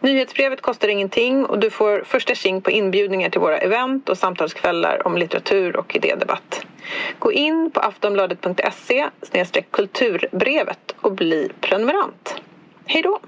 Nyhetsbrevet 0.00 0.60
kostar 0.60 0.88
ingenting 0.88 1.44
och 1.44 1.58
du 1.58 1.70
får 1.70 2.02
första 2.06 2.34
tjing 2.34 2.62
på 2.62 2.70
inbjudningar 2.70 3.30
till 3.30 3.40
våra 3.40 3.58
event 3.58 4.08
och 4.08 4.18
samtalskvällar 4.18 5.06
om 5.06 5.16
litteratur 5.16 5.76
och 5.76 5.96
idédebatt. 5.96 6.60
Gå 7.18 7.32
in 7.32 7.70
på 7.70 7.80
aftonbladet.se 7.80 9.10
kulturbrevet 9.70 10.94
och 11.00 11.12
bli 11.12 11.48
prenumerant. 11.60 12.34
Hej 12.84 13.02
då! 13.02 13.20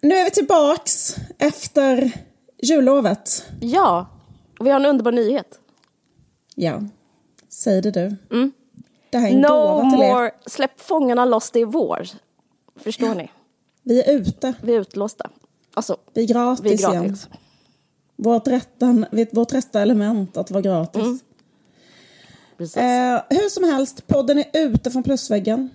Nu 0.00 0.14
är 0.14 0.24
vi 0.24 0.30
tillbaks 0.30 1.16
efter 1.38 2.12
jullovet. 2.62 3.44
Ja, 3.60 4.06
och 4.58 4.66
vi 4.66 4.70
har 4.70 4.80
en 4.80 4.86
underbar 4.86 5.12
nyhet. 5.12 5.58
Ja, 6.54 6.82
säg 7.48 7.82
det 7.82 7.90
du. 7.90 8.16
Mm. 8.30 8.52
Det 9.10 9.18
här 9.18 9.28
är 9.28 9.32
en 9.32 9.40
no 9.40 9.48
gåva 9.48 9.90
till 9.90 10.02
er. 10.02 10.12
more, 10.12 10.30
släpp 10.46 10.80
fångarna 10.80 11.24
loss, 11.24 11.50
det 11.50 11.60
är 11.60 11.66
vår. 11.66 12.02
Förstår 12.76 13.14
ni? 13.14 13.30
Vi 13.86 14.02
är 14.02 14.12
ute. 14.12 14.54
Vi 14.62 14.74
är 14.74 14.80
utlåsta. 14.80 15.30
Alltså, 15.74 15.96
Vi 16.14 16.22
är 16.22 16.26
gratis, 16.28 16.64
vi 16.64 16.72
är 16.72 16.78
gratis. 16.78 16.94
igen. 17.02 17.16
Vårt 18.16 18.48
rätta, 18.48 19.04
vårt 19.32 19.52
rätta 19.52 19.80
element 19.82 20.36
att 20.36 20.50
vara 20.50 20.62
gratis. 20.62 21.02
Mm. 21.02 21.18
Precis. 22.58 22.76
Eh, 22.76 23.22
hur 23.30 23.48
som 23.48 23.64
helst, 23.64 24.06
podden 24.06 24.38
är 24.38 24.44
ute 24.52 24.90
från 24.90 25.02
plusväggen. 25.02 25.70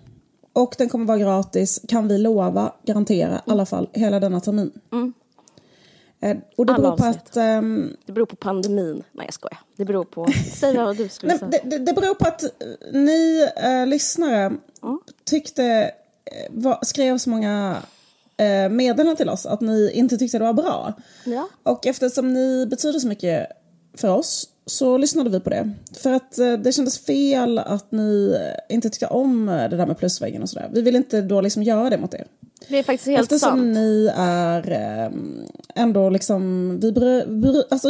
Och 0.54 0.76
den 0.78 0.90
kommer 0.90 1.06
vara 1.06 1.18
gratis, 1.18 1.82
kan 1.88 2.08
vi 2.08 2.18
lova, 2.18 2.74
garantera, 2.84 3.36
i 3.48 3.52
alla 3.52 3.66
fall 3.66 3.90
hela 3.94 4.20
denna 4.20 4.40
termin. 4.40 4.72
Eh, 6.22 6.38
och 6.58 6.66
det 6.66 6.74
Alla 6.74 6.82
beror 6.82 6.98
på 6.98 7.04
avsnitt. 7.06 7.22
att... 7.30 7.38
ehm, 7.38 7.96
Det 8.06 8.12
beror 8.12 8.26
på 8.26 8.36
pandemin. 8.36 9.04
Nej, 9.12 9.26
jag 9.26 9.34
skojar. 9.34 9.60
Det 9.76 9.86
beror 9.86 10.04
på... 10.04 10.28
Säg 10.54 10.78
vad 10.78 10.98
du 10.98 11.10
skulle 11.10 11.38
säga. 11.38 11.52
det, 11.52 11.62
det, 11.64 11.78
det 11.78 11.94
beror 11.94 12.16
på 12.16 12.28
att 12.28 12.44
ni 12.94 13.48
eh, 13.58 13.88
lyssnare 13.88 14.54
tyckte, 15.24 15.64
eh, 16.26 16.48
var, 16.52 16.80
skrev 16.82 17.18
så 17.18 17.30
många 17.30 17.78
eh, 18.40 18.70
meddelanden 18.70 19.16
till 19.16 19.30
oss 19.30 19.46
att 19.46 19.62
ni 19.62 19.92
inte 19.94 20.18
tyckte 20.18 20.38
det 20.38 20.44
var 20.44 20.54
bra. 20.54 20.94
Ja. 21.26 21.48
Och 21.64 21.88
eftersom 21.88 22.34
ni 22.34 22.66
betyder 22.66 23.00
så 23.00 23.08
mycket 23.08 23.48
för 23.98 24.10
oss 24.10 24.48
så 24.66 24.98
lyssnade 24.98 25.30
vi 25.30 25.40
på 25.40 25.50
det. 25.50 25.72
För 25.98 26.14
att 26.14 26.40
eh, 26.40 26.54
det 26.54 26.72
kändes 26.72 27.00
fel 27.06 27.60
att 27.60 27.92
ni 27.92 28.36
inte 28.70 28.90
tyckte 28.90 29.08
om 29.08 29.50
eh, 29.50 29.70
det 29.70 29.78
där 29.78 29.86
med 29.86 29.98
plusväggen 29.98 30.42
och 30.42 30.50
sådär. 30.50 30.70
Vi 30.74 30.82
vill 30.82 30.96
inte 30.96 31.22
då 31.22 31.42
liksom 31.42 31.64
göra 31.64 31.90
det 31.90 31.98
mot 31.98 32.14
er. 32.14 32.26
Det 32.68 32.80
är 32.80 32.84
faktiskt 32.84 33.08
helt 33.08 33.22
Eftersom 33.32 33.50
sant. 33.50 33.64
ni 33.76 34.12
är 34.16 34.72
eh, 34.72 35.12
ändå 35.76 36.10
liksom, 36.10 36.70
vi 36.80 36.92
bry, 36.92 37.26
bry, 37.26 37.64
alltså 37.70 37.90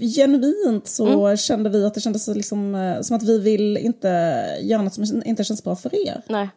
genuint 0.00 0.88
så 0.88 1.06
Mm. 1.24 1.36
kände 1.36 1.70
vi 1.70 1.84
att 1.84 1.94
det 1.94 2.00
kändes 2.00 2.28
liksom, 2.28 2.74
eh, 2.74 3.00
som 3.00 3.16
att 3.16 3.22
vi 3.22 3.38
vill 3.38 3.76
inte 3.76 4.08
göra 4.60 4.82
något 4.82 4.94
som 4.94 5.22
inte 5.24 5.44
känns 5.44 5.64
bra 5.64 5.76
för 5.76 6.08
er. 6.08 6.22
Nej. 6.28 6.48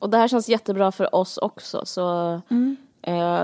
Och 0.00 0.10
det 0.10 0.16
här 0.16 0.28
känns 0.28 0.48
jättebra 0.48 0.92
för 0.92 1.14
oss 1.14 1.38
också. 1.38 1.82
Så 1.86 2.34
eh, 3.02 3.42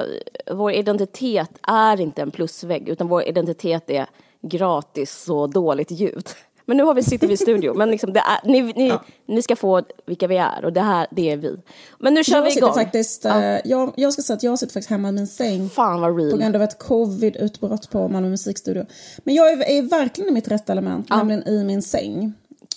vår 0.52 0.72
identitet 0.72 1.50
är 1.62 2.00
inte 2.00 2.22
en 2.22 2.30
plusvägg, 2.30 2.88
utan 2.88 3.08
vår 3.08 3.22
identitet 3.22 3.90
är 3.90 4.06
gratis 4.42 5.28
och 5.28 5.50
dåligt 5.50 5.90
ljud. 5.90 6.28
Men 6.68 6.76
nu 6.76 6.82
har 6.84 6.94
vi, 6.94 7.02
sitter 7.02 7.26
vi 7.26 7.34
i 7.34 7.36
studio, 7.36 7.74
men 7.74 7.90
liksom 7.90 8.10
är, 8.10 8.48
ni, 8.48 8.62
ni, 8.62 8.92
ni 9.26 9.42
ska 9.42 9.56
få 9.56 9.82
vilka 10.06 10.26
vi 10.26 10.36
är 10.36 10.64
och 10.64 10.72
det 10.72 10.80
här, 10.80 11.06
det 11.10 11.30
är 11.30 11.36
vi. 11.36 11.56
Men 11.98 12.14
nu 12.14 12.24
kör 12.24 12.36
Jag 12.36 12.42
vi 12.42 12.56
igång. 12.56 12.74
faktiskt, 12.74 13.24
eh, 13.24 13.56
jag, 13.64 13.92
jag 13.96 14.12
ska 14.12 14.22
säga 14.22 14.36
att 14.36 14.42
jag 14.42 14.58
sitter 14.58 14.72
faktiskt 14.72 14.90
hemma 14.90 15.08
i 15.08 15.12
min 15.12 15.26
säng. 15.26 15.68
Fan 15.70 16.00
vad 16.00 16.10
På 16.10 16.16
real. 16.18 16.38
grund 16.38 16.56
av 16.56 16.62
ett 16.62 16.78
covid-utbrott 16.78 17.90
på 17.90 18.08
Malmö 18.08 18.28
musikstudio. 18.28 18.86
Men 19.24 19.34
jag 19.34 19.52
är, 19.52 19.78
är 19.78 19.82
verkligen 19.82 20.30
i 20.30 20.32
mitt 20.32 20.48
rätta 20.48 20.72
element, 20.72 21.10
nämligen 21.10 21.48
i 21.48 21.64
min 21.64 21.82
säng. 21.82 22.32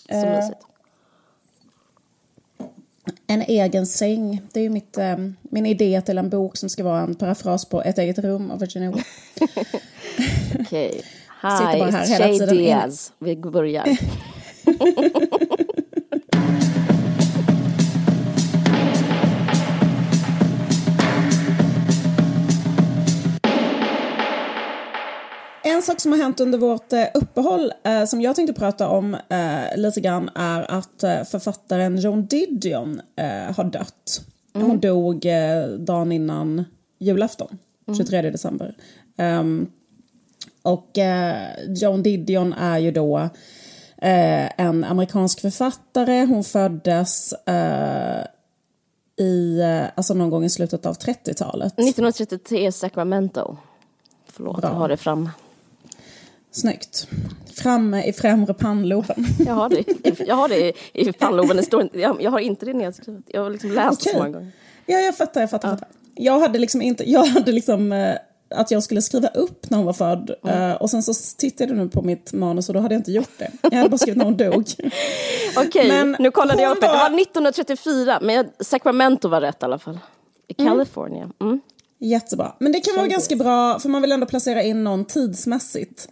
Så 0.09 0.15
Eh, 0.15 0.35
mysigt. 0.35 0.59
En 3.29 3.41
egen 3.41 3.85
säng. 3.87 4.41
Det 4.53 4.59
är 4.59 4.63
ju 4.63 4.69
mitt, 4.69 4.97
eh, 4.97 5.17
min 5.41 5.65
idé 5.65 6.01
till 6.01 6.17
en 6.17 6.29
bok 6.29 6.57
som 6.57 6.69
ska 6.69 6.83
vara 6.83 7.01
en 7.01 7.15
parafras 7.15 7.65
på 7.65 7.81
Ett 7.81 7.97
eget 7.97 8.19
rum 8.19 8.51
av 8.51 8.59
Virginia 8.59 8.91
Woolf. 8.91 9.05
Okej. 10.59 10.91
sitter 11.41 11.73
Hi, 11.73 11.79
bara 11.79 11.91
här 11.91 12.07
hela 12.07 12.27
tiden 12.27 12.49
in- 12.49 12.55
Diaz. 12.57 13.11
Vi 13.19 13.35
börjar. 13.35 13.97
En 25.69 25.81
sak 25.81 25.99
som 25.99 26.11
har 26.11 26.19
hänt 26.19 26.39
under 26.39 26.57
vårt 26.57 26.93
eh, 26.93 27.05
uppehåll 27.13 27.73
eh, 27.83 28.05
som 28.05 28.21
jag 28.21 28.35
tänkte 28.35 28.53
prata 28.59 28.87
om 28.87 29.13
eh, 29.29 29.77
lite 29.77 30.01
grann 30.01 30.29
är 30.35 30.71
att 30.71 31.03
eh, 31.03 31.23
författaren 31.23 31.97
Joan 31.97 32.25
Didion 32.25 33.01
eh, 33.15 33.55
har 33.55 33.63
dött. 33.63 34.21
Hon 34.53 34.79
dog 34.79 35.25
eh, 35.25 35.67
dagen 35.67 36.11
innan 36.11 36.65
julafton, 36.99 37.57
23 37.97 38.21
december. 38.21 38.75
Ehm, 39.17 39.67
och 40.61 40.89
Joan 41.67 42.03
Didion 42.03 42.53
är 42.53 42.77
ju 42.77 42.91
då 42.91 43.29
en 43.97 44.83
amerikansk 44.83 45.41
författare. 45.41 46.25
Hon 46.25 46.43
föddes 46.43 47.33
i, 49.19 49.61
alltså 49.95 50.13
någon 50.13 50.29
gång 50.29 50.45
i 50.45 50.49
slutet 50.49 50.85
av 50.85 50.97
30-talet. 50.97 51.73
1933 51.73 52.71
Sacramento. 52.71 53.57
Förlåt, 54.27 54.61
Bra. 54.61 54.69
jag 54.69 54.75
har 54.75 54.89
det 54.89 54.97
fram. 54.97 55.29
Snyggt. 56.51 57.07
Framme 57.55 58.03
i 58.03 58.13
främre 58.13 58.53
pannloben. 58.53 59.25
Jag 59.45 59.53
har 59.53 59.69
det, 59.69 59.79
i- 59.79 60.25
jag 60.27 60.35
har 60.35 60.47
det 60.49 60.59
i- 60.69 60.73
i 60.93 61.13
pannloben. 61.13 61.57
Det 61.57 61.63
står 61.63 61.89
jag, 61.93 62.21
jag 62.21 62.31
har 62.31 62.39
inte 62.39 62.65
det 62.65 62.73
nedskrivet. 62.73 63.23
Jag 63.27 63.43
har 63.43 63.49
liksom 63.49 63.71
läst 63.71 64.03
det 64.03 64.09
så 64.09 64.17
många 64.17 64.29
gånger. 64.29 64.51
Ja, 64.85 64.97
jag 64.99 65.17
fattar. 65.17 65.41
Jag 65.41 65.49
fattar, 65.49 65.69
fattar. 65.71 65.87
Jag 66.15 66.39
hade 66.39 66.59
liksom 66.59 66.81
inte... 66.81 67.11
Jag 67.11 67.25
hade 67.25 67.51
liksom... 67.51 67.91
Eh, 67.91 68.15
att 68.55 68.71
jag 68.71 68.83
skulle 68.83 69.01
skriva 69.01 69.27
upp 69.27 69.69
när 69.69 69.77
hon 69.77 69.85
var 69.85 69.93
född. 69.93 70.35
Mm. 70.43 70.61
Eh, 70.71 70.75
och 70.75 70.89
sen 70.89 71.03
så 71.03 71.13
tittade 71.37 71.69
jag 71.73 71.77
nu 71.77 71.89
på 71.89 72.01
mitt 72.01 72.33
manus 72.33 72.69
och 72.69 72.73
då 72.75 72.79
hade 72.81 72.93
jag 72.95 72.99
inte 72.99 73.11
gjort 73.11 73.31
det. 73.37 73.51
Jag 73.61 73.71
hade 73.77 73.89
bara 73.89 73.97
skrivit 73.97 74.17
när 74.17 74.25
hon 74.25 74.37
dog. 74.37 74.65
Okej, 75.57 75.87
Men 75.87 76.15
nu 76.19 76.31
kollade 76.31 76.61
jag 76.63 76.71
upp 76.71 76.81
det. 76.81 76.87
Det 76.87 76.91
var- 76.93 77.09
var 77.09 77.21
1934, 77.21 78.19
men 78.21 78.47
Sacramento 78.59 79.27
var 79.27 79.41
rätt 79.41 79.61
i 79.61 79.65
alla 79.65 79.79
fall. 79.79 79.99
I 80.47 80.53
California. 80.53 81.29
Mm. 81.41 81.61
Jättebra. 81.99 82.53
Men 82.59 82.71
det 82.71 82.79
kan 82.79 82.95
vara 82.95 83.07
ganska 83.07 83.35
bra, 83.35 83.79
för 83.79 83.89
man 83.89 84.01
vill 84.01 84.11
ändå 84.11 84.25
placera 84.25 84.63
in 84.63 84.83
någon 84.83 85.05
tidsmässigt. 85.05 86.09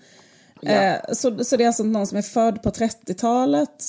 Eh, 0.62 1.14
så, 1.14 1.44
så 1.44 1.58
det 1.58 1.64
är 1.64 1.68
alltså 1.68 1.84
någon 1.84 2.08
som 2.08 2.18
är 2.18 2.22
född 2.22 2.64
på 2.64 2.70
30-talet 2.70 3.84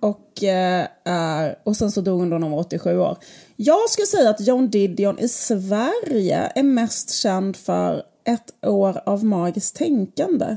och, 0.00 0.44
eh, 0.44 0.86
är, 1.04 1.58
och 1.64 1.76
sen 1.76 1.92
så 1.92 2.00
dog 2.00 2.18
hon 2.18 2.30
då 2.30 2.38
när 2.38 2.46
hon 2.46 2.52
var 2.52 2.60
87 2.60 2.98
år. 2.98 3.18
Jag 3.56 3.90
skulle 3.90 4.06
säga 4.06 4.30
att 4.30 4.46
John 4.46 4.70
Didion 4.70 5.18
i 5.18 5.28
Sverige 5.28 6.52
är 6.54 6.62
mest 6.62 7.14
känd 7.14 7.56
för 7.56 8.02
ett 8.24 8.66
år 8.66 9.00
av 9.06 9.24
magiskt 9.24 9.76
tänkande. 9.76 10.56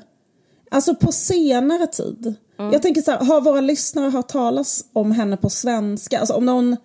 Alltså 0.71 0.95
på 0.95 1.11
senare 1.11 1.87
tid. 1.87 2.35
Jag 2.71 2.81
tänker 2.81 3.01
så 3.01 3.11
här, 3.11 3.25
har 3.25 3.41
våra 3.41 3.61
lyssnare 3.61 4.09
hört 4.09 4.27
talas 4.27 4.85
om 4.93 5.11
henne 5.11 5.37
på 5.37 5.49
svenska? 5.49 6.19
Alltså 6.19 6.33
om 6.33 6.45
någon, 6.45 6.77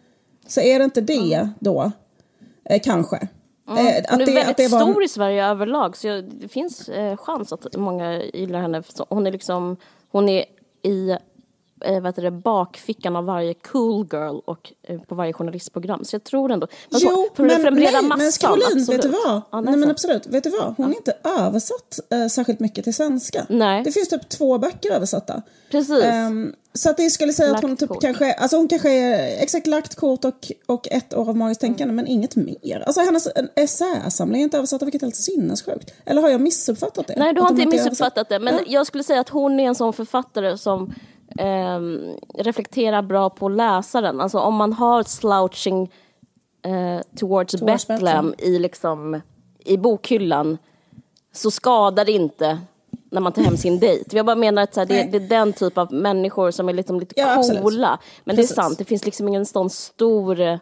så 0.47 0.61
är 0.61 0.79
det 0.79 0.85
inte 0.85 1.01
det 1.01 1.49
då. 1.61 1.93
Eh, 2.65 2.81
kanske. 2.85 3.29
Eh, 3.69 3.75
Hon 3.75 4.21
är 4.21 4.35
väldigt 4.35 4.57
det 4.57 4.69
var 4.69 4.81
en- 4.81 4.93
stor 4.93 5.05
i 5.05 5.09
Sverige 5.09 5.47
överlag, 5.47 5.97
så 5.97 6.07
jag, 6.07 6.25
det 6.25 6.49
finns 6.49 6.89
eh, 6.89 7.17
chans 7.17 7.53
att 7.53 7.77
många 7.77 8.23
gillar 8.23 8.61
henne. 8.61 8.83
Hon 9.09 9.27
är 9.27 9.33
liksom, 9.33 9.77
hon 10.11 10.29
är 10.29 10.45
i 10.83 11.17
eh, 11.85 11.95
vad 11.95 12.07
heter 12.07 12.23
det, 12.23 12.31
bakfickan 12.31 13.17
av 13.17 13.25
varje 13.25 13.55
cool 13.55 14.09
girl 14.13 14.39
och 14.45 14.73
eh, 14.83 15.01
på 15.01 15.15
varje 15.15 15.33
journalistprogram. 15.33 16.05
Så 16.05 16.15
jag 16.15 16.25
tror 16.25 16.53
ändå... 16.53 16.67
Jo, 16.91 17.29
för, 17.37 17.43
men, 17.43 17.63
för 17.63 17.71
nej, 17.71 17.93
massan, 18.03 18.19
men 18.19 18.33
Caroline, 18.41 18.85
vet 18.85 19.03
du 19.03 19.09
vad? 19.09 19.43
Ja, 19.51 19.61
nej, 19.61 19.77
men 19.77 19.91
absolut, 19.91 20.27
vet 20.27 20.45
du 20.45 20.51
vad? 20.51 20.75
Hon 20.77 20.91
är 20.93 20.97
inte 20.97 21.17
översatt 21.39 22.01
eh, 22.11 22.27
särskilt 22.27 22.61
mycket 22.61 22.85
till 22.85 22.95
svenska. 22.95 23.47
Nej. 23.49 23.83
Det 23.85 23.93
finns 23.93 24.09
typ 24.09 24.29
två 24.29 24.59
böcker 24.59 24.91
översatta. 24.93 25.43
Precis. 25.71 26.05
Ehm, 26.05 26.53
så 26.75 26.91
att 26.91 26.99
jag 26.99 27.13
skulle 27.13 27.33
säga 27.33 27.55
att 27.55 27.63
hon 27.63 27.71
Lagt 27.71 27.81
typ 27.81 27.89
kort. 27.89 28.01
kanske, 28.03 28.33
alltså 28.33 28.57
hon 28.57 28.69
kanske 28.69 28.91
är 28.91 29.43
exakt 29.43 29.67
lagt 29.67 29.95
kort 29.95 30.25
och, 30.25 30.53
och 30.67 30.89
ett 30.91 31.15
år 31.15 31.29
av 31.29 31.37
magiskt 31.37 31.61
tänkande, 31.61 31.95
men 31.95 32.07
inget 32.07 32.37
mer. 32.37 32.83
Alltså 32.87 33.01
hennes 33.01 33.29
en 33.35 33.49
essäsamling 33.57 34.41
är 34.41 34.45
inte 34.45 34.57
översatt, 34.57 34.83
vilket 34.83 35.03
är 35.03 35.07
helt 35.07 35.17
sinnessjukt. 35.17 35.95
Eller 36.05 36.23
har 36.23 36.29
jag 36.29 36.41
missuppfattat 36.41 37.07
det? 37.07 37.15
Nej, 37.17 37.35
du 37.35 37.41
har 37.41 37.51
inte 37.51 37.67
missuppfattat 37.67 38.29
det. 38.29 38.39
Men 38.39 38.55
Ja. 38.55 38.61
jag 38.67 38.87
skulle 38.87 39.05
säga 39.05 39.21
att 39.21 39.29
hon 39.29 39.61
är 39.61 39.65
en 39.65 39.75
sån 39.75 39.93
författare 39.93 40.59
som 40.59 40.95
ehm, 41.39 42.17
reflekterar 42.35 43.03
bra 43.03 43.31
på 43.31 43.49
läsaren. 43.49 44.21
Alltså 44.21 44.39
om 44.39 44.55
man 44.55 44.73
har 44.73 45.03
slouching 45.03 45.91
eh, 46.63 47.01
towards, 47.17 47.53
Towards 47.53 47.87
Bethlehem 47.87 48.31
Bethlehem. 48.31 48.35
i, 48.39 48.59
liksom, 48.59 49.21
i 49.59 49.77
bokhyllan 49.77 50.59
så 51.33 51.51
skadar 51.51 52.05
det 52.05 52.13
inte 52.13 52.59
när 53.11 53.21
man 53.21 53.33
tar 53.33 53.43
hem 53.43 53.57
sin 53.57 53.79
dejt. 53.79 54.17
Jag 54.17 54.27
bara 54.27 54.37
menar 54.37 54.63
att 54.63 54.75
så 54.75 54.81
här, 54.81 54.87
det, 54.87 55.03
det, 55.03 55.17
är 55.17 55.29
den 55.29 55.53
typ 55.53 55.79
av 55.79 55.93
människor 55.93 56.51
som 56.51 56.69
är 56.69 56.73
liksom 56.73 57.01
lite 57.01 57.15
ja, 57.17 57.43
coola. 57.43 57.99
Men 58.25 58.37
Precis. 58.37 58.55
det 58.55 58.61
är 58.61 58.63
sant, 58.63 58.79
det 58.79 58.85
finns 58.85 59.05
liksom 59.05 59.29
ingen 59.29 59.47
sån 59.47 59.71
stor 59.71 60.59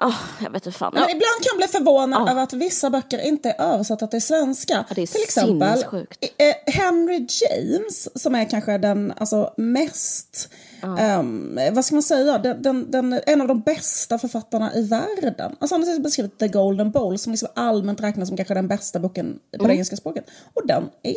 Oh, 0.00 0.14
jag 0.42 0.50
vet 0.50 0.66
inte 0.66 0.78
fan. 0.78 0.90
Men 0.94 1.02
ibland 1.02 1.42
kan 1.42 1.48
jag 1.50 1.56
bli 1.56 1.66
förvånad 1.66 2.22
oh. 2.22 2.30
över 2.30 2.42
att 2.42 2.52
vissa 2.52 2.90
böcker 2.90 3.18
inte 3.18 3.50
är 3.50 3.64
översatta 3.64 4.06
till 4.06 4.22
svenska. 4.22 4.84
Ja, 4.88 4.94
till 4.94 5.22
exempel 5.22 5.84
eh, 6.20 6.72
Henry 6.74 7.26
James 7.28 8.22
som 8.22 8.34
är 8.34 8.50
kanske 8.50 8.78
den 8.78 9.12
alltså, 9.16 9.54
mest, 9.56 10.48
oh. 10.82 11.18
um, 11.18 11.58
vad 11.72 11.84
ska 11.84 11.94
man 11.94 12.02
säga, 12.02 12.38
den, 12.38 12.62
den, 12.62 12.90
den, 12.90 13.20
en 13.26 13.40
av 13.40 13.48
de 13.48 13.60
bästa 13.60 14.18
författarna 14.18 14.74
i 14.74 14.82
världen. 14.82 15.56
Alltså 15.58 15.74
han 15.74 15.88
har 15.88 15.98
beskrivit 15.98 16.38
The 16.38 16.48
Golden 16.48 16.90
Bowl 16.90 17.18
som 17.18 17.32
liksom 17.32 17.48
allmänt 17.54 18.00
räknas 18.00 18.28
som 18.28 18.36
kanske 18.36 18.54
den 18.54 18.68
bästa 18.68 18.98
boken 18.98 19.38
på 19.50 19.56
mm. 19.56 19.68
det 19.68 19.74
engelska 19.74 19.96
språket. 19.96 20.24
Och 20.54 20.66
den 20.66 20.88
är, 21.02 21.14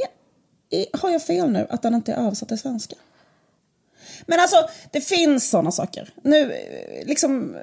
är, 0.69 0.85
har 1.01 1.09
jag 1.09 1.23
fel 1.23 1.51
nu 1.51 1.67
att 1.69 1.81
den 1.81 1.95
inte 1.95 2.13
är 2.13 2.17
översatt 2.17 2.47
till 2.47 2.59
svenska? 2.59 2.95
Men 4.25 4.39
alltså, 4.39 4.57
det 4.91 5.01
finns 5.01 5.49
sådana 5.49 5.71
saker. 5.71 6.13
Nu, 6.23 6.53
liksom, 7.05 7.57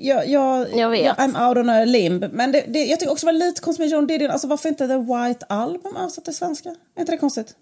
jag, 0.00 0.28
jag, 0.28 0.76
jag 0.76 0.90
vet. 0.90 1.04
Jag, 1.04 1.16
I'm 1.16 1.48
out 1.48 1.58
on 1.58 1.70
a 1.70 1.84
limb. 1.84 2.24
Men 2.32 2.52
det, 2.52 2.64
det, 2.68 2.84
jag 2.84 3.00
tycker 3.00 3.12
också 3.12 3.26
det 3.26 3.32
var 3.32 3.38
lite 3.38 3.60
konstigt 3.60 3.84
med 3.84 3.88
John 3.92 4.06
Didion. 4.06 4.30
Alltså 4.30 4.48
varför 4.48 4.68
inte 4.68 4.88
The 4.88 4.96
White 4.96 5.46
Album 5.48 5.96
översatt 5.96 6.24
till 6.24 6.36
svenska? 6.36 6.68
Är 6.68 7.00
inte 7.00 7.12
det 7.12 7.18
konstigt? 7.18 7.54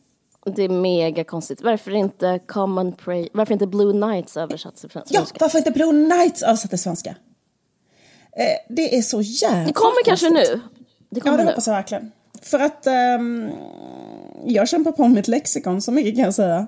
Det 0.56 0.62
är 0.62 0.68
mega 0.68 1.24
konstigt. 1.24 1.62
Varför 1.62 1.90
inte 1.90 2.40
Common 2.46 2.92
Pray, 2.92 3.28
varför 3.32 3.52
inte 3.52 3.66
Blue 3.66 3.92
Nights 3.92 4.36
översatt 4.36 4.76
till 4.76 4.90
svenska? 4.90 5.14
Ja, 5.14 5.26
varför 5.40 5.58
inte 5.58 5.70
Blue 5.70 5.92
Nights 5.92 6.42
översatt 6.42 6.70
till 6.70 6.78
svenska? 6.78 7.10
Eh, 8.36 8.74
det 8.74 8.96
är 8.96 9.02
så 9.02 9.20
jävla 9.20 9.66
Det 9.66 9.72
kommer 9.72 10.04
kanske 10.04 10.30
nu. 10.30 10.60
Det 11.10 11.20
kommer 11.20 11.34
ja, 11.34 11.38
det 11.38 11.44
nu. 11.44 11.50
hoppas 11.50 11.66
jag 11.66 11.74
verkligen. 11.74 12.12
För 12.42 12.58
att 12.58 12.86
um, 13.18 13.50
jag 14.46 14.68
kämpar 14.68 14.92
på 14.92 15.08
mitt 15.08 15.28
lexikon, 15.28 15.82
så 15.82 15.92
mycket 15.92 16.14
kan 16.14 16.24
jag 16.24 16.34
säga. 16.34 16.66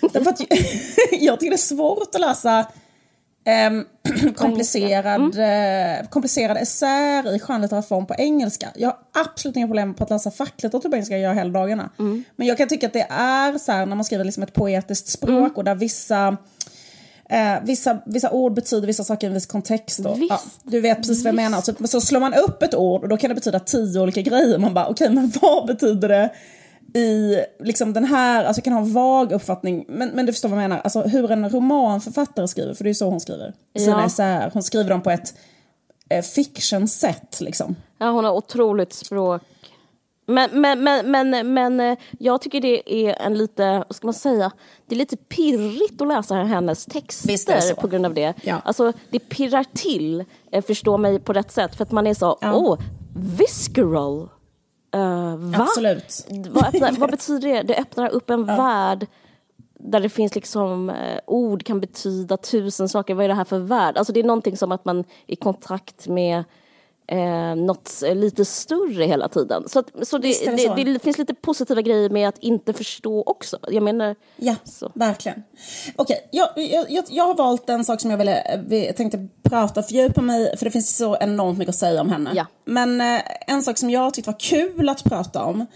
Därför 0.12 0.30
att 0.30 0.40
jag 1.20 1.40
tycker 1.40 1.50
det 1.50 1.56
är 1.56 1.56
svårt 1.56 2.14
att 2.14 2.20
läsa 2.20 2.58
eh, 3.44 4.32
komplicerad, 4.36 5.36
mm. 5.36 6.00
eh, 6.00 6.08
komplicerade 6.08 6.60
essäer 6.60 7.36
i 7.36 7.38
skönlitterär 7.38 7.82
form 7.82 8.06
på 8.06 8.14
engelska. 8.18 8.68
Jag 8.76 8.88
har 8.88 8.98
absolut 9.12 9.56
inga 9.56 9.66
problem 9.66 9.94
på 9.94 10.04
att 10.04 10.10
läsa 10.10 10.30
facklitteratur 10.30 10.88
på 10.88 10.96
engelska, 10.96 11.18
jag 11.18 11.34
hela 11.34 11.50
dagarna. 11.50 11.90
Mm. 11.98 12.24
Men 12.36 12.46
jag 12.46 12.58
kan 12.58 12.68
tycka 12.68 12.86
att 12.86 12.92
det 12.92 13.06
är 13.10 13.58
så 13.58 13.72
här 13.72 13.86
när 13.86 13.96
man 13.96 14.04
skriver 14.04 14.24
liksom 14.24 14.42
ett 14.42 14.54
poetiskt 14.54 15.08
språk 15.08 15.38
mm. 15.38 15.52
och 15.54 15.64
där 15.64 15.74
vissa 15.74 16.36
Eh, 17.30 17.64
vissa, 17.64 17.98
vissa 18.06 18.30
ord 18.30 18.54
betyder 18.54 18.86
vissa 18.86 19.04
saker 19.04 19.26
i 19.26 19.28
en 19.28 19.34
viss 19.34 19.46
kontext. 19.46 19.98
Då. 19.98 20.16
Ja, 20.28 20.40
du 20.62 20.80
vet 20.80 20.96
precis 20.96 21.24
vad 21.24 21.28
jag 21.28 21.36
menar. 21.36 21.60
Typ, 21.60 21.76
så 21.88 22.00
slår 22.00 22.20
man 22.20 22.34
upp 22.34 22.62
ett 22.62 22.74
ord 22.74 23.02
och 23.02 23.08
då 23.08 23.16
kan 23.16 23.28
det 23.28 23.34
betyda 23.34 23.60
tio 23.60 24.00
olika 24.00 24.22
grejer. 24.22 24.58
Man 24.58 24.74
bara, 24.74 24.86
okej, 24.86 25.04
okay, 25.04 25.14
men 25.14 25.32
vad 25.42 25.66
betyder 25.66 26.08
det 26.08 26.30
i 26.98 27.44
liksom 27.60 27.92
den 27.92 28.04
här, 28.04 28.44
alltså 28.44 28.58
jag 28.58 28.64
kan 28.64 28.72
ha 28.72 28.80
en 28.80 28.92
vag 28.92 29.32
uppfattning, 29.32 29.84
men, 29.88 30.08
men 30.08 30.26
du 30.26 30.32
förstår 30.32 30.48
vad 30.48 30.58
jag 30.58 30.68
menar, 30.68 30.80
alltså 30.84 31.02
hur 31.02 31.30
en 31.30 31.50
romanförfattare 31.50 32.48
skriver, 32.48 32.74
för 32.74 32.84
det 32.84 32.90
är 32.90 32.94
så 32.94 33.10
hon 33.10 33.20
skriver 33.20 33.54
sina 33.78 34.00
ja. 34.00 34.06
essäer. 34.06 34.50
Hon 34.52 34.62
skriver 34.62 34.90
dem 34.90 35.02
på 35.02 35.10
ett 35.10 35.34
eh, 36.10 36.22
fiction-sätt 36.22 37.40
liksom. 37.40 37.76
Ja, 37.98 38.10
hon 38.10 38.24
har 38.24 38.32
otroligt 38.32 38.92
språk. 38.92 39.42
Men, 40.26 40.60
men, 40.60 40.84
men, 40.84 41.10
men, 41.10 41.52
men 41.54 41.80
eh, 41.80 41.98
jag 42.18 42.40
tycker 42.40 42.60
det 42.60 42.94
är 42.94 43.22
en 43.26 43.38
lite, 43.38 43.84
vad 43.88 43.96
ska 43.96 44.06
man 44.06 44.14
säga, 44.14 44.52
det 44.86 44.94
är 44.94 44.98
lite 44.98 45.16
pirrigt 45.16 46.00
att 46.00 46.08
läsa 46.08 46.34
hennes 46.34 46.86
texter 46.86 47.74
på 47.74 47.86
grund 47.86 48.06
av 48.06 48.14
det. 48.14 48.34
Ja. 48.42 48.56
Alltså 48.64 48.92
det 49.10 49.18
pirrar 49.18 49.64
till, 49.74 50.24
eh, 50.52 50.64
förstå 50.64 50.98
mig 50.98 51.18
på 51.18 51.32
rätt 51.32 51.50
sätt, 51.50 51.76
för 51.76 51.84
att 51.84 51.92
man 51.92 52.06
är 52.06 52.14
så, 52.14 52.38
ja. 52.40 52.54
oh, 52.54 52.78
visceral 53.14 54.28
Uh, 54.96 55.36
va? 55.36 55.62
Absolut. 55.62 56.26
Vad, 56.50 56.66
öppnar, 56.66 56.92
vad, 56.92 57.10
betyder 57.10 57.48
det? 57.48 57.62
Det 57.62 57.76
öppnar 57.76 58.08
upp 58.08 58.30
en 58.30 58.46
ja. 58.48 58.56
värld 58.56 59.06
där 59.78 60.00
det 60.00 60.08
finns 60.08 60.34
liksom 60.34 60.90
eh, 60.90 61.20
ord 61.26 61.64
kan 61.64 61.80
betyda 61.80 62.36
tusen 62.36 62.88
saker. 62.88 63.14
Vad 63.14 63.24
är 63.24 63.28
det 63.28 63.34
här 63.34 63.44
för 63.44 63.58
värld? 63.58 63.96
Alltså 63.96 64.12
det 64.12 64.20
är 64.20 64.24
någonting 64.24 64.56
som 64.56 64.72
att 64.72 64.84
man 64.84 65.04
i 65.26 65.36
kontakt 65.36 66.08
med 66.08 66.44
eh, 67.08 67.54
något 67.56 68.02
lite 68.14 68.44
större 68.44 69.04
hela 69.04 69.28
tiden. 69.28 69.68
Så, 69.68 69.82
så, 70.02 70.18
det, 70.18 70.28
det, 70.28 70.58
så. 70.58 70.74
det, 70.74 71.02
finns 71.02 71.18
lite 71.18 71.34
positiva 71.34 71.80
grejer 71.82 72.10
med 72.10 72.28
att 72.28 72.38
inte 72.38 72.72
förstå 72.72 73.22
också. 73.22 73.58
Jag 73.68 73.82
menar... 73.82 74.16
Ja, 74.36 74.54
så. 74.64 74.90
verkligen. 74.94 75.42
Okej, 75.96 76.28
okay, 76.32 76.66
jag, 76.66 76.90
jag, 76.90 77.04
jag, 77.08 77.24
har 77.24 77.34
valt 77.34 77.68
en 77.68 77.84
sak 77.84 78.00
som 78.00 78.10
jag 78.10 78.18
ville, 78.18 78.60
jag 78.86 78.96
tänkte 78.96 79.28
prata, 79.42 79.82
fördjupa 79.82 80.20
mig 80.20 80.56
för 80.56 80.64
det 80.64 80.70
finns 80.70 80.96
så 80.96 81.16
enormt 81.20 81.58
mycket 81.58 81.74
att 81.74 81.78
säga 81.78 82.00
om 82.00 82.10
henne. 82.10 82.32
Ja. 82.34 82.46
Men 82.64 83.00
eh, 83.00 83.20
en 83.46 83.62
sak 83.62 83.78
som 83.78 83.90
jag 83.90 84.14
tyckte 84.14 84.30
var 84.30 84.38
kul 84.38 84.88
att 84.88 85.04
prata 85.04 85.44
om 85.44 85.60
eh, 85.60 85.66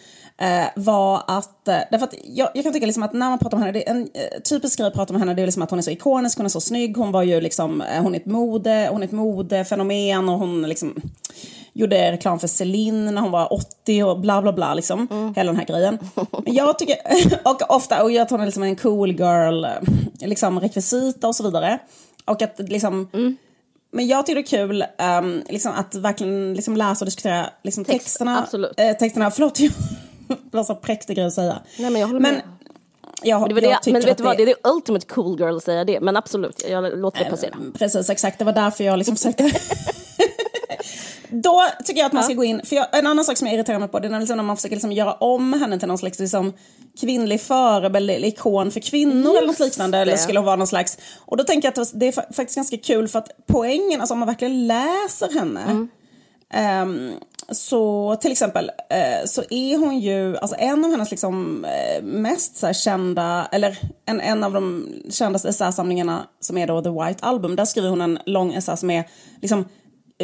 var 0.74 1.22
att, 1.26 1.68
eh, 1.68 1.78
därför 1.90 2.06
att 2.06 2.14
jag, 2.24 2.48
jag, 2.54 2.64
kan 2.64 2.72
tycka 2.72 2.86
liksom 2.86 3.02
att 3.02 3.12
när 3.12 3.30
man 3.30 3.38
pratar 3.38 3.56
om 3.56 3.62
henne, 3.62 3.72
det 3.72 3.88
är 3.88 3.90
en 3.90 4.02
eh, 4.14 4.40
typisk 4.44 4.78
grej 4.78 4.88
att 4.88 4.94
prata 4.94 5.14
om 5.14 5.20
henne 5.20 5.34
det 5.34 5.42
är 5.42 5.46
liksom 5.46 5.62
att 5.62 5.70
hon 5.70 5.78
är 5.78 5.82
så 5.82 5.90
ikonisk, 5.90 6.38
hon 6.38 6.46
är 6.46 6.50
så 6.50 6.60
snygg, 6.60 6.96
hon 6.96 7.12
var 7.12 7.22
ju 7.22 7.40
liksom, 7.40 7.80
eh, 7.80 8.02
hon 8.02 8.14
är 8.14 8.20
ett 8.20 8.26
mode, 8.26 8.88
hon 8.90 9.02
är 9.02 9.06
ett 9.06 9.12
modefenomen 9.12 10.28
och 10.28 10.38
hon 10.38 10.62
liksom 10.62 10.94
gjorde 11.72 12.12
reklam 12.12 12.38
för 12.38 12.48
Celine 12.48 13.14
när 13.14 13.22
hon 13.22 13.30
var 13.30 13.52
80 13.52 14.04
och 14.04 14.20
bla 14.20 14.42
bla 14.42 14.52
bla 14.52 14.74
liksom. 14.74 15.08
Mm. 15.10 15.34
Hela 15.34 15.52
den 15.52 15.58
här 15.60 15.66
grejen. 15.66 15.98
Men 16.44 16.54
jag 16.54 16.78
tycker, 16.78 16.96
och 17.44 17.76
ofta, 17.76 18.02
och 18.02 18.10
jag 18.10 18.28
tar 18.28 18.36
henne 18.36 18.46
liksom 18.46 18.62
en 18.62 18.76
cool 18.76 19.10
girl, 19.10 19.66
liksom 20.20 20.60
rekvisita 20.60 21.28
och 21.28 21.36
så 21.36 21.42
vidare. 21.44 21.78
Och 22.24 22.42
att 22.42 22.58
liksom 22.58 23.08
mm. 23.12 23.36
Men 23.94 24.06
jag 24.06 24.26
tycker 24.26 24.34
det 24.34 24.40
är 24.40 24.66
kul 24.66 24.84
um, 25.22 25.42
liksom, 25.48 25.72
att 25.72 25.94
verkligen 25.94 26.54
liksom, 26.54 26.76
läsa 26.76 27.04
och 27.04 27.06
diskutera 27.06 27.46
liksom, 27.62 27.84
Text, 27.84 28.06
texterna. 28.06 28.38
Absolut. 28.38 28.76
Texterna. 28.76 29.30
Förlåt, 29.30 29.60
jag 29.60 29.72
var 30.50 30.64
så 30.64 30.74
präktig 30.74 31.16
grej 31.16 31.26
att 31.26 31.32
säga. 31.32 31.58
Nej, 31.78 31.90
men 31.90 32.00
jag 32.00 32.08
håller 32.08 32.20
med. 32.20 32.42
Jag, 33.24 33.48
det 33.48 33.54
var 33.54 33.60
det, 33.60 33.92
men 33.92 34.02
vet 34.02 34.18
du 34.18 34.24
vad, 34.24 34.36
det 34.36 34.42
är 34.42 34.46
det 34.46 34.68
ultimate 34.68 35.06
cool 35.06 35.40
girl 35.40 35.56
att 35.56 35.64
säga 35.64 35.84
det. 35.84 36.00
Men 36.00 36.16
absolut, 36.16 36.64
jag 36.68 36.98
låter 36.98 37.24
det 37.24 37.30
passera. 37.30 37.56
Precis, 37.78 38.10
exakt. 38.10 38.38
Det 38.38 38.44
var 38.44 38.52
därför 38.52 38.84
jag 38.84 38.98
liksom 38.98 39.16
försökte... 39.16 39.52
Då 41.34 41.64
tycker 41.84 42.00
jag 42.00 42.06
att 42.06 42.12
man 42.12 42.22
ska 42.22 42.32
ja. 42.32 42.36
gå 42.36 42.44
in, 42.44 42.60
för 42.64 42.76
jag, 42.76 42.98
en 42.98 43.06
annan 43.06 43.24
sak 43.24 43.36
som 43.36 43.46
jag 43.46 43.54
irriterar 43.54 43.78
mig 43.78 43.88
på 43.88 43.98
det 43.98 44.08
är 44.08 44.10
när, 44.10 44.20
liksom, 44.20 44.36
när 44.36 44.44
man 44.44 44.56
försöker 44.56 44.76
liksom 44.76 44.92
göra 44.92 45.12
om 45.12 45.52
henne 45.52 45.78
till 45.78 45.88
någon 45.88 45.98
slags 45.98 46.18
liksom, 46.18 46.52
kvinnlig 47.00 47.40
förebild 47.40 48.10
eller 48.10 48.28
ikon 48.28 48.70
för 48.70 48.80
kvinnor 48.80 49.26
Just 49.26 49.36
eller 49.36 49.46
något 49.46 49.58
liknande. 49.58 49.98
Det. 49.98 50.02
Eller 50.02 50.16
skulle 50.16 50.40
vara 50.40 50.56
någon 50.56 50.66
slags, 50.66 50.98
och 51.18 51.36
då 51.36 51.44
tänker 51.44 51.72
jag 51.74 51.82
att 51.82 51.92
det 51.94 52.08
är 52.08 52.12
faktiskt 52.12 52.56
ganska 52.56 52.76
kul 52.76 53.08
för 53.08 53.18
att 53.18 53.28
poängen, 53.46 54.00
alltså 54.00 54.14
om 54.14 54.18
man 54.18 54.28
verkligen 54.28 54.66
läser 54.66 55.32
henne 55.38 55.62
mm. 55.62 55.88
Um, 56.82 57.14
så 57.48 58.16
till 58.20 58.32
exempel 58.32 58.70
eh, 58.90 59.26
så 59.26 59.42
är 59.50 59.78
hon 59.78 59.98
ju, 59.98 60.36
alltså 60.36 60.56
en 60.58 60.84
av 60.84 60.90
hennes 60.90 61.10
liksom 61.10 61.64
eh, 61.64 62.02
mest 62.02 62.56
så 62.56 62.72
kända, 62.72 63.48
eller 63.52 63.78
en, 64.06 64.20
en 64.20 64.44
av 64.44 64.52
de 64.52 64.88
kändaste 65.10 65.48
essäsamlingarna 65.48 66.26
som 66.40 66.58
är 66.58 66.66
då 66.66 66.82
The 66.82 66.90
White 66.90 67.26
Album, 67.26 67.56
där 67.56 67.64
skriver 67.64 67.88
hon 67.88 68.00
en 68.00 68.18
lång 68.26 68.52
essä 68.52 68.76
som 68.76 68.90
är 68.90 69.08
liksom 69.42 69.64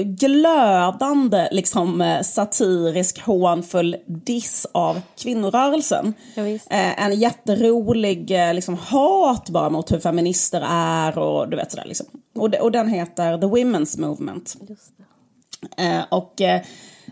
glödande 0.05 1.49
liksom 1.51 2.01
eh, 2.01 2.23
satirisk 2.23 3.21
hånfull 3.21 3.97
diss 4.07 4.67
av 4.73 5.01
kvinnorörelsen. 5.19 6.15
Ja, 6.35 6.47
eh, 6.47 7.05
en 7.05 7.21
jätterolig 7.21 8.31
liksom, 8.55 8.75
hat 8.75 9.51
bara 9.51 9.71
mot 9.71 9.93
hur 9.93 10.01
feminister 10.01 10.65
är 10.71 11.19
och 11.19 11.49
du 11.49 11.57
vet 11.57 11.71
sådär 11.71 11.87
liksom. 11.87 12.07
Och, 12.35 12.55
och 12.55 12.73
den 12.73 12.89
heter 12.89 13.39
The 13.39 13.47
Women's 13.47 14.01
Movement. 14.01 14.57
Eh, 14.61 14.77
och 16.09 16.41
eh, 16.41 16.63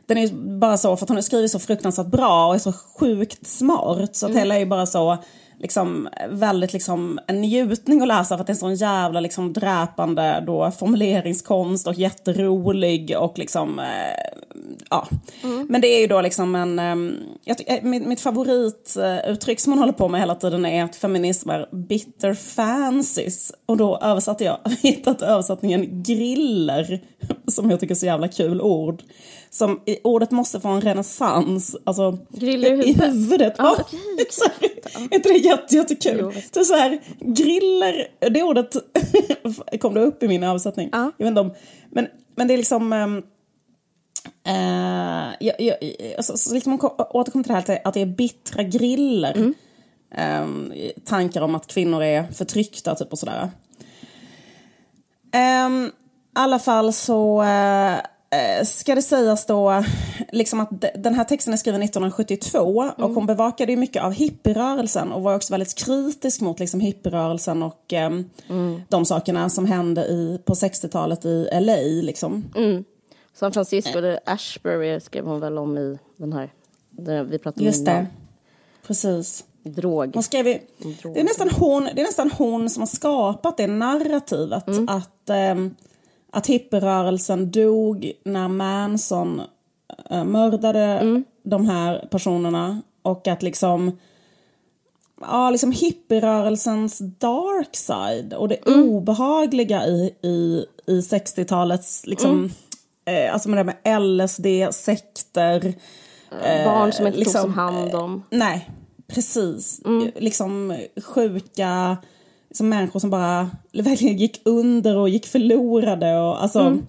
den 0.07 0.19
är 0.19 0.59
bara 0.59 0.77
så 0.77 0.97
för 0.97 1.05
att 1.05 1.09
hon 1.09 1.17
har 1.17 1.23
skrivit 1.23 1.51
så 1.51 1.59
fruktansvärt 1.59 2.07
bra 2.07 2.47
och 2.47 2.55
är 2.55 2.59
så 2.59 2.73
sjukt 2.73 3.47
smart 3.47 4.17
så 4.17 4.27
att 4.27 4.31
mm. 4.31 4.39
hela 4.39 4.55
är 4.55 4.59
ju 4.59 4.67
bara 4.67 4.87
så 4.87 5.19
liksom 5.59 6.09
väldigt 6.31 6.73
liksom 6.73 7.21
en 7.27 7.41
njutning 7.41 8.03
att 8.03 8.09
läsa 8.09 8.37
för 8.37 8.41
att 8.41 8.47
det 8.47 8.51
är 8.51 8.55
en 8.55 8.59
sån 8.59 8.75
jävla 8.75 9.21
liksom 9.21 9.53
dräpande 9.53 10.45
då 10.47 10.71
formuleringskonst 10.71 11.87
och 11.87 11.95
jätterolig 11.95 13.17
och 13.19 13.39
liksom 13.39 13.79
eh, 13.79 13.87
ja. 14.91 15.09
Mm. 15.43 15.67
Men 15.71 15.81
det 15.81 15.89
är 15.89 16.01
ju 16.01 16.07
då 16.07 16.21
liksom 16.21 16.55
en, 16.55 16.79
jag, 17.45 17.57
eh, 17.67 17.83
mitt, 17.83 18.07
mitt 18.07 18.21
favorituttryck 18.21 19.61
som 19.61 19.73
hon 19.73 19.79
håller 19.79 19.93
på 19.93 20.09
med 20.09 20.21
hela 20.21 20.35
tiden 20.35 20.67
är 20.67 20.85
att 20.85 20.97
feminism 20.97 21.51
är 21.51 21.69
bitter 21.73 22.35
fancies. 22.35 23.53
Och 23.67 23.77
då 23.77 23.99
översatte 24.03 24.45
jag, 24.45 24.59
hittat 24.83 25.23
översättningen 25.23 26.03
griller, 26.03 27.01
som 27.47 27.71
jag 27.71 27.81
tycker 27.81 27.95
är 27.95 27.99
så 27.99 28.07
jävla 28.07 28.29
kul 28.29 28.61
ord. 28.61 29.03
Som, 29.57 29.81
ordet 30.05 30.31
måste 30.31 30.61
få 30.61 30.69
en 30.69 30.81
renässans, 30.81 31.77
alltså 31.85 32.19
griller 32.29 32.73
i 32.73 32.77
huvudet. 32.77 33.05
I 33.05 33.07
huvudet. 33.07 33.55
Ah, 33.59 33.73
oh, 33.73 33.81
okay. 33.81 34.01
är 35.11 35.15
inte 35.15 35.29
det 35.29 35.39
jätte, 35.39 35.77
jättekul? 35.77 36.33
Jo, 36.55 36.65
så 36.65 36.75
här, 36.75 37.01
griller, 37.21 38.09
det 38.31 38.43
ordet 38.43 38.77
kom 39.81 39.95
då 39.95 40.01
upp 40.01 40.23
i 40.23 40.29
min 40.29 40.43
översättning. 40.43 40.89
Ah. 40.93 41.11
Jag 41.17 41.25
vet 41.25 41.29
inte 41.29 41.41
om, 41.41 41.55
men, 41.91 42.07
men 42.35 42.49
det 42.49 42.55
är 42.55 42.59
liksom 42.59 42.93
um, 42.93 43.23
Uh, 44.49 45.35
jag, 45.41 45.61
jag, 45.61 45.77
alltså, 46.17 46.37
så 46.37 46.55
liksom 46.55 46.75
återkommer 46.99 47.45
till 47.45 47.55
det 47.55 47.73
här 47.73 47.81
att 47.85 47.95
det 47.95 48.01
är 48.01 48.07
bittra 48.07 48.63
griller. 48.63 49.37
Mm. 49.37 49.55
Um, 50.45 50.73
tankar 51.05 51.41
om 51.41 51.55
att 51.55 51.67
kvinnor 51.67 52.03
är 52.03 52.33
förtryckta 52.33 52.95
typ 52.95 53.13
och 53.13 53.19
sådär. 53.19 53.51
Um, 55.67 55.87
I 55.87 55.91
alla 56.35 56.59
fall 56.59 56.93
så 56.93 57.43
uh, 57.43 57.97
ska 58.65 58.95
det 58.95 59.03
sägas 59.03 59.47
då 59.47 59.85
liksom 60.33 60.61
att 60.61 60.85
den 60.95 61.15
här 61.15 61.25
texten 61.25 61.53
är 61.53 61.57
skriven 61.57 61.83
1972 61.83 62.83
mm. 62.83 62.95
och 62.97 63.11
hon 63.11 63.27
bevakade 63.27 63.73
ju 63.73 63.79
mycket 63.79 64.03
av 64.03 64.13
hippierörelsen 64.13 65.13
och 65.13 65.23
var 65.23 65.35
också 65.35 65.53
väldigt 65.53 65.75
kritisk 65.75 66.41
mot 66.41 66.61
liksom 66.61 66.81
hippierörelsen 66.81 67.63
och 67.63 67.93
eh, 67.93 68.07
mm. 68.49 68.83
de 68.89 69.05
sakerna 69.05 69.49
som 69.49 69.67
hände 69.67 70.05
i, 70.07 70.41
på 70.45 70.55
60-talet 70.55 71.25
i 71.25 71.49
LA. 71.53 71.77
Liksom. 72.03 72.45
Mm. 72.57 72.85
San 73.35 73.53
Francisco, 73.53 73.99
eller 73.99 74.21
Ashbury 74.27 75.01
skrev 75.01 75.27
hon 75.27 75.41
väl 75.41 75.59
om 75.59 75.79
i 75.79 75.99
den 76.17 76.33
här, 76.33 76.51
vi 77.25 77.39
pratade 77.39 77.61
om 77.61 77.67
Just 77.67 77.85
det, 77.85 78.07
precis. 78.87 79.45
Drog. 79.63 80.15
Hon 80.15 80.23
skrev 80.23 80.47
ju, 80.47 80.59
det, 81.15 81.21
är 81.21 81.25
nästan 81.25 81.51
hon, 81.51 81.85
det 81.95 82.01
är 82.01 82.05
nästan 82.05 82.31
hon 82.31 82.71
som 82.71 82.81
har 82.81 82.87
skapat 82.87 83.57
det 83.57 83.67
narrativet 83.67 84.69
mm. 84.69 84.89
att, 84.89 85.31
eh, 85.31 85.55
att 86.37 86.47
hippierörelsen 86.47 87.51
dog 87.51 88.13
när 88.25 88.49
Manson 88.49 89.43
eh, 90.11 90.25
mördade 90.25 90.85
mm. 90.85 91.25
de 91.43 91.67
här 91.67 92.09
personerna 92.11 92.83
och 93.03 93.29
att 93.29 93.43
liksom 93.43 93.99
ja, 95.21 95.51
liksom 95.51 95.73
hippierörelsens 95.73 96.99
dark 96.99 97.77
side 97.77 98.35
och 98.35 98.49
det 98.49 98.67
mm. 98.67 98.83
obehagliga 98.83 99.87
i, 99.87 100.15
i, 100.23 100.65
i 100.87 101.01
60-talets 101.01 102.07
liksom, 102.07 102.31
mm. 102.31 103.27
eh, 103.27 103.33
alltså 103.33 103.49
med 103.49 103.67
det 103.67 103.75
med 103.85 104.03
LSD, 104.03 104.75
sekter. 104.75 105.75
Eh, 106.43 106.65
Barn 106.65 106.93
som 106.93 107.07
inte 107.07 107.19
liksom, 107.19 107.43
togs 107.43 107.45
om 107.45 107.55
hand 107.55 107.95
om. 107.95 108.15
Eh, 108.15 108.39
nej, 108.39 108.71
precis. 109.07 109.83
Mm. 109.85 110.11
Liksom 110.17 110.79
sjuka 111.05 111.97
liksom 112.57 112.69
människor 112.69 113.01
som 113.01 113.11
bara 113.11 113.51
verkligen 113.73 114.17
gick 114.17 114.41
under 114.45 114.97
och 114.97 115.09
gick 115.09 115.27
förlorade. 115.27 116.19
Och, 116.19 116.43
alltså, 116.43 116.61
mm. 116.61 116.87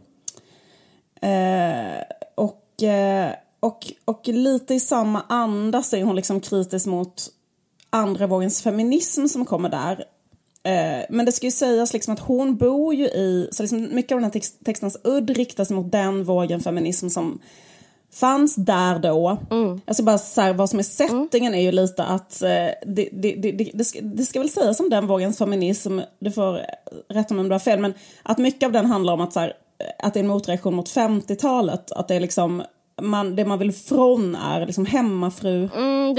eh, 1.22 2.04
och, 2.36 2.84
eh, 2.84 3.32
och, 3.60 3.94
och 4.06 4.28
lite 4.28 4.74
i 4.74 4.80
samma 4.80 5.22
anda 5.30 5.84
så 5.84 5.96
är 5.96 6.04
hon 6.04 6.16
liksom 6.16 6.40
kritisk 6.40 6.86
mot 6.86 7.28
andra 7.90 8.28
vågens 8.28 8.62
feminism 8.62 9.26
som 9.28 9.46
kommer 9.46 9.70
där. 9.70 10.06
Eh, 10.64 11.06
men 11.10 11.26
det 11.26 11.32
ska 11.32 11.48
ju 11.48 11.52
sägas 11.52 11.94
liksom 11.94 12.14
att 12.14 12.20
hon 12.20 12.58
bor 12.58 12.94
ju 12.94 13.06
i, 13.06 13.50
så 13.52 13.64
liksom 13.64 13.96
mycket 13.96 14.12
av 14.12 14.22
den 14.22 14.32
här 14.32 14.42
textens 14.66 14.98
udd 15.04 15.30
riktas 15.30 15.70
mot 15.70 15.92
den 15.92 16.24
vågen 16.24 16.60
feminism 16.60 17.10
som 17.10 17.40
fanns 18.14 18.56
där 18.56 19.00
då. 19.00 19.38
Mm. 19.52 19.82
Alltså 19.86 20.04
bara 20.04 20.18
så 20.18 20.42
här, 20.42 20.54
vad 20.54 20.70
som 20.70 20.80
är 20.80 20.84
settingen 20.84 21.56
är 21.56 21.62
ju 21.62 21.72
lite 21.72 22.04
att 22.04 22.42
eh, 22.42 22.50
det, 22.86 23.10
det, 23.12 23.36
det, 23.36 23.72
det, 23.74 23.86
ska, 23.86 24.00
det 24.02 24.24
ska 24.24 24.40
väl 24.40 24.50
sägas 24.50 24.80
om 24.80 24.90
den 24.90 25.08
vågens 25.08 25.38
feminism, 25.38 26.00
du 26.20 26.32
får 26.32 26.62
rätta 27.10 27.34
mig 27.34 27.42
om 27.42 27.48
du 27.48 27.54
har 27.54 27.60
fel, 27.60 27.80
men 27.80 27.94
att 28.24 28.38
mycket 28.38 28.68
av 28.68 28.72
den 28.72 28.86
handlar 28.86 29.14
om 29.14 29.22
att, 29.22 29.34
så 29.34 29.40
här, 29.40 29.54
att 30.00 30.14
det 30.14 30.20
är 30.20 30.24
en 30.24 30.28
motreaktion 30.28 30.76
mot 30.76 30.90
50-talet. 30.90 31.92
Att 31.92 32.08
det 32.08 32.16
är 32.16 32.20
liksom 32.20 32.64
man, 33.02 33.36
det 33.36 33.46
man 33.46 33.60
vill 33.60 33.74
från 33.74 34.36
är 34.36 34.66
liksom 34.66 34.86
hemmafru 34.86 35.70
mm, 35.76 36.16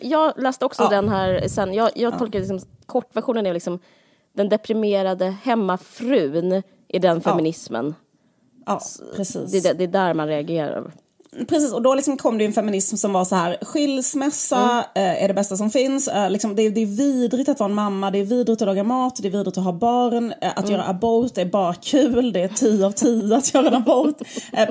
jag 0.00 0.32
läste 0.36 0.64
också 0.64 0.82
ja. 0.82 0.88
den 0.88 1.08
här 1.08 1.48
sen. 1.48 1.74
Jag, 1.74 1.90
jag 1.94 2.18
tolkar 2.18 2.38
liksom, 2.38 2.60
kortversionen 2.86 3.46
är 3.46 3.54
liksom 3.54 3.78
den 4.32 4.48
deprimerade 4.48 5.36
hemmafrun 5.42 6.62
i 6.88 6.98
den 6.98 7.20
feminismen. 7.20 7.86
Ja. 7.86 8.09
Ja, 8.66 8.80
precis. 9.16 9.62
Det, 9.62 9.72
det, 9.72 9.84
är 9.84 9.88
där 9.88 10.14
man 10.14 10.26
reagerar. 10.26 10.92
Precis, 11.48 11.72
och 11.72 11.82
då 11.82 11.94
liksom 11.94 12.16
kom 12.16 12.38
det 12.38 12.44
en 12.44 12.52
feminism 12.52 12.96
som 12.96 13.12
var 13.12 13.24
så 13.24 13.36
här, 13.36 13.56
skilsmässa 13.62 14.84
mm. 14.96 15.16
eh, 15.16 15.24
är 15.24 15.28
det 15.28 15.34
bästa 15.34 15.56
som 15.56 15.70
finns. 15.70 16.08
Eh, 16.08 16.30
liksom, 16.30 16.56
det, 16.56 16.70
det, 16.70 16.80
är 16.80 16.86
vidrigt 16.86 17.48
att 17.48 17.60
vara 17.60 17.70
en 17.70 17.74
mamma, 17.74 18.10
det 18.10 18.18
är 18.18 18.24
vidrigt 18.24 18.62
att 18.62 18.66
laga 18.66 18.84
mat, 18.84 19.16
det 19.22 19.28
är 19.28 19.32
vidrigt 19.32 19.58
att 19.58 19.64
ha 19.64 19.72
barn. 19.72 20.34
Eh, 20.40 20.50
att 20.50 20.58
mm. 20.58 20.72
göra 20.72 20.88
abort 20.88 21.38
är 21.38 21.44
bara 21.44 21.74
kul, 21.74 22.32
det 22.32 22.42
är 22.42 22.48
10 22.48 22.86
av 22.86 22.92
10 22.92 23.36
att 23.36 23.54
göra 23.54 23.68
en 23.68 23.74
abort. 23.74 24.16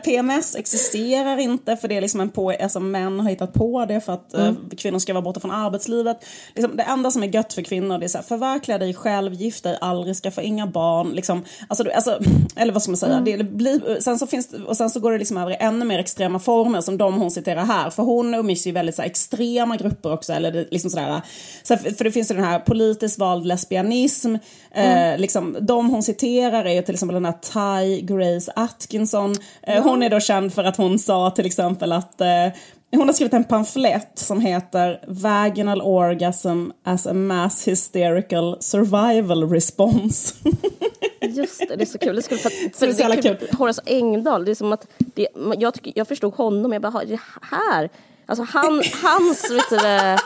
PMS 0.04 0.56
existerar 0.56 1.38
inte 1.38 1.78
för 1.78 1.88
det 1.88 1.98
är 1.98 2.01
liksom 2.01 2.22
en 2.22 2.30
på, 2.30 2.51
alltså 2.51 2.80
män 2.80 3.20
har 3.20 3.30
hittat 3.30 3.54
på 3.54 3.86
det 3.86 4.01
för 4.01 4.13
att 4.13 4.34
mm. 4.34 4.58
kvinnor 4.78 5.00
ska 5.00 5.13
vara 5.13 5.22
borta 5.22 5.39
från 5.39 5.51
arbetslivet. 5.51 6.25
Liksom, 6.56 6.78
det 6.78 6.84
enda 6.84 7.12
som 7.12 7.24
är 7.24 7.28
gött 7.28 7.54
för 7.54 7.62
kvinnor 7.62 7.98
det 7.98 8.06
är 8.06 8.08
så 8.08 8.18
här, 8.18 8.25
förverkliga 8.25 8.78
dig 8.78 8.94
själv, 8.94 9.34
gift 9.34 9.63
dig 9.63 9.78
aldrig, 9.82 10.16
skaffa 10.16 10.42
inga 10.42 10.68
barn. 10.68 11.10
Liksom, 11.10 11.44
alltså, 11.68 11.92
alltså, 11.96 12.20
eller 12.56 12.74
vad 12.74 12.84
ska 12.84 12.92
man 12.92 12.98
säga, 12.98 13.18
mm. 13.18 13.38
det 13.38 13.44
blir, 13.44 14.01
sen 14.01 14.20
så 14.20 14.28
finns, 14.28 14.54
och 14.68 14.78
sen 14.78 14.89
så 14.89 15.00
går 15.00 15.12
det 15.12 15.18
liksom 15.18 15.38
över 15.38 15.51
i 15.51 15.58
ännu 15.60 15.86
mer 15.86 16.00
extrema 16.00 16.39
former 16.50 16.82
som 16.82 16.98
de 16.98 17.13
hon 17.13 17.32
citerar 17.32 17.65
här. 17.65 17.89
För 17.89 18.03
hon 18.03 18.34
umgås 18.34 18.68
i 18.68 18.72
väldigt 18.72 18.96
så 18.96 19.01
här, 19.01 19.10
extrema 19.10 19.75
grupper 19.75 20.13
också. 20.13 20.34
Eller 20.34 20.68
liksom 20.72 20.91
sådär. 20.91 21.22
Så, 21.63 21.77
för 21.77 22.03
det 22.03 22.12
finns 22.12 22.32
ju 22.32 22.36
den 22.36 22.44
här 22.44 22.60
politiskt 22.60 23.20
vald 23.20 23.46
lesbianism. 23.46 24.36
Eh, 24.72 24.91
mm. 24.91 25.13
Eh, 25.13 25.20
liksom, 25.20 25.58
de 25.62 25.89
hon 25.89 26.03
citerar 26.03 26.65
är 26.65 26.82
till 26.82 26.94
exempel 26.94 27.13
den 27.13 27.25
här 27.25 27.34
Ty 27.41 28.01
Grace 28.01 28.51
Atkinson. 28.56 29.36
Eh. 29.63 29.84
Hon 29.84 30.03
är 30.03 30.10
då 30.10 30.20
känd 30.20 30.53
för 30.53 30.63
att 30.63 30.77
hon 30.77 31.00
sa 31.00 31.32
till 31.32 31.46
exempel 31.46 31.91
att 31.91 32.22
eh, 32.22 32.48
hon 32.91 33.08
har 33.08 33.13
skrivit 33.13 33.34
en 33.34 33.43
pamflett 33.43 34.12
som 34.15 34.41
heter 34.41 35.03
Vaginal 35.08 35.81
Orgasm 35.81 36.69
as 36.84 37.08
a 37.08 37.13
Mass 37.13 37.67
Hysterical 37.67 38.58
Survival 38.60 39.50
Response. 39.50 40.36
Just 41.22 41.60
det, 41.60 41.75
det 41.75 41.84
är 41.84 41.86
så 41.86 41.98
kul. 41.98 42.15
Det, 42.15 42.22
skulle, 42.22 42.39
för, 42.39 42.77
för 42.77 42.88
det 42.88 43.03
är 43.03 43.22
kul. 43.22 43.36
kul. 43.36 43.50
Horace 43.58 43.81
Engdahl, 43.86 44.46
det 44.46 44.51
är 44.51 44.55
som 44.55 44.74
att 44.74 44.88
det, 44.98 45.27
jag, 45.58 45.74
tycker, 45.74 45.93
jag 45.96 46.08
förstod 46.08 46.34
honom, 46.34 46.74
jag 46.74 46.81
bara, 46.81 47.05
det 47.05 47.19
här? 47.41 47.89
Alltså 48.25 48.43
han, 48.43 48.84
hans, 49.03 49.51
vet 49.51 49.69
du, 49.69 50.17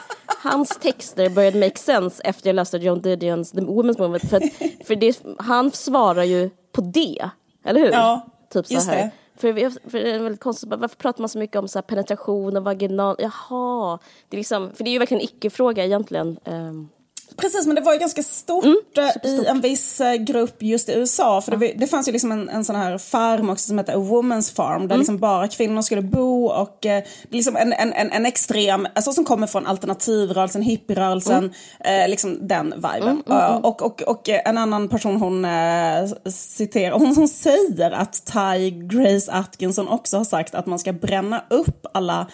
hans 0.43 0.70
texter 0.70 1.29
började 1.29 1.60
make 1.60 1.79
sense 1.79 2.24
efter 2.24 2.50
jag 2.50 2.55
läste 2.55 2.77
John 2.77 3.01
Didion's 3.01 3.51
The 3.51 3.62
Women's 3.62 4.00
Movement. 4.00 4.29
För, 4.29 4.41
för 4.86 4.96
det, 4.96 5.22
han 5.38 5.72
svarar 5.72 6.24
ju 6.24 6.50
på 6.72 6.82
det, 6.82 7.29
eller 7.65 7.82
hur? 7.82 7.91
Ja, 7.91 8.27
typ 8.53 8.67
så 8.67 8.79
här. 8.79 9.12
För, 9.43 9.89
för 9.89 10.00
det 10.00 10.12
är 10.12 10.19
väldigt 10.19 10.41
konstigt, 10.41 10.69
varför 10.69 10.95
pratar 10.95 11.21
man 11.21 11.29
så 11.29 11.39
mycket 11.39 11.55
om 11.55 11.67
så 11.67 11.81
penetration 11.81 12.57
och 12.57 12.63
vaginal, 12.63 13.15
jaha. 13.19 14.00
Det 14.29 14.35
är 14.35 14.39
liksom, 14.39 14.71
för 14.71 14.83
det 14.83 14.89
är 14.89 14.91
ju 14.91 15.00
verkligen 15.00 15.21
en 15.21 15.25
icke-fråga 15.25 15.85
egentligen. 15.85 16.39
Um, 16.45 16.89
Precis, 17.38 17.66
men 17.66 17.75
det 17.75 17.82
var 17.82 17.94
ju 17.94 18.00
ganska 18.00 18.24
stort 18.24 18.66
mm, 18.66 18.78
eh, 18.98 19.30
i 19.30 19.46
en 19.46 19.62
viss 19.62 20.02
eh, 20.02 20.16
grupp 20.16 20.63
just 20.63 20.90
i 20.90 20.94
USA. 20.94 21.42
För 21.42 21.56
det, 21.56 21.74
det 21.78 21.88
fanns 21.88 22.08
ju 22.08 22.12
liksom 22.12 22.32
en, 22.32 22.50
en 22.50 22.66
sån 22.66 22.75
här 22.75 22.98
farm 22.98 23.50
också 23.50 23.68
som 23.68 23.78
hette 23.78 23.94
A 23.94 23.98
Woman's 23.98 24.56
Farm. 24.56 24.82
Där 24.82 24.86
mm. 24.86 25.00
liksom 25.00 25.18
bara 25.18 25.48
kvinnor 25.48 25.82
skulle 25.82 26.02
bo 26.02 26.46
och 26.46 26.86
eh, 26.86 27.04
liksom 27.30 27.56
en, 27.56 27.74
en, 27.74 27.94
en, 27.94 28.12
en 28.12 28.25
extrem, 28.25 28.88
alltså 28.96 29.12
som 29.12 29.25
kommer 29.25 29.48
från 29.48 29.68
alternativrörelsen, 29.68 30.62
hippierörelsen, 30.62 31.52
mm. 31.84 32.04
eh, 32.04 32.10
liksom 32.10 32.48
den 32.48 32.74
viben. 32.75 33.24
Uh, 33.30 33.56
och, 33.56 33.82
och, 33.82 34.02
och 34.02 34.30
en 34.30 34.58
annan 34.58 34.90
person 34.90 35.16
hon 35.16 35.46
eh, 35.46 36.32
citerar, 36.32 37.00
hon, 37.00 37.16
hon 37.16 37.28
säger 37.28 37.92
att 37.92 38.25
Ty 38.25 38.70
Grace 38.70 39.32
Atkinson 39.32 39.88
också 39.88 40.18
har 40.18 40.25
sagt 40.25 40.56
att 40.56 40.66
man 40.66 40.80
ska 40.80 40.94
bränna 40.94 41.44
upp 41.50 41.86
alla 41.94 42.28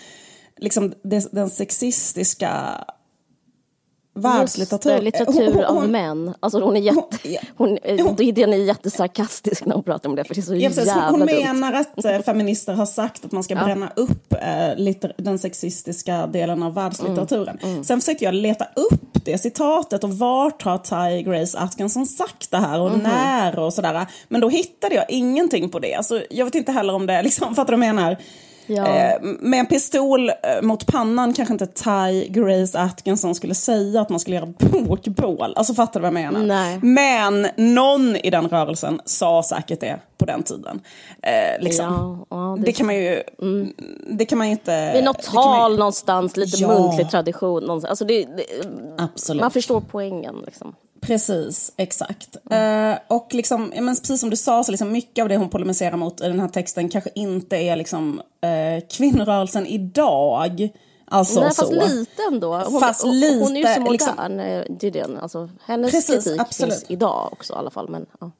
liksom 0.57 0.93
den 1.31 1.49
sexistiska 1.49 2.51
världslitteratur. 4.13 5.01
litteratur 5.01 5.53
hon, 5.53 5.63
av 5.63 5.89
män. 5.89 6.33
Alltså 6.39 6.59
hon 6.59 6.75
är 6.75 6.81
jätte, 6.81 7.17
hon, 7.57 7.77
hon, 7.83 8.15
den 8.15 8.53
är 8.53 8.57
jättesarkastisk 8.57 9.65
när 9.65 9.75
hon 9.75 9.83
pratar 9.83 10.09
om 10.09 10.15
det 10.15 10.23
för 10.23 10.35
det 10.35 10.41
är 10.41 10.43
så 10.43 10.55
ja, 10.55 10.59
jävla 10.59 11.09
Hon 11.09 11.19
dumt. 11.19 11.29
menar 11.43 11.73
att 11.73 12.05
äh, 12.05 12.19
feminister 12.19 12.73
har 12.73 12.85
sagt 12.85 13.25
att 13.25 13.31
man 13.31 13.43
ska 13.43 13.53
ja. 13.53 13.65
bränna 13.65 13.91
upp 13.95 14.33
äh, 14.33 14.75
litter, 14.77 15.13
den 15.17 15.39
sexistiska 15.39 16.27
delen 16.27 16.63
av 16.63 16.73
världslitteraturen. 16.73 17.57
Mm, 17.61 17.73
mm. 17.73 17.83
Sen 17.83 17.99
försökte 17.99 18.25
jag 18.25 18.33
leta 18.33 18.65
upp 18.75 19.25
det 19.25 19.37
citatet 19.37 20.03
och 20.03 20.13
vart 20.13 20.61
har 20.61 20.77
Ty 20.77 21.23
Grace 21.23 21.59
Atkinson 21.59 22.05
sagt 22.05 22.51
det 22.51 22.57
här 22.57 22.81
och 22.81 22.89
mm. 22.89 22.99
när 22.99 23.59
och 23.59 23.73
sådär. 23.73 24.05
Men 24.27 24.41
då 24.41 24.49
hittade 24.49 24.95
jag 24.95 25.05
ingenting 25.09 25.69
på 25.69 25.79
det. 25.79 25.95
Alltså, 25.95 26.21
jag 26.29 26.45
vet 26.45 26.55
inte 26.55 26.71
heller 26.71 26.95
om 26.95 27.05
det, 27.05 27.21
liksom, 27.21 27.55
fattar 27.55 27.73
du 27.73 27.79
vad 27.79 27.87
jag 27.87 27.95
menar? 27.95 28.17
Ja. 28.69 28.87
Eh, 28.87 29.21
med 29.21 29.59
en 29.59 29.65
pistol 29.65 30.29
eh, 30.29 30.35
mot 30.61 30.85
pannan 30.85 31.33
kanske 31.33 31.53
inte 31.53 31.67
Ty 31.67 32.27
Grace 32.29 32.79
Atkinson 32.79 33.35
skulle 33.35 33.55
säga 33.55 34.01
att 34.01 34.09
man 34.09 34.19
skulle 34.19 34.35
göra 34.35 34.53
bokbål. 34.59 35.53
Alltså 35.55 35.73
fattar 35.73 35.99
du 35.99 36.09
vad 36.09 36.21
jag 36.21 36.33
menar? 36.33 36.45
Nej. 36.45 36.79
Men 36.81 37.47
någon 37.55 38.15
i 38.15 38.29
den 38.29 38.47
rörelsen 38.47 39.01
sa 39.05 39.43
säkert 39.43 39.79
det 39.79 39.99
på 40.17 40.25
den 40.25 40.43
tiden. 40.43 40.81
Eh, 41.21 41.63
liksom. 41.63 41.85
ja, 42.29 42.37
ja, 42.37 42.55
det, 42.57 42.65
det, 42.65 42.71
kan 42.71 42.85
man 42.85 42.95
ju 42.95 43.23
mm. 43.41 43.73
det 44.09 44.25
kan 44.25 44.37
man 44.37 44.47
ju 44.47 44.51
inte... 44.51 44.91
Vid 44.93 45.03
något 45.03 45.21
tal 45.21 45.71
man... 45.71 45.79
någonstans, 45.79 46.37
lite 46.37 46.67
muntlig 46.67 47.09
tradition. 47.09 47.63
Någonstans. 47.63 47.89
Alltså 47.89 48.05
det, 48.05 48.25
det. 48.25 49.35
Man 49.35 49.51
förstår 49.51 49.81
poängen. 49.91 50.35
Liksom. 50.45 50.75
Precis, 51.01 51.73
exakt. 51.77 52.37
Mm. 52.49 52.93
Uh, 52.93 52.99
och 53.07 53.33
liksom, 53.33 53.73
men 53.75 53.95
precis 53.95 54.19
som 54.19 54.29
du 54.29 54.35
sa, 54.35 54.63
så 54.63 54.71
liksom 54.71 54.91
mycket 54.91 55.23
av 55.23 55.29
det 55.29 55.37
hon 55.37 55.49
polemiserar 55.49 55.97
mot 55.97 56.21
i 56.21 56.23
den 56.23 56.39
här 56.39 56.47
texten 56.47 56.89
kanske 56.89 57.09
inte 57.15 57.57
är 57.57 57.75
liksom, 57.75 58.21
uh, 58.45 58.87
kvinnorörelsen 58.89 59.65
idag. 59.65 60.69
Alltså, 61.05 61.39
Nej, 61.39 61.49
fast 61.49 61.67
så. 61.67 61.87
lite 61.87 62.23
ändå. 62.31 62.57
Hon, 62.57 62.79
fast 62.79 63.05
lite, 63.05 63.43
hon 63.43 63.57
är 63.57 63.61
ju 63.61 63.75
så 63.75 63.81
modern, 63.81 63.91
liksom, 63.91 64.77
Didion. 64.79 65.17
Alltså, 65.17 65.49
hennes 65.65 65.91
precis, 65.91 66.23
kritik 66.23 66.41
absolut. 66.41 66.73
finns 66.73 66.91
idag 66.91 67.29
också 67.31 67.53
i 67.53 67.55
alla 67.55 67.69
fall. 67.69 67.89
Men, 67.89 68.05
ja. 68.19 68.31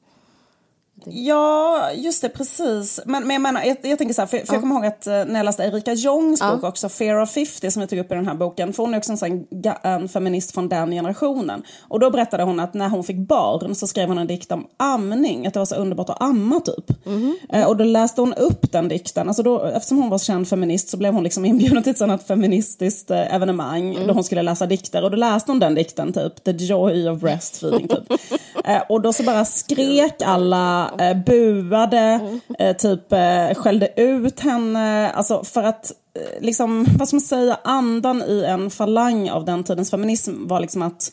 Ja, 1.04 1.90
just 1.94 2.22
det, 2.22 2.28
precis. 2.28 3.00
Men, 3.04 3.22
men 3.22 3.34
jag 3.34 3.42
menar, 3.42 3.64
jag, 3.64 3.76
jag 3.82 3.98
tänker 3.98 4.14
så 4.14 4.22
här, 4.22 4.26
för, 4.26 4.38
för 4.38 4.46
ja. 4.46 4.54
jag 4.54 4.60
kommer 4.60 4.74
ihåg 4.74 4.86
att 4.86 5.06
eh, 5.06 5.12
när 5.12 5.36
jag 5.36 5.44
läste 5.44 5.62
Erika 5.62 5.92
Jongs 5.92 6.40
ja. 6.40 6.54
bok 6.54 6.64
också, 6.64 6.88
Fear 6.88 7.22
of 7.22 7.30
50, 7.30 7.70
som 7.70 7.80
jag 7.80 7.90
tog 7.90 7.98
upp 7.98 8.12
i 8.12 8.14
den 8.14 8.26
här 8.26 8.34
boken, 8.34 8.72
för 8.72 8.82
hon 8.82 8.94
är 8.94 8.98
också 8.98 9.12
en, 9.12 9.18
sån, 9.18 9.46
en 9.82 10.08
feminist 10.08 10.54
från 10.54 10.68
den 10.68 10.90
generationen. 10.90 11.62
Och 11.88 12.00
då 12.00 12.10
berättade 12.10 12.42
hon 12.42 12.60
att 12.60 12.74
när 12.74 12.88
hon 12.88 13.04
fick 13.04 13.16
barn 13.16 13.74
så 13.74 13.86
skrev 13.86 14.08
hon 14.08 14.18
en 14.18 14.26
dikt 14.26 14.52
om 14.52 14.66
amning, 14.76 15.46
att 15.46 15.54
det 15.54 15.60
var 15.60 15.66
så 15.66 15.74
underbart 15.74 16.10
att 16.10 16.22
amma 16.22 16.60
typ. 16.60 17.06
Mm. 17.06 17.36
Eh, 17.48 17.66
och 17.66 17.76
då 17.76 17.84
läste 17.84 18.20
hon 18.20 18.34
upp 18.34 18.72
den 18.72 18.88
dikten, 18.88 19.28
alltså 19.28 19.42
då, 19.42 19.64
eftersom 19.64 19.98
hon 19.98 20.10
var 20.10 20.18
känd 20.18 20.48
feminist 20.48 20.88
så 20.88 20.96
blev 20.96 21.14
hon 21.14 21.24
liksom 21.24 21.44
inbjuden 21.50 21.82
till 21.82 21.90
ett 21.90 21.98
sånt 21.98 22.26
feministiskt 22.26 23.10
eh, 23.10 23.34
evenemang 23.34 23.94
mm. 23.94 24.06
då 24.06 24.14
hon 24.14 24.24
skulle 24.24 24.42
läsa 24.42 24.66
dikter. 24.66 25.04
Och 25.04 25.10
då 25.10 25.16
läste 25.16 25.50
hon 25.50 25.58
den 25.58 25.74
dikten, 25.74 26.12
typ, 26.12 26.44
The 26.44 26.50
Joy 26.50 27.08
of 27.08 27.20
Breastfeeding. 27.20 27.88
Typ. 27.88 28.10
eh, 28.64 28.82
och 28.88 29.00
då 29.00 29.12
så 29.12 29.22
bara 29.22 29.44
skrek 29.44 30.22
alla 30.22 30.89
eh, 30.98 31.16
buade, 31.16 31.98
mm. 31.98 32.40
eh, 32.58 32.76
typ 32.76 33.12
eh, 33.12 33.54
skällde 33.54 34.00
ut 34.00 34.40
henne. 34.40 35.10
Alltså 35.10 35.44
för 35.44 35.62
att, 35.62 35.92
eh, 36.14 36.42
liksom, 36.42 36.86
vad 36.98 37.08
ska 37.08 37.16
man 37.16 37.20
säga, 37.20 37.58
andan 37.64 38.22
i 38.22 38.44
en 38.44 38.70
falang 38.70 39.30
av 39.30 39.44
den 39.44 39.64
tidens 39.64 39.90
feminism 39.90 40.46
var 40.46 40.60
liksom 40.60 40.82
att 40.82 41.12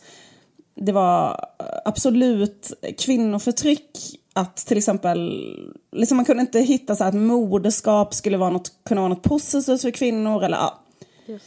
det 0.75 0.91
var 0.91 1.45
absolut 1.85 2.73
kvinnoförtryck 2.97 4.19
att 4.33 4.57
till 4.57 4.77
exempel, 4.77 5.43
liksom 5.91 6.17
man 6.17 6.25
kunde 6.25 6.41
inte 6.41 6.59
hitta 6.59 6.95
så 6.95 7.03
att 7.03 7.13
moderskap 7.13 8.13
skulle 8.13 8.37
vara 8.37 8.49
något, 8.49 8.71
kunna 8.85 9.01
vara 9.01 9.13
något 9.13 9.23
positivt 9.23 9.81
för 9.81 9.91
kvinnor 9.91 10.43
eller 10.43 10.57
ja. 10.57 10.79
Det. 11.25 11.39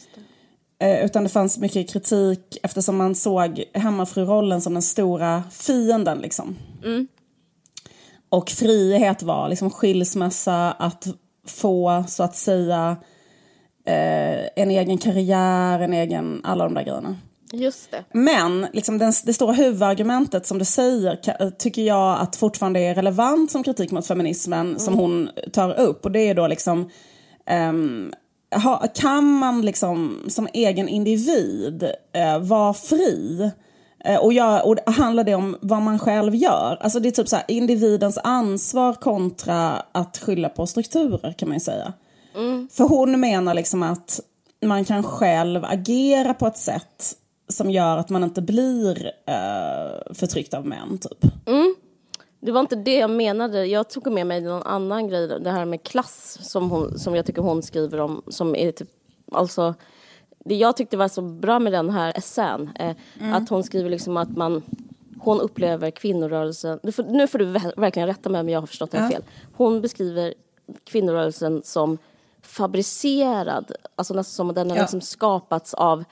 Eh, 0.81 1.05
utan 1.05 1.23
det 1.23 1.29
fanns 1.29 1.57
mycket 1.57 1.89
kritik 1.89 2.57
eftersom 2.63 2.97
man 2.97 3.15
såg 3.15 3.63
hemmafrurollen 3.73 4.61
som 4.61 4.73
den 4.73 4.81
stora 4.81 5.43
fienden 5.51 6.19
liksom. 6.19 6.57
Mm. 6.83 7.07
Och 8.31 8.49
frihet 8.49 9.23
var 9.23 9.49
liksom 9.49 9.69
skilsmässa, 9.69 10.71
att 10.71 11.07
få 11.47 12.03
så 12.07 12.23
att 12.23 12.35
säga 12.35 12.97
eh, 13.85 14.47
en 14.55 14.71
egen 14.71 14.97
karriär, 14.97 15.79
en 15.79 15.93
egen, 15.93 16.41
alla 16.43 16.63
de 16.63 16.73
där 16.73 16.83
grejerna. 16.83 17.15
Just 17.53 17.91
det. 17.91 18.03
Men 18.13 18.67
liksom 18.73 18.97
den, 18.97 19.13
det 19.25 19.33
stora 19.33 19.53
huvudargumentet 19.53 20.45
som 20.45 20.57
du 20.57 20.65
säger 20.65 21.49
tycker 21.49 21.81
jag 21.81 22.19
att 22.19 22.35
fortfarande 22.35 22.79
är 22.79 22.95
relevant 22.95 23.51
som 23.51 23.63
kritik 23.63 23.91
mot 23.91 24.07
feminismen 24.07 24.67
mm. 24.67 24.79
som 24.79 24.93
hon 24.93 25.29
tar 25.53 25.79
upp. 25.79 26.05
Och 26.05 26.11
det 26.11 26.19
är 26.19 26.35
då 26.35 26.47
liksom 26.47 26.89
um, 27.69 28.13
ha, 28.63 28.87
kan 28.95 29.23
man 29.23 29.61
liksom 29.61 30.25
som 30.27 30.47
egen 30.53 30.87
individ 30.87 31.83
uh, 32.17 32.39
vara 32.39 32.73
fri? 32.73 33.51
Uh, 34.09 34.17
och, 34.17 34.33
jag, 34.33 34.67
och 34.67 34.93
handlar 34.93 35.23
det 35.23 35.35
om 35.35 35.57
vad 35.61 35.81
man 35.81 35.99
själv 35.99 36.35
gör? 36.35 36.77
Alltså 36.81 36.99
det 36.99 37.09
är 37.09 37.11
typ 37.11 37.27
så 37.27 37.35
här, 37.35 37.45
individens 37.47 38.17
ansvar 38.23 38.93
kontra 38.93 39.71
att 39.91 40.17
skylla 40.17 40.49
på 40.49 40.67
strukturer 40.67 41.33
kan 41.33 41.49
man 41.49 41.55
ju 41.55 41.59
säga. 41.59 41.93
Mm. 42.35 42.69
För 42.71 42.83
hon 42.83 43.19
menar 43.19 43.53
liksom 43.53 43.83
att 43.83 44.19
man 44.65 44.85
kan 44.85 45.03
själv 45.03 45.65
agera 45.65 46.33
på 46.33 46.47
ett 46.47 46.57
sätt 46.57 47.15
som 47.49 47.71
gör 47.71 47.97
att 47.97 48.09
man 48.09 48.23
inte 48.23 48.41
blir 48.41 49.05
uh, 49.05 50.13
förtryckt 50.13 50.53
av 50.53 50.65
män, 50.65 50.97
typ. 50.97 51.31
Mm. 51.45 51.75
Det 52.39 52.51
var 52.51 52.61
inte 52.61 52.75
det 52.75 52.95
jag 52.95 53.09
menade. 53.09 53.65
Jag 53.65 53.89
tog 53.89 54.11
med 54.11 54.27
mig 54.27 54.41
någon 54.41 54.63
annan 54.63 55.07
grej, 55.07 55.27
det 55.27 55.51
här 55.51 55.65
med 55.65 55.83
klass 55.83 56.37
som, 56.41 56.71
hon, 56.71 56.99
som 56.99 57.15
jag 57.15 57.25
tycker 57.25 57.41
hon 57.41 57.63
skriver 57.63 57.99
om. 57.99 58.21
Som 58.27 58.55
är 58.55 58.71
typ, 58.71 58.89
alltså, 59.31 59.73
det 60.45 60.55
jag 60.55 60.77
tyckte 60.77 60.97
var 60.97 61.07
så 61.07 61.21
bra 61.21 61.59
med 61.59 61.73
den 61.73 61.89
här 61.89 62.17
essän, 62.17 62.69
eh, 62.75 62.95
mm. 63.19 63.33
att 63.33 63.49
hon 63.49 63.63
skriver 63.63 63.89
liksom 63.89 64.17
att 64.17 64.37
man 64.37 64.63
hon 65.19 65.41
upplever 65.41 65.91
kvinnorörelsen, 65.91 66.79
nu 66.83 66.91
får, 66.91 67.03
nu 67.03 67.27
får 67.27 67.39
du 67.39 67.45
verkligen 67.77 68.07
rätta 68.07 68.29
mig 68.29 68.41
om 68.41 68.49
jag 68.49 68.59
har 68.59 68.67
förstått 68.67 68.91
det 68.91 68.97
ja. 68.97 69.09
fel. 69.09 69.23
Hon 69.53 69.81
beskriver 69.81 70.33
kvinnorörelsen 70.83 71.61
som 71.63 71.97
fabricerad, 72.41 73.71
alltså 73.95 74.13
nästan 74.13 74.47
som 74.47 74.55
den 74.55 74.69
har 74.69 74.77
ja. 74.77 74.83
liksom 74.83 75.01
skapats 75.01 75.73
av 75.73 76.03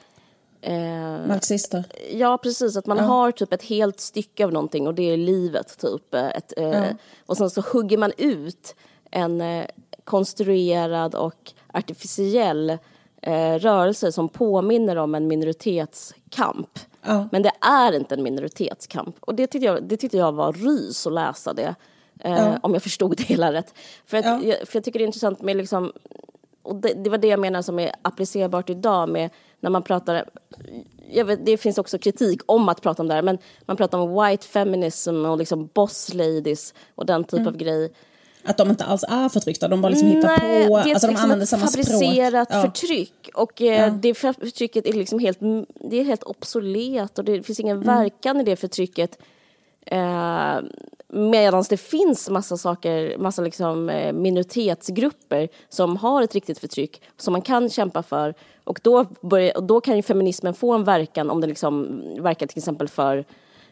Eh, 0.62 1.27
Marxister? 1.27 1.83
Ja, 2.12 2.38
precis. 2.38 2.77
Att 2.77 2.86
man 2.86 2.98
ja. 2.98 3.03
har 3.03 3.31
typ 3.31 3.53
ett 3.53 3.63
helt 3.63 4.00
stycke 4.00 4.45
av 4.45 4.53
någonting 4.53 4.88
och 4.88 4.93
det 4.93 5.03
är 5.03 5.17
livet. 5.17 5.77
typ. 5.77 6.13
Eh, 6.13 6.27
ett, 6.27 6.53
eh, 6.57 6.69
ja. 6.69 6.86
Och 7.25 7.38
sen 7.38 7.50
så 7.50 7.62
hugger 7.62 7.98
man 7.98 8.12
ut 8.17 8.75
en 9.12 9.41
eh, 9.41 9.65
konstruerad 10.03 11.15
och 11.15 11.51
artificiell 11.74 12.77
eh, 13.21 13.53
rörelse 13.53 14.11
som 14.11 14.29
påminner 14.29 14.95
om 14.95 15.15
en 15.15 15.27
minoritetskamp. 15.27 16.79
Ja. 17.01 17.27
Men 17.31 17.41
det 17.41 17.51
är 17.61 17.95
inte 17.95 18.15
en 18.15 18.23
minoritetskamp. 18.23 19.15
Och 19.19 19.35
det 19.35 19.47
tyckte 19.47 19.65
jag, 19.65 19.83
det 19.83 19.97
tyckte 19.97 20.17
jag 20.17 20.31
var 20.31 20.53
rys 20.53 21.07
att 21.07 21.13
läsa 21.13 21.53
det. 21.53 21.75
Eh, 22.19 22.55
om 22.62 22.73
jag 22.73 22.84
förstod 22.84 23.17
det 23.17 23.23
hela 23.23 23.53
rätt. 23.53 23.73
För, 24.05 24.17
att, 24.17 24.25
jag, 24.25 24.67
för 24.67 24.77
jag 24.77 24.84
tycker 24.84 24.99
det 24.99 25.03
är 25.03 25.08
intressant 25.08 25.41
med 25.41 25.58
liksom, 25.58 25.91
och 26.62 26.75
det, 26.75 26.93
det 26.93 27.10
var 27.10 27.17
det 27.17 27.27
jag 27.27 27.39
menar 27.39 27.62
som 27.62 27.79
är 27.79 27.91
applicerbart 28.01 28.69
idag 28.69 29.10
med 29.10 29.29
när 29.60 29.69
man 29.69 29.84
pratar, 29.84 30.25
vet, 31.25 31.45
det 31.45 31.58
finns 31.58 31.77
också 31.77 31.97
kritik 31.97 32.41
om 32.45 32.69
att 32.69 32.82
prata 32.82 33.03
om 33.03 33.08
det 33.08 33.13
här, 33.13 33.21
men 33.21 33.38
man 33.65 33.77
pratar 33.77 33.97
om 33.97 34.23
white 34.23 34.47
feminism 34.47 35.25
och 35.25 35.38
liksom 35.38 35.69
boss 35.73 36.13
ladies 36.13 36.73
och 36.95 37.05
den 37.05 37.23
typ 37.23 37.39
mm. 37.39 37.47
av 37.47 37.58
grej. 37.58 37.93
Att 38.43 38.58
de 38.58 38.69
inte 38.69 38.84
alls 38.84 39.04
är 39.08 39.30
förtryckta, 39.30 39.67
de 39.67 39.82
bara 39.82 39.89
liksom 39.89 40.08
hittar 40.08 40.28
Nej, 40.28 40.67
på, 40.67 40.78
det 40.78 40.89
är 40.89 40.93
alltså 40.93 41.08
de 41.08 41.12
liksom 41.12 41.23
använder 41.23 41.45
samma 41.45 41.67
språk. 41.67 41.86
fabricerat 41.86 42.47
ja. 42.52 42.62
förtryck 42.62 43.30
och 43.34 43.62
eh, 43.62 43.67
ja. 43.67 43.89
det 43.89 44.13
förtrycket 44.13 44.86
är 44.86 44.93
liksom 44.93 45.19
helt, 45.19 45.39
det 45.89 45.99
är 45.99 46.04
helt 46.04 46.23
obsolet 46.23 47.19
och 47.19 47.25
det 47.25 47.43
finns 47.43 47.60
ingen 47.60 47.78
mm. 47.78 47.88
verkan 47.88 48.41
i 48.41 48.43
det 48.43 48.56
förtrycket. 48.56 49.17
Eh, 49.86 50.60
Medan 51.13 51.63
det 51.69 51.78
finns 51.78 52.30
massa 52.30 52.58
saker, 52.58 53.17
massa 53.17 53.41
liksom 53.41 53.89
eh, 53.89 54.13
minoritetsgrupper 54.13 55.49
som 55.69 55.97
har 55.97 56.21
ett 56.21 56.36
riktigt 56.36 56.60
förtryck 56.60 57.02
som 57.17 57.32
man 57.32 57.41
kan 57.41 57.69
kämpa 57.69 58.04
för. 58.04 58.34
Och 58.63 58.80
då, 58.84 59.06
börjar, 59.21 59.58
och 59.58 59.63
då 59.63 59.82
kan 59.82 59.95
ju 59.95 60.02
feminismen 60.02 60.54
få 60.54 60.73
en 60.73 60.84
verkan 60.84 61.30
om 61.30 61.41
den 61.41 61.49
liksom 61.49 62.02
verkar 62.19 62.47
till 62.47 62.58
exempel 62.58 62.88
för 62.88 63.25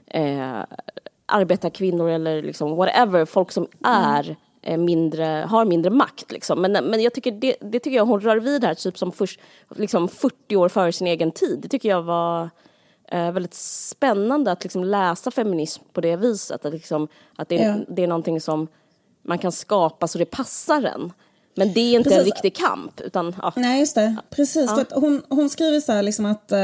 eh, 0.08 0.60
arbetarkvinnor 1.25 2.10
eller 2.10 2.41
liksom 2.41 2.75
whatever, 2.75 3.25
folk 3.25 3.51
som 3.51 3.67
är 3.84 4.23
mm. 4.23 4.36
Mindre, 4.75 5.45
har 5.49 5.65
mindre 5.65 5.91
makt. 5.91 6.32
Liksom. 6.32 6.62
Men, 6.62 6.71
men 6.71 7.01
jag 7.01 7.13
tycker 7.13 7.32
det, 7.32 7.56
det 7.62 7.80
tycker 7.80 7.97
jag 7.97 8.06
hon 8.06 8.21
rör 8.21 8.38
vid 8.38 8.63
här, 8.63 8.73
typ 8.73 8.97
som 8.97 9.12
först, 9.12 9.39
liksom 9.75 10.08
40 10.08 10.56
år 10.56 10.69
före 10.69 10.91
sin 10.91 11.08
egen 11.08 11.32
tid. 11.32 11.60
Det 11.62 11.67
tycker 11.67 11.89
jag 11.89 12.01
var 12.01 12.49
eh, 13.12 13.32
väldigt 13.32 13.53
spännande 13.53 14.51
att 14.51 14.63
liksom 14.63 14.84
läsa 14.84 15.32
feminism 15.32 15.84
på 15.93 16.01
det 16.01 16.15
viset. 16.15 16.65
Att, 16.65 16.73
liksom, 16.73 17.08
att 17.36 17.49
det, 17.49 17.56
ja. 17.56 17.75
det 17.88 18.03
är 18.03 18.08
någonting 18.08 18.41
som 18.41 18.67
man 19.21 19.38
kan 19.38 19.51
skapa 19.51 20.08
så 20.08 20.17
det 20.17 20.25
passar 20.25 20.84
en. 20.84 21.13
Men 21.57 21.73
det 21.73 21.79
är 21.79 21.95
inte 21.97 22.09
Precis. 22.09 22.19
en 22.19 22.25
riktig 22.25 22.55
kamp. 22.55 23.01
Utan, 23.01 23.35
ja. 23.41 23.53
Nej, 23.55 23.79
just 23.79 23.95
det. 23.95 24.15
Precis. 24.29 24.65
Ja. 24.67 24.75
För 24.75 25.01
hon, 25.01 25.21
hon 25.29 25.49
skriver 25.49 25.79
så 25.79 25.91
här 25.91 26.03
liksom 26.03 26.25
att, 26.25 26.51
äh, 26.51 26.57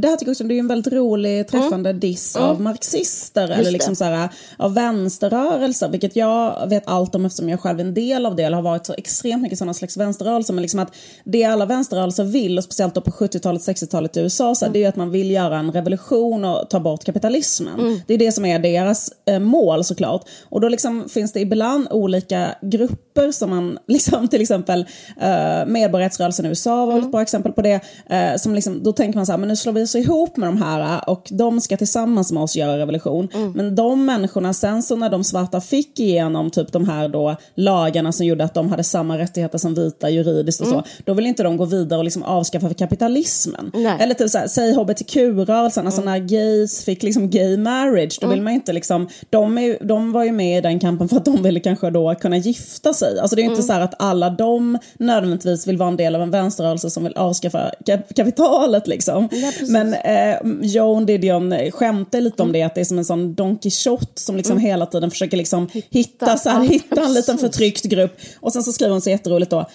det 0.00 0.08
här 0.08 0.16
tycker 0.16 0.26
jag 0.26 0.30
också 0.30 0.44
det 0.44 0.54
är 0.54 0.58
en 0.58 0.68
väldigt 0.68 0.92
rolig 0.92 1.48
träffande 1.48 1.90
mm. 1.90 2.00
diss 2.00 2.36
mm. 2.36 2.48
av 2.48 2.60
marxister 2.60 3.48
just 3.48 3.58
eller 3.60 3.70
liksom 3.70 3.96
så 3.96 4.04
här, 4.04 4.28
av 4.56 4.74
vänsterrörelser, 4.74 5.88
vilket 5.88 6.16
jag 6.16 6.68
vet 6.68 6.82
allt 6.86 7.14
om 7.14 7.24
eftersom 7.24 7.48
jag 7.48 7.60
själv 7.60 7.80
är 7.80 7.84
en 7.84 7.94
del 7.94 8.26
av 8.26 8.36
det, 8.36 8.42
eller 8.42 8.56
har 8.56 8.62
varit 8.62 8.86
så 8.86 8.94
extremt 8.94 9.42
mycket 9.42 9.58
sådana 9.58 9.74
slags 9.74 9.96
vänsterrörelser, 9.96 10.54
men 10.54 10.62
liksom 10.62 10.80
att 10.80 10.94
det 11.24 11.44
alla 11.44 11.66
vänsterrörelser 11.66 12.24
vill, 12.24 12.58
och 12.58 12.64
speciellt 12.64 12.94
då 12.94 13.00
på 13.00 13.10
70-talet, 13.10 13.62
60-talet 13.62 14.16
i 14.16 14.20
USA, 14.20 14.54
så 14.54 14.64
mm. 14.64 14.72
det 14.72 14.78
är 14.78 14.80
ju 14.80 14.86
att 14.86 14.96
man 14.96 15.10
vill 15.10 15.30
göra 15.30 15.58
en 15.58 15.72
revolution 15.72 16.44
och 16.44 16.70
ta 16.70 16.80
bort 16.80 17.04
kapitalismen. 17.04 17.80
Mm. 17.80 18.00
Det 18.06 18.14
är 18.14 18.18
det 18.18 18.32
som 18.32 18.44
är 18.44 18.58
deras 18.58 19.12
äh, 19.24 19.38
mål 19.38 19.84
såklart. 19.84 20.24
Och 20.42 20.60
då 20.60 20.68
liksom 20.68 21.08
finns 21.08 21.32
det 21.32 21.40
ibland 21.40 21.88
olika 21.90 22.54
grupper 22.62 23.32
som 23.32 23.50
man 23.50 23.78
liksom 23.86 24.07
som 24.10 24.28
till 24.28 24.40
exempel 24.40 24.80
uh, 24.80 25.66
medborgarrättsrörelsen 25.66 26.46
i 26.46 26.48
USA 26.48 26.86
var 26.86 26.92
mm. 26.92 27.04
ett 27.04 27.12
bra 27.12 27.22
exempel 27.22 27.52
på 27.52 27.62
det. 27.62 27.74
Uh, 27.74 28.36
som 28.36 28.54
liksom, 28.54 28.82
då 28.82 28.92
tänker 28.92 29.18
man 29.18 29.26
så 29.26 29.32
här, 29.32 29.38
men 29.38 29.48
nu 29.48 29.56
slår 29.56 29.72
vi 29.72 29.82
oss 29.82 29.94
ihop 29.94 30.36
med 30.36 30.48
de 30.48 30.62
här 30.62 31.10
och 31.10 31.28
de 31.30 31.60
ska 31.60 31.76
tillsammans 31.76 32.32
med 32.32 32.42
oss 32.42 32.56
göra 32.56 32.78
revolution. 32.78 33.28
Mm. 33.34 33.52
Men 33.52 33.74
de 33.74 34.04
människorna, 34.06 34.52
sen 34.52 34.82
så 34.82 34.96
när 34.96 35.10
de 35.10 35.24
svarta 35.24 35.60
fick 35.60 36.00
igenom 36.00 36.50
typ 36.50 36.72
de 36.72 36.88
här 36.88 37.08
då 37.08 37.36
lagarna 37.54 38.12
som 38.12 38.26
gjorde 38.26 38.44
att 38.44 38.54
de 38.54 38.70
hade 38.70 38.84
samma 38.84 39.18
rättigheter 39.18 39.58
som 39.58 39.74
vita 39.74 40.10
juridiskt 40.10 40.60
och 40.60 40.66
mm. 40.66 40.78
så, 40.78 41.02
då 41.04 41.14
vill 41.14 41.26
inte 41.26 41.42
de 41.42 41.56
gå 41.56 41.64
vidare 41.64 41.98
och 41.98 42.04
liksom 42.04 42.22
avskaffa 42.22 42.74
kapitalismen. 42.74 43.70
Nej. 43.74 43.96
Eller 44.00 44.14
typ 44.14 44.30
så 44.30 44.38
här, 44.38 44.46
säg 44.48 44.72
hbtq-rörelsen, 44.72 45.86
alltså 45.86 46.02
mm. 46.02 46.12
när 46.12 46.28
gays 46.28 46.84
fick 46.84 47.02
liksom 47.02 47.30
gay 47.30 47.56
marriage, 47.56 48.18
då 48.20 48.26
vill 48.26 48.38
mm. 48.38 48.44
man 48.44 48.52
inte 48.52 48.72
liksom, 48.72 49.08
de, 49.30 49.58
är, 49.58 49.78
de 49.84 50.12
var 50.12 50.24
ju 50.24 50.32
med 50.32 50.58
i 50.58 50.60
den 50.60 50.80
kampen 50.80 51.08
för 51.08 51.16
att 51.16 51.24
de 51.24 51.42
ville 51.42 51.60
kanske 51.60 51.90
då 51.90 52.14
kunna 52.14 52.36
gifta 52.36 52.94
sig. 52.94 53.18
Alltså 53.18 53.36
det 53.36 53.42
är 53.42 53.44
ju 53.44 53.50
inte 53.50 53.62
mm. 53.62 53.76
så 53.78 53.84
att 53.84 53.97
alla 53.98 54.30
de 54.30 54.78
nödvändigtvis 54.98 55.66
vill 55.66 55.76
vara 55.76 55.88
en 55.88 55.96
del 55.96 56.14
av 56.14 56.22
en 56.22 56.30
vänsterrörelse 56.30 56.90
som 56.90 57.04
vill 57.04 57.16
avskaffa 57.16 57.70
kap 57.86 58.14
kapitalet. 58.16 58.86
Liksom. 58.86 59.28
Ja, 59.32 59.52
Men 59.68 59.94
eh, 59.94 60.36
Joan 60.62 61.06
Didion 61.06 61.70
skämtar 61.70 62.20
lite 62.20 62.42
om 62.42 62.52
det, 62.52 62.62
att 62.62 62.74
det 62.74 62.80
är 62.80 62.84
som 62.84 62.98
en 62.98 63.04
sån 63.04 63.34
Don 63.34 63.58
Quijote 63.58 64.20
som 64.20 64.36
liksom 64.36 64.52
mm. 64.52 64.64
hela 64.64 64.86
tiden 64.86 65.10
försöker 65.10 65.36
liksom 65.36 65.68
hitta, 65.72 65.88
hitta, 65.90 66.36
så 66.36 66.50
här, 66.50 66.64
hitta 66.64 67.04
en 67.04 67.14
liten 67.14 67.38
förtryckt 67.38 67.84
grupp. 67.84 68.18
Och 68.40 68.52
sen 68.52 68.62
så 68.62 68.72
skriver 68.72 68.92
hon 68.92 69.00
så 69.00 69.10
jätteroligt 69.10 69.50
då, 69.50 69.66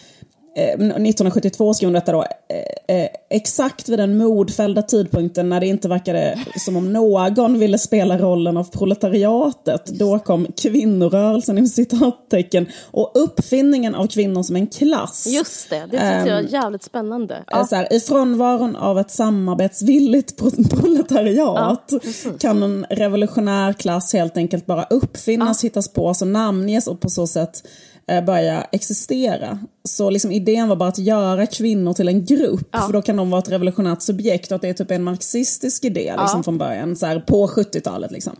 1972 0.55 1.73
skrev 1.73 1.87
hon 1.87 1.93
detta 1.93 2.11
då, 2.11 2.21
eh, 2.21 2.97
eh, 2.97 3.07
exakt 3.29 3.89
vid 3.89 3.99
den 3.99 4.17
modfällda 4.17 4.81
tidpunkten 4.81 5.49
när 5.49 5.59
det 5.59 5.67
inte 5.67 5.87
verkade 5.87 6.39
som 6.55 6.77
om 6.77 6.93
någon 6.93 7.59
ville 7.59 7.77
spela 7.77 8.17
rollen 8.17 8.57
av 8.57 8.63
proletariatet. 8.63 9.85
Då 9.85 10.19
kom 10.19 10.47
kvinnorörelsen 10.61 11.57
i 11.57 11.67
citattecken 11.67 12.67
och 12.91 13.11
uppfinningen 13.15 13.95
av 13.95 14.07
kvinnor 14.07 14.43
som 14.43 14.55
en 14.55 14.67
klass. 14.67 15.27
Just 15.27 15.69
det, 15.69 15.75
det 15.75 15.85
tyckte 15.85 16.05
jag 16.05 16.25
var 16.25 16.39
ehm, 16.39 16.47
jävligt 16.47 16.83
spännande. 16.83 17.43
Ja. 17.47 17.65
Så 17.65 17.75
här, 17.75 17.93
I 17.93 17.99
frånvaron 17.99 18.75
av 18.75 18.99
ett 18.99 19.11
samarbetsvilligt 19.11 20.37
proletariat 20.69 21.83
ja, 21.91 21.99
kan 22.39 22.63
en 22.63 22.85
revolutionär 22.89 23.73
klass 23.73 24.13
helt 24.13 24.37
enkelt 24.37 24.65
bara 24.65 24.83
uppfinnas, 24.83 25.63
ja. 25.63 25.67
hittas 25.67 25.87
på, 25.87 26.13
så 26.13 26.25
namnges 26.25 26.87
och 26.87 26.99
på 26.99 27.09
så 27.09 27.27
sätt 27.27 27.63
Eh, 27.92 27.92
börja 28.07 28.67
existera. 28.71 29.59
Så 29.83 30.09
liksom 30.09 30.31
idén 30.31 30.69
var 30.69 30.75
bara 30.75 30.89
att 30.89 30.97
göra 30.97 31.45
kvinnor 31.45 31.93
till 31.93 32.07
en 32.07 32.25
grupp, 32.25 32.67
ja. 32.71 32.79
för 32.79 32.93
då 32.93 33.01
kan 33.01 33.15
de 33.15 33.29
vara 33.29 33.41
ett 33.41 33.49
revolutionärt 33.49 34.01
subjekt 34.01 34.51
och 34.51 34.55
att 34.55 34.61
det 34.61 34.69
är 34.69 34.73
typ 34.73 34.91
en 34.91 35.03
marxistisk 35.03 35.85
idé 35.85 36.15
liksom, 36.19 36.39
ja. 36.39 36.43
från 36.43 36.57
början, 36.57 36.95
så 36.95 37.05
här, 37.05 37.19
på 37.19 37.47
70-talet. 37.47 38.11
Liksom. 38.11 38.35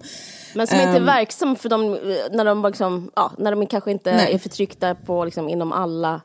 Men 0.56 0.67
som 0.67 0.78
um, 0.78 0.84
inte 0.84 0.93
är 0.93 0.97
ehm. 0.97 1.06
verksam 1.06 1.56
för 1.56 1.69
dem 1.69 1.99
när 2.32 2.45
de, 2.45 2.63
liksom, 2.63 3.12
ja, 3.15 3.32
när 3.38 3.52
de 3.52 3.67
kanske 3.67 3.91
inte 3.91 4.15
nej. 4.15 4.34
är 4.34 4.39
förtryckta 4.39 4.95
på, 4.95 5.26
liksom, 5.26 5.49
inom 5.49 5.71
alla 5.71 6.21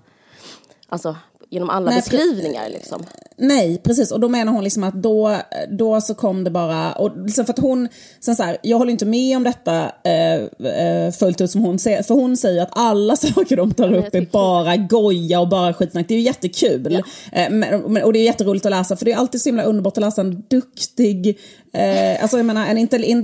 alltså, 0.89 1.17
genom 1.51 1.71
alla 1.71 1.91
Nej, 1.91 1.99
beskrivningar. 2.01 2.69
Liksom. 2.69 3.05
Nej, 3.37 3.81
precis. 3.83 4.13
Och 4.13 4.21
då 4.21 4.29
menar 4.29 4.53
hon 4.53 4.65
liksom 4.65 4.85
att 4.85 4.95
då, 4.95 5.37
då 5.71 6.01
så 6.01 6.15
kom 6.15 6.45
det 6.45 6.51
bara... 6.51 6.93
Och 6.93 7.25
liksom 7.25 7.45
för 7.45 7.53
att 7.53 7.59
hon, 7.59 7.89
sen 8.21 8.37
så 8.37 8.43
här, 8.43 8.57
jag 8.63 8.79
håller 8.79 8.93
inte 8.93 9.07
med 9.07 9.37
om 9.37 9.43
detta 9.43 9.93
eh, 10.05 10.35
eh 10.73 11.13
fullt 11.13 11.41
ut 11.41 11.51
som 11.51 11.61
hon 11.61 11.79
säger. 11.79 12.03
För 12.03 12.15
hon 12.15 12.37
säger 12.37 12.63
att 12.63 12.69
alla 12.73 13.17
saker 13.17 13.57
de 13.57 13.75
tar 13.75 13.95
upp 13.95 14.15
är 14.15 14.27
bara 14.33 14.77
goja 14.77 15.41
och 15.41 15.49
bara 15.49 15.75
skitsnack. 15.75 16.09
Det 16.09 16.15
är 16.15 16.19
ju 16.19 16.25
jättekul. 16.25 17.03
Ja. 17.33 17.41
Eh, 17.41 17.51
men, 17.51 18.03
och 18.03 18.13
det 18.13 18.19
är 18.19 18.25
jätteroligt 18.25 18.67
att 18.67 18.71
läsa. 18.71 18.97
För 18.97 19.05
det 19.05 19.13
är 19.13 19.17
alltid 19.17 19.41
så 19.41 19.49
himla 19.49 19.63
underbart 19.63 19.97
att 19.97 20.05
läsa 20.05 20.21
en 20.21 20.45
duktig, 20.49 21.39
eh, 21.73 22.23
alltså 22.23 22.37
jag 22.37 22.47
menar 22.47 22.67
en 22.67 22.79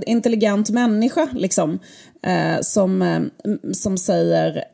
intelligent 0.06 0.70
människa 0.70 1.28
liksom. 1.32 1.78
Eh, 2.22 2.60
som, 2.60 3.02
eh, 3.02 3.20
som 3.72 3.98
säger 3.98 4.64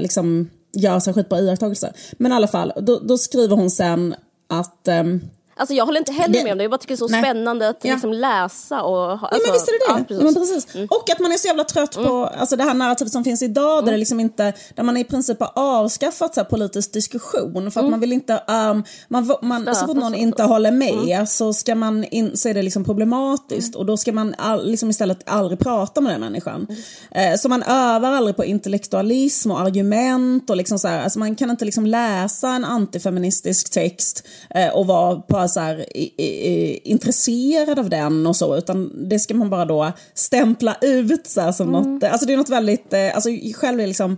liksom 0.00 0.48
gör 0.78 1.00
sig 1.00 1.14
skitbra 1.14 1.40
iakttagelser. 1.40 1.92
Men 2.12 2.32
i 2.32 2.34
alla 2.34 2.48
fall, 2.48 2.72
då, 2.76 2.98
då 2.98 3.18
skriver 3.18 3.56
hon 3.56 3.70
sen 3.70 4.14
att 4.48 4.88
um, 4.88 5.20
Alltså 5.58 5.74
jag 5.74 5.86
håller 5.86 5.98
inte 5.98 6.12
heller 6.12 6.42
med 6.42 6.52
om 6.52 6.58
det, 6.58 6.64
jag 6.64 6.70
bara 6.70 6.78
tycker 6.78 6.94
det 6.94 7.04
är 7.04 7.08
så 7.08 7.08
nej. 7.08 7.22
spännande 7.22 7.68
att 7.68 7.78
ja. 7.82 7.92
liksom 7.92 8.12
läsa 8.12 8.82
och... 8.82 9.10
Alltså, 9.10 9.28
ja 9.30 9.38
men 9.44 9.52
visst 9.52 9.68
är 9.68 9.72
det 9.72 9.94
det. 9.94 9.98
Ja, 9.98 10.04
precis. 10.08 10.36
Ja, 10.36 10.40
precis. 10.40 10.74
Mm. 10.74 10.86
Och 10.90 11.10
att 11.10 11.18
man 11.18 11.32
är 11.32 11.36
så 11.36 11.46
jävla 11.46 11.64
trött 11.64 11.96
mm. 11.96 12.08
på 12.08 12.26
alltså, 12.26 12.56
det 12.56 12.64
här 12.64 12.74
narrativet 12.74 13.12
som 13.12 13.24
finns 13.24 13.42
idag 13.42 13.72
mm. 13.72 13.84
där, 13.84 13.92
det 13.92 13.98
liksom 13.98 14.20
inte, 14.20 14.52
där 14.74 14.82
man 14.82 14.96
i 14.96 15.04
princip 15.04 15.40
har 15.40 15.52
avskaffat 15.54 16.34
så 16.34 16.40
här, 16.40 16.44
politisk 16.44 16.92
diskussion 16.92 17.70
för 17.70 17.80
att 17.80 17.84
mm. 17.84 17.90
man 17.90 18.00
vill 18.00 18.12
inte... 18.12 18.32
Um, 18.32 18.84
man, 19.08 19.36
man, 19.42 19.74
så 19.74 19.86
fort 19.86 19.96
någon 19.96 20.14
inte 20.14 20.42
håller 20.42 20.70
med 20.70 21.12
mm. 21.12 21.26
så, 21.26 21.52
ska 21.52 21.74
man 21.74 22.04
in, 22.04 22.36
så 22.36 22.48
är 22.48 22.54
det 22.54 22.62
liksom 22.62 22.84
problematiskt 22.84 23.74
mm. 23.74 23.78
och 23.80 23.86
då 23.86 23.96
ska 23.96 24.12
man 24.12 24.34
all, 24.38 24.70
liksom 24.70 24.90
istället 24.90 25.18
aldrig 25.26 25.58
prata 25.58 26.00
med 26.00 26.12
den 26.12 26.20
människan. 26.20 26.66
Eh, 27.10 27.36
så 27.36 27.48
man 27.48 27.62
övar 27.62 28.12
aldrig 28.12 28.36
på 28.36 28.44
intellektualism 28.44 29.50
och 29.50 29.60
argument 29.60 30.50
och 30.50 30.56
liksom 30.56 30.78
så 30.78 30.88
här, 30.88 31.02
alltså 31.02 31.18
man 31.18 31.36
kan 31.36 31.50
inte 31.50 31.64
liksom 31.64 31.86
läsa 31.86 32.48
en 32.48 32.64
antifeministisk 32.64 33.70
text 33.70 34.26
eh, 34.50 34.68
och 34.68 34.86
vara 34.86 35.16
på 35.16 35.47
så 35.48 35.60
här, 35.60 35.96
i, 35.96 36.12
i, 36.16 36.80
intresserad 36.84 37.78
av 37.78 37.90
den 37.90 38.26
och 38.26 38.36
så, 38.36 38.56
utan 38.56 39.08
det 39.08 39.18
ska 39.18 39.34
man 39.34 39.50
bara 39.50 39.64
då 39.64 39.92
stämpla 40.14 40.76
ut 40.80 41.26
så 41.26 41.40
här, 41.40 41.52
som 41.52 41.68
mm. 41.68 41.94
något, 41.94 42.04
alltså 42.04 42.26
det 42.26 42.32
är 42.32 42.36
något 42.36 42.48
väldigt, 42.48 42.92
eh, 42.92 43.14
alltså 43.14 43.30
själv 43.54 43.80
är 43.80 43.86
liksom 43.86 44.16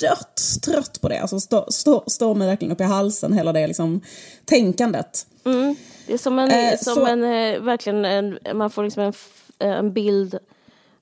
dött 0.00 0.42
trött 0.62 1.00
på 1.00 1.08
det, 1.08 1.18
alltså 1.18 1.40
står 1.40 1.64
stå, 1.68 2.04
stå 2.06 2.34
mig 2.34 2.48
verkligen 2.48 2.72
upp 2.72 2.80
i 2.80 2.84
halsen 2.84 3.32
hela 3.32 3.52
det 3.52 3.66
liksom 3.66 4.00
tänkandet. 4.44 5.26
Mm. 5.44 5.76
Det 6.06 6.14
är 6.14 6.18
som 6.18 6.38
en, 6.38 6.50
eh, 6.50 6.78
som 6.78 6.94
så, 6.94 7.06
en 7.06 7.24
eh, 7.24 7.60
verkligen, 7.60 8.04
en, 8.04 8.38
man 8.54 8.70
får 8.70 8.84
liksom 8.84 9.02
en, 9.02 9.12
en 9.58 9.92
bild 9.92 10.38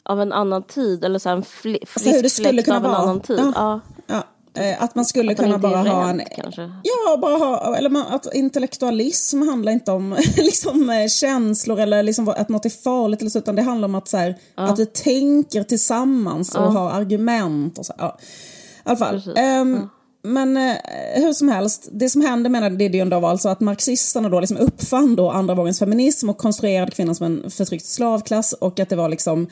av 0.02 0.20
en 0.20 0.32
annan 0.32 0.62
tid, 0.62 1.04
eller 1.04 1.18
så 1.18 1.28
en 1.28 1.42
fl 1.42 1.74
frisk 1.86 2.36
fläkt 2.36 2.68
av 2.68 2.76
en 2.76 2.82
vara. 2.82 2.96
annan 2.96 3.20
tid. 3.20 3.52
Ja. 3.54 3.80
ja. 4.06 4.24
Eh, 4.56 4.82
att 4.82 4.94
man 4.94 5.04
skulle 5.04 5.32
att 5.32 5.38
kunna 5.38 5.58
bara 5.58 5.76
ha 5.76 6.08
en... 6.10 6.22
Kanske. 6.36 6.62
Ja, 6.82 7.16
bara 7.16 7.36
ha... 7.36 7.76
Eller 7.76 7.90
man, 7.90 8.06
att 8.06 8.34
intellektualism 8.34 9.42
handlar 9.42 9.72
inte 9.72 9.92
om 9.92 10.16
liksom, 10.36 10.90
eh, 10.90 11.08
känslor 11.08 11.80
eller 11.80 12.02
liksom 12.02 12.28
att 12.28 12.48
något 12.48 12.64
är 12.64 12.70
farligt 12.70 13.20
eller 13.20 13.30
så, 13.30 13.38
utan 13.38 13.56
det 13.56 13.62
handlar 13.62 13.88
om 13.88 13.94
att, 13.94 14.08
så 14.08 14.16
här, 14.16 14.38
ja. 14.56 14.62
att 14.62 14.78
vi 14.78 14.86
tänker 14.86 15.62
tillsammans 15.62 16.54
och 16.54 16.72
har 16.72 16.90
argument 16.90 17.78
och 17.78 17.86
så. 17.86 17.92
Ja. 17.98 18.18
I 18.20 18.88
alla 18.88 18.96
fall. 18.96 19.22
Um, 19.60 19.88
men 20.22 20.56
eh, 20.56 20.74
hur 21.14 21.32
som 21.32 21.48
helst, 21.48 21.88
det 21.92 22.08
som 22.08 22.20
hände 22.20 22.48
med 22.48 22.78
Didion 22.78 23.08
då 23.08 23.20
var 23.20 23.30
alltså 23.30 23.48
att 23.48 23.60
marxisterna 23.60 24.28
då 24.28 24.40
liksom 24.40 24.56
uppfann 24.56 25.16
då 25.16 25.30
andra 25.30 25.54
vågens 25.54 25.78
feminism 25.78 26.30
och 26.30 26.38
konstruerade 26.38 26.90
kvinnan 26.90 27.14
som 27.14 27.26
en 27.26 27.50
förtryckt 27.50 27.86
slavklass 27.86 28.52
och 28.52 28.80
att 28.80 28.88
det 28.88 28.96
var 28.96 29.08
liksom 29.08 29.48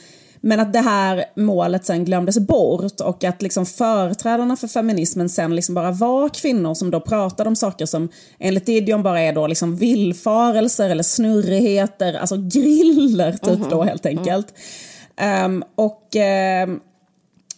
men 0.46 0.60
att 0.60 0.72
det 0.72 0.80
här 0.80 1.24
målet 1.36 1.84
sen 1.84 2.04
glömdes 2.04 2.38
bort 2.38 3.00
och 3.00 3.24
att 3.24 3.42
liksom 3.42 3.66
företrädarna 3.66 4.56
för 4.56 4.68
feminismen 4.68 5.28
sen 5.28 5.56
liksom 5.56 5.74
bara 5.74 5.90
var 5.90 6.28
kvinnor 6.28 6.74
som 6.74 6.90
då 6.90 7.00
pratade 7.00 7.48
om 7.48 7.56
saker 7.56 7.86
som 7.86 8.08
enligt 8.38 8.66
Didion 8.66 9.02
bara 9.02 9.20
är 9.20 9.32
då 9.32 9.46
liksom 9.46 9.76
villfarelser 9.76 10.90
eller 10.90 11.02
snurrigheter, 11.02 12.14
alltså 12.14 12.36
griller 12.36 13.32
typ 13.32 13.44
mm 13.44 13.62
-hmm. 13.62 13.70
då 13.70 13.82
helt 13.82 14.06
enkelt. 14.06 14.46
Mm. 15.16 15.54
Um, 15.54 15.64
och 15.74 16.08
um, 16.66 16.80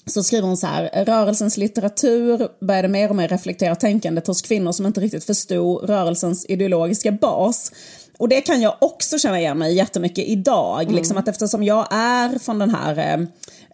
så 0.07 0.23
skriver 0.23 0.47
hon 0.47 0.57
så 0.57 0.67
här, 0.67 1.05
rörelsens 1.05 1.57
litteratur 1.57 2.49
började 2.67 2.89
mer 2.89 3.09
och 3.09 3.17
mer 3.17 3.29
reflektera 3.29 3.75
tänkandet 3.75 4.27
hos 4.27 4.43
kvinnor 4.43 4.73
som 4.73 4.87
inte 4.87 5.01
riktigt 5.01 5.25
förstod 5.25 5.91
rörelsens 5.91 6.47
ideologiska 6.49 7.13
bas. 7.13 7.73
Och 8.19 8.29
det 8.29 8.41
kan 8.41 8.61
jag 8.61 8.77
också 8.79 9.19
känna 9.19 9.41
igen 9.41 9.59
mig 9.59 9.75
jättemycket 9.75 10.29
idag. 10.29 10.83
Mm. 10.83 10.95
Liksom 10.95 11.17
att 11.17 11.29
eftersom 11.29 11.63
jag 11.63 11.87
är 11.91 12.39
från 12.39 12.59
den 12.59 12.71
här 12.71 13.27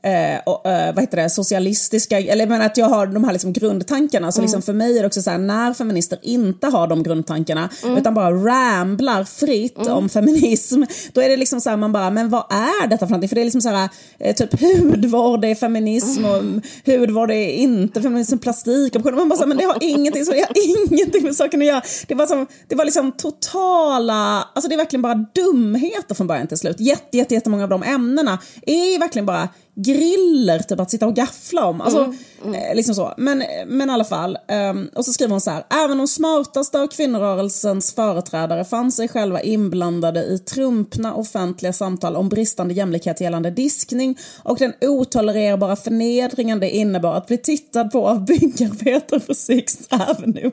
eh, 0.03 0.41
och, 0.47 0.67
eh, 0.67 0.95
vad 0.95 1.05
heter 1.05 1.17
det, 1.17 1.31
socialistiska, 1.31 2.21
eller 2.21 2.47
men 2.47 2.63
att 2.63 2.77
jag 2.77 2.87
har 2.87 3.07
de 3.07 3.25
här 3.25 3.33
liksom 3.33 3.53
grundtankarna. 3.53 4.33
Så 4.33 4.41
mm. 4.41 4.45
liksom 4.45 4.63
för 4.63 4.73
mig 4.73 4.99
är 4.99 5.03
det 5.03 5.07
också 5.07 5.23
så 5.23 5.31
här, 5.31 5.39
när 5.39 5.75
feminister 5.75 6.19
inte 6.23 6.67
har 6.67 6.87
de 6.87 7.03
grundtankarna 7.03 7.69
mm. 7.83 7.97
utan 7.97 8.15
bara 8.15 8.31
ramblar 8.31 9.25
fritt 9.25 9.79
mm. 9.79 9.93
om 9.93 10.09
feminism, 10.09 10.83
då 11.13 11.21
är 11.21 11.29
det 11.29 11.37
liksom 11.37 11.61
så 11.61 11.71
här, 11.71 11.77
man 11.77 11.93
bara, 11.93 12.11
men 12.11 12.29
vad 12.29 12.45
är 12.51 12.87
detta 12.87 13.07
för 13.07 13.11
någonting? 13.11 13.29
För 13.29 13.37
det 13.37 13.43
är 13.43 13.45
liksom 13.45 13.61
så 13.61 13.69
här, 13.69 13.89
eh, 14.19 14.35
typ 14.35 14.61
hudvård 14.61 15.45
är 15.45 15.55
feminism 15.55 16.25
och 16.25 16.43
hudvård 16.87 17.31
är 17.31 17.49
inte 17.49 18.03
feminism, 18.03 18.39
plastik 18.39 18.97
och 18.97 19.05
man 19.05 19.29
bara 19.29 19.37
så 19.37 19.43
här, 19.43 19.49
men 19.49 19.57
det 19.57 19.65
har 19.65 19.79
ingenting, 19.81 20.25
så 20.25 20.33
det 20.33 20.41
har 20.41 20.89
ingenting 20.91 21.23
med 21.23 21.37
saken 21.37 21.61
att 21.61 21.67
göra. 21.67 21.83
Det 22.07 22.15
var, 22.15 22.27
som, 22.27 22.47
det 22.69 22.75
var 22.75 22.85
liksom 22.85 23.13
totala, 23.13 24.49
alltså 24.55 24.69
det 24.69 24.75
är 24.75 24.77
verkligen 24.77 25.03
bara 25.03 25.27
dumheter 25.35 26.15
från 26.15 26.27
början 26.27 26.47
till 26.47 26.59
slut. 26.59 26.81
Jätte, 26.81 27.17
jätte, 27.17 27.35
jättemånga 27.35 27.63
av 27.63 27.71
de 27.71 27.83
ämnena 27.83 28.39
är 28.67 28.99
verkligen 28.99 29.27
bara 29.27 29.49
griller 29.75 30.59
typ 30.59 30.81
att 30.81 30.91
sitta 30.91 31.07
och 31.07 31.17
gaffla 31.17 31.67
om. 31.67 31.81
Alltså, 31.81 32.05
mm, 32.05 32.17
mm. 32.45 32.55
Eh, 32.55 32.75
liksom 32.75 32.95
så. 32.95 33.15
Men, 33.17 33.45
men 33.67 33.91
i 33.91 33.93
alla 33.93 34.05
fall. 34.05 34.39
Um, 34.71 34.91
och 34.95 35.05
så 35.05 35.13
skriver 35.13 35.31
hon 35.31 35.41
så 35.41 35.51
här. 35.51 35.65
Även 35.85 35.99
de 35.99 36.09
smartaste 36.09 36.81
av 36.81 36.87
kvinnorörelsens 36.87 37.95
företrädare 37.95 38.65
fann 38.65 38.93
sig 38.93 39.09
själva 39.09 39.41
inblandade 39.41 40.25
i 40.25 40.39
trumpna 40.39 41.15
offentliga 41.15 41.73
samtal 41.73 42.17
om 42.17 42.29
bristande 42.29 42.75
jämlikhet 42.75 43.21
gällande 43.21 43.51
diskning 43.51 44.19
och 44.43 44.59
den 44.59 44.73
otolererbara 44.81 45.77
förnedringen 45.77 46.61
det 46.61 46.71
innebar 46.71 47.15
att 47.15 47.27
bli 47.27 47.39
tittad 47.39 47.91
på 47.91 48.09
av 48.09 48.25
byggarbetare 48.25 49.21
på 49.21 49.35
Sixth 49.35 49.95
Avenue. 50.11 50.41
Mm. 50.43 50.53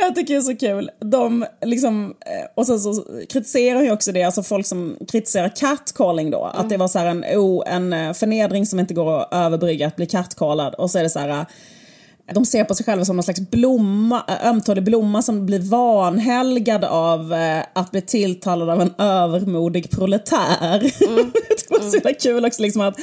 Jag 0.00 0.14
tycker 0.14 0.34
det 0.34 0.40
är 0.40 0.42
så 0.42 0.56
kul. 0.56 0.90
De 1.00 1.46
liksom, 1.64 2.04
eh, 2.04 2.46
och 2.54 2.66
sen 2.66 2.80
så 2.80 3.04
kritiserar 3.28 3.82
ju 3.82 3.92
också 3.92 4.12
det, 4.12 4.22
alltså 4.22 4.42
folk 4.42 4.66
som 4.66 4.96
kritiserar 5.08 5.56
catcalling 5.56 6.30
då, 6.30 6.44
att 6.44 6.68
det 6.68 6.76
var 6.76 6.88
så 6.88 6.98
här 6.98 7.06
en, 7.06 7.24
o, 7.38 7.62
en 7.66 7.92
förnedring 8.14 8.66
som 8.66 8.80
inte 8.80 8.94
går 8.94 9.20
att 9.20 9.28
överbrygga, 9.32 9.86
att 9.86 9.96
bli 9.96 10.06
kattkalad 10.06 10.74
och 10.74 10.90
så 10.90 10.98
är 10.98 11.02
det 11.02 11.10
så 11.10 11.18
här 11.18 11.46
de 12.34 12.44
ser 12.44 12.64
på 12.64 12.74
sig 12.74 12.86
själva 12.86 13.04
som 13.04 13.16
någon 13.16 13.22
slags 13.22 13.40
blomma, 13.40 14.24
ömtålig 14.44 14.84
blomma 14.84 15.22
som 15.22 15.46
blir 15.46 15.58
vanhelgad 15.58 16.84
av 16.84 17.32
eh, 17.32 17.62
att 17.72 17.90
bli 17.90 18.02
tilltalad 18.02 18.70
av 18.70 18.80
en 18.80 18.94
övermodig 18.98 19.90
proletär. 19.90 20.92
Mm. 21.08 21.32
det 21.32 21.70
var 21.70 21.90
så 21.90 21.96
mm. 21.96 22.14
kul 22.20 22.46
också 22.46 22.62
liksom 22.62 22.82
att, 22.82 22.98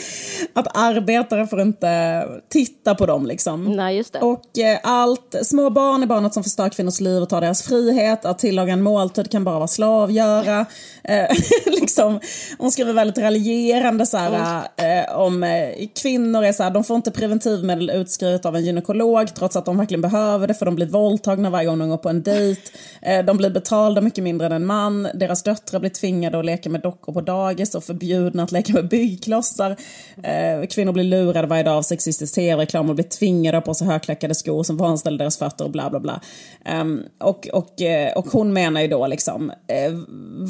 att 0.54 0.78
arbetare 0.78 1.48
får 1.48 1.62
inte 1.62 2.24
titta 2.50 2.96
på 2.96 3.06
dem. 3.06 3.26
Liksom. 3.26 3.64
Nej, 3.64 3.98
just 3.98 4.14
det. 4.14 4.20
Och 4.20 4.60
eh, 4.60 4.80
allt, 4.84 5.36
små 5.44 5.70
barn 5.70 6.04
är 6.04 6.08
bara 6.08 6.20
något 6.20 6.34
som 6.34 6.44
förstör 6.44 6.70
kvinnors 6.70 7.00
liv 7.00 7.22
och 7.22 7.30
tar 7.30 7.42
deras 7.42 7.64
frihet. 7.64 8.26
Att 8.26 8.40
tillaga 8.40 8.74
en 8.74 8.82
måltid 8.82 9.32
kan 9.32 9.44
bara 9.44 9.58
vara 9.58 9.68
slavgöra. 9.68 10.66
Eh, 11.04 11.28
liksom, 11.66 12.20
hon 12.58 12.72
skriver 12.72 12.94
väldigt 12.94 13.18
raljerande 13.18 14.06
så 14.06 14.18
här, 14.18 14.68
mm. 14.78 15.06
eh, 15.06 15.18
om 15.18 15.44
eh, 15.44 15.88
kvinnor 16.02 16.44
är 16.44 16.54
så 16.54 16.64
här, 16.64 16.72
de 16.72 16.84
får 16.84 16.96
inte 16.96 17.12
preventivmedel 17.12 17.90
utskrivet 17.90 18.46
av 18.46 18.56
en 18.56 18.66
gynekolog 18.66 19.17
gynekolog 19.18 19.36
trots 19.36 19.56
att 19.56 19.66
de 19.66 19.78
verkligen 19.78 20.02
behöver 20.02 20.48
det 20.48 20.54
för 20.54 20.66
de 20.66 20.76
blir 20.76 20.88
våldtagna 20.88 21.50
varje 21.50 21.68
gång 21.68 21.80
de 21.80 21.90
går 21.90 21.98
på 21.98 22.10
en 22.10 22.24
dejt. 22.24 22.62
Eh, 23.02 23.26
de 23.26 23.38
blir 23.38 23.50
betalda 23.50 24.02
mycket 24.02 24.24
mindre 24.24 24.46
än 24.48 24.52
en 24.52 24.66
man. 24.66 25.08
Deras 25.14 25.44
döttrar 25.44 25.80
blir 25.80 25.90
tvingade 25.90 26.40
att 26.40 26.46
leka 26.46 26.70
med 26.70 26.82
dockor 26.82 27.14
på 27.14 27.22
dagis 27.22 27.76
och 27.76 27.84
förbjudna 27.84 28.44
att 28.44 28.52
leka 28.52 28.74
med 28.74 28.88
byggklossar. 28.88 29.76
Eh, 30.24 30.68
kvinnor 30.70 30.92
blir 30.94 31.04
lurade 31.04 31.48
varje 31.48 31.64
dag 31.64 31.78
av 31.78 31.82
sexistisk 31.82 32.36
tv-reklam 32.36 32.90
och 32.90 32.96
blir 32.96 33.06
tvingade 33.06 33.62
på 33.62 33.74
sig 33.74 33.88
högklackade 33.88 34.36
skor 34.36 34.64
som 34.64 34.78
vanställer 34.78 35.18
deras 35.18 35.38
fötter 35.38 35.66
och 35.66 35.72
bla 35.72 35.90
bla 35.90 36.00
bla. 36.00 36.22
Ehm, 36.66 37.04
och, 37.20 37.48
och, 37.54 37.82
eh, 37.82 38.18
och 38.18 38.28
hon 38.32 38.54
menar 38.54 38.82
ju 38.82 38.88
då 38.88 39.08
liksom, 39.08 39.52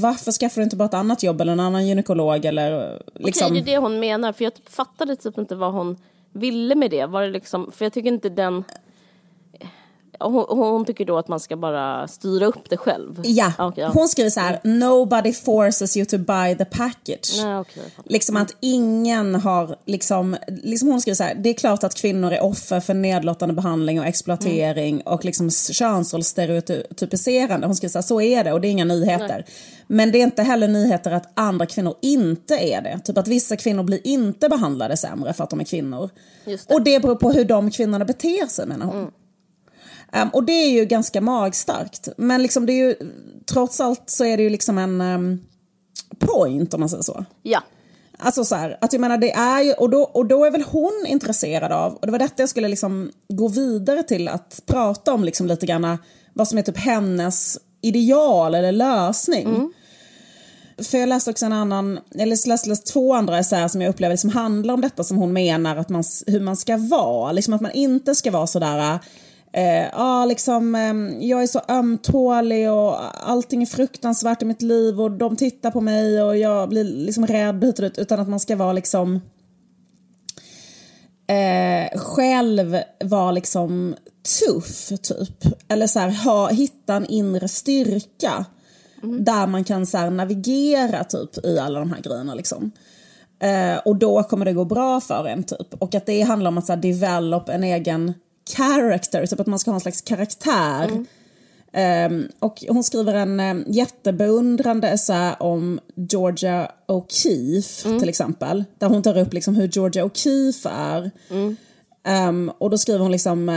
varför 0.01 0.31
skaffar 0.31 0.61
du 0.61 0.63
inte 0.63 0.75
bara 0.75 0.85
ett 0.85 0.93
annat 0.93 1.23
jobb 1.23 1.41
eller 1.41 1.51
en 1.51 1.59
annan 1.59 1.87
gynekolog 1.87 2.45
eller 2.45 3.01
liksom... 3.15 3.47
Okej, 3.47 3.61
det 3.61 3.71
är 3.71 3.75
det 3.75 3.81
hon 3.81 3.99
menar, 3.99 4.33
för 4.33 4.43
jag 4.43 4.53
fattade 4.69 5.15
typ 5.15 5.37
inte 5.37 5.55
vad 5.55 5.73
hon 5.73 5.97
ville 6.37 6.75
med 6.75 6.91
det. 6.91 7.05
Var 7.05 7.21
det 7.21 7.29
liksom, 7.29 7.71
för 7.71 7.85
jag 7.85 7.93
tycker 7.93 8.09
inte 8.09 8.29
den 8.29 8.63
hon, 10.19 10.45
hon, 10.49 10.85
tycker 10.85 11.05
då 11.05 11.17
att 11.17 11.27
man 11.27 11.39
ska 11.39 11.57
bara 11.57 12.07
styra 12.07 12.45
upp 12.45 12.69
det 12.69 12.77
själv? 12.77 13.21
Ja, 13.23 13.51
okay, 13.59 13.83
ja. 13.83 13.91
hon 13.93 14.07
skriver 14.07 14.29
så 14.29 14.39
här, 14.39 14.59
nobody 14.63 15.33
forces 15.33 15.97
you 15.97 16.05
to 16.05 16.17
buy 16.17 16.55
the 16.55 16.65
package. 16.65 17.43
Nej, 17.43 17.59
okay, 17.59 17.83
liksom 18.05 18.37
att 18.37 18.55
ingen 18.59 19.35
har, 19.35 19.75
liksom, 19.85 20.37
liksom 20.47 20.89
hon 20.89 21.01
skriver 21.01 21.15
så 21.15 21.23
här, 21.23 21.35
det 21.35 21.49
är 21.49 21.53
klart 21.53 21.83
att 21.83 21.95
kvinnor 21.95 22.31
är 22.31 22.43
offer 22.43 22.79
för 22.79 22.93
nedlåtande 22.93 23.55
behandling 23.55 23.99
och 23.99 24.05
exploatering 24.05 24.93
mm. 24.93 25.07
och 25.07 25.25
liksom 25.25 25.51
könsrollsstereotypiserande. 25.51 27.67
Hon 27.67 27.75
skriver 27.75 27.91
så 27.91 27.97
här, 27.97 28.03
så 28.03 28.21
är 28.21 28.43
det 28.43 28.53
och 28.53 28.61
det 28.61 28.67
är 28.67 28.71
inga 28.71 28.85
nyheter. 28.85 29.27
Nej. 29.27 29.45
Men 29.87 30.11
det 30.11 30.21
är 30.21 30.23
inte 30.23 30.43
heller 30.43 30.67
nyheter 30.67 31.11
att 31.11 31.31
andra 31.33 31.65
kvinnor 31.65 31.95
inte 32.01 32.55
är 32.55 32.81
det. 32.81 32.99
Typ 33.03 33.17
att 33.17 33.27
vissa 33.27 33.55
kvinnor 33.55 33.83
blir 33.83 34.07
inte 34.07 34.49
behandlade 34.49 34.97
sämre 34.97 35.33
för 35.33 35.43
att 35.43 35.49
de 35.49 35.59
är 35.59 35.63
kvinnor. 35.63 36.09
Det. 36.45 36.73
Och 36.73 36.81
det 36.81 36.99
beror 36.99 37.15
på 37.15 37.31
hur 37.31 37.45
de 37.45 37.71
kvinnorna 37.71 38.05
beter 38.05 38.47
sig 38.47 38.67
menar 38.67 38.85
hon. 38.85 38.97
Mm. 38.97 39.11
Um, 40.13 40.29
och 40.29 40.43
det 40.43 40.51
är 40.51 40.69
ju 40.69 40.85
ganska 40.85 41.21
magstarkt. 41.21 42.09
Men 42.17 42.41
liksom 42.41 42.65
det 42.65 42.73
är 42.73 42.85
ju, 42.87 42.95
trots 43.51 43.81
allt 43.81 44.03
så 44.05 44.25
är 44.25 44.37
det 44.37 44.43
ju 44.43 44.49
liksom 44.49 44.77
en 44.77 45.01
um, 45.01 45.41
point 46.19 46.73
om 46.73 46.79
man 46.79 46.89
säger 46.89 47.03
så. 47.03 47.25
Ja. 47.43 47.63
Alltså 48.19 48.45
så 48.45 48.55
här, 48.55 48.77
att 48.81 48.93
jag 48.93 48.99
menar 48.99 49.17
det 49.17 49.31
är 49.31 49.61
ju, 49.61 49.73
och 49.73 49.89
då, 49.89 50.01
och 50.01 50.25
då 50.25 50.45
är 50.45 50.51
väl 50.51 50.63
hon 50.63 51.05
intresserad 51.07 51.71
av, 51.71 51.93
och 51.93 52.05
det 52.05 52.11
var 52.11 52.19
detta 52.19 52.41
jag 52.41 52.49
skulle 52.49 52.67
liksom 52.67 53.11
gå 53.29 53.47
vidare 53.47 54.03
till 54.03 54.27
att 54.27 54.61
prata 54.65 55.13
om 55.13 55.23
liksom 55.23 55.47
lite 55.47 55.65
grann 55.65 55.97
vad 56.33 56.47
som 56.47 56.57
är 56.57 56.61
typ 56.61 56.77
hennes 56.77 57.57
ideal 57.81 58.55
eller 58.55 58.71
lösning. 58.71 59.47
Mm. 59.47 59.73
För 60.83 60.97
jag 60.97 61.09
läste 61.09 61.29
också 61.29 61.45
en 61.45 61.53
annan, 61.53 61.99
eller 62.15 62.25
läste, 62.25 62.69
läste 62.69 62.91
två 62.91 63.13
andra 63.13 63.39
essäer 63.39 63.67
som 63.67 63.81
jag 63.81 63.89
upplever 63.89 64.15
som 64.15 64.29
handlar 64.29 64.73
om 64.73 64.81
detta 64.81 65.03
som 65.03 65.17
hon 65.17 65.33
menar 65.33 65.75
att 65.77 65.89
man, 65.89 66.03
hur 66.27 66.39
man 66.39 66.55
ska 66.55 66.77
vara. 66.77 67.31
Liksom 67.31 67.53
att 67.53 67.61
man 67.61 67.71
inte 67.71 68.15
ska 68.15 68.31
vara 68.31 68.47
sådär 68.47 68.99
eh, 69.53 69.89
ah, 69.93 70.25
liksom, 70.25 70.75
eh, 70.75 71.27
jag 71.27 71.43
är 71.43 71.47
så 71.47 71.61
ömtålig 71.69 72.71
och 72.71 73.27
allting 73.29 73.61
är 73.61 73.65
fruktansvärt 73.65 74.41
i 74.41 74.45
mitt 74.45 74.61
liv 74.61 75.01
och 75.01 75.11
de 75.11 75.35
tittar 75.35 75.71
på 75.71 75.81
mig 75.81 76.23
och 76.23 76.37
jag 76.37 76.69
blir 76.69 76.83
liksom 76.83 77.27
rädd 77.27 77.63
hit 77.63 77.79
och 77.79 77.85
dit, 77.85 77.97
utan 77.97 78.19
att 78.19 78.29
man 78.29 78.39
ska 78.39 78.55
vara 78.55 78.73
liksom 78.73 79.21
eh, 81.27 81.99
själv 81.99 82.77
vara 83.03 83.31
liksom 83.31 83.95
tuff 84.39 84.87
typ. 85.01 85.45
Eller 85.67 85.87
så 85.87 85.99
här, 85.99 86.09
ha, 86.09 86.47
hitta 86.47 86.95
en 86.95 87.05
inre 87.05 87.47
styrka. 87.47 88.45
Mm. 89.03 89.23
Där 89.23 89.47
man 89.47 89.63
kan 89.63 89.85
så 89.85 89.97
här, 89.97 90.09
navigera 90.09 91.03
typ 91.03 91.45
i 91.45 91.59
alla 91.59 91.79
de 91.79 91.91
här 91.91 92.01
grejerna 92.01 92.35
liksom. 92.35 92.71
Eh, 93.39 93.77
och 93.85 93.95
då 93.95 94.23
kommer 94.23 94.45
det 94.45 94.53
gå 94.53 94.65
bra 94.65 95.01
för 95.01 95.27
en 95.27 95.43
typ. 95.43 95.73
Och 95.73 95.95
att 95.95 96.05
det 96.05 96.21
handlar 96.21 96.51
om 96.51 96.57
att 96.57 96.65
så 96.65 96.73
här, 96.73 96.81
develop 96.81 97.49
en 97.49 97.63
egen 97.63 98.13
character, 98.55 99.25
typ 99.25 99.39
att 99.39 99.47
man 99.47 99.59
ska 99.59 99.71
ha 99.71 99.75
en 99.75 99.81
slags 99.81 100.01
karaktär. 100.01 100.87
Mm. 100.87 101.05
Um, 101.73 102.29
och 102.39 102.63
hon 102.69 102.83
skriver 102.83 103.13
en 103.13 103.39
um, 103.39 103.65
jättebeundrande 103.67 104.89
essä 104.89 105.35
om 105.39 105.79
Georgia 105.95 106.71
O'Keeffe 106.87 107.87
mm. 107.87 107.99
till 107.99 108.09
exempel. 108.09 108.63
Där 108.77 108.87
hon 108.87 109.03
tar 109.03 109.17
upp 109.17 109.33
liksom 109.33 109.55
hur 109.55 109.67
Georgia 109.67 110.05
O'Keeffe 110.05 110.69
är. 110.69 111.11
Mm. 111.29 111.57
Um, 112.29 112.51
och 112.57 112.69
då 112.69 112.77
skriver 112.77 112.99
hon 112.99 113.11
liksom 113.11 113.49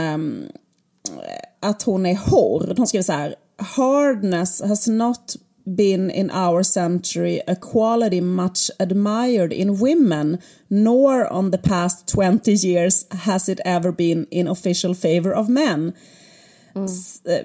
att 1.59 1.81
hon 1.81 2.05
är 2.05 2.15
hård. 2.15 2.77
Hon 2.77 2.87
skriver 2.87 3.03
så 3.03 3.13
här. 3.13 3.35
Hardness 3.57 4.61
has 4.61 4.87
not 4.87 5.35
been 5.65 6.09
in 6.09 6.29
our 6.31 6.63
century 6.63 7.41
a 7.47 7.55
quality 7.55 8.21
much 8.21 8.71
admired 8.79 9.53
in 9.53 9.79
women, 9.79 10.39
nor 10.69 11.27
on 11.27 11.51
the 11.51 11.57
past 11.57 12.07
20 12.07 12.51
years 12.53 13.05
has 13.11 13.49
it 13.49 13.59
ever 13.65 13.91
been 13.91 14.27
in 14.31 14.47
official 14.47 14.93
favor 14.93 15.33
of 15.33 15.49
men. 15.49 15.93
Mm. 16.75 16.87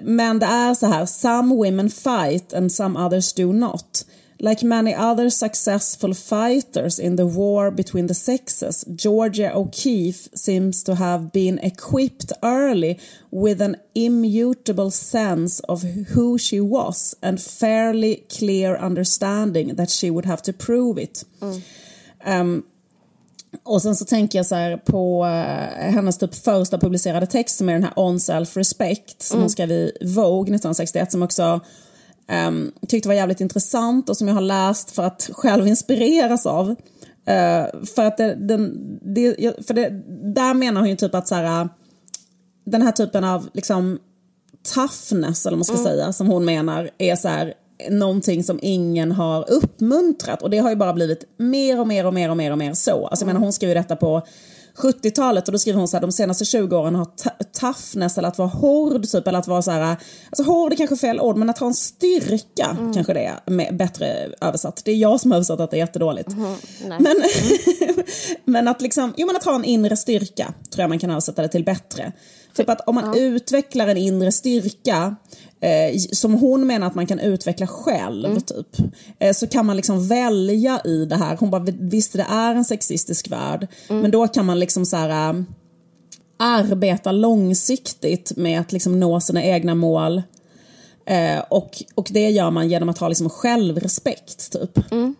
Men 0.01 0.39
det 0.39 0.45
är 0.45 0.73
så 0.73 0.87
här, 0.87 1.05
some 1.05 1.55
women 1.55 1.89
fight 1.89 2.53
and 2.53 2.71
some 2.71 3.05
others 3.05 3.33
do 3.33 3.53
not. 3.53 4.05
Like 4.39 4.61
many 4.61 4.93
other 4.93 5.29
successful 5.31 6.13
fighters 6.13 6.99
in 6.99 7.15
the 7.15 7.25
war 7.25 7.71
between 7.71 8.07
the 8.07 8.13
sexes, 8.13 8.85
Georgia 8.95 9.51
O'Keeffe 9.55 10.29
seems 10.35 10.83
to 10.83 10.95
have 10.95 11.31
been 11.31 11.57
equipped 11.59 12.31
early 12.43 12.99
with 13.31 13.61
an 13.61 13.77
immutable 13.95 14.91
sense 14.91 15.59
of 15.61 15.81
who 16.13 16.37
she 16.37 16.61
was 16.61 17.15
and 17.23 17.41
fairly 17.41 18.25
clear 18.29 18.77
understanding 18.77 19.75
that 19.75 19.89
she 19.89 20.11
would 20.11 20.25
have 20.25 20.43
to 20.43 20.53
prove 20.53 20.99
it. 20.99 21.23
Mm. 21.41 21.61
Um, 22.25 22.63
och 23.63 23.81
sen 23.81 23.95
så 23.95 24.05
tänker 24.05 24.39
jag 24.39 24.45
så 24.45 24.55
här 24.55 24.77
på 24.77 25.23
uh, 25.23 25.91
hennes 25.91 26.17
typ 26.17 26.35
första 26.35 26.77
publicerade 26.77 27.25
text 27.25 27.57
som 27.57 27.69
är 27.69 27.73
den 27.73 27.83
här 27.83 27.93
On 27.95 28.19
Self 28.19 28.57
Respect 28.57 29.21
som 29.21 29.35
mm. 29.35 29.43
hon 29.43 29.49
skrev 29.49 29.71
i 29.71 29.91
Vogue 30.01 30.55
1961 30.55 31.11
som 31.11 31.23
också 31.23 31.61
um, 32.31 32.71
tyckte 32.87 33.09
var 33.09 33.15
jävligt 33.15 33.41
intressant 33.41 34.09
och 34.09 34.17
som 34.17 34.27
jag 34.27 34.35
har 34.35 34.41
läst 34.41 34.91
för 34.91 35.03
att 35.03 35.29
själv 35.33 35.67
inspireras 35.67 36.45
av. 36.45 36.69
Uh, 36.69 37.83
för 37.95 38.05
att 38.05 38.17
det, 38.17 38.35
den, 38.35 38.73
det, 39.01 39.55
för 39.67 39.73
det, 39.73 39.89
där 40.33 40.53
menar 40.53 40.81
hon 40.81 40.89
ju 40.89 40.95
typ 40.95 41.15
att 41.15 41.27
så 41.27 41.35
här, 41.35 41.69
den 42.65 42.81
här 42.81 42.91
typen 42.91 43.23
av 43.23 43.49
liksom 43.53 43.99
toughness 44.73 45.45
eller 45.45 45.57
vad 45.57 45.57
man 45.57 45.65
ska 45.65 45.73
mm. 45.73 45.85
säga 45.85 46.13
som 46.13 46.27
hon 46.27 46.45
menar 46.45 46.89
är 46.97 47.15
så 47.15 47.27
här 47.27 47.53
någonting 47.89 48.43
som 48.43 48.59
ingen 48.61 49.11
har 49.11 49.51
uppmuntrat 49.51 50.41
och 50.41 50.49
det 50.49 50.57
har 50.57 50.69
ju 50.69 50.75
bara 50.75 50.93
blivit 50.93 51.23
mer 51.37 51.79
och 51.79 51.87
mer 51.87 52.05
och 52.05 52.13
mer 52.13 52.29
och 52.29 52.37
mer 52.37 52.51
och 52.51 52.57
mer 52.57 52.73
så. 52.73 53.07
Alltså 53.07 53.25
mm. 53.25 53.29
jag 53.29 53.33
menar 53.33 53.45
hon 53.45 53.53
skriver 53.53 53.75
detta 53.75 53.95
på 53.95 54.21
70-talet 54.77 55.47
och 55.47 55.51
då 55.51 55.59
skriver 55.59 55.79
hon 55.79 55.87
så 55.87 55.97
här, 55.97 56.01
de 56.01 56.11
senaste 56.11 56.45
20 56.45 56.77
åren 56.77 56.95
har 56.95 57.07
toughness 57.59 58.17
eller 58.17 58.27
att 58.27 58.37
vara 58.37 58.47
hård 58.47 59.07
typ 59.09 59.27
eller 59.27 59.39
att 59.39 59.47
vara 59.47 59.61
så 59.61 59.71
här, 59.71 59.97
alltså 60.29 60.43
hård 60.43 60.73
är 60.73 60.77
kanske 60.77 60.95
fel 60.95 61.21
ord 61.21 61.37
men 61.37 61.49
att 61.49 61.57
ha 61.57 61.67
en 61.67 61.73
styrka 61.73 62.77
mm. 62.79 62.93
kanske 62.93 63.13
det 63.13 63.25
är 63.25 63.51
med, 63.51 63.77
bättre 63.77 64.29
översatt. 64.41 64.81
Det 64.85 64.91
är 64.91 64.95
jag 64.95 65.21
som 65.21 65.31
har 65.31 65.35
översatt 65.35 65.59
att 65.59 65.71
det 65.71 65.77
är 65.77 65.79
jättedåligt. 65.79 66.31
Mm. 66.31 66.53
Men, 66.87 67.05
mm. 67.05 68.03
men 68.45 68.67
att 68.67 68.81
liksom, 68.81 69.13
jo 69.17 69.27
men 69.27 69.35
att 69.35 69.43
ha 69.43 69.55
en 69.55 69.65
inre 69.65 69.97
styrka 69.97 70.53
tror 70.69 70.83
jag 70.83 70.89
man 70.89 70.99
kan 70.99 71.11
översätta 71.11 71.41
det 71.41 71.47
till 71.47 71.63
bättre. 71.63 72.11
Typ 72.57 72.69
att 72.69 72.87
om 72.87 72.95
man 72.95 73.05
ja. 73.05 73.21
utvecklar 73.21 73.87
en 73.87 73.97
inre 73.97 74.31
styrka 74.31 75.15
eh, 75.61 75.97
som 76.11 76.33
hon 76.33 76.67
menar 76.67 76.87
att 76.87 76.95
man 76.95 77.07
kan 77.07 77.19
utveckla 77.19 77.67
själv, 77.67 78.25
mm. 78.25 78.41
typ. 78.41 78.67
Eh, 79.19 79.33
så 79.33 79.47
kan 79.47 79.65
man 79.65 79.75
liksom 79.75 80.07
välja 80.07 80.81
i 80.85 81.05
det 81.05 81.15
här. 81.15 81.37
Hon 81.39 81.49
bara, 81.49 81.65
visst 81.79 82.13
det 82.13 82.25
är 82.29 82.55
en 82.55 82.65
sexistisk 82.65 83.31
värld, 83.31 83.67
mm. 83.89 84.01
men 84.01 84.11
då 84.11 84.27
kan 84.27 84.45
man 84.45 84.59
liksom 84.59 84.85
så 84.85 84.97
här, 84.97 85.29
äh, 85.29 85.41
arbeta 86.39 87.11
långsiktigt 87.11 88.31
med 88.35 88.59
att 88.59 88.71
liksom 88.71 88.99
nå 88.99 89.19
sina 89.19 89.43
egna 89.43 89.75
mål. 89.75 90.21
Eh, 91.05 91.39
och, 91.49 91.83
och 91.95 92.07
det 92.11 92.29
gör 92.29 92.51
man 92.51 92.69
genom 92.69 92.89
att 92.89 92.97
ha 92.97 93.07
liksom 93.07 93.29
självrespekt, 93.29 94.51
typ. 94.51 94.91
Mm. 94.91 95.15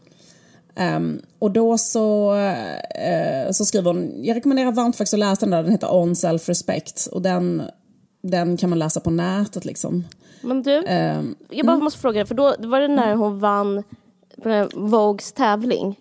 Um, 0.79 1.21
och 1.39 1.51
då 1.51 1.77
så, 1.77 2.35
uh, 2.35 3.51
så 3.51 3.65
skriver 3.65 3.93
hon, 3.93 4.23
jag 4.23 4.35
rekommenderar 4.35 4.71
varmt 4.71 4.95
faktiskt 4.95 5.13
att 5.13 5.19
läsa 5.19 5.39
den 5.39 5.51
där, 5.51 5.63
den 5.63 5.71
heter 5.71 5.95
On 5.95 6.15
Self 6.15 6.49
Respect 6.49 7.07
och 7.11 7.21
den, 7.21 7.63
den 8.29 8.57
kan 8.57 8.69
man 8.69 8.79
läsa 8.79 8.99
på 8.99 9.09
nätet 9.09 9.65
liksom. 9.65 10.03
Men 10.41 10.63
du, 10.63 10.77
um, 10.77 11.35
jag 11.49 11.65
bara 11.65 11.77
måste 11.77 11.99
fråga, 11.99 12.25
för 12.25 12.35
då 12.35 12.55
var 12.59 12.79
det 12.79 12.87
när 12.87 13.15
hon 13.15 13.39
vann 13.39 13.83
Vogues 14.73 15.31
tävling? 15.31 15.99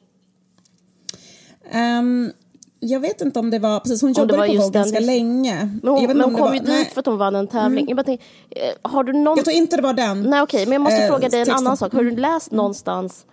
Um, 1.74 2.32
jag 2.80 3.00
vet 3.00 3.20
inte 3.20 3.38
om 3.38 3.50
det 3.50 3.58
var, 3.58 3.80
precis 3.80 4.02
hon 4.02 4.12
jobbade 4.12 4.46
på 4.46 4.52
Vogue 4.52 4.70
ganska 4.70 5.00
länge. 5.00 5.78
Men 5.82 5.92
hon, 5.92 6.06
men 6.06 6.20
hon 6.20 6.34
kom 6.34 6.54
ju 6.54 6.58
dit 6.58 6.68
nej. 6.68 6.90
för 6.92 7.00
att 7.00 7.06
hon 7.06 7.18
vann 7.18 7.34
en 7.34 7.46
tävling. 7.46 7.84
Mm. 7.84 7.88
Jag, 7.88 7.96
bara 7.96 8.04
tänkte, 8.04 8.26
eh, 8.50 8.90
har 8.90 9.04
du 9.04 9.12
någon... 9.12 9.36
jag 9.36 9.44
tror 9.44 9.56
inte 9.56 9.76
det 9.76 9.82
var 9.82 9.92
den. 9.92 10.22
Nej 10.22 10.42
okej, 10.42 10.58
okay, 10.58 10.66
men 10.66 10.72
jag 10.72 10.82
måste 10.82 11.02
eh, 11.02 11.08
fråga 11.08 11.28
dig 11.28 11.40
en 11.40 11.50
annan 11.50 11.76
sak. 11.76 11.92
Har 11.92 12.02
du 12.02 12.16
läst 12.16 12.52
mm. 12.52 12.56
någonstans 12.56 13.26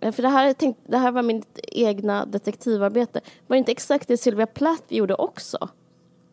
för 0.00 0.22
det 0.22 0.28
här, 0.28 0.52
tänkt, 0.52 0.80
det 0.86 0.98
här 0.98 1.12
var 1.12 1.22
mitt 1.22 1.58
egna 1.62 2.26
detektivarbete. 2.26 3.20
Var 3.46 3.56
det 3.56 3.58
inte 3.58 3.72
exakt 3.72 4.08
det 4.08 4.16
Sylvia 4.16 4.46
Plath 4.46 4.82
gjorde 4.88 5.14
också? 5.14 5.68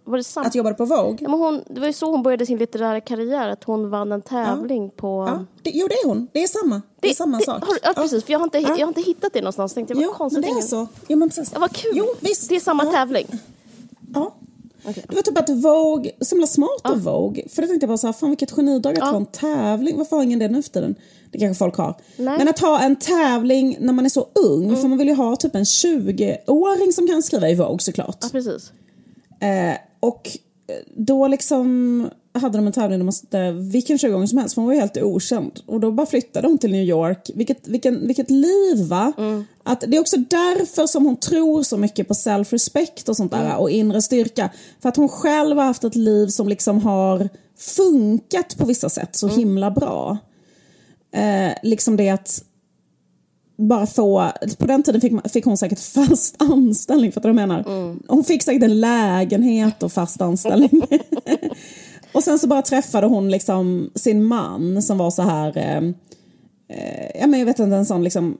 Var 0.07 0.17
det? 0.17 0.47
Att 0.47 0.55
jobba 0.55 0.73
på 0.73 0.85
Vogue? 0.85 1.17
Ja, 1.21 1.29
men 1.29 1.39
hon, 1.39 1.63
det 1.69 1.79
var 1.79 1.87
ju 1.87 1.93
så 1.93 2.11
hon 2.11 2.23
började 2.23 2.45
sin 2.45 2.57
litterära 2.57 3.01
karriär, 3.01 3.49
att 3.49 3.63
hon 3.63 3.89
vann 3.89 4.11
en 4.11 4.21
tävling 4.21 4.85
ja. 4.85 4.91
på... 4.95 5.25
Ja. 5.27 5.45
Det, 5.61 5.71
jo, 5.73 5.87
det 5.87 5.93
är 5.93 6.07
hon. 6.07 6.27
Det 6.31 6.43
är 6.43 6.47
samma. 6.47 6.81
Det, 6.99 7.09
är 7.09 7.13
samma 7.13 7.37
det, 7.37 7.45
sak. 7.45 7.65
Har, 7.65 7.77
ja, 7.83 7.93
precis. 7.95 8.23
För 8.23 8.31
jag 8.31 8.39
har, 8.39 8.43
inte, 8.43 8.57
jag 8.57 8.77
har 8.77 8.87
inte 8.87 9.01
hittat 9.01 9.33
det 9.33 9.41
någonstans. 9.41 9.73
Tänkte 9.73 9.93
jag, 9.93 10.03
jo, 10.03 10.13
konstigt. 10.13 10.45
men 10.45 10.53
det 10.53 10.59
är 10.59 10.67
så. 10.67 10.87
Jo, 11.07 11.17
men 11.17 11.29
precis. 11.29 11.49
Ja, 11.53 11.59
vad 11.59 11.71
kul. 11.71 11.91
Jo, 11.93 12.05
visst. 12.19 12.49
Det 12.49 12.55
är 12.55 12.59
samma 12.59 12.85
tävling. 12.85 13.27
Ja. 14.13 14.35
Okay. 14.89 15.03
Det 15.07 15.15
var 15.15 15.21
typ 15.21 15.37
att 15.37 15.49
Vogue, 15.49 16.11
så 16.21 16.35
himla 16.35 16.47
smart 16.47 16.81
av 16.83 17.01
Vogue. 17.01 17.43
För 17.49 17.61
då 17.61 17.67
tänkte 17.67 17.83
jag 17.83 17.89
bara 17.89 17.97
så 17.97 18.07
här, 18.07 18.13
fan 18.13 18.29
vilket 18.29 18.51
genidrag 18.51 18.99
att 18.99 19.09
ha 19.09 19.17
en 19.17 19.25
tävling. 19.25 19.97
Varför 19.97 20.15
har 20.15 20.23
ingen 20.23 20.39
det 20.39 20.47
nu 20.47 20.63
för 20.63 20.69
tiden? 20.69 20.95
Det 21.31 21.39
kanske 21.39 21.59
folk 21.59 21.75
har. 21.75 21.95
Nej. 22.17 22.37
Men 22.37 22.47
att 22.47 22.59
ha 22.59 22.79
en 22.79 22.95
tävling 22.95 23.77
när 23.79 23.93
man 23.93 24.05
är 24.05 24.09
så 24.09 24.27
ung, 24.33 24.63
mm. 24.63 24.81
för 24.81 24.87
man 24.87 24.97
vill 24.97 25.07
ju 25.07 25.13
ha 25.13 25.35
typ 25.35 25.55
en 25.55 25.63
20-åring 25.63 26.93
som 26.93 27.07
kan 27.07 27.23
skriva 27.23 27.49
i 27.49 27.55
Vogue 27.55 27.79
såklart. 27.79 28.17
Ja, 28.21 28.27
precis. 28.31 28.71
Eh, 29.39 29.77
och 29.99 30.37
då 30.95 31.27
liksom 31.27 32.09
hade 32.33 32.57
de 32.57 32.67
en 32.67 32.73
tävling 32.73 32.99
där 32.99 33.03
man 33.03 33.13
satte 33.13 33.51
vilken 33.51 33.97
20 33.97 34.27
som 34.27 34.37
helst 34.37 34.55
för 34.55 34.61
hon 34.61 34.67
var 34.67 34.73
ju 34.73 34.79
helt 34.79 34.97
okänd. 34.97 35.59
Och 35.65 35.79
då 35.79 35.91
bara 35.91 36.07
flyttade 36.07 36.47
hon 36.47 36.57
till 36.57 36.71
New 36.71 36.83
York. 36.83 37.31
Vilket, 37.35 37.67
vilken, 37.67 38.07
vilket 38.07 38.29
liv 38.29 38.87
va? 38.87 39.13
Mm. 39.17 39.45
Att 39.63 39.81
det 39.87 39.97
är 39.97 40.01
också 40.01 40.17
därför 40.17 40.87
som 40.87 41.05
hon 41.05 41.15
tror 41.15 41.63
så 41.63 41.77
mycket 41.77 42.07
på 42.07 42.13
self-respect 42.13 43.09
och 43.09 43.17
sånt 43.17 43.31
där 43.31 43.45
mm. 43.45 43.57
och 43.57 43.69
inre 43.69 44.01
styrka. 44.01 44.49
För 44.81 44.89
att 44.89 44.97
hon 44.97 45.09
själv 45.09 45.57
har 45.57 45.65
haft 45.65 45.83
ett 45.83 45.95
liv 45.95 46.27
som 46.27 46.47
liksom 46.47 46.81
har 46.81 47.29
funkat 47.57 48.57
på 48.57 48.65
vissa 48.65 48.89
sätt 48.89 49.15
så 49.15 49.27
mm. 49.27 49.39
himla 49.39 49.71
bra. 49.71 50.17
Eh, 51.11 51.53
liksom 51.63 51.97
det 51.97 52.09
att 52.09 52.43
bara 53.57 53.87
få, 53.87 54.31
på 54.57 54.65
den 54.65 54.83
tiden 54.83 55.01
fick, 55.01 55.31
fick 55.31 55.45
hon 55.45 55.57
säkert 55.57 55.79
fast 55.79 56.35
anställning, 56.41 57.11
för 57.11 57.19
att 57.19 57.23
du 57.23 57.33
menar? 57.33 57.63
Mm. 57.67 57.99
Hon 58.07 58.23
fick 58.23 58.43
säkert 58.43 58.63
en 58.63 58.79
lägenhet 58.79 59.83
och 59.83 59.91
fast 59.91 60.21
anställning. 60.21 60.81
och 62.11 62.23
sen 62.23 62.39
så 62.39 62.47
bara 62.47 62.61
träffade 62.61 63.07
hon 63.07 63.31
liksom 63.31 63.91
sin 63.95 64.23
man 64.23 64.81
som 64.81 64.97
var 64.97 65.11
så 65.11 65.21
här 65.21 65.57
Eh, 65.57 65.81
ja, 67.19 67.27
men 67.27 67.39
jag 67.39 67.45
vet 67.45 67.59
inte, 67.59 67.75
en 67.75 67.85
sån 67.85 68.03
liksom 68.03 68.37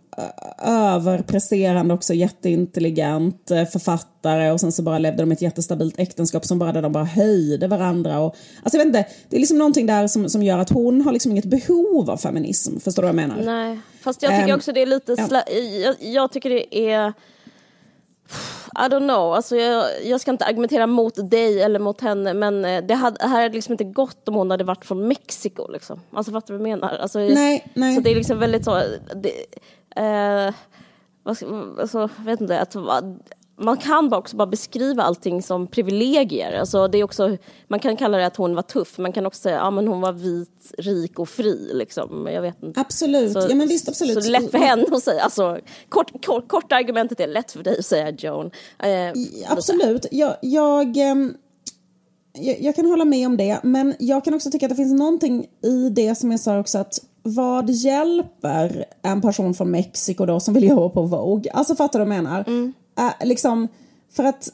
överpresterande 0.62 1.94
också 1.94 2.14
jätteintelligent 2.14 3.52
eh, 3.52 3.66
författare 3.66 4.52
och 4.52 4.60
sen 4.60 4.72
så 4.72 4.84
bara 4.84 5.00
levde 5.00 5.24
de 5.24 5.32
ett 5.32 5.42
jättestabilt 5.42 6.00
äktenskap 6.00 6.46
som 6.46 6.60
bara 6.60 6.72
där 6.72 6.82
de 6.82 6.92
bara 6.92 7.04
höjde 7.04 7.68
varandra. 7.68 8.20
Och, 8.20 8.36
alltså 8.64 8.78
jag 8.78 8.86
vet 8.86 8.96
inte, 8.96 9.06
det 9.30 9.36
är 9.36 9.40
liksom 9.40 9.58
någonting 9.58 9.86
där 9.86 10.08
som, 10.08 10.30
som 10.30 10.44
gör 10.44 10.60
att 10.60 10.70
hon 10.70 11.02
har 11.02 11.12
liksom 11.12 11.32
inget 11.32 11.46
behov 11.46 12.10
av 12.10 12.18
feminism, 12.18 12.80
förstår 12.80 13.04
du 13.04 13.06
vad 13.06 13.22
jag 13.22 13.30
menar? 13.30 13.44
Nej, 13.44 13.80
fast 14.02 14.24
jag 14.24 14.32
tycker 14.32 14.54
um, 14.54 14.58
också 14.58 14.72
det 14.72 14.82
är 14.82 14.86
lite, 14.86 15.16
ja. 15.18 15.44
jag, 15.84 15.96
jag 16.00 16.32
tycker 16.32 16.50
det 16.50 16.90
är 16.90 17.14
i 18.76 18.90
don't 18.90 19.08
know, 19.08 19.34
alltså 19.34 19.56
jag, 19.56 20.06
jag, 20.06 20.22
ska 20.22 20.32
inte 20.32 20.46
argumentera 20.46 20.88
mot 20.88 21.30
dig 21.30 21.62
eller 21.62 21.80
mot 21.80 22.02
henne 22.02 22.34
men 22.34 22.66
eh, 22.66 22.84
det, 22.84 22.94
hade, 22.94 23.28
här 23.28 23.42
hade 23.42 23.56
liksom 23.56 23.72
inte 23.72 23.84
gått 23.84 24.28
om 24.28 24.36
hon 24.36 24.52
hade 24.52 24.64
varit 24.64 24.86
från 24.86 25.08
Mexiko 25.08 25.72
liksom. 25.72 26.02
Alltså 26.12 26.32
fattar 26.32 26.54
du 26.54 26.60
vad 26.60 26.70
jag 26.70 26.80
menar? 26.80 26.98
Alltså, 26.98 27.20
nej, 27.20 27.68
nej. 27.74 27.96
Så 27.96 28.02
det 28.02 28.12
är 28.12 28.16
liksom 28.16 28.40
väldigt 28.40 28.66
så, 28.66 28.82
det, 29.16 29.46
eh, 30.02 30.54
vad, 31.24 31.38
alltså, 31.80 32.10
vet 32.18 32.42
inte, 32.42 32.60
att 32.60 32.76
man 33.60 33.78
kan 33.78 34.14
också 34.14 34.36
bara 34.36 34.48
beskriva 34.48 35.04
allting 35.04 35.42
som 35.42 35.68
privilegier. 35.68 36.60
Alltså 36.60 36.88
det 36.88 36.98
är 36.98 37.04
också, 37.04 37.38
man 37.68 37.80
kan 37.80 37.98
kalla 37.98 38.18
det 38.18 38.26
att 38.26 38.36
hon 38.36 38.56
var 38.56 38.62
tuff, 38.62 38.98
man 38.98 39.14
kan 39.14 39.26
också 39.26 39.42
säga 39.42 39.62
att 39.62 39.74
ja, 39.74 39.82
hon 39.82 40.02
var 40.02 40.12
vit, 40.12 40.74
rik 40.78 41.20
och 41.20 41.30
fri. 41.30 41.70
Liksom. 41.74 42.28
Jag 42.32 42.42
vet 42.42 42.64
inte. 42.64 42.82
Absolut, 42.82 43.34
så, 43.34 43.40
ja 43.50 43.56
men 43.56 43.68
visst 43.68 43.90
absolut. 43.90 44.24
Så 44.24 44.32
lätt 44.32 44.52
för 44.52 44.58
henne 44.58 44.86
att 44.92 45.04
säga, 45.04 45.22
alltså, 45.22 45.60
kort, 45.90 46.26
kort, 46.26 46.48
korta 46.48 46.76
argumentet 46.76 47.20
är 47.20 47.28
lätt 47.28 47.52
för 47.52 47.64
dig 47.64 47.80
att 47.80 47.86
säga 47.86 48.10
Joan. 48.10 48.52
Eh, 48.80 49.14
absolut, 49.48 50.06
jag, 50.12 50.36
jag, 50.42 50.98
ehm, 50.98 51.34
jag, 52.34 52.62
jag, 52.62 52.76
kan 52.76 52.86
hålla 52.86 53.06
med 53.06 53.28
om 53.28 53.38
det, 53.38 53.60
men 53.64 53.96
jag 54.00 54.26
kan 54.26 54.34
också 54.34 54.52
tycka 54.52 54.66
att 54.66 54.70
det 54.70 54.76
finns 54.76 55.00
någonting 55.00 55.46
i 55.64 55.90
det 55.90 56.16
som 56.16 56.32
jag 56.32 56.40
sa 56.40 56.60
också 56.60 56.78
att 56.78 57.00
vad 57.24 57.70
hjälper 57.70 58.86
en 59.02 59.22
person 59.22 59.54
från 59.54 59.72
Mexiko 59.72 60.26
då 60.26 60.40
som 60.40 60.54
vill 60.54 60.64
jobba 60.64 60.90
på 60.90 61.02
Vogue? 61.02 61.52
Alltså 61.52 61.76
fattar 61.76 62.00
du 62.00 62.06
vad 62.06 62.16
jag 62.16 62.24
menar? 62.24 62.44
Mm 62.48 62.74
äh, 62.98 63.28
liksom, 63.28 63.68
för 64.10 64.24
att 64.24 64.50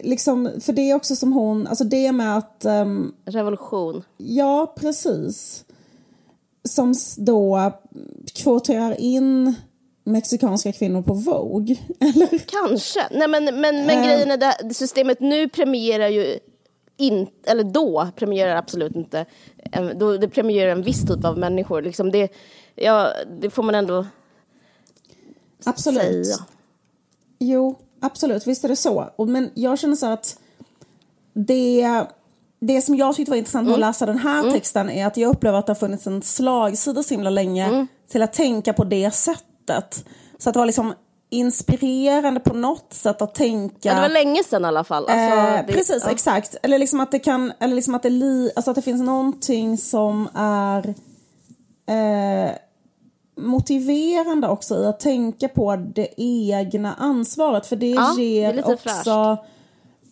liksom, 0.00 0.50
för 0.60 0.72
det 0.72 0.90
är 0.90 0.94
också 0.94 1.16
som 1.16 1.32
hon, 1.32 1.66
alltså 1.66 1.84
det 1.84 2.12
med 2.12 2.36
att... 2.36 2.64
Um, 2.64 3.14
Revolution. 3.24 4.02
Ja, 4.16 4.74
precis. 4.76 5.64
Som 6.64 6.94
då 7.16 7.72
kvoterar 8.34 9.00
in 9.00 9.54
mexikanska 10.04 10.72
kvinnor 10.72 11.02
på 11.02 11.14
Vogue, 11.14 11.76
eller? 12.00 12.38
Kanske. 12.38 13.00
Nej, 13.10 13.28
men, 13.28 13.44
men, 13.44 13.86
men 13.86 13.98
uh, 13.98 14.06
grejen 14.06 14.30
är 14.30 14.48
att 14.48 14.76
systemet 14.76 15.20
nu 15.20 15.48
premierar 15.48 16.08
ju 16.08 16.38
inte, 16.96 17.50
eller 17.50 17.64
då 17.64 18.08
premierar 18.16 18.56
absolut 18.56 18.96
inte, 18.96 19.26
då, 19.96 20.16
det 20.16 20.28
premierar 20.28 20.72
en 20.72 20.82
viss 20.82 21.06
typ 21.06 21.24
av 21.24 21.38
människor. 21.38 21.82
Liksom 21.82 22.10
det, 22.10 22.32
ja, 22.74 23.12
det 23.40 23.50
får 23.50 23.62
man 23.62 23.74
ändå 23.74 24.06
Absolut. 25.64 26.26
säga. 26.26 26.46
Jo, 27.38 27.78
absolut, 28.00 28.46
visst 28.46 28.64
är 28.64 28.68
det 28.68 28.76
så. 28.76 29.10
Men 29.28 29.50
jag 29.54 29.78
känner 29.78 29.96
så 29.96 30.06
att 30.06 30.38
det, 31.34 32.04
det 32.60 32.80
som 32.80 32.96
jag 32.96 33.16
tyckte 33.16 33.30
var 33.30 33.38
intressant 33.38 33.64
med 33.64 33.74
mm. 33.74 33.82
att 33.82 33.88
läsa 33.88 34.06
den 34.06 34.18
här 34.18 34.40
mm. 34.40 34.52
texten 34.52 34.90
är 34.90 35.06
att 35.06 35.16
jag 35.16 35.30
upplever 35.30 35.58
att 35.58 35.66
det 35.66 35.70
har 35.70 35.78
funnits 35.78 36.06
en 36.06 36.22
slagsida 36.22 37.02
så 37.02 37.14
himla 37.14 37.30
länge 37.30 37.66
mm. 37.66 37.86
till 38.08 38.22
att 38.22 38.32
tänka 38.32 38.72
på 38.72 38.84
det 38.84 39.10
sättet. 39.10 40.04
Så 40.38 40.48
att 40.48 40.54
det 40.54 40.58
var 40.58 40.66
liksom 40.66 40.94
inspirerande 41.30 42.40
på 42.40 42.54
något 42.54 42.92
sätt 42.92 43.22
att 43.22 43.34
tänka... 43.34 43.88
Ja, 43.88 43.94
det 43.94 44.00
var 44.00 44.08
länge 44.08 44.44
sedan 44.44 44.64
i 44.64 44.68
alla 44.68 44.84
fall. 44.84 45.06
Alltså, 45.08 45.36
eh, 45.36 45.66
det, 45.66 45.72
precis, 45.72 46.02
ja. 46.04 46.10
exakt. 46.10 46.56
Eller 46.62 46.78
liksom 46.78 47.00
att 47.00 47.10
det 47.10 47.18
kan, 47.18 47.52
eller 47.60 47.74
liksom 47.74 47.94
att 47.94 48.02
det, 48.02 48.10
li, 48.10 48.50
alltså 48.56 48.70
att 48.70 48.74
det 48.74 48.82
finns 48.82 49.02
någonting 49.02 49.78
som 49.78 50.28
är 50.34 50.94
eh, 51.88 52.50
motiverande 53.36 54.48
också 54.48 54.82
i 54.82 54.86
att 54.86 55.00
tänka 55.00 55.48
på 55.48 55.76
det 55.76 56.08
egna 56.16 56.94
ansvaret 56.94 57.66
för 57.66 57.76
det 57.76 57.90
ja, 57.90 58.14
ger 58.18 58.52
det 58.52 58.62
också 58.62 59.36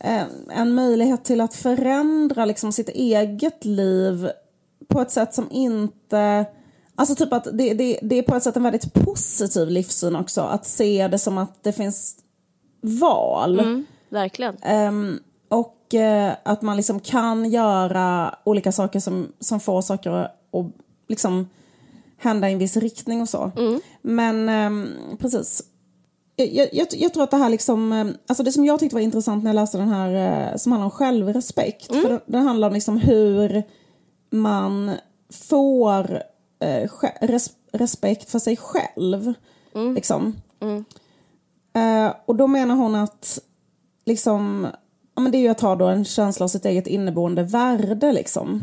eh, 0.01 0.23
en 0.51 0.75
möjlighet 0.75 1.25
till 1.25 1.41
att 1.41 1.55
förändra 1.55 2.45
liksom 2.45 2.73
sitt 2.73 2.89
eget 2.89 3.65
liv 3.65 4.31
på 4.89 5.01
ett 5.01 5.11
sätt 5.11 5.35
som 5.35 5.49
inte... 5.51 6.47
Alltså 6.97 7.15
typ 7.15 7.33
att 7.33 7.45
det, 7.53 7.75
det, 7.75 7.99
det 8.03 8.19
är 8.19 8.23
på 8.23 8.37
ett 8.37 8.43
sätt 8.43 8.57
en 8.57 8.63
väldigt 8.63 8.95
positiv 8.95 9.69
livssyn 9.69 10.17
också. 10.17 10.41
Att 10.41 10.67
se 10.67 11.09
det 11.09 11.19
som 11.19 11.39
att 11.39 11.65
det 11.65 11.73
finns 11.73 12.17
val. 12.81 13.61
Mm, 13.61 13.87
verkligen. 14.09 14.57
Um, 14.89 15.21
och 15.49 15.95
uh, 15.95 16.33
att 16.43 16.63
man 16.63 16.77
liksom 16.77 17.01
kan 17.01 17.51
göra 17.51 18.35
olika 18.45 18.73
saker 18.73 19.01
som, 19.01 19.33
som 19.41 19.61
får 19.61 19.83
saker 19.83 20.11
att 20.11 20.31
liksom 21.09 21.49
hända 22.17 22.49
i 22.49 22.53
en 22.53 22.59
viss 22.59 22.77
riktning 22.77 23.21
och 23.21 23.29
så. 23.29 23.53
Mm. 23.57 23.81
Men 24.03 24.49
um, 24.49 24.95
precis. 25.19 25.63
Jag, 26.37 26.69
jag, 26.73 26.87
jag, 26.91 27.15
tror 27.15 27.25
att 27.25 27.31
det 27.31 27.37
här 27.37 27.49
liksom, 27.51 27.93
ehm, 27.93 28.15
alltså 28.27 28.43
det 28.43 28.53
som 28.53 28.65
jag 28.65 28.81
tyckte 28.81 28.97
var 28.97 29.01
intressant 29.01 29.45
när 29.45 29.51
jag 29.51 29.55
läste 29.55 29.79
den 29.79 29.89
här 29.89 30.51
uh, 30.51 30.57
som 30.57 30.73
handlar 30.73 30.85
om 30.85 30.91
självrespekt. 30.91 31.91
Mm. 31.91 32.03
För 32.03 32.09
den, 32.09 32.21
den 32.27 32.43
handlar 32.43 32.69
om 32.69 32.75
liksom 32.75 32.97
hur 32.97 33.63
man 34.31 34.91
får 35.31 36.13
uh, 36.65 37.09
res, 37.21 37.51
respekt 37.73 38.31
för 38.31 38.39
sig 38.39 38.57
själv. 38.57 39.35
Mm. 39.75 39.95
Liksom. 39.95 40.37
Uh, 41.77 42.15
och 42.27 42.37
då 42.37 42.47
menar 42.47 42.75
hon 42.75 42.95
att 42.95 43.39
liksom, 44.05 44.67
ja, 45.15 45.23
men 45.23 45.33
det 45.33 45.39
är 45.39 45.43
ju 45.43 45.49
att 45.49 45.61
ha 45.61 45.77
då 45.77 45.87
en 45.87 46.05
känsla 46.05 46.45
av 46.45 46.49
sitt 46.49 46.65
eget 46.65 46.87
inneboende 46.87 47.43
värde 47.43 48.13
liksom. 48.13 48.63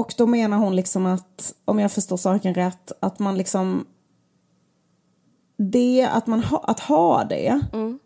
Och 0.00 0.14
då 0.16 0.26
menar 0.26 0.58
hon 0.58 0.76
liksom 0.76 1.06
att, 1.06 1.54
om 1.64 1.78
jag 1.78 1.92
förstår 1.92 2.16
saken 2.16 2.54
rätt, 2.54 2.92
att 3.00 3.18
man 3.18 3.38
liksom... 3.38 3.86
Det, 5.56 6.08
att, 6.12 6.26
man 6.26 6.42
ha, 6.42 6.58
att 6.58 6.80
ha 6.80 7.24
det, 7.24 7.60
mm. 7.72 7.98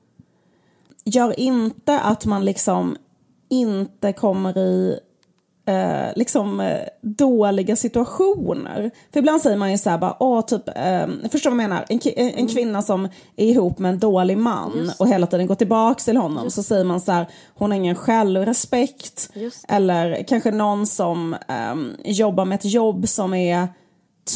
gör 1.04 1.40
inte 1.40 2.00
att 2.00 2.26
man 2.26 2.44
liksom 2.44 2.96
inte 3.48 4.12
kommer 4.12 4.58
i 4.58 5.00
eh, 5.66 6.12
liksom 6.16 6.60
eh, 6.60 6.80
dåliga 7.00 7.76
situationer. 7.76 8.90
För 9.12 9.18
ibland 9.18 9.40
säger 9.40 9.56
man 9.56 9.70
ju 9.70 9.78
så 9.78 9.90
här 9.90 9.98
bara, 9.98 10.16
åh 10.20 10.40
typ, 10.40 10.68
eh, 10.68 11.06
förstår 11.30 11.50
vad 11.50 11.62
jag 11.62 11.68
menar? 11.70 11.84
En, 11.88 12.00
en 12.16 12.28
mm. 12.28 12.48
kvinna 12.48 12.82
som 12.82 13.08
är 13.36 13.46
ihop 13.46 13.78
med 13.78 13.92
en 13.92 13.98
dålig 13.98 14.38
man 14.38 14.92
och 14.98 15.08
hela 15.08 15.26
tiden 15.26 15.46
går 15.46 15.54
tillbaks 15.54 16.04
till 16.04 16.16
honom 16.16 16.50
så 16.50 16.62
säger 16.62 16.84
man 16.84 17.00
så 17.00 17.12
här, 17.12 17.26
hon 17.54 17.70
har 17.70 17.78
ingen 17.78 17.94
självrespekt. 17.94 19.30
Eller 19.68 20.22
kanske 20.28 20.50
någon 20.50 20.86
som 20.86 21.36
ehm, 21.48 21.92
jobbar 22.04 22.44
med 22.44 22.56
ett 22.56 22.64
jobb 22.64 23.08
som 23.08 23.34
är 23.34 23.68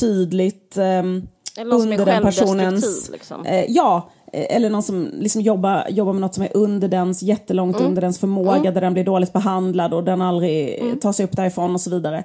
tydligt 0.01 0.77
ehm, 0.77 1.29
under 1.59 2.07
den 2.07 2.23
personens... 2.23 3.11
Liksom. 3.13 3.45
Eh, 3.45 3.65
ja, 3.69 4.11
Eh, 4.11 4.18
eller 4.33 4.71
någon 4.71 4.83
som 4.83 5.11
liksom 5.13 5.43
jobbar, 5.43 5.87
jobbar 5.89 6.13
med 6.13 6.21
något 6.21 6.35
som 6.35 6.45
är 6.45 6.57
under 6.57 6.89
dens, 6.89 7.23
jättelångt 7.23 7.77
mm. 7.77 7.89
under 7.89 8.03
dens 8.03 8.19
förmåga, 8.19 8.57
mm. 8.57 8.75
där 8.75 8.81
den 8.81 8.93
blir 8.93 9.05
dåligt 9.05 9.33
behandlad 9.33 9.95
och 9.95 10.05
den 10.05 10.23
aldrig 10.23 10.79
mm. 10.79 10.99
tar 10.99 11.13
sig 11.13 11.25
upp 11.25 11.37
därifrån 11.37 11.75
och 11.75 11.81
så 11.81 11.91
vidare. 11.91 12.25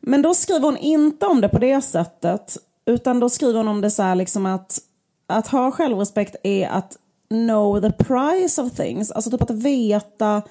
Men 0.00 0.22
då 0.22 0.34
skriver 0.34 0.64
hon 0.64 0.76
inte 0.76 1.26
om 1.26 1.40
det 1.40 1.48
på 1.48 1.58
det 1.58 1.80
sättet, 1.80 2.56
utan 2.86 3.20
då 3.20 3.28
skriver 3.28 3.58
hon 3.58 3.68
om 3.68 3.80
det 3.80 3.90
så 3.90 4.02
här 4.02 4.14
liksom 4.14 4.46
att, 4.46 4.78
att 5.26 5.46
ha 5.46 5.70
självrespekt 5.70 6.36
är 6.42 6.68
att 6.68 6.96
know 7.28 7.80
the 7.80 7.92
price 7.92 8.62
of 8.62 8.72
things, 8.72 9.10
alltså 9.10 9.30
typ 9.30 9.42
att 9.42 9.50
veta 9.50 10.42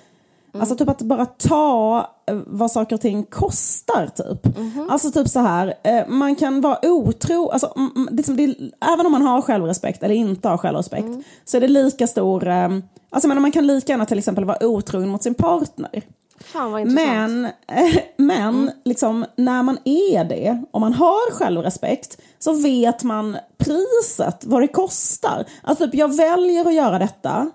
Alltså 0.60 0.76
typ 0.76 0.90
att 0.90 1.02
bara 1.02 1.26
ta 1.26 1.98
eh, 2.28 2.38
vad 2.48 2.72
saker 2.72 2.96
och 2.96 3.02
ting 3.02 3.24
kostar 3.24 4.08
typ. 4.08 4.58
Mhm. 4.58 4.90
Alltså 4.90 5.12
typ 5.12 5.28
så 5.28 5.40
här, 5.40 5.74
eh, 5.84 6.08
man 6.08 6.36
kan 6.36 6.62
vara 6.62 6.80
otro, 6.82 7.50
alltså, 7.50 7.74
mm, 7.76 7.92
mm, 7.96 8.10
det, 8.38 8.56
även 8.94 9.06
om 9.06 9.12
man 9.12 9.22
har 9.22 9.42
självrespekt 9.42 10.04
eller 10.04 10.16
inte 10.16 10.50
har 10.50 10.58
självrespekt 10.58 11.08
Mm. 11.08 11.24
så 11.46 11.58
är 11.58 11.62
det 11.62 11.68
lika 11.68 12.08
stor, 12.08 12.48
eh, 12.48 12.70
alltså 13.10 13.28
menar, 13.28 13.42
man 13.42 13.52
kan 13.52 13.68
lika 13.68 13.94
gärna 13.94 14.06
till 14.06 14.18
exempel 14.18 14.46
vara 14.46 14.66
otrogen 14.66 15.10
mot 15.10 15.24
sin 15.24 15.34
partner. 15.34 16.02
Fan. 16.44 16.94
Men, 16.94 17.48
men 18.18 18.72
liksom, 18.86 19.26
när 19.36 19.64
man 19.64 19.78
är 19.86 20.24
det, 20.24 20.64
om 20.72 20.82
man 20.82 20.94
har 20.94 21.32
självrespekt, 21.32 22.18
så 22.40 22.54
vet 22.54 23.04
man 23.04 23.38
priset, 23.58 24.46
vad 24.46 24.62
det 24.62 24.68
kostar. 24.68 25.46
Alltså 25.62 25.86
typ, 25.86 25.96
jag 25.96 26.18
väljer 26.18 26.68
att 26.68 26.74
göra 26.74 27.00
detta. 27.00 27.52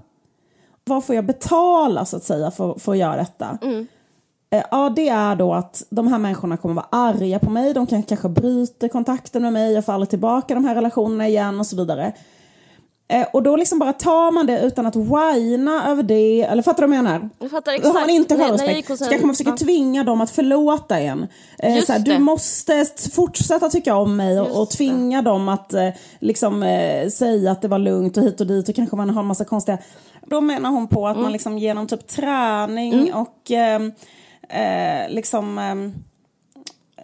Vad 0.89 1.05
får 1.05 1.14
jag 1.14 1.24
betala 1.24 2.05
så 2.05 2.16
att 2.16 2.24
säga 2.24 2.51
för, 2.51 2.78
för 2.78 2.93
att 2.93 2.99
göra 2.99 3.16
detta? 3.16 3.59
Eh, 4.51 4.64
Ja, 4.70 4.93
det 4.97 5.09
är 5.09 5.36
då 5.36 5.55
att 5.55 5.82
de 5.91 6.07
här 6.09 6.18
människorna 6.18 6.57
kommer 6.57 6.74
vara 6.74 6.86
arga 6.91 7.39
på 7.39 7.51
mig. 7.51 7.74
De 7.74 7.86
kan 7.86 8.03
kanske 8.03 8.28
bryta 8.28 8.89
kontakten 8.89 9.43
med 9.43 9.53
mig 9.53 9.78
och 9.78 9.84
faller 9.84 10.07
tillbaka 10.07 10.55
i 10.55 10.57
de 10.57 10.64
här 10.64 10.74
relationerna 10.74 11.28
igen 11.28 11.61
och 11.61 11.66
så 11.66 11.76
vidare. 11.76 12.12
Eh, 13.11 13.26
och 13.32 13.43
då 13.43 13.57
liksom 13.57 13.78
bara 13.78 13.93
tar 13.93 14.30
man 14.30 14.47
det 14.47 14.61
utan 14.61 14.86
att 14.86 14.97
whina 14.97 15.91
över 15.91 16.03
det. 16.03 16.43
Eller 16.43 16.62
fattar 16.62 16.82
du 16.82 16.89
vad 16.89 16.97
jag 16.97 17.05
menar? 17.05 17.30
Jag 17.39 17.51
fattar 17.51 17.78
Då 17.78 17.86
har 17.89 17.95
man 17.95 18.03
exakt. 18.03 18.12
inte 18.12 18.34
jag 18.34 18.43
självrespekt 18.43 18.99
så 18.99 19.05
kanske 19.05 19.26
man 19.26 19.34
försöker 19.34 19.51
ja. 19.51 19.57
tvinga 19.57 20.05
dem 20.05 20.20
att 20.20 20.30
förlåta 20.30 20.99
en. 20.99 21.26
Eh, 21.59 21.74
Just 21.74 21.86
såhär, 21.86 22.01
det. 22.01 22.12
du 22.12 22.18
måste 22.18 22.86
fortsätta 23.12 23.68
tycka 23.68 23.97
om 23.97 24.16
mig 24.16 24.41
och, 24.41 24.62
och 24.62 24.70
tvinga 24.70 25.22
dem 25.22 25.49
att 25.49 25.74
eh, 25.74 25.89
liksom, 26.18 26.61
säga 27.12 27.51
att 27.51 27.62
det 27.62 27.68
var 27.68 27.78
lugnt 27.78 28.16
och 28.16 28.22
hit 28.22 28.41
och 28.41 28.47
dit 28.47 28.68
och 28.68 28.74
kanske 28.74 28.97
man 28.97 29.11
har 29.11 29.20
en 29.20 29.26
massa 29.26 29.45
konstiga... 29.45 29.78
Då 30.30 30.40
menar 30.40 30.70
hon 30.70 30.88
på 30.88 31.08
att 31.08 31.14
Mm. 31.14 31.22
man 31.22 31.32
liksom 31.32 31.58
genom 31.58 31.86
typ 31.86 32.06
träning 32.06 33.14
och 33.14 33.50
ehm, 33.50 33.92
eh, 34.48 35.08
liksom 35.10 35.58
ehm, 35.58 35.94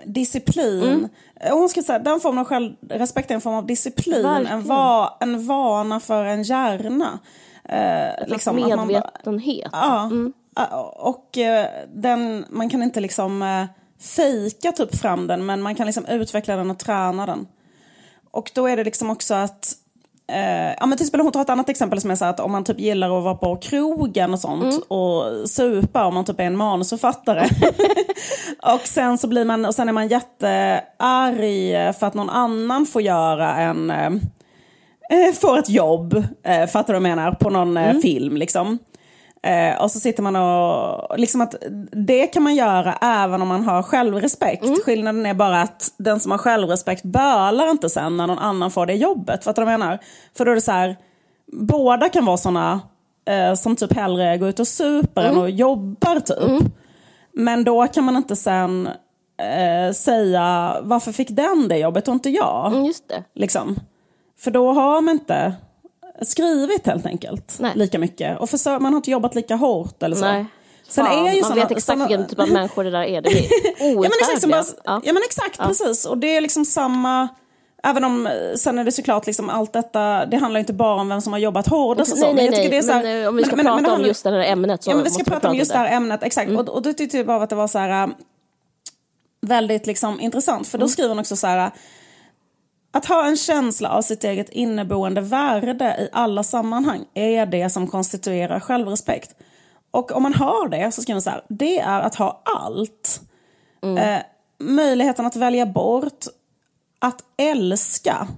disciplin. 0.06 0.82
Mm. 0.82 1.08
Eh, 1.40 1.54
Hon 1.56 1.68
skulle 1.68 1.84
säga 1.84 1.98
den 1.98 2.20
formen 2.20 2.38
av 2.38 2.44
självrespekt 2.46 3.30
är 3.30 3.34
en 3.34 3.40
form 3.40 3.54
av 3.54 3.66
disciplin, 3.66 4.24
en, 4.26 4.62
va, 4.62 5.16
en 5.20 5.46
vana 5.46 6.00
för 6.00 6.24
en 6.24 6.42
hjärna. 6.42 7.18
Eh, 7.64 8.26
liksom, 8.28 8.56
att 8.62 8.68
man 8.68 8.78
bara- 8.78 8.86
Medvetenhet. 8.86 9.70
Ja, 9.72 10.10
Ä- 10.56 10.74
och 10.96 11.38
eh, 11.38 11.66
den, 11.94 12.44
man 12.50 12.70
kan 12.70 12.82
inte 12.82 13.00
liksom 13.00 13.42
uh, 13.42 13.64
fejka 14.00 14.72
typ 14.72 14.96
fram 14.96 15.26
den 15.26 15.46
men 15.46 15.62
man 15.62 15.74
kan 15.74 15.86
liksom 15.86 16.06
utveckla 16.06 16.56
den 16.56 16.70
och 16.70 16.78
träna 16.78 17.26
den. 17.26 17.46
Och 18.30 18.50
då 18.54 18.66
är 18.66 18.76
det 18.76 18.84
liksom 18.84 19.10
också 19.10 19.34
att 19.34 19.72
eh, 20.32 20.74
ja, 20.80 20.86
men 20.86 20.98
till 20.98 21.04
exempel 21.04 21.20
hon 21.20 21.32
tar 21.32 21.40
ett 21.40 21.50
annat 21.50 21.68
exempel 21.68 22.00
som 22.00 22.10
är 22.10 22.14
så 22.14 22.24
att 22.24 22.40
om 22.40 22.52
man 22.52 22.64
typ 22.64 22.80
gillar 22.80 23.18
att 23.18 23.24
vara 23.24 23.34
på 23.34 23.56
krogen 23.56 24.32
och 24.32 24.40
sånt 24.40 24.84
och 24.88 25.48
supa 25.50 26.04
om 26.04 26.14
man 26.14 26.24
typ 26.24 26.40
är 26.40 26.44
en 26.44 26.56
manusförfattare. 26.56 27.48
och 28.74 28.86
sen 28.86 29.18
så 29.18 29.28
blir 29.28 29.44
man, 29.44 29.64
och 29.64 29.74
sen 29.74 29.88
är 29.88 29.92
man 29.92 30.08
jättearg 30.08 31.94
för 31.94 32.06
att 32.06 32.14
någon 32.14 32.30
annan 32.30 32.86
får 32.86 33.02
göra 33.02 33.56
en 33.56 33.90
eh, 35.10 35.32
får 35.32 35.58
ett 35.58 35.68
jobb, 35.68 36.24
eh, 36.42 36.66
fattar 36.66 36.94
du 36.94 37.00
vad 37.00 37.10
jag 37.10 37.16
menar, 37.16 37.32
på 37.32 37.50
någon 37.50 37.76
eh, 37.76 37.98
film 37.98 38.36
liksom. 38.36 38.78
Eh, 39.44 39.82
och 39.82 39.90
så 39.90 40.00
sitter 40.00 40.22
man 40.22 40.36
och, 40.36 41.18
liksom 41.18 41.40
att 41.40 41.54
det 41.92 42.26
kan 42.26 42.42
man 42.42 42.54
göra 42.54 42.98
även 43.00 43.42
om 43.42 43.48
man 43.48 43.62
har 43.62 43.82
självrespekt. 43.82 44.84
Skillnaden 44.84 45.26
är 45.26 45.34
bara 45.34 45.60
att 45.62 45.92
den 45.96 46.20
som 46.20 46.30
har 46.30 46.38
självrespekt 46.38 47.04
bölar 47.04 47.70
inte 47.70 47.90
sen 47.90 48.16
när 48.16 48.26
någon 48.26 48.38
annan 48.38 48.70
får 48.70 48.86
det 48.86 48.94
jobbet. 48.94 49.44
Fattar 49.44 49.62
du 49.62 49.64
vad 49.64 49.72
jag 49.72 49.80
menar? 49.80 49.98
För 50.36 50.44
då 50.44 50.50
är 50.50 50.54
det 50.54 50.60
så 50.60 50.72
här, 50.72 50.96
båda 51.52 52.08
kan 52.08 52.24
vara 52.24 52.36
såna 52.36 52.80
eh, 53.28 53.54
som 53.54 53.76
typ 53.76 53.92
hellre 53.92 54.38
går 54.38 54.48
ut 54.48 54.60
och 54.60 54.68
super 54.68 55.24
än 55.24 55.36
och 55.36 55.50
jobbar 55.50 56.20
typ. 56.20 56.72
Men 57.32 57.64
då 57.64 57.86
kan 57.86 58.04
man 58.04 58.16
inte 58.16 58.36
sen 58.36 58.88
eh, 59.42 59.92
säga 59.92 60.76
varför 60.82 61.12
fick 61.12 61.28
den 61.30 61.68
det 61.68 61.78
jobbet 61.78 62.08
och 62.08 62.14
inte 62.14 62.30
jag? 62.30 62.72
Mm, 62.72 62.84
just 62.84 63.08
det. 63.08 63.24
Liksom. 63.34 63.76
För 64.38 64.50
då 64.50 64.72
har 64.72 65.00
man 65.00 65.14
inte 65.14 65.54
skrivit 66.22 66.86
helt 66.86 67.06
enkelt 67.06 67.56
Nej. 67.60 67.72
lika 67.74 67.98
mycket. 67.98 68.40
Och 68.40 68.48
försö- 68.48 68.80
man 68.80 68.92
har 68.92 68.96
inte 68.98 69.10
jobbat 69.10 69.34
lika 69.34 69.54
hårt 69.56 70.02
eller 70.02 70.16
så. 70.16 70.24
Nej. 70.24 70.46
Sen 70.88 71.06
Fan, 71.06 71.26
är 71.26 71.32
ju 71.32 71.40
man 71.40 71.50
såna, 71.50 71.60
vet 71.62 71.70
exakt 71.70 71.84
såna- 71.98 72.06
vilken 72.08 72.26
typ 72.26 72.38
av 72.40 72.48
människor 72.48 72.84
det 72.84 72.90
där 72.90 73.02
är. 73.02 73.20
Det 73.22 73.28
är 73.30 73.42
ja, 73.78 74.00
men 74.00 74.04
exakt, 74.04 74.46
bara, 74.48 74.64
ja. 74.84 75.12
men 75.12 75.22
exakt 75.26 75.58
precis. 75.58 76.04
Och 76.04 76.18
det 76.18 76.36
är 76.36 76.40
liksom 76.40 76.64
samma... 76.64 77.28
Även 77.86 78.04
om, 78.04 78.26
eh, 78.26 78.32
sen 78.56 78.78
är 78.78 78.84
det 78.84 78.92
såklart 78.92 79.26
liksom 79.26 79.50
allt 79.50 79.72
detta, 79.72 80.26
det 80.26 80.36
handlar 80.36 80.60
inte 80.60 80.72
bara 80.72 81.00
om 81.00 81.08
vem 81.08 81.20
som 81.20 81.32
har 81.32 81.40
jobbat 81.40 81.66
hårdast 81.68 82.12
och 82.12 82.18
så. 82.18 82.24
Nej, 82.24 82.34
nej, 82.34 82.44
men 82.44 82.44
jag 82.44 82.54
tycker 82.54 82.70
nej. 82.70 82.80
det 82.80 82.86
är 82.86 82.88
så 82.88 82.92
här- 82.92 83.02
men 83.02 83.22
eh, 83.22 83.28
om 83.28 83.36
vi 83.36 83.44
ska 83.44 83.56
men- 83.56 83.64
prata 83.66 83.82
men 83.82 83.90
om 83.90 84.02
just 84.06 84.24
det 84.24 84.30
här 84.30 84.38
ämnet 84.44 84.82
så 84.84 84.90
Ja, 84.90 84.94
men 84.94 85.04
vi 85.04 85.10
ska 85.10 85.24
prata 85.24 85.48
om 85.48 85.54
just 85.56 85.72
det 85.72 85.78
här 85.78 85.96
ämnet, 85.96 86.22
exakt. 86.22 86.50
Och, 86.50 86.68
och 86.68 86.82
då 86.82 86.92
tyckte 86.92 87.16
jag 87.16 87.26
bara 87.26 87.42
att 87.42 87.50
det 87.50 87.56
var 87.56 87.68
så 87.68 87.78
här, 87.78 88.04
äh, 88.06 88.12
väldigt 89.40 89.86
liksom, 89.86 90.20
intressant. 90.20 90.68
För 90.68 90.78
då 90.78 90.88
skriver 90.88 91.08
hon 91.08 91.18
också 91.18 91.36
så 91.36 91.46
här, 91.46 91.70
att 92.94 93.06
ha 93.06 93.26
en 93.26 93.36
känsla 93.36 93.88
av 93.88 94.02
sitt 94.02 94.24
eget 94.24 94.48
inneboende 94.48 95.20
värde 95.20 95.96
i 95.98 96.08
alla 96.12 96.42
sammanhang 96.42 97.04
är 97.14 97.46
det 97.46 97.70
som 97.70 97.86
konstituerar 97.86 98.60
självrespekt. 98.60 99.36
Och 99.90 100.12
om 100.12 100.22
man 100.22 100.34
har 100.34 100.68
det 100.68 100.92
så 100.92 101.02
skriver 101.02 101.14
hon 101.14 101.22
så 101.22 101.30
här, 101.30 101.44
det 101.48 101.78
är 101.78 102.00
att 102.00 102.14
ha 102.14 102.42
allt. 102.44 103.20
Eh, 103.98 104.18
möjligheten 104.58 105.26
att 105.26 105.36
välja 105.36 105.66
bort, 105.66 106.24
att 106.98 107.24
älska 107.36 108.28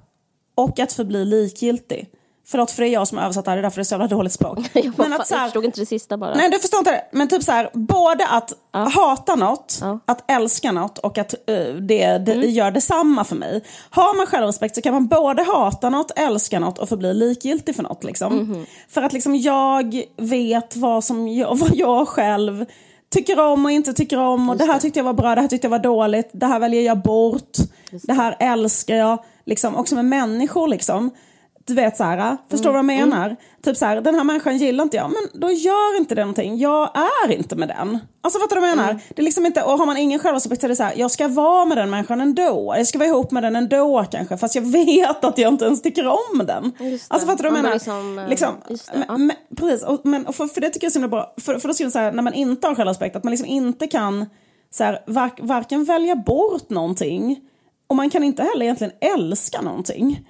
och 0.55 0.79
att 0.79 0.93
förbli 0.93 1.25
likgiltig. 1.25 2.11
Förlåt 2.49 2.71
för 2.71 2.83
det 2.83 2.89
är 2.89 2.93
jag 2.93 3.09
som 3.09 3.19
översatt 3.19 3.45
det 3.45 3.51
här, 3.51 3.57
det 3.57 3.61
är 3.61 3.63
därför 3.63 3.77
det 3.77 3.83
är 3.83 3.85
så 3.85 3.95
jävla 3.95 4.07
dåligt 4.07 4.33
språk. 4.33 4.59
Jag, 4.73 4.93
bara, 4.93 5.15
att 5.15 5.27
så 5.27 5.35
jag 5.35 5.39
här- 5.39 5.47
förstod 5.47 5.65
inte 5.65 5.81
det 5.81 5.87
sista 5.87 6.17
bara. 6.19 6.35
Nej, 6.35 6.51
du 6.51 6.59
förstår 6.59 6.79
inte 6.79 6.91
det. 6.91 7.05
Men 7.13 7.29
typ 7.29 7.43
så 7.43 7.53
här, 7.53 7.71
både 7.73 8.27
att 8.27 8.53
hata 8.95 9.35
något, 9.35 9.79
Ja. 9.81 9.99
att 10.07 10.31
älska 10.31 10.73
något 10.73 10.99
och 10.99 11.19
att 11.19 11.35
eh, 11.35 11.57
det, 11.81 12.19
det 12.19 12.33
Mm. 12.33 12.51
gör 12.51 12.71
detsamma 12.71 13.25
för 13.25 13.37
mig. 13.37 13.65
Har 13.91 14.17
man 14.17 14.27
självrespekt 14.27 14.75
så 14.75 14.83
kan 14.83 14.95
man 14.95 15.07
både 15.07 15.43
hata 15.43 15.91
något, 15.91 16.11
älska 16.17 16.61
något 16.61 16.79
och 16.79 16.89
förbli 16.89 17.15
likgiltig 17.15 17.77
för 17.77 17.83
något. 17.83 18.05
Liksom. 18.05 18.35
Mhm. 18.37 18.67
För 18.89 19.03
att 19.03 19.13
liksom 19.13 19.37
jag 19.37 20.03
vet 20.17 20.77
vad, 20.77 21.05
som 21.05 21.29
jag, 21.29 21.55
vad 21.59 21.75
jag 21.75 22.09
själv 22.09 22.67
tycker 23.11 23.41
om 23.41 23.65
och 23.65 23.71
inte 23.71 23.93
tycker 23.93 24.19
om. 24.19 24.51
Och 24.51 24.57
det 24.57 24.65
här 24.65 24.79
tyckte 24.79 24.99
jag 24.99 25.05
var 25.05 25.13
bra, 25.13 25.35
det 25.35 25.41
här 25.41 25.49
tyckte 25.49 25.65
jag 25.67 25.71
var 25.71 25.79
dåligt, 25.79 26.31
det 26.33 26.47
här 26.47 26.59
väljer 26.59 26.83
jag 26.83 27.03
bort, 27.03 27.57
det 28.03 28.13
här 28.13 28.37
älskar 28.41 28.95
jag. 28.95 29.25
Liksom, 29.47 29.77
också 29.77 29.95
med 29.95 30.05
människor 30.05 30.69
liksom. 30.69 31.11
Du 31.67 31.75
vet 31.75 31.97
så 31.97 32.05
här, 32.05 32.37
förstår 32.51 32.69
du 32.69 32.73
vad 32.73 32.79
jag 32.79 32.85
menar? 32.85 33.37
Typ 33.63 33.77
så 33.77 33.85
här, 33.85 34.01
den 34.01 34.15
här 34.15 34.25
människan 34.25 34.57
gillar 34.57 34.85
inte 34.85 34.97
jag, 34.97 35.11
men 35.11 35.41
då 35.41 35.51
gör 35.51 35.97
inte 35.97 36.15
det 36.15 36.21
någonting. 36.21 36.59
Jag 36.59 36.91
är 37.25 37.33
inte 37.33 37.57
med 37.57 37.69
den. 37.69 37.99
Alltså 38.21 38.41
fattar 38.41 38.57
du 38.57 38.61
vad 38.61 38.71
jag 38.71 38.77
menar? 38.77 39.01
Det 39.09 39.23
är 39.23 39.25
liksom 39.25 39.47
inte, 39.47 39.63
och 39.63 39.79
har 39.79 39.87
man 39.87 39.97
ingen 39.97 40.19
självrespekt 40.19 40.61
så 40.61 40.67
är 40.67 40.69
det 40.69 40.77
så 40.77 40.83
här, 40.83 40.95
jag 40.97 41.11
ska 41.11 41.29
vara 41.29 41.65
med 41.65 41.77
den 41.79 41.91
människan 41.91 42.21
ändå. 42.21 42.75
Jag 42.77 42.87
ska 42.87 42.99
vara 42.99 43.09
ihop 43.09 43.31
med 43.31 43.43
den 43.43 43.57
ändå 43.57 44.05
kanske, 44.11 44.37
fast 44.37 44.55
jag 44.55 44.63
vet 44.63 45.25
att 45.25 45.39
jag 45.39 45.53
inte 45.53 45.65
ens 45.65 45.83
tycker 45.83 46.07
om 46.07 46.47
den. 46.47 46.73
Alltså 47.09 47.29
fattar 47.29 47.45
du 47.45 47.51
vad 47.51 47.59
jag 47.59 47.81
Ja, 47.87 47.93
men 47.93 48.15
menar? 48.15 48.29
liksom, 48.29 48.57
eh, 48.65 48.71
just 48.71 48.93
det, 48.93 49.05
ja. 49.09 49.17
men, 49.17 49.37
precis, 49.57 49.83
och, 49.83 50.01
men, 50.05 50.27
och 50.27 50.35
för, 50.35 50.47
för 50.47 50.61
det 50.61 50.71
tycker 50.71 50.85
jag 50.85 50.91
är 50.91 50.93
så 50.93 50.99
himla 50.99 51.09
bra. 51.09 51.35
För, 51.41 51.59
för 51.59 51.69
då 51.69 51.75
hon 51.79 51.91
så 51.91 51.99
här, 51.99 52.13
när 52.13 52.23
man 52.23 52.35
inte 52.35 52.67
har 52.67 52.75
självrespekt, 52.75 53.17
att 53.17 53.25
man 53.25 53.31
liksom 53.31 53.49
inte 53.49 53.87
kan 53.87 54.27
så 54.71 54.85
här, 54.85 55.03
var, 55.07 55.31
varken 55.39 55.85
välja 55.85 56.17
bort 56.17 56.71
någonting, 56.71 57.41
och 57.87 57.97
man 57.97 58.11
kan 58.11 58.25
inte 58.25 58.43
heller 58.43 58.63
egentligen 58.63 58.93
älska 59.01 59.61
någonting. 59.61 60.29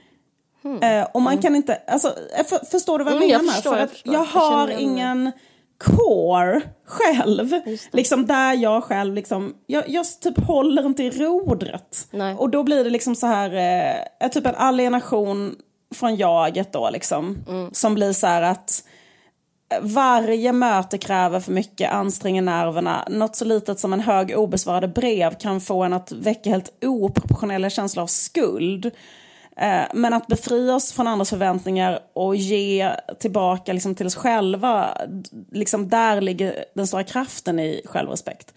Eh, 0.83 1.07
och 1.15 1.23
man 1.23 1.39
kan 1.39 1.57
inte, 1.57 1.81
alltså, 1.87 2.09
eh, 2.39 2.45
för, 2.47 2.67
förstår 2.67 2.99
du 2.99 3.05
vad 3.05 3.15
jag 3.15 3.23
Mm, 3.23 3.31
jag 3.31 3.41
menar? 3.41 3.53
förstår, 3.55 3.71
för 3.71 3.79
jag 3.79 3.85
att 3.85 3.91
förstår. 3.91 4.15
jag 4.15 4.21
Jag 4.21 4.41
har 4.41 4.69
igen 4.69 4.81
ingen 4.81 5.33
core 5.79 6.63
själv. 6.87 7.51
Liksom 7.93 8.27
där 8.27 8.55
jag 8.55 8.85
själv 8.85 9.15
liksom, 9.15 9.55
jag, 9.67 9.89
jag 9.89 10.07
typ 10.21 10.47
håller 10.47 10.87
inte 10.87 11.03
i 11.03 11.11
rodret. 11.11 12.09
Nej. 12.11 12.35
Och 12.35 12.51
då 12.51 12.63
blir 12.63 12.85
det 12.85 12.91
liksom 12.91 13.15
så 13.15 13.27
här, 13.27 13.53
eh, 14.21 14.29
typ 14.29 14.47
en 14.47 14.55
alienation 14.55 15.55
från 15.95 16.17
jaget 16.17 16.73
då 16.73 16.91
liksom. 16.91 17.45
Mm. 17.49 17.71
Som 17.73 17.95
blir 17.95 18.13
så 18.13 18.27
här 18.27 18.43
att 18.43 18.83
varje 19.81 20.53
möte 20.53 20.99
kräver 20.99 21.41
för 21.41 21.53
mycket, 21.53 21.93
anstränger 21.93 22.43
nerverna. 22.43 23.05
Något 23.11 23.37
så 23.37 23.45
litet 23.45 23.79
som 23.79 23.93
en 23.93 24.01
hög 24.01 24.39
obesvarade 24.39 24.89
brev 24.89 25.35
kan 25.35 25.61
få 25.61 25.83
en 25.83 25.93
att 25.93 26.13
väcka 26.13 26.51
helt 26.51 26.85
oproportionella 26.85 27.71
känslor 27.71 28.03
av 28.03 28.07
skuld. 28.07 28.91
Eh, 29.61 29.83
Men 29.95 30.13
att 30.15 30.27
befria 30.27 30.75
oss 30.75 30.93
från 30.93 31.07
andras 31.07 31.31
förväntningar 31.31 31.99
och 32.13 32.37
ge 32.37 32.91
tillbaka 33.19 33.73
liksom 33.73 33.95
till 33.95 34.07
oss 34.07 34.15
själva, 34.17 34.99
liksom 35.53 35.89
där 35.89 36.21
ligger 36.21 36.65
den 36.75 36.87
stora 36.87 37.05
kraften 37.05 37.59
i 37.59 37.83
självrespekt. 37.85 38.55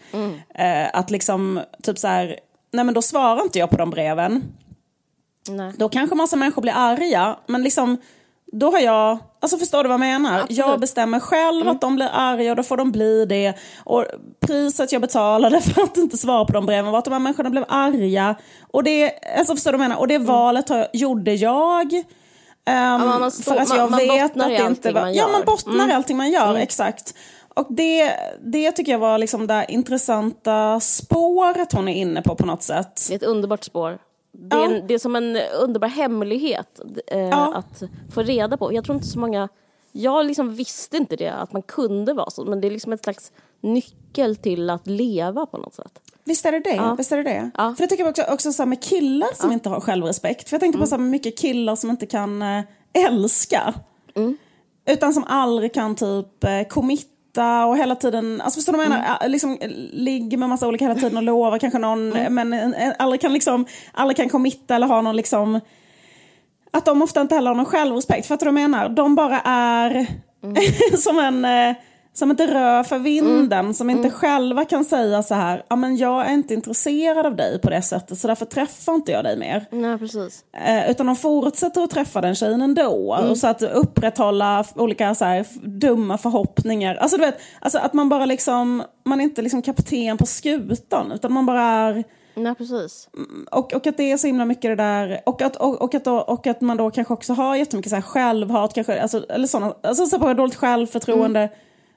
Eh, 0.54 0.88
Att 0.92 1.10
liksom, 1.10 1.60
typ 1.82 1.98
så 1.98 2.08
här, 2.08 2.38
nej 2.72 2.84
men 2.84 2.94
då 2.94 3.02
svarar 3.02 3.42
inte 3.42 3.58
jag 3.58 3.70
på 3.70 3.76
de 3.76 3.90
breven. 3.90 4.42
Nej. 5.48 5.72
Då 5.76 5.88
kanske 5.88 6.16
massa 6.16 6.36
människor 6.36 6.62
blir 6.62 6.72
arga, 6.76 7.36
men 7.46 7.62
liksom 7.62 7.96
då 8.52 8.70
har 8.70 8.78
jag, 8.78 9.18
alltså 9.40 9.58
förstår 9.58 9.82
du 9.82 9.88
vad 9.88 9.94
jag 9.94 10.00
menar? 10.00 10.38
Absolut. 10.40 10.58
Mm. 10.58 10.70
Jag 10.70 10.80
bestämmer 10.80 11.20
själv 11.20 11.68
att 11.68 11.80
de 11.80 11.96
blir 11.96 12.08
arga 12.12 12.50
och 12.50 12.56
då 12.56 12.62
får 12.62 12.76
de 12.76 12.92
bli 12.92 13.24
det. 13.26 13.54
Och 13.84 14.04
priset 14.40 14.92
jag 14.92 15.00
betalade 15.02 15.60
för 15.74 15.82
att 15.82 15.96
inte 15.96 16.16
svara 16.18 16.44
på 16.44 16.52
de 16.52 16.66
breven 16.66 16.90
var 16.92 16.98
att 16.98 17.04
de 17.04 17.12
här 17.12 17.18
människorna 17.20 17.50
blev 17.50 17.64
arga. 17.68 18.34
Och 18.72 18.84
det, 18.84 19.12
alltså 19.38 19.54
förstår 19.54 19.72
du 19.72 19.78
vad 19.78 19.84
jag 19.84 19.88
menar? 19.88 20.00
Och 20.00 20.08
det 20.08 20.14
Mm. 20.14 20.26
valet 20.26 20.68
har, 20.68 20.86
gjorde 20.92 21.34
jag. 21.34 21.92
ehm, 22.66 23.00
man 23.00 23.30
står- 23.30 23.52
för 23.54 23.60
att 23.60 23.68
man- 23.68 23.78
jag 23.78 23.90
man 23.90 23.98
vet 24.00 24.22
bottnar 24.34 24.44
att 24.44 24.58
det 24.58 24.66
inte 24.66 24.92
var... 24.92 25.00
man 25.00 25.14
Ja. 25.14 25.22
Mm. 25.22 25.32
man 25.32 25.42
bottnar 25.46 25.88
i 25.88 25.92
allting 25.92 26.16
man 26.16 26.30
gör, 26.30 26.54
exakt. 26.54 27.14
Och 27.54 27.66
det, 27.70 28.12
det 28.46 28.72
tycker 28.72 28.92
jag 28.92 28.98
var 28.98 29.18
liksom 29.18 29.46
det 29.46 29.66
intressanta 29.68 30.80
spåret 30.80 31.72
hon 31.72 31.88
är 31.88 31.94
inne 31.94 32.22
på 32.22 32.34
på 32.34 32.46
något 32.46 32.62
sätt. 32.62 33.06
Det 33.08 33.14
är 33.14 33.16
ett 33.16 33.22
underbart 33.22 33.64
spår. 33.64 33.98
Det 34.32 34.56
är, 34.56 34.60
ja. 34.60 34.74
en, 34.74 34.86
det 34.86 34.94
är 34.94 34.98
som 34.98 35.16
en 35.16 35.36
underbar 35.36 35.88
hemlighet 35.88 36.80
eh, 37.06 37.18
ja. 37.18 37.54
att 37.54 37.82
få 38.14 38.22
reda 38.22 38.56
på. 38.56 38.72
Jag 38.72 38.84
tror 38.84 38.94
inte 38.94 39.08
så 39.08 39.18
många... 39.18 39.48
Jag 39.92 40.26
liksom 40.26 40.54
visste 40.54 40.96
inte 40.96 41.16
det, 41.16 41.32
att 41.32 41.52
man 41.52 41.62
kunde 41.62 42.12
vara 42.12 42.30
så. 42.30 42.44
Men 42.44 42.60
det 42.60 42.68
är 42.68 42.70
liksom 42.70 42.92
ett 42.92 43.02
slags 43.02 43.32
nyckel 43.60 44.36
till 44.36 44.70
att 44.70 44.86
leva 44.86 45.46
på 45.46 45.56
något 45.56 45.74
sätt. 45.74 46.00
Visst 46.24 46.46
är 46.46 46.52
det 46.52 46.60
det? 46.60 46.74
Ja. 46.74 46.94
Visst 46.94 47.12
är 47.12 47.16
det, 47.16 47.22
det? 47.22 47.50
Ja. 47.56 47.74
För 47.78 47.88
jag 47.98 48.08
också, 48.08 48.22
också 48.22 48.52
så 48.52 48.66
med 48.66 48.82
killar 48.82 49.28
som 49.34 49.52
inte 49.52 49.68
har 49.68 49.80
självrespekt. 49.80 50.48
För 50.48 50.54
jag 50.54 50.60
tänkte 50.60 50.76
mm. 50.76 50.86
på 50.86 50.86
så 50.86 50.98
mycket 50.98 51.38
killar 51.38 51.76
som 51.76 51.90
inte 51.90 52.06
kan 52.06 52.42
äh, 52.42 52.64
älska. 52.92 53.74
Mm. 54.14 54.36
Utan 54.86 55.12
som 55.12 55.24
aldrig 55.24 55.74
kan 55.74 55.94
typ 55.94 56.44
äh, 56.44 56.62
committa 56.68 57.19
och 57.38 57.78
hela 57.78 57.94
tiden, 57.94 58.40
alltså 58.40 58.58
förstår 58.58 58.72
du 58.72 58.76
vad 58.76 58.86
jag 58.86 58.90
menar? 58.90 59.16
Mm. 59.20 59.32
Liksom, 59.32 59.58
ligger 59.92 60.38
med 60.38 60.48
massa 60.48 60.68
olika 60.68 60.84
hela 60.84 61.00
tiden 61.00 61.16
och 61.16 61.22
lovar 61.22 61.58
kanske 61.58 61.78
någon, 61.78 62.12
mm. 62.12 62.34
men 62.34 62.74
aldrig 62.98 63.20
kan 63.20 63.32
liksom, 63.32 63.66
aldrig 63.92 64.16
kan 64.16 64.28
committa 64.28 64.74
eller 64.74 64.86
ha 64.86 65.00
någon 65.00 65.16
liksom, 65.16 65.60
att 66.70 66.84
de 66.84 67.02
ofta 67.02 67.20
inte 67.20 67.34
heller 67.34 67.50
har 67.50 67.56
någon 67.56 67.66
självrespekt. 67.66 68.26
Fattar 68.26 68.46
du 68.46 68.52
vad 68.52 68.62
jag 68.62 68.70
menar? 68.70 68.88
De 68.88 69.14
bara 69.14 69.40
är 69.44 70.06
mm. 70.42 70.56
som 70.98 71.18
en 71.18 71.74
som 72.12 72.30
inte 72.30 72.46
rör 72.46 72.82
för 72.82 72.98
vinden, 72.98 73.58
mm. 73.58 73.74
som 73.74 73.90
inte 73.90 74.08
mm. 74.08 74.10
själva 74.10 74.64
kan 74.64 74.84
säga 74.84 75.22
så 75.22 75.34
här, 75.34 75.62
ja 75.68 75.76
men 75.76 75.96
jag 75.96 76.26
är 76.26 76.32
inte 76.32 76.54
intresserad 76.54 77.26
av 77.26 77.36
dig 77.36 77.60
på 77.60 77.70
det 77.70 77.82
sättet 77.82 78.18
så 78.18 78.28
därför 78.28 78.46
träffar 78.46 78.94
inte 78.94 79.12
jag 79.12 79.24
dig 79.24 79.36
mer. 79.36 79.66
Nej, 79.70 79.98
precis. 79.98 80.44
Eh, 80.66 80.90
utan 80.90 81.06
de 81.06 81.16
fortsätter 81.16 81.82
att 81.82 81.90
träffa 81.90 82.20
den 82.20 82.34
tjejen 82.34 82.62
ändå. 82.62 83.14
Mm. 83.14 83.30
Och 83.30 83.38
så 83.38 83.46
att 83.46 83.62
upprätthålla 83.62 84.64
olika 84.74 85.14
så 85.14 85.24
här, 85.24 85.46
dumma 85.62 86.18
förhoppningar. 86.18 86.94
Alltså 86.94 87.16
du 87.16 87.22
vet, 87.22 87.40
alltså 87.60 87.78
att 87.78 87.92
man 87.92 88.08
bara 88.08 88.26
liksom, 88.26 88.82
man 89.04 89.20
är 89.20 89.24
inte 89.24 89.42
liksom 89.42 89.62
kapten 89.62 90.16
på 90.16 90.26
skutan 90.26 91.12
utan 91.12 91.32
man 91.32 91.46
bara 91.46 91.62
är 91.62 92.04
Nej, 92.34 92.54
precis. 92.54 93.08
Mm, 93.16 93.46
och, 93.50 93.74
och 93.74 93.86
att 93.86 93.96
det 93.96 94.12
är 94.12 94.16
så 94.16 94.26
himla 94.26 94.44
mycket 94.44 94.62
det 94.62 94.74
där, 94.74 95.20
och 95.26 95.42
att, 95.42 95.56
och, 95.56 95.82
och 95.82 95.94
att, 95.94 96.04
då, 96.04 96.16
och 96.16 96.46
att 96.46 96.60
man 96.60 96.76
då 96.76 96.90
kanske 96.90 97.14
också 97.14 97.32
har 97.32 97.56
jättemycket 97.56 97.90
så 97.90 97.96
här 97.96 98.02
självhat, 98.02 98.74
kanske, 98.74 99.02
alltså, 99.02 99.24
eller 99.28 99.46
sådana, 99.46 99.74
alltså 99.82 100.06
så 100.06 100.26
här, 100.26 100.34
dåligt 100.34 100.54
självförtroende. 100.54 101.40
Mm 101.40 101.50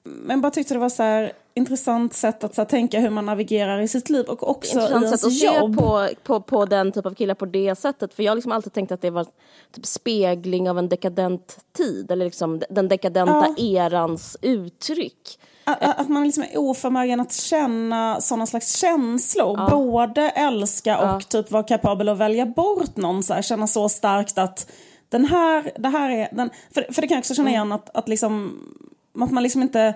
men 0.03 0.41
bara 0.41 0.51
tyckte 0.51 0.73
det 0.73 0.79
var 0.79 0.89
så 0.89 1.03
här 1.03 1.33
intressant 1.53 2.13
sätt 2.13 2.43
att 2.43 2.55
så 2.55 2.61
här, 2.61 2.65
tänka 2.65 2.99
hur 2.99 3.09
man 3.09 3.25
navigerar 3.25 3.79
i 3.79 3.87
sitt 3.87 4.09
liv 4.09 4.25
och 4.25 4.49
också 4.49 4.79
intressant 4.79 5.03
i 5.03 5.05
ens 5.05 5.21
sätt 5.21 5.27
att 5.27 5.61
jobb. 5.61 5.75
se 5.75 5.81
på, 5.81 6.09
på, 6.23 6.41
på 6.41 6.65
den 6.65 6.91
typ 6.91 7.05
av 7.05 7.13
killar 7.13 7.35
på 7.35 7.45
det 7.45 7.75
sättet. 7.75 8.13
För 8.13 8.23
jag 8.23 8.31
har 8.31 8.35
liksom 8.35 8.51
alltid 8.51 8.73
tänkt 8.73 8.91
att 8.91 9.01
det 9.01 9.09
var 9.09 9.25
typ 9.71 9.85
spegling 9.85 10.69
av 10.69 10.79
en 10.79 10.89
dekadent 10.89 11.59
tid 11.77 12.11
eller 12.11 12.25
liksom 12.25 12.61
den 12.69 12.87
dekadenta 12.87 13.47
ja. 13.57 13.63
erans 13.63 14.37
uttryck. 14.41 15.39
Att, 15.63 15.99
att 15.99 16.09
man 16.09 16.23
liksom 16.23 16.43
är 16.43 16.57
oförmögen 16.57 17.19
att 17.19 17.33
känna 17.33 18.21
sådana 18.21 18.45
slags 18.47 18.77
känslor. 18.77 19.57
Ja. 19.57 19.67
Både 19.71 20.29
älska 20.29 20.97
och 20.97 21.07
ja. 21.07 21.19
typ 21.19 21.51
vara 21.51 21.63
kapabel 21.63 22.09
att 22.09 22.17
välja 22.17 22.45
bort 22.45 22.97
någon. 22.97 23.23
Så 23.23 23.33
här, 23.33 23.41
känna 23.41 23.67
så 23.67 23.89
starkt 23.89 24.37
att 24.37 24.71
den 25.09 25.25
här, 25.25 25.71
det 25.77 25.89
här 25.89 26.09
är... 26.09 26.29
Den, 26.31 26.49
för, 26.73 26.93
för 26.93 27.01
det 27.01 27.07
kan 27.07 27.15
jag 27.15 27.21
också 27.21 27.35
känna 27.35 27.49
mm. 27.49 27.53
igen 27.53 27.71
att, 27.71 27.97
att 27.97 28.09
liksom 28.09 28.59
att 29.21 29.31
man 29.31 29.43
liksom 29.43 29.61
inte 29.61 29.95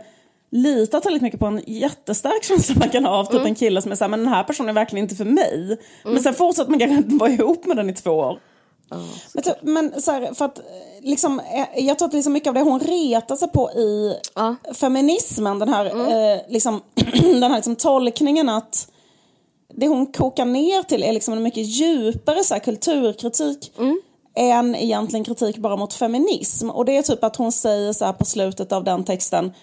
litar 0.50 1.00
tillräckligt 1.00 1.22
mycket 1.22 1.40
på 1.40 1.46
en 1.46 1.62
jättestark 1.68 2.44
känsla 2.48 2.76
man 2.80 2.90
kan 2.90 3.06
ha 3.06 3.12
av 3.12 3.26
typ 3.26 3.34
mm. 3.34 3.48
en 3.48 3.56
kille 3.56 3.82
som 3.82 3.92
är 3.92 3.96
såhär, 3.96 4.10
men 4.10 4.20
den 4.20 4.30
här 4.30 4.44
personen 4.44 4.70
är 4.70 4.74
verkligen 4.74 5.06
inte 5.06 5.16
för 5.16 5.26
mig. 5.26 5.64
Mm. 5.66 5.78
Men 6.04 6.24
sen 6.24 6.34
fortsätter 6.34 6.70
man 6.70 6.80
kanske 6.80 6.98
inte 6.98 7.16
vara 7.16 7.32
ihop 7.32 7.66
med 7.66 7.78
den 7.78 7.90
i 7.90 7.94
två 7.94 8.12
år. 8.12 8.40
Oh, 8.92 9.06
men, 9.34 9.44
typ, 9.44 9.56
men 9.62 10.02
så 10.02 10.12
här, 10.12 10.34
för 10.34 10.46
att 10.46 10.62
liksom, 11.02 11.40
eh, 11.40 11.86
jag 11.86 11.98
tror 12.00 12.08
att 12.08 12.14
liksom 12.14 12.34
mycket 12.34 12.48
av 12.48 12.54
det 12.54 12.62
hon 12.62 12.80
retar 12.80 13.36
sig 13.36 13.48
på 13.48 13.72
i 13.72 14.16
ah. 14.34 14.56
feminismen, 14.74 15.60
den 15.60 15.70
här, 15.70 15.86
mm. 15.86 16.08
eh, 16.08 16.42
liksom, 16.50 16.82
den 17.22 17.44
här 17.44 17.56
liksom 17.56 17.76
tolkningen 17.76 18.50
att 18.50 18.92
det 19.74 19.88
hon 19.88 20.06
kokar 20.06 20.46
ner 20.46 20.84
till 20.84 21.04
är 21.04 21.14
liksom 21.14 21.34
en 21.34 21.44
mycket 21.44 21.66
djupare 21.66 22.44
så 22.44 22.54
här, 22.54 22.62
kulturkritik. 22.62 23.74
Mm 23.78 24.02
en 24.38 24.76
egentligen 24.76 25.24
kritik 25.24 25.58
bara 25.58 25.76
mot 25.76 25.94
feminism. 25.94 26.70
Och 26.70 26.86
det 26.86 26.98
är 26.98 27.02
typ 27.02 27.24
att 27.24 27.36
hon 27.36 27.52
säger 27.52 27.94
så 27.94 28.06
här 28.06 28.14
på 28.14 28.26
slutet 28.26 28.72
av 28.72 28.84
den 28.84 29.04
texten 29.04 29.54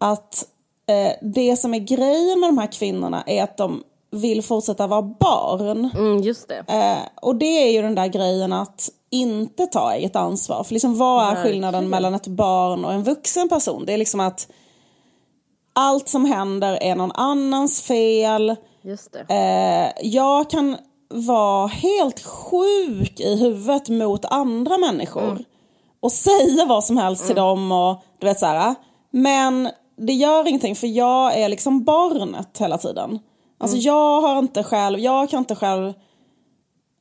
att 0.00 0.46
eh, 0.86 1.12
det 1.22 1.56
som 1.56 1.74
är 1.74 1.78
grejen 1.78 2.40
med 2.40 2.48
de 2.48 2.58
här 2.58 2.72
kvinnorna 2.72 3.22
är 3.26 3.42
att 3.42 3.56
de 3.56 3.82
vill 4.10 4.42
fortsätta 4.42 4.86
vara 4.86 5.02
barn. 5.02 5.90
Mm, 5.94 6.22
just 6.22 6.48
det. 6.48 6.64
Eh, 6.68 6.98
och 7.22 7.36
det 7.36 7.68
är 7.68 7.72
ju 7.72 7.82
den 7.82 7.94
där 7.94 8.06
grejen 8.06 8.52
att 8.52 8.88
inte 9.10 9.66
ta 9.66 9.94
eget 9.94 10.16
ansvar. 10.16 10.64
För 10.64 10.74
liksom 10.74 10.98
vad 10.98 11.32
är 11.32 11.42
skillnaden 11.42 11.88
mellan 11.88 12.14
ett 12.14 12.26
barn 12.26 12.84
och 12.84 12.92
en 12.92 13.02
vuxen 13.02 13.48
person? 13.48 13.84
Det 13.86 13.92
är 13.92 13.98
liksom 13.98 14.20
att 14.20 14.48
allt 15.72 16.08
som 16.08 16.24
händer 16.24 16.78
är 16.82 16.96
någon 16.96 17.12
annans 17.12 17.82
fel. 17.82 18.56
Just 18.82 19.12
det. 19.12 19.34
Eh, 19.34 20.06
jag 20.06 20.50
kan 20.50 20.76
vara 21.10 21.66
helt 21.66 22.20
sjuk 22.26 23.20
i 23.20 23.36
huvudet 23.36 23.88
mot 23.88 24.24
andra 24.24 24.78
människor. 24.78 25.30
Mm. 25.30 25.44
Och 26.00 26.12
säga 26.12 26.66
vad 26.66 26.84
som 26.84 26.96
helst 26.96 27.22
mm. 27.22 27.28
till 27.28 27.36
dem 27.36 27.72
och 27.72 28.02
du 28.18 28.26
vet 28.26 28.38
så 28.38 28.46
här. 28.46 28.74
Men 29.10 29.68
det 29.96 30.12
gör 30.12 30.48
ingenting 30.48 30.76
för 30.76 30.86
jag 30.86 31.38
är 31.38 31.48
liksom 31.48 31.84
barnet 31.84 32.58
hela 32.58 32.78
tiden. 32.78 33.18
Alltså 33.58 33.76
mm. 33.76 33.84
jag 33.84 34.20
har 34.20 34.38
inte 34.38 34.62
själv, 34.62 34.98
jag 34.98 35.30
kan 35.30 35.38
inte 35.38 35.54
själv 35.54 35.92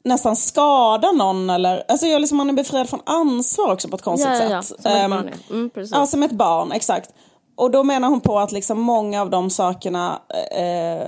nästan 0.04 0.36
skada 0.36 1.12
någon 1.12 1.50
eller, 1.50 1.84
alltså 1.88 2.08
jag 2.08 2.20
liksom, 2.20 2.38
man 2.38 2.50
är 2.50 2.54
befriad 2.54 2.90
från 2.90 3.02
ansvar 3.06 3.74
också 3.74 3.88
på 3.88 3.96
ett 3.96 4.02
konstigt 4.02 4.30
ja, 4.40 4.50
ja, 4.50 4.62
sätt. 4.62 4.78
Ja, 4.84 4.92
som 4.92 4.92
ett 4.92 5.04
ehm, 5.04 5.12
barn. 5.12 5.34
Mm, 5.50 5.70
precis. 5.70 5.92
ja, 5.96 6.06
som 6.06 6.24
ett 6.24 6.32
barn, 6.32 6.72
exakt. 6.72 7.14
Och 7.60 7.72
då 7.72 7.84
menar 7.84 8.10
hon 8.10 8.22
på 8.22 8.40
att 8.40 8.52
liksom 8.52 8.82
många 8.82 9.22
av 9.22 9.30
de 9.30 9.50
sakerna, 9.50 10.22
eh, 10.52 11.08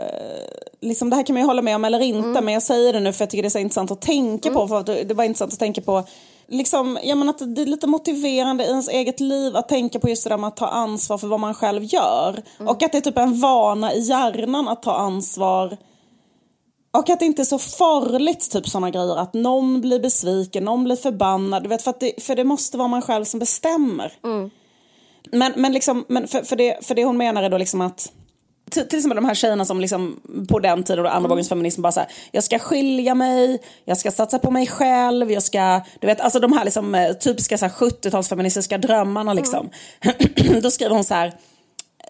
liksom 0.81 1.09
det 1.09 1.15
här 1.15 1.23
kan 1.23 1.33
man 1.33 1.41
ju 1.41 1.47
hålla 1.47 1.61
med 1.61 1.75
om 1.75 1.85
eller 1.85 1.99
inte, 1.99 2.29
mm. 2.29 2.45
men 2.45 2.53
jag 2.53 2.63
säger 2.63 2.93
det 2.93 2.99
nu 2.99 3.13
för 3.13 3.21
jag 3.21 3.29
tycker 3.29 3.43
det 3.43 3.47
är 3.47 3.49
så 3.49 3.59
intressant 3.59 3.91
att 3.91 4.01
tänka 4.01 4.49
mm. 4.49 4.59
på. 4.59 4.67
För 4.67 4.79
att 4.79 4.85
det 4.85 5.13
var 5.13 5.23
intressant 5.23 5.53
att 5.53 5.59
tänka 5.59 5.81
på 5.81 6.03
liksom, 6.47 6.99
ja, 7.03 7.15
men 7.15 7.29
att 7.29 7.55
det 7.55 7.61
är 7.61 7.65
lite 7.65 7.87
motiverande 7.87 8.63
i 8.63 8.67
ens 8.67 8.89
eget 8.89 9.19
liv 9.19 9.55
att 9.55 9.69
tänka 9.69 9.99
på 9.99 10.09
just 10.09 10.23
det 10.23 10.29
där 10.29 10.37
med 10.37 10.47
att 10.47 10.57
ta 10.57 10.67
ansvar 10.67 11.17
för 11.17 11.27
vad 11.27 11.39
man 11.39 11.53
själv 11.53 11.83
gör. 11.83 12.43
Mm. 12.59 12.67
Och 12.67 12.83
att 12.83 12.91
det 12.91 12.97
är 12.97 13.01
typ 13.01 13.17
en 13.17 13.39
vana 13.39 13.93
i 13.93 13.99
hjärnan 13.99 14.67
att 14.67 14.83
ta 14.83 14.93
ansvar. 14.93 15.77
Och 16.97 17.09
att 17.09 17.19
det 17.19 17.25
inte 17.25 17.41
är 17.41 17.45
så 17.45 17.59
farligt, 17.59 18.51
typ 18.51 18.67
sådana 18.67 18.89
grejer. 18.89 19.17
Att 19.17 19.33
någon 19.33 19.81
blir 19.81 19.99
besviken, 19.99 20.65
någon 20.65 20.83
blir 20.83 20.95
förbannad. 20.95 21.63
Du 21.63 21.69
vet, 21.69 21.81
för, 21.81 21.93
det, 21.99 22.23
för 22.23 22.35
det 22.35 22.43
måste 22.43 22.77
vara 22.77 22.87
man 22.87 23.01
själv 23.01 23.25
som 23.25 23.39
bestämmer. 23.39 24.13
Mm. 24.23 24.49
Men, 25.31 25.53
men, 25.55 25.73
liksom, 25.73 26.05
men 26.07 26.27
för, 26.27 26.41
för, 26.41 26.55
det, 26.55 26.85
för 26.85 26.95
det 26.95 27.05
hon 27.05 27.17
menar 27.17 27.43
är 27.43 27.49
då 27.49 27.57
liksom 27.57 27.81
att 27.81 28.11
till, 28.71 28.87
till 28.87 28.99
exempel 28.99 29.15
de 29.15 29.25
här 29.25 29.35
tjejerna 29.35 29.65
som 29.65 29.81
liksom 29.81 30.19
på 30.49 30.59
den 30.59 30.83
tiden, 30.83 31.05
andra 31.05 31.33
mm. 31.33 31.45
feminism 31.45 31.81
bara 31.81 31.91
så 31.91 32.01
jag 32.31 32.43
ska 32.43 32.59
skilja 32.59 33.15
mig, 33.15 33.61
jag 33.85 33.97
ska 33.97 34.11
satsa 34.11 34.39
på 34.39 34.51
mig 34.51 34.67
själv, 34.67 35.31
jag 35.31 35.43
ska, 35.43 35.81
du 35.99 36.07
vet, 36.07 36.21
alltså 36.21 36.39
de 36.39 36.53
här 36.53 36.65
liksom 36.65 36.95
eh, 36.95 37.13
typiska 37.13 37.55
70-talsfeministiska 37.55 38.77
drömmarna 38.77 39.33
liksom. 39.33 39.69
Mm. 40.01 40.61
Då 40.61 40.71
skriver 40.71 40.95
hon 40.95 41.03
så 41.03 41.13
här, 41.13 41.33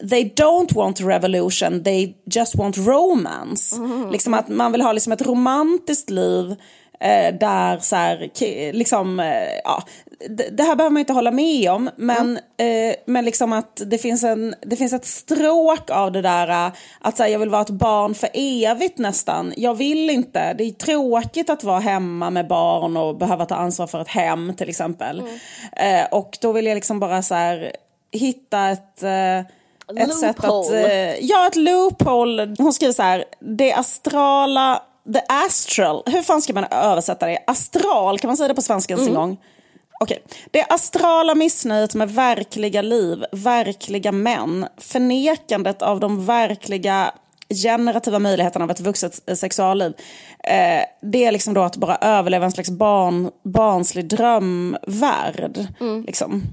they 0.09 0.23
don't 0.23 0.75
want 0.75 1.01
revolution, 1.01 1.83
they 1.83 2.13
just 2.25 2.55
want 2.55 2.77
romance. 2.77 3.75
Mm. 3.75 4.11
Liksom 4.11 4.33
att 4.33 4.49
man 4.49 4.71
vill 4.71 4.81
ha 4.81 4.91
liksom 4.91 5.13
ett 5.13 5.21
romantiskt 5.21 6.09
liv 6.09 6.55
eh, 7.01 7.33
där 7.33 7.77
så 7.79 7.95
här, 7.95 8.29
liksom, 8.73 9.19
eh, 9.19 9.59
ja, 9.63 9.83
det, 10.29 10.63
här 10.63 10.75
behöver 10.75 10.89
man 10.89 10.99
inte 10.99 11.13
hålla 11.13 11.31
med 11.31 11.71
om, 11.71 11.89
men, 11.95 12.39
mm. 12.57 12.89
eh, 12.89 12.95
men 13.05 13.25
liksom 13.25 13.53
att 13.53 13.81
det 13.85 13.97
finns, 13.97 14.23
en, 14.23 14.55
det 14.61 14.75
finns 14.75 14.93
ett 14.93 15.05
stråk 15.05 15.89
av 15.89 16.11
det 16.11 16.21
där 16.21 16.67
eh, 16.67 16.73
att 17.01 17.17
så 17.17 17.23
här, 17.23 17.29
jag 17.29 17.39
vill 17.39 17.49
vara 17.49 17.61
ett 17.61 17.69
barn 17.69 18.15
för 18.15 18.29
evigt 18.33 18.97
nästan. 18.97 19.53
Jag 19.57 19.73
vill 19.73 20.09
inte, 20.09 20.53
det 20.53 20.63
är 20.63 20.71
tråkigt 20.71 21.49
att 21.49 21.63
vara 21.63 21.79
hemma 21.79 22.29
med 22.29 22.47
barn 22.47 22.97
och 22.97 23.17
behöva 23.17 23.45
ta 23.45 23.55
ansvar 23.55 23.87
för 23.87 24.01
ett 24.01 24.07
hem 24.07 24.53
till 24.53 24.69
exempel. 24.69 25.19
Mm. 25.19 26.01
Eh, 26.03 26.07
och 26.11 26.37
då 26.41 26.51
vill 26.51 26.65
jag 26.65 26.75
liksom 26.75 26.99
bara 26.99 27.21
så 27.21 27.35
här, 27.35 27.71
hitta 28.11 28.69
ett 28.69 29.03
eh, 29.03 29.39
ett 29.97 30.19
sätt 30.19 30.43
att, 30.43 30.71
eh, 30.71 31.25
ja 31.25 31.47
ett 31.47 31.55
loophole. 31.55 32.55
Hon 32.57 32.73
skriver 32.73 32.93
så 32.93 33.03
här, 33.03 33.23
det 33.39 33.73
astrala 33.73 34.81
The 35.13 35.21
astral, 35.27 36.03
hur 36.05 36.21
fan 36.21 36.41
ska 36.41 36.53
man 36.53 36.65
översätta 36.71 37.27
det? 37.27 37.39
Astral, 37.47 38.19
kan 38.19 38.27
man 38.27 38.37
säga 38.37 38.47
det 38.47 38.55
på 38.55 38.61
svenska 38.61 38.93
ens 38.93 39.07
mm. 39.07 39.15
en 39.15 39.21
gång? 39.21 39.37
Okej. 39.99 40.23
Det 40.51 40.63
astrala 40.63 41.35
missnöjet 41.35 41.95
med 41.95 42.11
verkliga 42.11 42.81
liv, 42.81 43.25
verkliga 43.31 44.11
män, 44.11 44.67
förnekandet 44.77 45.81
av 45.81 45.99
de 45.99 46.25
verkliga 46.25 47.11
generativa 47.63 48.19
möjligheterna 48.19 48.65
av 48.65 48.71
ett 48.71 48.79
vuxet 48.79 49.37
sexualliv. 49.37 49.93
Eh, 50.43 50.83
det 51.01 51.25
är 51.25 51.31
liksom 51.31 51.53
då 51.53 51.61
att 51.61 51.75
bara 51.75 51.95
överleva 51.95 52.45
en 52.45 52.51
slags 52.51 52.69
barn, 52.69 53.31
barnslig 53.43 54.07
drömvärld. 54.07 55.67
Mm. 55.79 56.03
Liksom. 56.03 56.43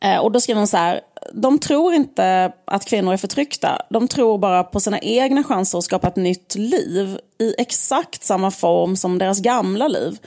Eh, 0.00 0.18
och 0.18 0.32
då 0.32 0.40
skriver 0.40 0.60
hon 0.60 0.66
så 0.66 0.76
här, 0.76 1.00
de 1.32 1.58
tror 1.58 1.94
inte 1.94 2.52
att 2.64 2.84
kvinnor 2.84 3.12
är 3.12 3.16
förtryckta. 3.16 3.82
De 3.90 4.08
tror 4.08 4.38
bara 4.38 4.64
på 4.64 4.80
sina 4.80 4.98
egna 4.98 5.44
chanser 5.44 5.78
att 5.78 5.84
skapa 5.84 6.08
ett 6.08 6.16
nytt 6.16 6.54
liv 6.54 7.18
i 7.40 7.54
exakt 7.58 8.24
samma 8.24 8.50
form 8.50 8.96
som 8.96 9.18
deras 9.18 9.40
gamla 9.40 9.88
liv. 9.88 10.18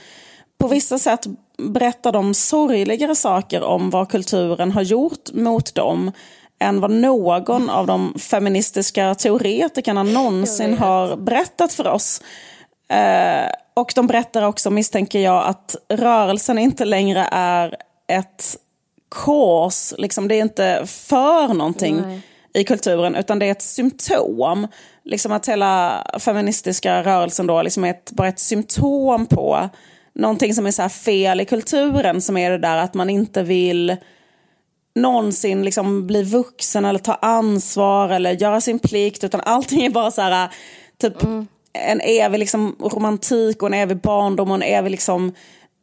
På 0.58 0.68
vissa 0.68 0.98
sätt 0.98 1.26
berättar 1.58 2.12
de 2.12 2.34
sorgligare 2.34 3.14
saker 3.14 3.62
om 3.62 3.90
vad 3.90 4.10
kulturen 4.10 4.72
har 4.72 4.82
gjort 4.82 5.32
mot 5.32 5.74
dem 5.74 6.12
än 6.60 6.80
vad 6.80 6.90
någon 6.90 7.70
av 7.70 7.86
de 7.86 8.14
feministiska 8.18 9.14
teoretikerna 9.14 10.02
någonsin 10.02 10.78
har 10.78 11.16
berättat 11.16 11.72
för 11.72 11.86
oss. 11.86 12.22
Eh, 12.88 13.52
och 13.74 13.92
de 13.94 14.06
berättar 14.06 14.42
också, 14.42 14.70
misstänker 14.70 15.18
jag, 15.18 15.46
att 15.46 15.76
rörelsen 15.88 16.58
inte 16.58 16.84
längre 16.84 17.28
är 17.32 17.76
ett 18.08 18.56
kors, 19.12 19.94
liksom, 19.98 20.28
det 20.28 20.34
är 20.34 20.42
inte 20.42 20.82
för 20.86 21.54
någonting 21.54 22.00
Nej. 22.00 22.20
i 22.54 22.64
kulturen, 22.64 23.14
utan 23.14 23.38
det 23.38 23.46
är 23.46 23.50
ett 23.50 23.62
symptom. 23.62 24.66
Liksom 25.04 25.32
att 25.32 25.48
hela 25.48 26.04
feministiska 26.18 27.02
rörelsen 27.02 27.46
då 27.46 27.62
liksom 27.62 27.84
är 27.84 27.90
ett, 27.90 28.10
bara 28.12 28.28
ett 28.28 28.38
symptom 28.38 29.26
på 29.26 29.68
någonting 30.14 30.54
som 30.54 30.66
är 30.66 30.70
så 30.70 30.88
fel 30.88 31.40
i 31.40 31.44
kulturen, 31.44 32.20
som 32.20 32.36
är 32.36 32.50
det 32.50 32.58
där 32.58 32.76
att 32.76 32.94
man 32.94 33.10
inte 33.10 33.42
vill 33.42 33.96
någonsin 34.94 35.64
liksom 35.64 36.06
bli 36.06 36.22
vuxen 36.22 36.84
eller 36.84 36.98
ta 36.98 37.14
ansvar 37.14 38.08
eller 38.08 38.30
göra 38.30 38.60
sin 38.60 38.78
plikt, 38.78 39.24
utan 39.24 39.40
allting 39.40 39.84
är 39.84 39.90
bara 39.90 40.10
så 40.10 40.22
här, 40.22 40.48
typ 40.98 41.22
mm. 41.22 41.46
en 41.72 42.00
evig 42.00 42.38
liksom 42.38 42.76
romantik 42.80 43.62
och 43.62 43.68
en 43.68 43.74
evig 43.74 43.96
barndom 43.96 44.50
och 44.50 44.54
en 44.54 44.62
evig 44.62 44.90
liksom 44.90 45.34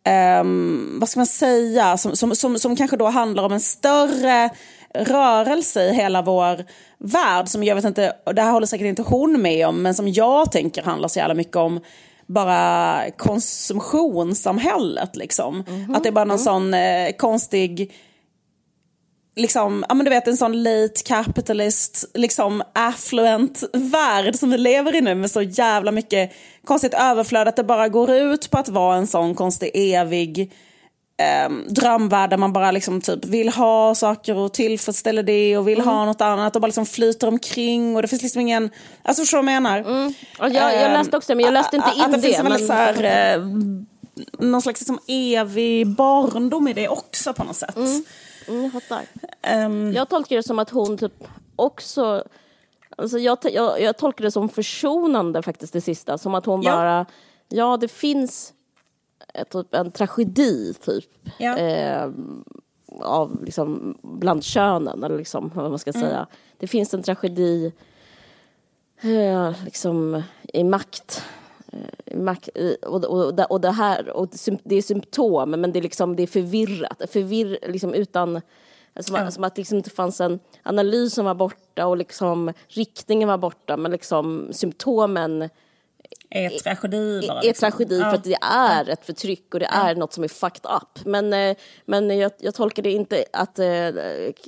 um, 0.09 0.97
vad 0.99 1.09
ska 1.09 1.19
man 1.19 1.27
säga, 1.27 1.97
som, 1.97 2.15
som, 2.15 2.35
som, 2.35 2.59
som 2.59 2.75
kanske 2.75 2.97
då 2.97 3.05
handlar 3.05 3.43
om 3.43 3.51
en 3.51 3.59
större 3.59 4.49
rörelse 4.93 5.83
i 5.83 5.93
hela 5.93 6.21
vår 6.21 6.65
värld 6.97 7.47
som 7.47 7.63
jag 7.63 7.75
vet 7.75 7.85
inte, 7.85 8.13
och 8.23 8.35
det 8.35 8.41
här 8.41 8.51
håller 8.51 8.67
säkert 8.67 8.85
inte 8.85 9.01
hon 9.01 9.41
med 9.41 9.67
om, 9.67 9.81
men 9.81 9.93
som 9.93 10.07
jag 10.07 10.51
tänker 10.51 10.83
handlar 10.83 11.07
så 11.07 11.19
jävla 11.19 11.33
mycket 11.33 11.55
om 11.55 11.79
bara 12.25 13.01
konsumtionssamhället 13.17 15.15
liksom. 15.15 15.63
Mm 15.67 15.85
-hmm. 15.85 15.97
Att 15.97 16.03
det 16.03 16.09
är 16.09 16.13
bara 16.13 16.25
någon 16.25 16.37
mm. 16.37 16.45
sån 16.45 16.73
eh, 16.73 17.11
konstig 17.17 17.91
liksom, 19.39 19.85
ja 19.89 19.95
men 19.95 20.05
du 20.05 20.09
vet 20.09 20.27
en 20.27 20.37
sån 20.37 20.63
late 20.63 21.03
capitalist, 21.05 22.05
liksom 22.13 22.63
affluent 22.73 23.63
värld 23.73 24.35
som 24.35 24.51
vi 24.51 24.57
lever 24.57 24.95
i 24.95 25.01
nu 25.01 25.15
med 25.15 25.31
så 25.31 25.41
jävla 25.41 25.91
mycket 25.91 26.31
konstigt 26.65 26.93
överflöd 26.93 27.47
att 27.47 27.55
det 27.55 27.63
bara 27.63 27.89
går 27.89 28.11
ut 28.11 28.51
på 28.51 28.57
att 28.57 28.69
vara 28.69 28.95
en 28.95 29.07
sån 29.07 29.35
konstig 29.35 29.71
evig 29.73 30.51
eh, 31.19 31.49
drömvärld 31.69 32.29
där 32.29 32.37
man 32.37 32.53
bara 32.53 32.71
liksom 32.71 33.01
typ 33.01 33.25
vill 33.25 33.49
ha 33.49 33.95
saker 33.95 34.35
och 34.35 34.53
tillfredsställer 34.53 35.23
det 35.23 35.57
och 35.57 35.67
vill 35.67 35.79
mm. 35.79 35.87
ha 35.87 36.05
något 36.05 36.21
annat 36.21 36.55
och 36.55 36.61
bara 36.61 36.67
liksom 36.67 36.85
flyter 36.85 37.27
omkring 37.27 37.95
och 37.95 38.01
det 38.01 38.07
finns 38.07 38.21
liksom 38.21 38.41
ingen, 38.41 38.69
alltså 39.03 39.21
förstår 39.21 39.37
du 39.37 39.45
vad 39.45 39.53
jag 39.53 39.63
menar? 39.63 39.79
Mm. 39.79 40.13
jag, 40.39 40.53
jag 40.53 40.73
ehm, 40.73 40.93
läste 40.93 41.17
också 41.17 41.35
men 41.35 41.45
jag 41.45 41.53
läste 41.53 41.75
inte 41.75 41.91
in 41.95 42.01
att, 42.01 42.11
det. 42.11 42.17
Att 42.17 42.21
det 42.21 42.27
finns 42.27 42.39
en 42.39 42.45
men... 42.45 42.67
så 42.67 42.73
här, 42.73 43.35
eh, 43.35 43.43
någon 44.39 44.61
slags 44.61 44.81
liksom 44.81 44.99
evig 45.07 45.87
barndom 45.87 46.67
i 46.67 46.73
det 46.73 46.87
också 46.87 47.33
på 47.33 47.43
något 47.43 47.55
sätt. 47.55 47.75
Mm. 47.75 48.03
Jag 48.49 48.71
fattar. 48.71 49.05
Um, 49.65 49.93
jag 49.93 50.09
tolkar 50.09 50.35
det 50.35 50.43
som 50.43 50.59
att 50.59 50.69
hon 50.69 50.97
typ 50.97 51.23
också... 51.55 52.23
Alltså 52.97 53.19
jag, 53.19 53.37
jag, 53.43 53.81
jag 53.81 53.97
tolkar 53.97 54.23
det 54.23 54.31
som 54.31 54.49
försonande 54.49 55.41
faktiskt 55.41 55.73
det 55.73 55.81
sista. 55.81 56.17
Som 56.17 56.35
att 56.35 56.45
hon 56.45 56.61
ja. 56.61 56.71
bara... 56.71 57.05
Ja, 57.49 57.77
det 57.77 57.87
finns 57.87 58.53
typ 59.49 59.73
en 59.73 59.91
tragedi 59.91 60.73
typ. 60.73 61.05
Ja. 61.37 61.57
Eh, 61.57 62.09
av 63.01 63.43
liksom 63.45 63.97
bland 64.01 64.43
könen 64.43 65.03
eller 65.03 65.17
liksom 65.17 65.51
vad 65.55 65.69
man 65.69 65.79
ska 65.79 65.91
mm. 65.91 66.01
säga. 66.01 66.27
Det 66.57 66.67
finns 66.67 66.93
en 66.93 67.03
tragedi 67.03 67.73
eh, 69.01 69.51
liksom 69.65 70.23
i 70.53 70.63
makt. 70.63 71.23
Eh, 71.71 72.71
och, 72.81 73.03
och, 73.03 73.51
och, 73.51 73.61
det 73.61 73.71
här, 73.71 74.09
och 74.09 74.29
det 74.63 74.75
är 74.75 74.81
symptom 74.81 75.49
men 75.49 75.71
det 75.71 75.79
är 75.79 75.83
liksom 75.83 76.15
det 76.15 76.23
är 76.23 76.27
förvirrat, 76.27 77.01
förvirr, 77.09 77.59
liksom 77.67 77.93
utan 77.93 78.41
som, 78.99 79.15
ja. 79.15 79.31
som 79.31 79.43
att 79.43 79.55
det 79.55 79.59
liksom 79.59 79.77
inte 79.77 79.89
fanns 79.89 80.21
en 80.21 80.39
analys 80.63 81.13
som 81.13 81.25
var 81.25 81.35
borta 81.35 81.87
och 81.87 81.97
liksom 81.97 82.53
riktningen 82.67 83.29
var 83.29 83.37
borta 83.37 83.77
men 83.77 83.91
liksom 83.91 84.47
symptomen 84.51 85.49
är 86.29 86.49
tragedi 86.49 87.27
bara. 87.27 87.41
Liksom. 87.41 87.67
Är 87.67 87.71
tragedi 87.71 87.99
för 87.99 88.15
att 88.15 88.23
det 88.23 88.37
är 88.41 88.89
ett 88.89 89.05
förtryck 89.05 89.53
och 89.53 89.59
det 89.59 89.65
är 89.65 89.95
något 89.95 90.13
som 90.13 90.23
är 90.23 90.27
fucked 90.27 90.71
up. 90.71 91.05
Men, 91.05 91.33
eh, 91.33 91.55
men 91.85 92.17
jag, 92.17 92.31
jag 92.39 92.55
tolkar 92.55 92.83
det 92.83 92.91
inte 92.91 93.25
att 93.33 93.59
eh, 93.59 93.67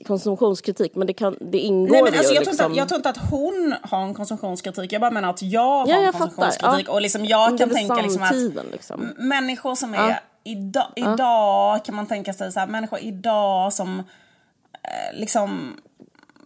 konsumtionskritik, 0.07 0.95
men 0.95 1.07
det, 1.07 1.13
kan, 1.13 1.37
det 1.39 1.57
ingår 1.57 1.91
Nej, 1.91 2.03
men 2.03 2.13
alltså, 2.13 2.33
ju. 2.33 2.35
Jag, 2.35 2.41
liksom... 2.41 2.57
tror 2.57 2.69
inte, 2.69 2.79
jag 2.79 2.87
tror 2.87 2.97
inte 2.97 3.09
att 3.09 3.29
hon 3.29 3.75
har 3.81 4.03
en 4.03 4.13
konsumtionskritik, 4.13 4.91
jag 4.91 5.01
bara 5.01 5.11
menar 5.11 5.29
att 5.29 5.41
jag 5.41 5.61
har 5.61 5.87
ja, 5.87 5.95
jag 5.95 6.03
en 6.03 6.11
konsumtionskritik. 6.13 6.87
Ja. 6.87 6.93
Och 6.93 7.01
liksom 7.01 7.25
jag 7.25 7.57
kan 7.57 7.69
tänka 7.69 8.01
liksom 8.01 8.23
att 8.23 8.71
liksom. 8.71 9.13
människor 9.17 9.75
som 9.75 9.93
är 9.93 10.09
ja. 10.09 10.15
idag, 10.43 10.87
idag 10.95 11.85
kan 11.85 11.95
man 11.95 12.07
tänka 12.07 12.33
sig 12.33 12.51
så 12.51 12.59
här, 12.59 12.67
människor 12.67 12.99
idag 12.99 13.73
som 13.73 13.99
eh, 13.99 15.19
liksom 15.19 15.77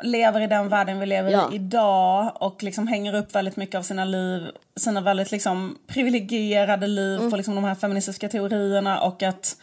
lever 0.03 0.41
i 0.41 0.47
den 0.47 0.69
världen 0.69 0.99
vi 0.99 1.05
lever 1.05 1.31
ja. 1.31 1.49
i 1.51 1.55
idag 1.55 2.31
och 2.35 2.63
liksom 2.63 2.87
hänger 2.87 3.13
upp 3.15 3.35
väldigt 3.35 3.55
mycket 3.55 3.75
av 3.75 3.83
sina 3.83 4.05
liv, 4.05 4.47
sina 4.75 5.01
väldigt 5.01 5.31
liksom 5.31 5.77
privilegierade 5.87 6.87
liv 6.87 7.19
mm. 7.19 7.31
på 7.31 7.37
liksom 7.37 7.55
de 7.55 7.63
här 7.63 7.75
feministiska 7.75 8.29
teorierna 8.29 9.01
och 9.01 9.23
att 9.23 9.57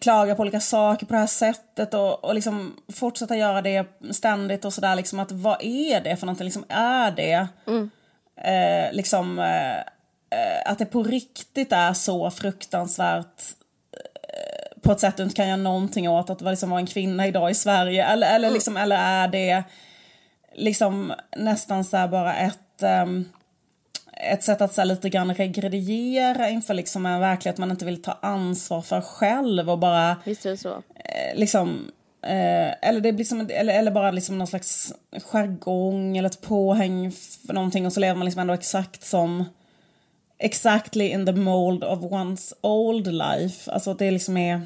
klaga 0.00 0.34
på 0.34 0.42
olika 0.42 0.60
saker 0.60 1.06
på 1.06 1.12
det 1.12 1.18
här 1.18 1.26
sättet 1.26 1.94
och, 1.94 2.24
och 2.24 2.34
liksom 2.34 2.76
fortsätta 2.92 3.36
göra 3.36 3.62
det 3.62 3.86
ständigt 4.10 4.64
och 4.64 4.72
sådär 4.72 4.94
liksom 4.94 5.20
att 5.20 5.32
vad 5.32 5.56
är 5.60 6.00
det 6.00 6.16
för 6.16 6.26
någonting, 6.26 6.44
liksom 6.44 6.64
är 6.68 7.10
det 7.10 7.48
mm. 7.66 7.90
eh, 8.36 8.92
liksom 8.92 9.38
eh, 9.38 9.76
eh 9.76 10.62
att 10.70 10.78
det 10.78 10.86
på 10.86 11.02
riktigt 11.02 11.72
är 11.72 11.92
så 11.92 12.30
fruktansvärt 12.30 13.42
på 14.86 14.92
ett 14.92 15.00
sätt 15.00 15.16
du 15.16 15.22
inte 15.22 15.34
kan 15.34 15.48
göra 15.48 15.56
någonting 15.56 16.08
åt 16.08 16.30
att 16.30 16.40
liksom 16.40 16.70
vara 16.70 16.80
en 16.80 16.86
kvinna 16.86 17.26
idag 17.26 17.50
i 17.50 17.54
Sverige? 17.54 18.04
Eller, 18.04 18.34
eller, 18.34 18.48
mm. 18.48 18.54
liksom, 18.54 18.76
eller 18.76 18.96
är 18.96 19.28
det 19.28 19.64
liksom 20.54 21.12
nästan 21.36 21.84
så 21.84 22.08
bara 22.08 22.36
ett, 22.36 22.82
um, 23.04 23.28
ett 24.12 24.42
sätt 24.42 24.60
att 24.60 24.74
så 24.74 24.84
lite 24.84 25.08
grann 25.08 25.34
regrediera 25.34 26.48
inför 26.48 26.74
liksom 26.74 27.06
en 27.06 27.20
verklighet 27.20 27.58
man 27.58 27.70
inte 27.70 27.84
vill 27.84 28.02
ta 28.02 28.18
ansvar 28.22 28.82
för 28.82 29.00
själv 29.00 29.70
och 29.70 29.78
bara... 29.78 30.16
Visst 30.24 30.46
är 30.46 30.50
det 30.50 30.56
så. 30.56 30.82
Eh, 30.94 31.38
liksom, 31.38 31.90
eh, 32.22 32.88
eller, 32.88 33.00
det 33.00 33.12
blir 33.12 33.24
som, 33.24 33.50
eller, 33.50 33.78
eller 33.78 33.90
bara 33.90 34.10
liksom 34.10 34.38
någon 34.38 34.46
slags 34.46 34.94
jargong 35.22 36.16
eller 36.16 36.28
ett 36.28 36.40
påhäng 36.40 37.12
för 37.46 37.54
någonting 37.54 37.86
och 37.86 37.92
så 37.92 38.00
lever 38.00 38.14
man 38.14 38.24
liksom 38.24 38.40
ändå 38.40 38.54
exakt 38.54 39.04
som 39.04 39.44
exactly 40.38 41.10
in 41.10 41.26
the 41.26 41.32
mold 41.32 41.84
of 41.84 41.98
one's 42.00 42.52
old 42.60 43.06
life. 43.06 43.70
Alltså 43.70 43.94
det 43.94 44.10
liksom 44.10 44.36
är... 44.36 44.60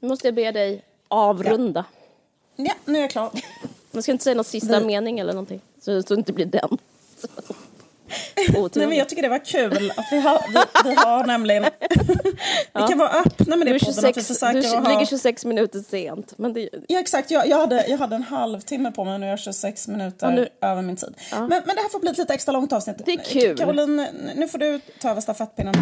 Nu 0.00 0.08
måste 0.08 0.26
jag 0.26 0.34
be 0.34 0.52
dig 0.52 0.84
avrunda. 1.08 1.84
Ja, 2.56 2.64
ja 2.64 2.74
nu 2.84 2.98
är 2.98 3.02
jag 3.02 3.10
klar. 3.10 3.30
Man 3.90 4.02
ska 4.02 4.12
inte 4.12 4.24
säga 4.24 4.34
någon 4.34 4.44
sista 4.44 4.80
Vi... 4.80 4.86
mening 4.86 5.18
eller 5.18 5.32
någonting, 5.32 5.60
så, 5.80 6.02
så 6.02 6.14
det 6.14 6.18
inte 6.18 6.32
blir 6.32 6.46
den. 6.46 6.78
Nej, 8.74 8.86
men 8.86 8.98
jag 8.98 9.08
tycker 9.08 9.22
det 9.22 9.28
var 9.28 9.44
kul 9.44 9.92
att 9.96 10.06
vi 10.12 10.20
har, 10.20 10.42
vi, 10.48 10.90
vi 10.90 10.94
har 10.94 11.24
nämligen... 11.26 11.62
vi 12.74 12.80
kan 12.88 12.98
vara 12.98 13.08
öppna 13.08 13.56
med 13.56 13.66
det 13.66 13.72
du 13.72 13.78
podden. 13.78 14.12
26, 14.14 14.42
att 14.42 14.54
vi 14.54 14.60
du 14.60 14.68
ha... 14.68 14.88
ligger 14.88 15.06
26 15.06 15.44
minuter 15.44 15.80
sent. 15.90 16.34
Men 16.36 16.52
det... 16.52 16.68
Ja 16.88 17.00
exakt, 17.00 17.30
jag, 17.30 17.48
jag, 17.48 17.58
hade, 17.58 17.86
jag 17.88 17.98
hade 17.98 18.16
en 18.16 18.22
halvtimme 18.22 18.92
på 18.92 19.04
mig 19.04 19.14
och 19.14 19.20
nu 19.20 19.26
är 19.26 19.30
jag 19.30 19.38
26 19.38 19.88
minuter 19.88 20.30
nu... 20.30 20.48
över 20.60 20.82
min 20.82 20.96
tid. 20.96 21.14
Ja. 21.30 21.38
Men, 21.38 21.48
men 21.48 21.76
det 21.76 21.82
här 21.82 21.88
får 21.88 22.00
bli 22.00 22.10
ett 22.10 22.18
lite 22.18 22.34
extra 22.34 22.52
långt 22.52 22.72
avsnitt. 22.72 22.96
Det 23.06 23.12
är 23.12 23.24
kul. 23.24 23.58
Caroline, 23.58 24.06
nu 24.36 24.48
får 24.48 24.58
du 24.58 24.80
ta 25.00 25.10
över 25.10 25.20
stafettpinnen. 25.20 25.74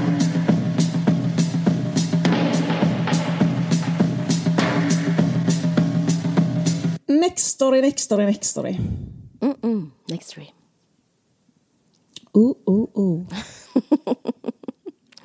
Next 7.07 7.47
story, 7.47 7.81
next 7.81 8.05
story, 8.05 8.26
next 8.26 8.51
story. 8.51 8.78
Mm 9.43 9.55
-mm. 9.62 9.91
Next 10.09 10.28
story. 10.31 10.47
Ooh, 12.33 12.57
ooh, 12.66 12.89
ooh. 12.95 13.26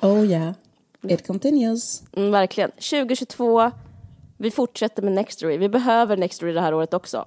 oh 0.00 0.24
yeah, 0.24 0.54
it 1.02 1.26
continues. 1.26 2.02
Mm, 2.16 2.30
verkligen. 2.30 2.70
2022, 2.70 3.70
vi 4.36 4.50
fortsätter 4.50 5.02
med 5.02 5.12
Nextory. 5.12 5.56
Vi 5.56 5.68
behöver 5.68 6.16
Nextory 6.16 6.52
det 6.52 6.60
här 6.60 6.74
året 6.74 6.94
också. 6.94 7.24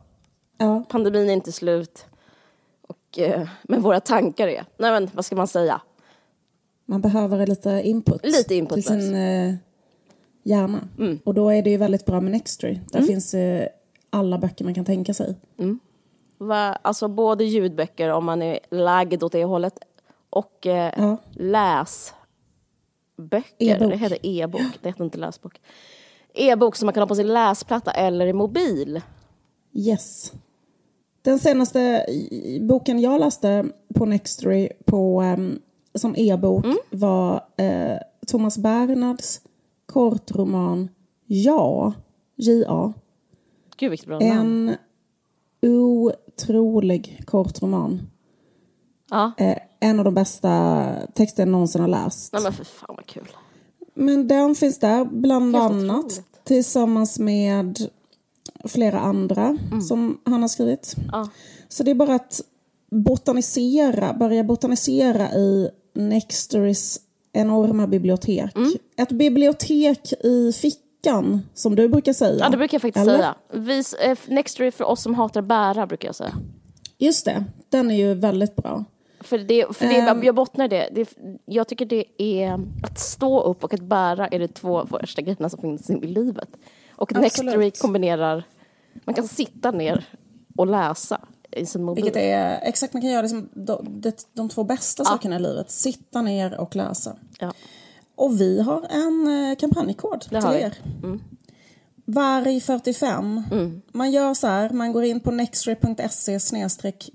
Ja. 0.57 0.85
Pandemin 0.89 1.29
är 1.29 1.33
inte 1.33 1.51
slut. 1.51 2.05
Och, 2.81 3.19
eh, 3.19 3.47
men 3.63 3.81
våra 3.81 3.99
tankar 3.99 4.47
är, 4.47 4.65
nej 4.77 4.91
men 4.91 5.09
vad 5.13 5.25
ska 5.25 5.35
man 5.35 5.47
säga? 5.47 5.81
Man 6.85 7.01
behöver 7.01 7.47
lite 7.47 7.81
input. 7.83 8.25
Lite 8.25 8.55
input. 8.55 8.75
Till 8.75 8.83
sin 8.83 9.15
eh, 9.15 9.55
hjärna. 10.43 10.87
Mm. 10.97 11.19
Och 11.23 11.33
då 11.33 11.49
är 11.49 11.61
det 11.61 11.69
ju 11.69 11.77
väldigt 11.77 12.05
bra 12.05 12.21
med 12.21 12.31
Nextory. 12.31 12.79
Där 12.91 12.99
mm. 12.99 13.07
finns 13.07 13.33
eh, 13.33 13.67
alla 14.09 14.37
böcker 14.37 14.65
man 14.65 14.73
kan 14.73 14.85
tänka 14.85 15.13
sig. 15.13 15.35
Mm. 15.57 15.79
Va, 16.41 16.73
alltså 16.73 17.07
både 17.07 17.43
ljudböcker 17.43 18.09
om 18.09 18.25
man 18.25 18.41
är 18.41 18.59
lagd 18.69 19.23
åt 19.23 19.31
det 19.31 19.43
hållet 19.43 19.79
och 20.29 20.67
eh, 20.67 20.93
ja. 20.97 21.17
läsböcker. 21.31 22.15
E 23.57 23.77
det 23.79 23.97
heter 23.97 24.17
e-bok, 24.25 24.79
det 24.81 24.89
heter 24.89 25.03
inte 25.03 25.17
läsbok. 25.17 25.61
E-bok 26.33 26.75
som 26.75 26.85
man 26.85 26.93
kan 26.93 27.01
ha 27.01 27.07
på 27.07 27.15
sin 27.15 27.27
läsplatta 27.27 27.91
eller 27.91 28.27
i 28.27 28.33
mobil. 28.33 29.01
Yes. 29.73 30.33
Den 31.21 31.39
senaste 31.39 32.05
boken 32.61 32.99
jag 32.99 33.19
läste 33.19 33.65
på 33.95 34.05
Nextory 34.05 34.69
på, 34.85 35.21
um, 35.21 35.59
som 35.95 36.15
e-bok 36.17 36.65
mm. 36.65 36.77
var 36.89 37.33
uh, 37.61 37.97
Thomas 38.27 38.57
Bernhards 38.57 39.41
kortroman 39.85 40.89
Ja, 41.25 41.93
J-A. 42.35 42.93
Gud 43.77 43.89
vilket 43.89 44.07
bra 44.07 44.19
namn 44.19 44.75
otrolig 46.43 47.21
kort 47.25 47.61
roman. 47.61 48.01
Ja. 49.09 49.31
Eh, 49.37 49.57
en 49.79 49.99
av 49.99 50.05
de 50.05 50.13
bästa 50.13 50.85
texter 51.13 51.41
jag 51.43 51.49
någonsin 51.51 51.81
har 51.81 51.87
läst. 51.87 52.33
Nej 52.33 52.41
men 52.41 52.53
för 52.53 52.63
fan 52.63 52.95
vad 52.95 53.05
kul. 53.05 53.27
Men 53.93 54.27
den 54.27 54.55
finns 54.55 54.79
där 54.79 55.05
bland 55.05 55.55
Helt 55.55 55.71
annat 55.71 56.05
otroligt. 56.05 56.43
tillsammans 56.43 57.19
med 57.19 57.77
flera 58.63 58.99
andra 58.99 59.57
som 59.87 60.19
han 60.25 60.41
har 60.41 60.49
skrivit. 60.49 60.95
Mm. 60.97 61.09
Ja. 61.11 61.29
Så 61.69 61.83
det 61.83 61.91
är 61.91 61.95
bara 61.95 62.15
att 62.15 62.41
botanisera, 62.91 64.13
börja 64.13 64.43
botanisera 64.43 65.31
i 65.33 65.69
Nextorys 65.93 66.99
enorma 67.33 67.87
bibliotek. 67.87 68.55
Mm. 68.55 68.71
Ett 68.97 69.11
bibliotek 69.11 70.13
i 70.23 70.53
fickan, 70.53 70.83
som 71.53 71.75
du 71.75 71.87
brukar 71.87 72.13
säga. 72.13 72.37
Ja 72.39 72.49
det 72.49 72.57
brukar 72.57 72.75
jag 72.75 72.81
faktiskt 72.81 73.07
Eller? 73.07 73.17
säga. 73.17 73.35
Vis, 73.53 73.93
eh, 73.93 74.17
Nextory 74.27 74.71
för 74.71 74.83
oss 74.83 75.01
som 75.01 75.15
hatar 75.15 75.41
bära 75.41 75.87
brukar 75.87 76.07
jag 76.07 76.15
säga. 76.15 76.33
Just 76.97 77.25
det, 77.25 77.43
den 77.69 77.91
är 77.91 77.95
ju 77.95 78.13
väldigt 78.13 78.55
bra. 78.55 78.85
För, 79.21 79.37
det, 79.37 79.75
för 79.75 79.85
det, 79.87 79.99
Ehm. 79.99 80.23
jag 80.23 80.35
bottnar 80.35 80.67
det. 80.67 80.89
det. 80.91 81.09
Jag 81.45 81.67
tycker 81.67 81.85
det 81.85 82.05
är 82.17 82.59
att 82.83 82.99
stå 82.99 83.41
upp 83.41 83.63
och 83.63 83.73
att 83.73 83.81
bära 83.81 84.27
är 84.27 84.39
de 84.39 84.47
två 84.47 84.85
första 84.85 85.21
grejerna 85.21 85.49
som 85.49 85.61
finns 85.61 85.89
i 85.89 86.07
livet. 86.07 86.49
Och. 86.95 87.15
Nextory 87.15 87.71
kombinerar, 87.71 88.43
man 89.05 89.15
kan 89.15 89.27
sitta 89.27 89.71
ner 89.71 90.05
och 90.57 90.67
läsa 90.67 91.21
i 91.51 91.65
sin 91.65 91.83
mobil. 91.83 92.03
Vilket 92.03 92.21
är 92.23 92.59
exakt, 92.63 92.93
man 92.93 93.01
kan 93.01 93.11
göra 93.11 93.21
det 93.21 93.29
som 93.29 93.49
de, 93.53 93.85
det, 94.01 94.25
de 94.33 94.49
två 94.49 94.63
bästa 94.63 95.05
sakerna 95.05 95.35
i 95.35 95.39
livet. 95.39 95.71
Sitta 95.71 96.21
ner 96.21 96.59
och 96.59 96.75
läsa. 96.75 97.15
Ja. 97.39 97.53
Och 98.19 98.41
vi 98.41 98.61
har 98.61 98.85
en 98.89 99.27
eh, 99.49 99.55
kampanjkod 99.55 100.21
till 100.21 100.37
har 100.37 100.53
vi. 100.53 100.59
er. 100.61 100.77
Varg45. 102.05 103.43
Mm. 103.51 103.81
Man 103.91 104.11
gör 104.11 104.33
så 104.33 104.47
här, 104.47 104.69
man 104.69 104.91
går 104.93 105.03
in 105.03 105.19
på 105.19 105.31
nextray.se 105.31 106.39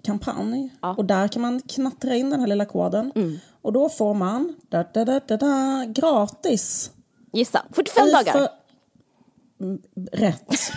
kampanj 0.02 0.70
Ja. 0.82 0.94
och 0.98 1.04
där 1.04 1.28
kan 1.28 1.42
man 1.42 1.60
knattra 1.60 2.14
in 2.16 2.30
den 2.30 2.40
här 2.40 2.46
lilla 2.46 2.64
koden. 2.64 3.12
Mm. 3.14 3.38
Och 3.62 3.72
då 3.72 3.88
får 3.88 4.14
man 4.14 4.54
da, 4.68 4.84
da, 4.94 5.04
da, 5.04 5.20
da, 5.26 5.36
da, 5.36 5.84
gratis. 5.88 6.90
Gissa, 7.32 7.62
45 7.72 8.08
I 8.08 8.12
dagar. 8.12 8.32
för- 8.32 8.48
Mm, 9.60 9.82
Rätt. 10.12 10.48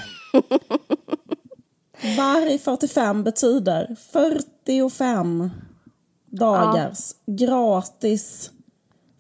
Varg45 2.01 3.23
betyder 3.23 3.95
45 4.11 5.49
dagars 6.25 7.15
gratis 7.25 8.51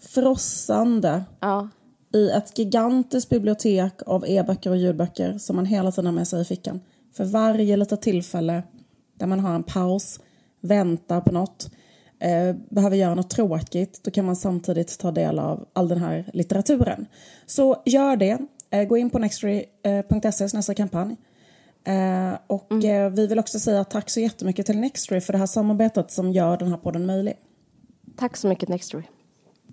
frossande 0.07 1.23
Ja. 1.39 1.69
i 2.13 2.29
ett 2.29 2.59
gigantiskt 2.59 3.29
bibliotek 3.29 3.93
av 4.05 4.25
e-böcker 4.27 4.69
och 4.69 4.77
ljudböcker 4.77 5.37
som 5.37 5.55
man 5.55 5.65
hela 5.65 5.91
tiden 5.91 6.05
har 6.05 6.13
med 6.13 6.27
sig 6.27 6.41
i 6.41 6.45
fickan. 6.45 6.79
För 7.13 7.25
varje 7.25 7.77
litet 7.77 8.01
tillfälle 8.01 8.63
där 9.13 9.27
man 9.27 9.39
har 9.39 9.55
en 9.55 9.63
paus, 9.63 10.19
väntar 10.61 11.21
på 11.21 11.31
något, 11.31 11.71
eh, 12.19 12.55
behöver 12.69 12.95
göra 12.97 13.15
något 13.15 13.29
tråkigt, 13.29 13.99
då 14.03 14.11
kan 14.11 14.25
man 14.25 14.35
samtidigt 14.35 14.99
ta 14.99 15.11
del 15.11 15.39
av 15.39 15.67
all 15.73 15.87
den 15.87 15.97
här 15.97 16.29
litteraturen. 16.33 17.05
Så 17.45 17.81
gör 17.85 18.15
det. 18.15 18.37
Eh, 18.69 18.83
gå 18.83 18.97
in 18.97 19.09
på 19.09 19.19
nextory.se 19.19 20.47
nästa 20.53 20.73
kampanj. 20.73 21.17
Eh, 21.83 22.39
och 22.47 22.83
eh, 22.83 23.11
vi 23.11 23.27
vill 23.27 23.39
också 23.39 23.59
säga 23.59 23.83
tack 23.83 24.09
så 24.09 24.19
jättemycket 24.19 24.65
till 24.65 24.77
Nextory 24.77 25.21
för 25.21 25.33
det 25.33 25.39
här 25.39 25.45
samarbetet 25.45 26.11
som 26.11 26.31
gör 26.31 26.57
den 26.57 26.67
här 26.67 26.77
podden 26.77 27.05
möjlig. 27.05 27.33
Tack 28.17 28.37
så 28.37 28.47
mycket 28.47 28.69
Nextory. 28.69 29.03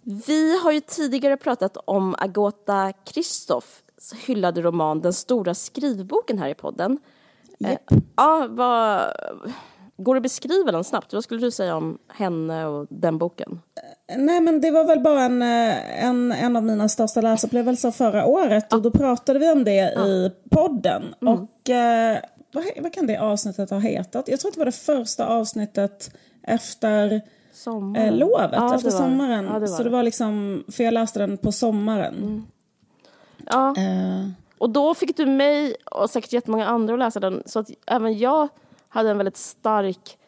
Vi 0.05 0.59
har 0.59 0.73
ju 0.73 0.81
tidigare 0.81 1.37
pratat 1.37 1.77
om 1.85 2.15
Agota 2.19 2.93
Christoffs 3.05 4.13
hyllade 4.27 4.63
roman 4.63 5.01
Den 5.01 5.13
stora 5.13 5.55
skrivboken 5.55 6.39
här 6.39 6.49
i 6.49 6.55
podden. 6.55 6.99
Japp. 7.59 7.93
Eh, 7.93 7.99
ja, 8.17 8.47
vad... 8.51 9.03
Går 9.97 10.15
det 10.15 10.19
att 10.19 10.23
beskriva 10.23 10.73
den 10.73 10.85
snabbt? 10.85 11.13
Vad 11.13 11.25
skulle 11.25 11.41
du 11.41 11.51
säga 11.51 11.77
om 11.77 11.99
henne 12.09 12.67
och 12.67 12.87
den 12.91 13.19
boken? 13.19 13.61
Nej 14.17 14.41
men 14.41 14.61
det 14.61 14.71
var 14.71 14.85
väl 14.85 15.01
bara 15.01 15.23
en, 15.23 15.43
eh, 15.43 16.05
en, 16.05 16.33
en 16.33 16.57
av 16.57 16.63
mina 16.63 16.89
största 16.89 17.21
läsupplevelser 17.21 17.91
förra 17.91 18.27
året 18.27 18.73
och 18.73 18.83
då 18.83 18.91
pratade 18.91 19.39
vi 19.39 19.51
om 19.51 19.65
det 19.65 19.93
i 20.07 20.31
podden. 20.51 21.15
Mm. 21.23 21.35
Och 21.35 21.71
eh, 21.71 22.19
vad, 22.53 22.65
vad 22.81 22.93
kan 22.93 23.07
det 23.07 23.17
avsnittet 23.17 23.71
ha 23.71 23.79
hetat? 23.79 24.29
Jag 24.29 24.41
tror 24.41 24.49
att 24.49 24.55
det 24.55 24.59
var 24.61 24.67
det 24.67 24.73
första 24.73 25.27
avsnittet 25.27 26.11
efter 26.43 27.23
Sommaren. 27.55 28.07
eh, 28.09 28.15
lovet, 28.15 28.51
Ja, 28.53 28.75
efter 28.75 28.91
sommaren. 28.91 29.45
Ja, 29.53 29.59
det 29.59 29.69
Så 29.69 29.83
det 29.83 29.91
var 29.91 30.03
liksom, 30.03 30.65
för 30.73 30.85
jag 30.85 30.95
läste 30.95 31.19
den 31.19 31.37
på 31.37 31.53
sommaren. 31.53 32.47
Ja. 33.47 33.75
Eh, 33.77 34.29
Och 34.59 34.71
då 34.71 34.95
fick 34.95 35.17
du 35.17 35.27
mig 35.27 35.77
och 35.91 36.11
säkert 36.11 36.33
jättemånga 36.33 36.67
andra 36.67 36.95
att 36.95 36.99
läsa 36.99 37.21
den. 37.21 37.43
Så 37.47 37.59
att 37.59 37.71
även 37.87 38.19
jag 38.19 38.49
hade 38.89 39.11
en 39.11 39.17
väldigt 39.19 39.37
stark, 39.37 40.19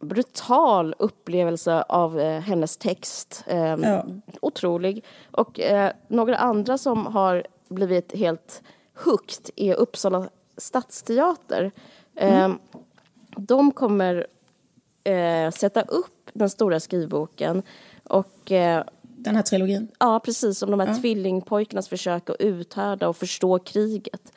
brutal 0.00 0.94
upplevelse 0.98 1.82
av 1.82 2.20
eh, 2.20 2.40
hennes 2.40 2.76
text. 2.76 3.44
Eh, 3.46 3.58
Ja. 3.74 4.04
Otrolig. 4.42 5.04
Och 5.30 5.60
eh, 5.60 5.92
några 6.08 6.36
andra 6.36 6.78
som 6.78 7.06
har 7.06 7.46
blivit 7.68 8.16
helt 8.16 8.62
hooked 9.04 9.50
är 9.56 9.74
Uppsala 9.74 10.28
stadsteater. 10.56 11.72
Eh, 12.16 12.48
De 13.36 13.70
kommer 13.72 14.26
eh, 15.04 15.50
sätta 15.50 15.82
upp 15.82 16.13
den 16.34 16.50
stora 16.50 16.80
skrivboken 16.80 17.62
och 18.04 18.52
eh, 18.52 18.84
den 19.00 19.36
här 19.36 19.42
trilogin. 19.42 19.88
Ja, 19.98 20.20
precis. 20.24 20.58
Som 20.58 20.70
de 20.70 20.80
här 20.80 21.00
tvillingpojkarnas 21.00 21.88
försök 21.88 22.30
att 22.30 22.36
uthärda 22.38 23.08
och 23.08 23.16
förstå 23.16 23.58
kriget. 23.58 24.32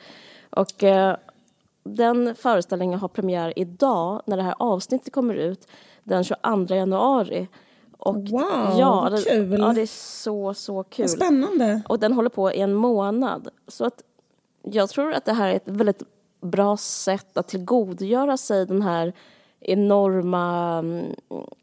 Och 0.50 0.84
eh, 0.84 1.16
den 1.84 2.34
föreställningen 2.34 2.98
har 2.98 3.08
premiär 3.08 3.52
idag, 3.56 4.22
när 4.26 4.36
det 4.36 4.42
här 4.42 4.54
avsnittet 4.58 5.12
kommer 5.12 5.34
ut, 5.34 5.68
den 6.04 6.24
22 6.24 6.74
januari. 6.74 7.48
Och, 7.98 8.14
Wow, 8.16 8.74
ja, 8.78 9.00
vad 9.00 9.12
det, 9.12 9.30
kul. 9.30 9.60
Ja, 9.60 9.72
det 9.72 9.82
är 9.82 9.86
så, 10.22 10.54
så 10.54 10.82
kul. 10.82 11.02
Vad 11.02 11.10
spännande. 11.10 11.82
Och 11.88 11.98
den 11.98 12.12
håller 12.12 12.30
på 12.30 12.52
i 12.52 12.60
en 12.60 12.74
månad. 12.74 13.48
Så 13.68 13.84
att 13.84 14.02
jag 14.62 14.88
tror 14.88 15.12
att 15.12 15.24
det 15.24 15.32
här 15.32 15.48
är 15.48 15.54
ett 15.54 15.68
väldigt 15.68 16.02
bra 16.40 16.76
sätt 16.76 17.36
att 17.38 17.48
tillgodogöra 17.48 18.36
sig 18.36 18.66
den 18.66 18.82
här 18.82 19.12
enorma 19.60 20.78
mm, 20.78 21.14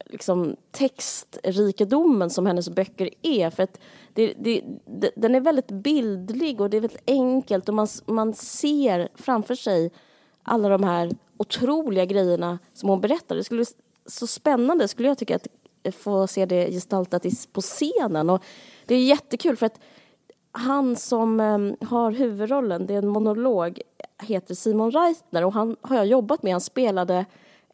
liksom, 0.05 0.55
textrikedomen 0.71 2.29
som 2.29 2.45
hennes 2.45 2.69
böcker 2.69 3.09
är. 3.21 3.49
För 3.49 3.63
att 3.63 3.79
det, 4.13 4.33
det, 4.37 4.61
det, 4.85 5.11
den 5.15 5.35
är 5.35 5.39
väldigt 5.39 5.71
bildlig 5.71 6.61
och 6.61 6.69
det 6.69 6.77
är 6.77 6.81
väldigt 6.81 7.09
enkelt 7.09 7.69
och 7.69 7.75
man, 7.75 7.87
man 8.05 8.33
ser 8.33 9.09
framför 9.15 9.55
sig 9.55 9.91
alla 10.43 10.69
de 10.69 10.83
här 10.83 11.11
otroliga 11.37 12.05
grejerna 12.05 12.59
som 12.73 12.89
hon 12.89 13.01
berättar. 13.01 13.35
Det 13.35 13.43
skulle 13.43 13.65
så 14.05 14.27
spännande 14.27 14.87
skulle 14.87 15.07
jag 15.07 15.17
tycka 15.17 15.35
att 15.35 15.47
eh, 15.83 15.91
få 15.91 16.27
se 16.27 16.45
det 16.45 16.71
gestaltat 16.71 17.25
på 17.51 17.61
scenen. 17.61 18.29
Och 18.29 18.43
det 18.85 18.95
är 18.95 19.03
jättekul 19.03 19.57
för 19.57 19.65
att 19.65 19.79
han 20.51 20.95
som 20.95 21.39
ehm, 21.39 21.75
har 21.81 22.11
huvudrollen, 22.11 22.85
det 22.85 22.93
är 22.93 22.97
en 22.97 23.07
monolog, 23.07 23.81
heter 24.21 24.55
Simon 24.55 24.91
Reitner 24.91 25.45
och 25.45 25.53
han 25.53 25.75
har 25.81 25.95
jag 25.95 26.05
jobbat 26.05 26.43
med. 26.43 26.51
Han 26.51 26.61
spelade 26.61 27.25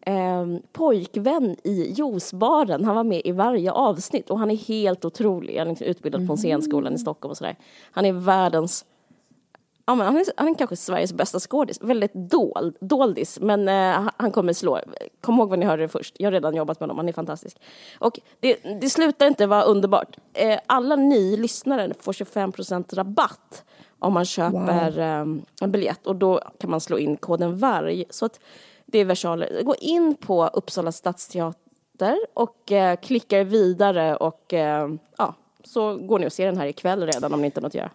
eh, 0.06 0.45
pojkvän 0.74 1.56
i 1.64 1.93
juicebaren. 1.97 2.86
Han 2.86 2.95
var 2.95 3.04
med 3.04 3.22
i 3.26 3.32
varje 3.32 3.72
avsnitt 3.72 4.30
och 4.30 4.39
han 4.39 4.52
är 4.52 4.56
helt 4.56 5.06
otrolig. 5.06 5.58
Han 5.58 5.68
är 5.68 5.72
liksom 5.72 5.88
utbildad 5.88 6.28
på 6.28 6.34
en 6.34 6.38
scenskolan 6.38 6.93
i 6.93 6.97
Stockholm 6.97 7.30
och 7.32 7.38
sådär. 7.38 7.56
Han 7.91 8.06
är 8.06 8.14
världens 8.14 8.86
Ja, 9.86 9.95
men 9.95 10.08
han, 10.08 10.18
är, 10.18 10.26
han 10.38 10.47
är 10.47 10.54
kanske 10.54 10.76
Sveriges 10.76 11.14
bästa 11.14 11.39
skådis. 11.39 11.82
Väldigt 11.82 12.14
dold, 12.14 12.78
doldis, 12.80 13.39
men 13.41 13.68
eh, 13.68 14.10
han- 14.18 14.32
kommer 14.32 14.54
slå. 14.54 14.80
Kom 15.22 15.36
ihåg 15.38 15.49
vad 15.49 15.60
ni 15.60 15.66
hörde 15.66 15.82
det 15.84 15.88
först. 15.88 16.16
Jag 16.20 16.28
har 16.28 16.32
redan 16.32 16.56
jobbat 16.56 16.80
med 16.80 16.84
honom, 16.89 16.97
han 16.97 17.10
är 17.10 17.14
fantastisk. 17.14 17.58
Och 17.99 18.20
det, 18.39 18.56
det 18.82 18.89
slutar 18.89 19.28
inte 19.28 19.47
vara 19.47 19.64
underbart. 19.64 20.18
Eh, 20.34 20.60
alla 20.66 20.95
ni 20.95 21.38
lyssnare 21.38 21.93
får 21.99 22.14
25% 22.14 22.95
rabatt 22.95 23.64
om 23.99 24.14
man 24.14 24.26
köper 24.26 24.99
eh, 24.99 25.26
en 25.62 25.72
biljett 25.72 26.08
och 26.08 26.16
då 26.16 26.41
kan 26.60 26.70
man 26.70 26.82
slå 26.82 26.97
in 26.99 27.18
koden 27.18 27.58
VARG. 27.58 28.06
Så 28.10 28.26
att 28.26 28.39
det 28.92 29.00
är 29.00 29.06
versaler. 29.06 29.64
Gå 29.64 29.76
in 29.76 30.16
på 30.16 30.48
Uppsala 30.48 30.92
stadsteater 30.92 32.18
och 32.34 32.72
eh, 32.72 32.96
klickar 32.96 33.44
vidare 33.44 34.16
och 34.16 34.54
eh, 34.54 34.89
ja, 35.18 35.36
så 35.64 35.98
går 35.98 36.20
ni 36.20 36.28
och 36.28 36.34
ser 36.34 36.46
den 36.46 36.58
här 36.58 36.68
ikväll 36.68 37.06
redan 37.06 37.34
om 37.34 37.42
ni 37.42 37.46
inte 37.46 37.60
har 37.60 37.62
något 37.62 37.70
att 37.70 37.76
göra. 37.76 37.92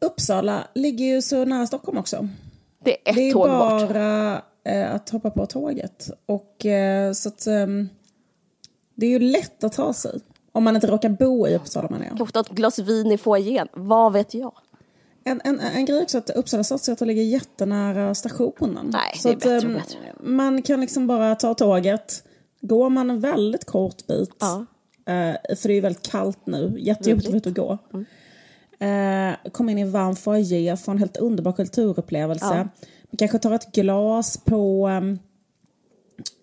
Uppsala 0.00 0.64
ligger 0.74 1.04
ju 1.04 1.22
så 1.22 1.44
nära 1.44 1.66
Stockholm 1.66 1.98
också. 1.98 2.28
Det 2.84 2.90
är 2.90 3.10
ett 3.10 3.16
Det 3.16 3.28
är 3.28 3.32
tåg 3.32 3.48
bara 3.48 4.42
eh, 4.64 4.94
att 4.94 5.10
hoppa 5.10 5.30
på 5.30 5.46
tåget. 5.46 6.10
Och, 6.26 6.66
eh, 6.66 7.12
så 7.12 7.28
att, 7.28 7.46
ehm, 7.46 7.88
det 8.94 9.06
är 9.06 9.10
ju 9.10 9.18
lätt 9.18 9.64
att 9.64 9.72
ta 9.72 9.92
sig. 9.92 10.20
Om 10.52 10.64
man 10.64 10.74
inte 10.74 10.86
råkar 10.86 11.08
bo 11.08 11.48
i 11.48 11.56
Uppsala 11.56 11.88
menar 11.88 12.04
jag. 12.06 12.16
Kanske 12.16 12.32
ta 12.32 12.40
ett 12.40 12.48
glas 12.48 12.78
vin 12.78 13.12
i 13.12 13.18
foajén, 13.18 13.68
vad 13.72 14.12
vet 14.12 14.34
jag? 14.34 14.52
En, 15.24 15.40
en, 15.44 15.60
en 15.60 15.84
grej 15.84 16.02
också 16.02 16.18
att 16.18 16.30
Uppsala 16.30 16.64
stadsteater 16.64 17.06
ligger 17.06 17.22
jättenära 17.22 18.14
stationen. 18.14 18.90
Nej, 18.92 19.18
så 19.18 19.28
det 19.28 19.44
är 19.44 19.56
att, 19.56 19.62
bättre 19.62 19.74
bättre. 19.74 19.98
Man 20.20 20.62
kan 20.62 20.80
liksom 20.80 21.06
bara 21.06 21.34
ta 21.34 21.54
tåget. 21.54 22.24
Går 22.60 22.90
man 22.90 23.10
en 23.10 23.20
väldigt 23.20 23.64
kort 23.64 24.06
bit, 24.06 24.30
Ja. 24.40 24.66
eh, 25.12 25.56
för 25.56 25.68
det 25.68 25.74
är 25.74 25.80
väldigt 25.80 26.10
kallt 26.10 26.46
nu, 26.46 26.76
jättejobbigt 26.78 27.46
att 27.46 27.54
gå. 27.54 27.78
Mm. 27.92 28.06
Eh, 28.78 29.50
kom 29.50 29.68
in 29.68 29.78
i 29.78 29.80
en 29.80 29.90
varm 29.90 30.16
foajé, 30.16 30.76
få 30.76 30.90
en 30.90 30.98
helt 30.98 31.16
underbar 31.16 31.52
kulturupplevelse. 31.52 32.68
kanske 33.18 33.38
tar 33.38 33.52
ett 33.52 33.72
glas 33.72 34.36
på 34.36 34.88
um, 34.88 35.18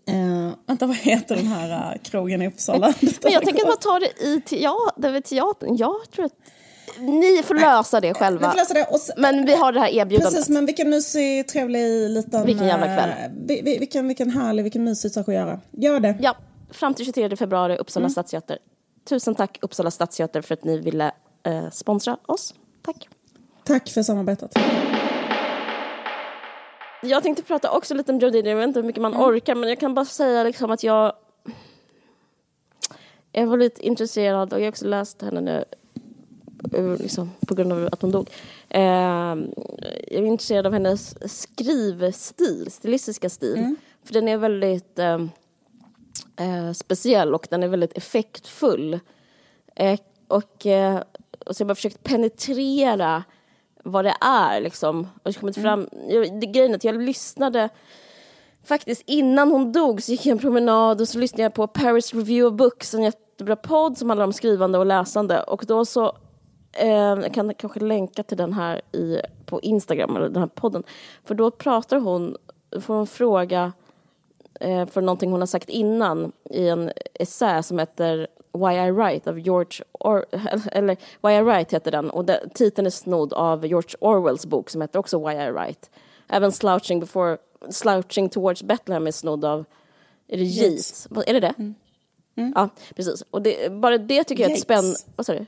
Uh, 0.09 0.51
vänta, 0.67 0.86
vad 0.86 0.95
heter 0.95 1.36
den 1.36 1.47
här 1.47 1.93
uh, 1.93 2.01
krogen 2.01 2.41
i 2.41 2.47
Uppsala? 2.47 2.93
Men 3.23 3.32
jag 3.32 3.45
tänker 3.45 3.65
bara 3.65 3.75
ta 3.75 3.99
det 3.99 4.23
i 4.27 4.41
teater, 4.41 5.21
teatern. 5.21 5.77
Jag 5.77 6.11
tror 6.11 6.25
att 6.25 6.36
ni 6.99 7.43
får 7.43 7.55
lösa 7.55 8.01
det 8.01 8.13
själva. 8.13 8.47
Vi 8.47 8.51
får 8.51 8.57
lösa 8.57 8.73
det. 8.73 8.83
Och 8.83 8.99
men 9.17 9.45
vi 9.45 9.55
har 9.55 9.71
det 9.71 9.79
här 9.79 9.89
erbjudandet. 9.89 10.33
Precis, 10.33 10.49
men 10.49 10.65
vilken 10.65 10.89
mysig, 10.89 11.47
trevlig 11.47 12.09
liten... 12.09 12.45
Vilken 12.45 12.67
jävla 12.67 12.85
kväll. 12.85 13.09
Uh, 13.09 13.63
vilken, 13.63 14.07
vilken 14.07 14.29
härlig, 14.29 14.63
vilken 14.63 14.83
mysig 14.83 15.11
sak 15.11 15.27
att 15.27 15.33
göra. 15.35 15.59
Gör 15.71 15.99
det. 15.99 16.17
Ja, 16.21 16.35
fram 16.71 16.93
till 16.93 17.05
23 17.05 17.35
februari, 17.35 17.77
Uppsala 17.77 18.03
mm. 18.03 18.09
stadsteater. 18.09 18.57
Tusen 19.09 19.35
tack 19.35 19.57
Uppsala 19.61 19.91
stadsteater 19.91 20.41
för 20.41 20.53
att 20.53 20.63
ni 20.63 20.79
ville 20.79 21.11
uh, 21.47 21.69
sponsra 21.69 22.17
oss. 22.25 22.53
Tack. 22.81 23.09
Tack 23.63 23.89
för 23.89 24.03
samarbetet. 24.03 24.51
Jag 27.03 27.23
tänkte 27.23 27.43
prata 27.43 27.71
också 27.71 27.93
lite 27.93 28.11
om 28.11 28.19
Jodie, 28.19 28.49
jag 28.49 28.55
vet 28.55 28.67
inte 28.67 28.79
hur 28.79 28.87
mycket 28.87 29.01
man 29.01 29.13
mm. 29.13 29.25
orkar, 29.25 29.55
men 29.55 29.69
jag 29.69 29.79
kan 29.79 29.93
bara 29.93 30.05
säga 30.05 30.43
liksom 30.43 30.71
att 30.71 30.83
jag 30.83 31.13
jag 33.31 33.47
var 33.47 33.57
lite 33.57 33.87
intresserad 33.87 34.53
och 34.53 34.59
jag 34.59 34.65
har 34.65 34.69
också 34.69 34.87
läst 34.87 35.21
henne 35.21 35.41
nu 35.41 35.65
liksom, 36.99 37.32
på 37.47 37.55
grund 37.55 37.74
av 37.74 37.89
att 37.91 38.01
hon 38.01 38.12
dog. 38.12 38.30
Eh, 38.70 38.82
jag 38.82 40.24
är 40.24 40.26
intresserad 40.26 40.66
av 40.66 40.74
hennes 40.74 41.16
skrivstil, 41.39 42.72
stilistiska 42.72 43.30
stil. 43.30 43.57
Mm. 43.57 43.76
För 44.03 44.14
den 44.14 44.28
är 44.28 44.38
väldigt 44.38 44.99
eh, 44.99 45.20
eh, 46.36 46.72
speciell 46.74 47.34
och 47.34 47.47
den 47.49 47.64
är 47.64 47.68
väldigt 47.68 47.97
effektfull. 47.97 48.99
Eh, 49.76 49.99
och, 50.28 50.66
eh, 50.66 51.01
och 51.45 51.55
så 51.55 51.64
jag 51.64 51.68
har 51.68 51.76
försökt 51.76 52.03
penetrera 52.03 53.24
vad 53.84 54.05
det 54.05 54.16
är 54.22 54.62
liksom. 54.62 55.07
Och 55.24 55.36
kommit 55.36 55.57
mm. 55.57 55.64
fram, 55.64 55.89
jag, 56.09 56.39
det, 56.39 56.45
grejen 56.45 56.72
är 56.72 56.76
att 56.76 56.84
jag 56.84 57.01
lyssnade 57.01 57.70
faktiskt 58.64 59.03
innan 59.05 59.51
hon 59.51 59.72
dog 59.72 60.03
så 60.03 60.12
gick 60.12 60.26
jag 60.26 60.32
en 60.32 60.39
promenad 60.39 61.01
och 61.01 61.07
så 61.07 61.20
lyssnade 61.20 61.43
jag 61.43 61.53
på 61.53 61.68
Paris 61.68 62.14
Review 62.14 62.43
of 62.43 62.53
Books, 62.53 62.93
en 62.93 63.03
jättebra 63.03 63.55
podd 63.55 63.97
som 63.97 64.09
handlar 64.09 64.26
om 64.26 64.34
skrivande 64.34 64.78
och 64.78 64.86
läsande. 64.86 65.43
Och 65.43 65.64
då 65.68 65.86
så 65.86 66.18
Eh, 66.74 66.89
jag 66.91 67.34
kan 67.34 67.53
kanske 67.53 67.80
länka 67.80 68.24
till 68.24 68.38
den 68.38 68.53
här 68.53 68.82
i, 68.91 69.22
på 69.45 69.61
Instagram, 69.61 70.15
eller 70.15 70.30
den 70.30 70.41
här 70.41 70.47
podden. 70.47 70.84
För 71.24 71.36
då 71.36 71.51
pratar 71.51 71.97
hon, 71.97 72.38
får 72.82 72.95
hon 72.95 73.07
fråga 73.07 73.74
eh, 74.59 74.86
för 74.86 75.01
någonting 75.01 75.32
hon 75.32 75.41
har 75.41 75.47
sagt 75.47 75.69
innan 75.69 76.32
i 76.49 76.67
en 76.67 76.91
essä 77.13 77.63
som 77.63 77.80
heter 77.80 78.28
Why 78.53 78.74
I 78.74 78.91
Write 78.91 79.30
av 79.30 79.39
George 79.39 79.84
Or 79.91 80.26
eller 80.72 80.97
Why 81.22 81.34
I 81.34 81.41
Write 81.41 81.76
heter 81.76 81.91
den 81.91 82.09
och 82.09 82.26
det, 82.26 82.49
titeln 82.53 82.86
är 82.86 82.89
snodd 82.91 83.34
av 83.34 83.65
George 83.65 83.95
Orwells 83.99 84.45
bok 84.45 84.69
som 84.69 84.82
heter 84.82 84.99
också 84.99 85.28
Why 85.28 85.36
I 85.36 85.51
Write. 85.51 85.88
Även 86.28 86.51
Slouching, 86.51 86.99
before, 86.99 87.38
Slouching 87.69 88.30
Towards 88.30 88.63
Bethlehem 88.63 89.07
är 89.07 89.11
snodd 89.11 89.45
av, 89.45 89.65
är 90.28 90.38
det 90.38 90.43
Yeats? 90.43 91.07
Är 91.28 91.34
det 91.34 91.39
det? 91.39 91.53
Mm. 91.57 91.76
Mm. 92.36 92.53
Ja, 92.55 92.69
precis. 92.95 93.24
Och 93.32 93.41
det, 93.41 93.72
bara 93.72 93.97
det 93.97 94.24
tycker 94.24 94.43
jag 94.43 94.51
är 94.51 94.55
ett 94.55 94.61
spännande... 94.61 94.95
Vad 95.15 95.26
sa 95.26 95.34
du? 95.34 95.45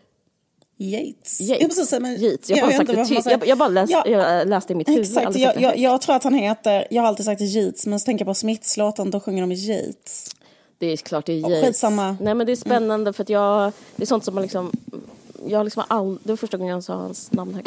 Yates. 0.77 1.41
Yates. 1.41 1.61
Ja, 1.61 1.67
precis, 1.67 1.99
men, 1.99 2.21
Yates. 2.21 2.49
Jag, 2.49 2.57
jag, 2.57 2.85
bara 2.85 3.05
sagt 3.05 3.25
det, 3.25 3.31
jag, 3.31 3.47
jag 3.47 3.57
bara 3.57 3.69
läst, 3.69 3.91
ja, 3.91 4.07
jag 4.07 4.47
läste 4.47 4.73
i 4.73 4.75
mitt 4.75 4.89
huvud. 4.89 5.01
Exakt, 5.01 5.35
jag, 5.35 5.61
jag, 5.61 5.77
jag, 5.77 6.01
tror 6.01 6.15
att 6.15 6.23
han 6.23 6.33
heter, 6.33 6.87
jag 6.89 7.01
har 7.01 7.07
alltid 7.07 7.25
sagt 7.25 7.41
Yates, 7.41 7.85
men 7.85 7.99
så 7.99 8.05
tänker 8.05 8.25
jag 8.25 8.27
på 8.27 8.33
Smiths-låten, 8.33 9.11
då 9.11 9.19
sjunger 9.19 9.41
de 9.41 9.51
Yates. 9.51 10.35
Det 10.77 10.87
är 10.87 10.97
klart 10.97 11.25
det 11.25 11.33
är 11.33 11.37
Yates. 11.37 11.65
Skitsamma. 11.65 12.17
Nej 12.21 12.33
men 12.33 12.45
det 12.47 12.51
är 12.51 12.55
spännande 12.55 12.95
mm. 12.95 13.13
för 13.13 13.23
att 13.23 13.29
jag, 13.29 13.71
det 13.95 14.03
är 14.03 14.07
sånt 14.07 14.25
som 14.25 14.35
man 14.35 14.41
liksom, 14.41 14.71
jag 15.47 15.59
har 15.59 15.63
liksom 15.63 15.83
all, 15.87 16.19
det 16.23 16.29
var 16.29 16.37
första 16.37 16.57
gången 16.57 16.73
jag 16.73 16.83
sa 16.83 16.93
hans 16.93 17.31
namn 17.31 17.55
här. 17.55 17.63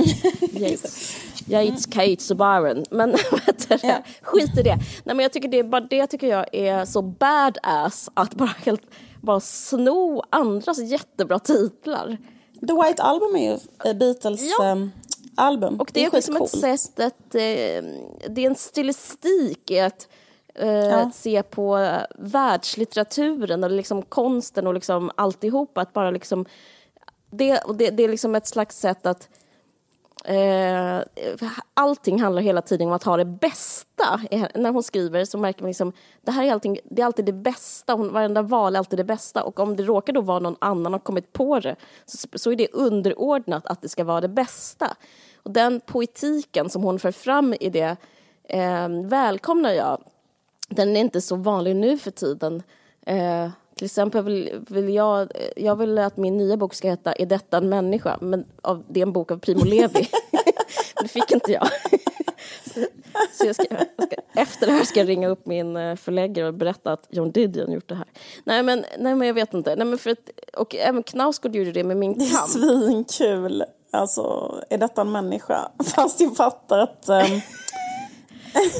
Yates. 0.62 1.16
Yates, 1.46 1.86
Cates 1.86 2.30
och 2.30 2.36
Byron. 2.36 2.84
Men 2.90 3.10
vet 3.46 3.68
du, 3.68 3.78
ja. 3.82 4.02
skit 4.22 4.58
i 4.58 4.62
det. 4.62 4.76
Nej 5.04 5.16
men 5.16 5.18
jag 5.18 5.32
tycker 5.32 5.48
det, 5.48 5.62
bara 5.62 5.80
det 5.80 6.06
tycker 6.06 6.26
jag 6.26 6.46
är 6.54 6.84
så 6.84 7.02
badass 7.02 8.10
att 8.14 8.34
bara 8.34 8.54
helt, 8.64 8.82
bara 9.20 9.40
sno 9.40 10.22
andras 10.30 10.78
jättebra 10.78 11.38
titlar. 11.38 12.18
The 12.60 12.72
White 12.72 13.02
Album 13.02 13.36
är 13.36 13.52
ju 13.52 13.58
eh, 13.84 13.96
Beatles 13.96 14.40
ja. 14.58 14.72
um, 14.72 14.92
album. 15.34 15.80
Och 15.80 15.90
det, 15.92 16.00
det 16.00 16.06
är, 16.06 16.12
liksom 16.12 16.36
ett 16.36 16.50
sätt 16.50 17.00
att, 17.00 17.30
det 17.30 17.82
är 18.26 18.46
en 18.46 18.54
stilistik 18.54 19.70
i 19.70 19.80
att, 19.80 20.08
eh, 20.54 20.68
ja. 20.68 20.96
att 20.96 21.14
se 21.14 21.42
på 21.42 21.96
världslitteraturen 22.18 23.64
och 23.64 23.70
liksom 23.70 24.02
konsten 24.02 24.66
och 24.66 24.74
liksom 24.74 25.10
alltihopa. 25.14 25.80
Att 25.80 25.92
bara 25.92 26.10
liksom, 26.10 26.46
det, 27.30 27.62
det, 27.74 27.90
det 27.90 28.04
är 28.04 28.08
liksom 28.08 28.34
ett 28.34 28.46
slags 28.46 28.78
sätt 28.78 29.06
att 29.06 29.28
Eh, 30.28 31.02
allting 31.74 32.20
handlar 32.20 32.42
hela 32.42 32.62
tiden 32.62 32.86
om 32.86 32.92
att 32.92 33.02
ha 33.02 33.16
det 33.16 33.24
bästa. 33.24 34.20
Eh, 34.30 34.46
när 34.54 34.70
hon 34.70 34.82
skriver 34.82 35.24
så 35.24 35.38
märker 35.38 35.62
man 35.62 35.68
liksom, 35.68 35.92
det 36.22 36.30
här 36.30 36.44
är, 36.44 36.52
allting, 36.52 36.78
det 36.84 37.02
är 37.02 37.06
alltid 37.06 37.24
det 37.24 37.32
bästa, 37.32 37.92
hon, 37.92 38.12
varenda 38.12 38.42
val 38.42 38.74
är 38.74 38.78
alltid 38.78 38.98
det 38.98 39.04
bästa. 39.04 39.42
Och 39.42 39.60
om 39.60 39.76
det 39.76 39.82
råkar 39.82 40.12
då 40.12 40.20
vara 40.20 40.38
någon 40.38 40.56
annan 40.58 40.92
har 40.92 41.00
kommit 41.00 41.32
på 41.32 41.60
det 41.60 41.76
så, 42.06 42.28
så 42.34 42.52
är 42.52 42.56
det 42.56 42.68
underordnat 42.72 43.66
att 43.66 43.82
det 43.82 43.88
ska 43.88 44.04
vara 44.04 44.20
det 44.20 44.28
bästa. 44.28 44.96
Och 45.42 45.50
den 45.50 45.80
poetiken 45.80 46.70
som 46.70 46.82
hon 46.82 46.98
för 46.98 47.12
fram 47.12 47.54
i 47.60 47.70
det 47.70 47.96
eh, 48.44 48.88
välkomnar 49.04 49.72
jag. 49.72 50.00
Den 50.68 50.96
är 50.96 51.00
inte 51.00 51.20
så 51.20 51.36
vanlig 51.36 51.76
nu 51.76 51.98
för 51.98 52.10
tiden. 52.10 52.62
Eh, 53.06 53.48
till 53.76 53.84
exempel 53.84 54.24
vill, 54.24 54.64
vill, 54.68 54.94
jag, 54.94 55.32
jag 55.56 55.76
vill 55.76 55.98
att 55.98 56.16
min 56.16 56.36
nya 56.36 56.56
bok 56.56 56.74
ska 56.74 56.88
heta 56.88 57.12
Är 57.12 57.26
detta 57.26 57.56
en 57.56 57.68
människa? 57.68 58.18
Men 58.20 58.44
av, 58.62 58.84
det 58.88 59.00
är 59.00 59.02
en 59.02 59.12
bok 59.12 59.30
av 59.30 59.38
Primo 59.38 59.64
Levi. 59.64 60.08
det 61.02 61.08
fick 61.08 61.32
inte 61.32 61.52
jag. 61.52 61.68
så, 63.32 63.46
jag, 63.46 63.54
ska, 63.54 63.64
jag 63.70 64.06
ska, 64.06 64.16
efter 64.34 64.66
det 64.66 64.72
här 64.72 64.84
ska 64.84 65.00
jag 65.00 65.08
ringa 65.08 65.28
upp 65.28 65.46
min 65.46 65.76
eh, 65.76 65.96
förläggare 65.96 66.48
och 66.48 66.54
berätta 66.54 66.92
att 66.92 67.06
John 67.10 67.30
Didion 67.30 67.72
gjort 67.72 67.88
det 67.88 67.94
här. 67.94 68.06
Nej 68.44 68.62
men, 68.62 68.84
nej, 68.98 69.14
men 69.14 69.28
jag 69.28 69.34
vet 69.34 69.54
inte. 69.54 69.76
Nej, 69.76 69.86
men 69.86 69.98
för 69.98 70.10
att, 70.10 70.30
och 70.56 70.74
även 70.74 71.02
Knausgård 71.02 71.56
gjorde 71.56 71.72
det 71.72 71.84
med 71.84 71.96
Min 71.96 72.14
kamp. 72.14 72.30
Det 72.30 72.36
är 72.36 72.46
svinkul. 72.46 73.64
Alltså, 73.90 74.54
är 74.70 74.78
detta 74.78 75.00
en 75.00 75.12
människa? 75.12 75.70
Fast 75.84 76.20
jag 76.20 76.36
fattar 76.36 76.78
att... 76.78 77.08
Um... 77.08 77.40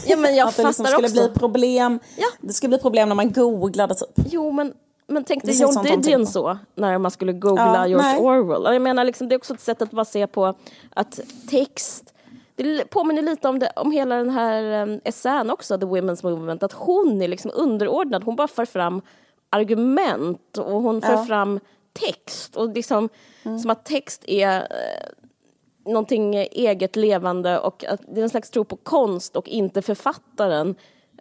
Ja, 0.06 0.16
men 0.16 0.36
jag 0.36 0.48
att 0.48 0.56
det 0.56 0.66
liksom 0.66 0.86
skulle 0.86 1.06
också. 1.06 1.28
bli 1.28 1.28
problem. 1.38 2.00
Ja. 2.16 2.26
Det 2.40 2.52
skulle 2.52 2.68
bli 2.68 2.78
problem 2.78 3.08
när 3.08 3.16
man 3.16 3.32
googlade 3.32 3.94
typ. 3.94 4.26
Jo, 4.30 4.50
men 4.52 4.72
men 5.06 5.24
tänkte 5.24 5.52
John 5.52 5.84
Didion 5.84 6.26
så, 6.26 6.58
när 6.74 6.98
man 6.98 7.10
skulle 7.10 7.32
googla 7.32 7.74
ja, 7.74 7.86
George 7.86 8.06
nej. 8.06 8.20
Orwell? 8.20 8.74
Jag 8.74 8.82
menar, 8.82 9.04
liksom, 9.04 9.28
det 9.28 9.34
är 9.34 9.36
också 9.36 9.54
ett 9.54 9.60
sätt 9.60 9.82
att 9.82 9.90
bara 9.90 10.04
se 10.04 10.26
på 10.26 10.54
att 10.94 11.20
text 11.50 12.12
det 12.56 12.90
påminner 12.90 13.22
lite 13.22 13.48
om, 13.48 13.58
det, 13.58 13.72
om 13.76 13.92
hela 13.92 14.16
den 14.16 14.30
här 14.30 14.82
um, 14.82 15.00
essän 15.04 15.50
också, 15.50 15.78
The 15.78 15.86
Women's 15.86 16.30
Movement, 16.30 16.62
att 16.62 16.72
hon 16.72 17.22
är 17.22 17.28
liksom 17.28 17.50
underordnad. 17.54 18.24
Hon 18.24 18.36
bara 18.36 18.48
för 18.48 18.64
fram 18.64 19.02
argument 19.50 20.58
och 20.58 20.82
hon 20.82 21.02
för 21.02 21.12
ja. 21.12 21.24
fram 21.24 21.60
text. 21.92 22.56
Och 22.56 22.68
liksom, 22.68 23.08
mm. 23.42 23.58
Som 23.58 23.70
att 23.70 23.84
text 23.84 24.24
är 24.26 24.60
uh, 24.60 25.92
någonting 25.92 26.34
eget 26.34 26.96
levande 26.96 27.58
och 27.58 27.84
att 27.84 28.00
det 28.08 28.20
är 28.20 28.22
en 28.22 28.30
slags 28.30 28.50
tro 28.50 28.64
på 28.64 28.76
konst 28.76 29.36
och 29.36 29.48
inte 29.48 29.82
författaren 29.82 30.74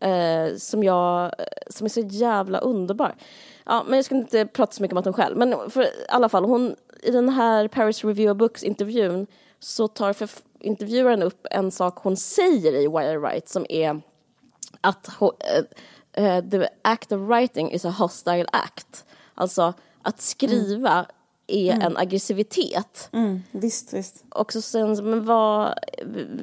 uh, 0.05 0.57
som, 0.57 0.83
jag, 0.83 1.31
som 1.67 1.85
är 1.85 1.89
så 1.89 2.01
jävla 2.01 2.59
underbar. 2.59 3.15
Ja, 3.65 3.83
men 3.87 3.95
jag 3.95 4.05
ska 4.05 4.15
inte 4.15 4.45
prata 4.45 4.71
så 4.71 4.81
mycket 4.81 4.93
om 4.93 4.97
att 4.97 5.05
hon 5.05 5.13
själv. 5.13 5.37
Men 5.37 5.69
för, 5.69 5.83
i 5.83 6.05
alla 6.09 6.29
fall, 6.29 6.45
hon, 6.45 6.75
i 7.03 7.11
den 7.11 7.29
här 7.29 7.67
Paris 7.67 8.03
Review 8.03 8.31
of 8.31 8.37
Books-intervjun 8.37 9.27
så 9.59 9.87
tar 9.87 10.13
för, 10.13 10.29
intervjuaren 10.59 11.23
upp 11.23 11.47
en 11.51 11.71
sak 11.71 11.97
hon 11.97 12.17
säger 12.17 12.73
i 12.73 12.87
Wire 12.87 13.17
Right 13.17 13.49
som 13.49 13.65
är 13.69 14.01
att 14.81 15.09
uh, 15.21 15.27
uh, 16.23 16.49
the 16.49 16.67
act 16.81 17.11
of 17.11 17.19
writing 17.19 17.71
is 17.71 17.85
a 17.85 17.89
hostile 17.89 18.45
act. 18.51 19.05
Alltså 19.35 19.73
att 20.01 20.21
skriva 20.21 20.93
mm 20.93 21.05
är 21.47 21.73
mm. 21.73 21.81
en 21.81 21.97
aggressivitet. 21.97 23.09
Mm, 23.11 23.43
visst, 23.51 23.93
visst. 23.93 24.23
Och 24.29 24.53
så 24.53 24.61
sen, 24.61 25.09
men 25.09 25.25
vad, 25.25 25.73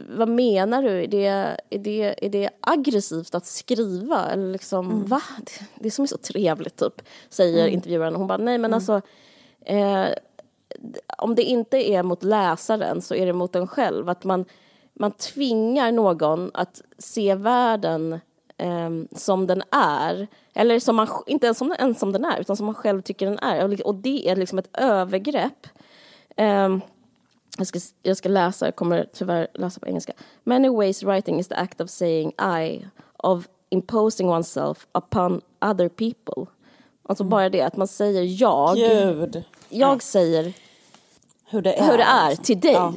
vad 0.09 0.29
menar 0.29 0.83
du? 0.83 1.03
Är 1.03 1.07
det, 1.07 1.27
är, 1.71 1.79
det, 1.79 2.25
är 2.27 2.29
det 2.29 2.51
aggressivt 2.61 3.35
att 3.35 3.47
skriva? 3.47 4.31
Eller 4.31 4.53
liksom, 4.53 4.91
mm. 4.91 5.07
va? 5.07 5.23
Det, 5.39 5.65
det 5.81 5.89
är 5.89 5.91
som 5.91 6.03
är 6.03 6.07
så 6.07 6.19
trevligt, 6.19 6.77
typ, 6.77 7.03
säger 7.29 7.63
mm. 7.63 7.75
intervjuaren. 7.75 8.15
Hon 8.15 8.27
bara, 8.27 8.39
nej 8.39 8.59
men 8.59 8.71
mm. 8.71 8.75
alltså, 8.75 9.01
eh, 9.65 10.07
om 11.19 11.35
det 11.35 11.43
inte 11.43 11.91
är 11.91 12.03
mot 12.03 12.23
läsaren 12.23 13.03
så 13.03 13.15
är 13.15 13.27
det 13.27 13.33
mot 13.33 13.57
en 13.57 13.67
själv. 13.67 14.09
Att 14.09 14.25
man, 14.25 14.45
man 14.95 15.13
tvingar 15.13 15.93
någon 15.93 16.51
att 16.55 16.83
se 16.99 17.35
världen 17.35 18.21
eh, 18.63 18.91
som 19.17 19.47
den 19.47 19.63
är. 19.71 20.27
Eller 20.55 20.79
som 20.79 20.97
man, 20.97 21.09
inte 21.27 21.47
ens 21.47 21.59
som, 21.59 21.75
ens 21.79 21.99
som 21.99 22.13
den 22.13 22.25
är, 22.25 22.41
utan 22.41 22.57
som 22.57 22.67
man 22.67 22.75
själv 22.75 23.03
tycker 23.03 23.27
den 23.27 23.39
är. 23.39 23.87
Och 23.87 23.95
det 23.95 24.29
är 24.29 24.37
liksom 24.37 24.59
ett 24.59 24.69
övergrepp. 24.73 25.67
Eh, 26.37 26.79
jag, 27.59 27.67
ska, 27.67 27.79
jag 28.03 28.17
ska 28.17 28.29
läsa, 28.29 28.67
jag 28.67 28.77
kommer 28.77 29.07
tyvärr 29.13 29.49
läsa 29.55 29.81
på 29.81 29.87
engelska. 29.87 30.13
Many 30.45 30.69
ways 30.69 31.03
writing 31.03 31.41
is 31.41 31.49
the 31.49 31.55
act 31.55 31.81
of 31.81 31.91
saying 31.91 32.33
I, 32.61 32.87
of 33.17 33.49
imposing 33.71 34.29
oneself 34.29 34.87
upon 34.93 35.41
other 35.61 35.89
people. 35.89 36.53
Alltså 37.03 37.25
mm. 37.25 37.31
bara 37.31 37.49
det 37.49 37.61
att 37.61 37.77
man 37.77 37.89
säger 37.89 38.43
jag. 38.43 38.77
Gud. 38.77 39.45
Jag 39.69 40.03
säger 40.03 40.53
hur 41.47 41.63
det 41.63 41.75
är, 41.75 41.91
hur 41.91 41.99
det 41.99 42.05
är 42.05 42.37
till 42.37 42.61
dig. 42.61 42.73
Ja. 42.73 42.95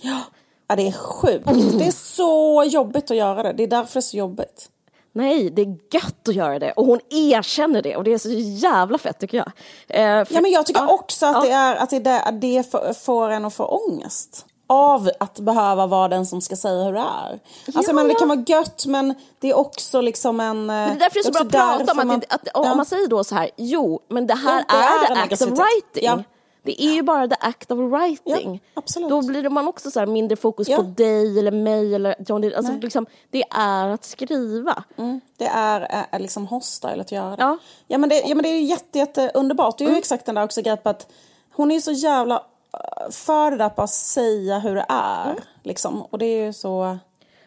Ja. 0.00 0.22
Ja, 0.68 0.76
det 0.76 0.88
är 0.88 0.92
sjukt. 0.92 1.50
Mm. 1.50 1.78
Det 1.78 1.86
är 1.86 1.90
så 1.90 2.64
jobbigt 2.64 3.10
att 3.10 3.16
göra 3.16 3.42
det. 3.42 3.52
Det 3.52 3.62
är 3.62 3.66
därför 3.68 3.94
det 3.94 3.98
är 3.98 4.00
så 4.00 4.16
jobbigt. 4.16 4.70
Nej, 5.16 5.50
det 5.50 5.62
är 5.62 5.76
gött 5.90 6.28
att 6.28 6.34
göra 6.34 6.58
det. 6.58 6.72
Och 6.72 6.86
hon 6.86 7.00
erkänner 7.10 7.82
det 7.82 7.96
och 7.96 8.04
det 8.04 8.12
är 8.12 8.18
så 8.18 8.28
jävla 8.68 8.98
fett 8.98 9.18
tycker 9.18 9.38
jag. 9.38 9.46
Eh, 9.88 10.24
för, 10.24 10.34
ja, 10.34 10.40
men 10.40 10.50
jag 10.50 10.66
tycker 10.66 10.80
ja, 10.80 10.88
också 10.88 11.26
att, 11.26 11.34
ja. 11.34 11.40
det, 11.40 11.50
är, 11.50 11.76
att 11.76 11.90
det, 11.90 12.20
att 12.20 12.40
det 12.40 12.74
får 13.04 13.30
en 13.30 13.44
att 13.44 13.54
få 13.54 13.64
ångest 13.64 14.46
av 14.66 15.10
att 15.20 15.40
behöva 15.40 15.86
vara 15.86 16.08
den 16.08 16.26
som 16.26 16.40
ska 16.40 16.56
säga 16.56 16.84
hur 16.84 16.92
det 16.92 16.98
är. 16.98 17.40
Alltså, 17.74 17.90
ja, 17.90 17.92
men 17.92 18.08
det 18.08 18.14
kan 18.14 18.28
vara 18.28 18.44
gött 18.46 18.86
men 18.86 19.14
det 19.40 19.50
är 19.50 19.54
också 19.54 20.00
liksom 20.00 20.40
en... 20.40 20.66
Men 20.66 20.88
det 20.88 20.94
är 20.94 20.98
därför 20.98 21.14
det 21.22 21.38
är 21.38 21.38
så 21.38 21.44
bra 21.44 21.60
att 21.60 21.78
prata 21.78 21.92
om 21.92 21.98
att, 21.98 22.06
man, 22.06 22.16
att, 22.16 22.48
att 22.48 22.56
om 22.56 22.76
man 22.76 22.86
säger 22.86 23.08
då 23.08 23.24
så 23.24 23.34
här, 23.34 23.50
jo 23.56 24.00
men 24.08 24.26
det 24.26 24.34
här 24.34 24.64
det 24.68 24.74
är, 24.74 25.12
är 25.12 25.28
the 25.28 25.34
act 25.34 25.42
of 25.42 25.48
writing. 25.48 26.24
Det 26.66 26.82
är 26.82 26.94
ju 26.94 27.02
bara 27.02 27.28
the 27.28 27.36
act 27.40 27.70
of 27.70 27.78
writing. 27.78 28.62
Ja, 28.74 28.82
Då 29.08 29.22
blir 29.22 29.48
man 29.48 29.68
också 29.68 29.90
så 29.90 30.06
mindre 30.06 30.36
fokus 30.36 30.68
ja. 30.68 30.76
på 30.76 30.82
dig 30.82 31.38
eller 31.38 31.50
mig 31.50 31.94
eller 31.94 32.14
John. 32.26 32.52
Alltså 32.56 32.72
liksom, 32.72 33.06
det 33.30 33.44
är 33.50 33.88
att 33.88 34.04
skriva. 34.04 34.84
Mm. 34.96 35.20
Det 35.36 35.46
är, 35.46 36.06
är 36.10 36.18
liksom 36.18 36.46
hostile 36.46 37.00
att 37.00 37.12
göra 37.12 37.36
det. 37.36 37.42
Ja. 37.42 37.58
Ja, 37.86 37.98
men 37.98 38.08
det, 38.08 38.20
ja 38.20 38.34
men 38.34 38.42
det 38.42 38.48
är 38.48 38.60
jätte, 38.60 38.98
jätte 38.98 39.30
underbart. 39.34 39.78
Det 39.78 39.84
är 39.84 39.86
ju 39.86 39.90
mm. 39.90 39.98
exakt 39.98 40.26
den 40.26 40.34
där 40.34 40.44
också 40.44 40.62
grejen 40.62 40.78
att 40.82 41.12
hon 41.52 41.70
är 41.70 41.80
så 41.80 41.92
jävla 41.92 42.34
äh, 42.34 43.10
för 43.10 43.50
det 43.50 43.56
där 43.56 43.68
på 43.68 43.82
att 43.82 43.90
säga 43.90 44.58
hur 44.58 44.74
det 44.74 44.86
är. 44.88 45.30
Mm. 45.30 45.42
Liksom. 45.62 46.02
Och 46.02 46.18
det 46.18 46.26
är 46.26 46.44
ju 46.46 46.52
så... 46.52 46.98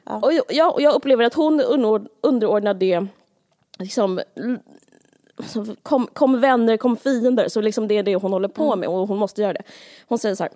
Ja. 0.04 0.16
Och 0.16 0.34
jag, 0.34 0.82
jag 0.82 0.94
upplever 0.94 1.24
att 1.24 1.34
hon 1.34 1.62
underordnar 2.22 2.74
det 2.74 3.08
liksom, 3.80 4.20
Alltså, 5.40 5.76
kom, 5.84 6.08
kom 6.14 6.40
vänner, 6.40 6.78
kom 6.78 6.98
fiender. 6.98 7.50
Så 7.50 7.62
liksom 7.62 7.88
det 7.88 7.98
är 7.98 8.04
det 8.04 8.16
hon 8.16 8.34
håller 8.34 8.48
på 8.48 8.66
mm. 8.66 8.80
med 8.80 8.90
och 8.90 9.08
hon 9.08 9.18
måste 9.18 9.42
göra 9.42 9.54
det. 9.54 9.64
Hon 10.08 10.20
säger 10.20 10.36
så 10.36 10.44
här. 10.44 10.52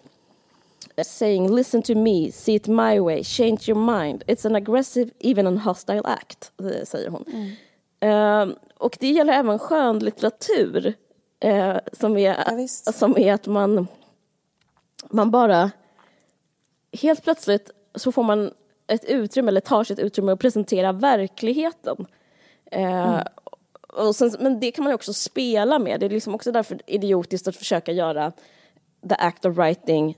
Saying 1.04 1.56
listen 1.56 1.82
to 1.82 1.96
me, 1.96 2.32
see 2.32 2.56
it 2.56 2.68
my 2.68 3.00
way, 3.00 3.24
change 3.24 3.60
your 3.68 4.00
mind. 4.00 4.24
It's 4.28 4.48
an 4.48 4.56
aggressive, 4.56 5.12
even 5.20 5.48
an 5.48 5.58
hostile 5.58 6.02
act, 6.04 6.52
eh, 6.60 6.86
säger 6.86 7.10
hon. 7.10 7.26
Mm. 7.28 8.50
Uh, 8.50 8.56
och 8.78 8.98
det 9.00 9.10
gäller 9.12 9.34
även 9.34 9.60
skönlitteratur. 9.60 10.94
Uh, 11.46 11.78
som, 11.94 12.18
är, 12.18 12.38
ja, 12.48 12.68
som 12.94 13.18
är 13.18 13.34
att 13.34 13.48
man, 13.48 13.88
man 15.10 15.32
bara... 15.32 15.72
Helt 17.02 17.24
plötsligt 17.24 17.72
så 17.96 18.12
får 18.12 18.24
man 18.24 18.52
ett 18.88 19.06
utrymme, 19.06 19.50
eller 19.50 19.62
tar 19.62 19.84
sig 19.84 19.94
ett 19.94 20.00
utrymme 20.00 20.32
att 20.32 20.40
presentera 20.40 20.92
verkligheten. 20.92 22.06
Uh, 22.76 22.82
mm. 22.82 23.24
Och 23.96 24.16
sen, 24.16 24.36
men 24.40 24.60
det 24.60 24.72
kan 24.72 24.84
man 24.84 24.94
också 24.94 25.14
spela 25.14 25.80
med. 25.80 26.00
Det 26.00 26.06
är 26.06 26.10
liksom 26.10 26.36
också 26.36 26.52
därför 26.52 26.82
idiotiskt 26.88 27.48
att 27.48 27.56
försöka 27.56 27.92
göra 27.92 28.32
the 29.10 29.16
act 29.20 29.46
of 29.46 29.58
writing 29.58 30.18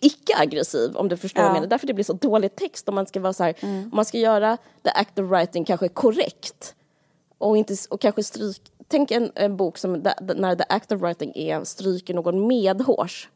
icke-aggressiv, 0.00 0.96
om 0.96 1.08
du 1.08 1.16
förstår 1.16 1.42
ja. 1.42 1.48
vad 1.48 1.56
jag 1.56 1.60
menar. 1.60 1.70
Därför 1.70 1.86
det 1.86 1.94
blir 1.94 2.04
så 2.04 2.12
dålig 2.12 2.56
text 2.56 2.88
om 2.88 2.94
man 2.94 3.06
ska 3.06 3.20
vara 3.20 3.32
så 3.32 3.44
här, 3.44 3.54
mm. 3.60 3.82
om 3.82 3.90
man 3.92 4.04
ska 4.04 4.18
göra 4.18 4.56
the 4.82 4.90
act 4.90 5.18
of 5.18 5.30
writing 5.30 5.64
kanske 5.64 5.88
korrekt 5.88 6.74
och, 7.38 7.56
inte, 7.56 7.74
och 7.90 8.00
kanske 8.00 8.22
stryk, 8.22 8.62
tänk 8.88 9.10
en, 9.10 9.32
en 9.34 9.56
bok 9.56 9.78
som 9.78 10.02
the, 10.02 10.14
när 10.34 10.56
the 10.56 10.64
act 10.68 10.92
of 10.92 11.00
writing 11.00 11.32
är 11.34 11.64
stryker 11.64 12.14
någon 12.14 12.46
medhårs. 12.46 13.28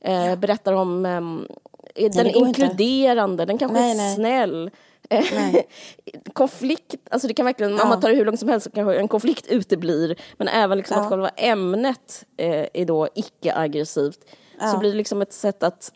Eh, 0.00 0.26
ja. 0.26 0.36
Berättar 0.36 0.72
om 0.72 1.06
um, 1.06 1.48
den 1.96 2.26
är 2.26 2.36
inkluderande, 2.36 3.42
inte. 3.42 3.44
den 3.44 3.58
kanske 3.58 3.78
nej, 3.80 3.90
är 3.90 3.96
nej. 3.96 4.14
snäll. 4.14 4.70
konflikt, 6.32 6.94
alltså 7.10 7.28
det 7.28 7.34
kan 7.34 7.46
verkligen, 7.46 7.76
ja. 7.76 7.82
om 7.82 7.88
man 7.88 8.00
tar 8.00 8.08
det 8.08 8.14
hur 8.14 8.24
långt 8.24 8.40
som 8.40 8.48
helst, 8.48 8.68
kanske 8.74 8.96
en 8.96 9.08
konflikt 9.08 9.46
uteblir, 9.46 10.16
men 10.36 10.48
även 10.48 10.78
liksom 10.78 10.96
ja. 10.96 11.02
att 11.02 11.08
själva 11.08 11.28
ämnet 11.28 12.24
eh, 12.36 12.66
är 12.72 12.84
då 12.84 13.08
icke-aggressivt, 13.14 14.18
ja. 14.60 14.72
så 14.72 14.78
blir 14.78 14.90
det 14.90 14.96
liksom 14.96 15.22
ett 15.22 15.32
sätt 15.32 15.62
att, 15.62 15.92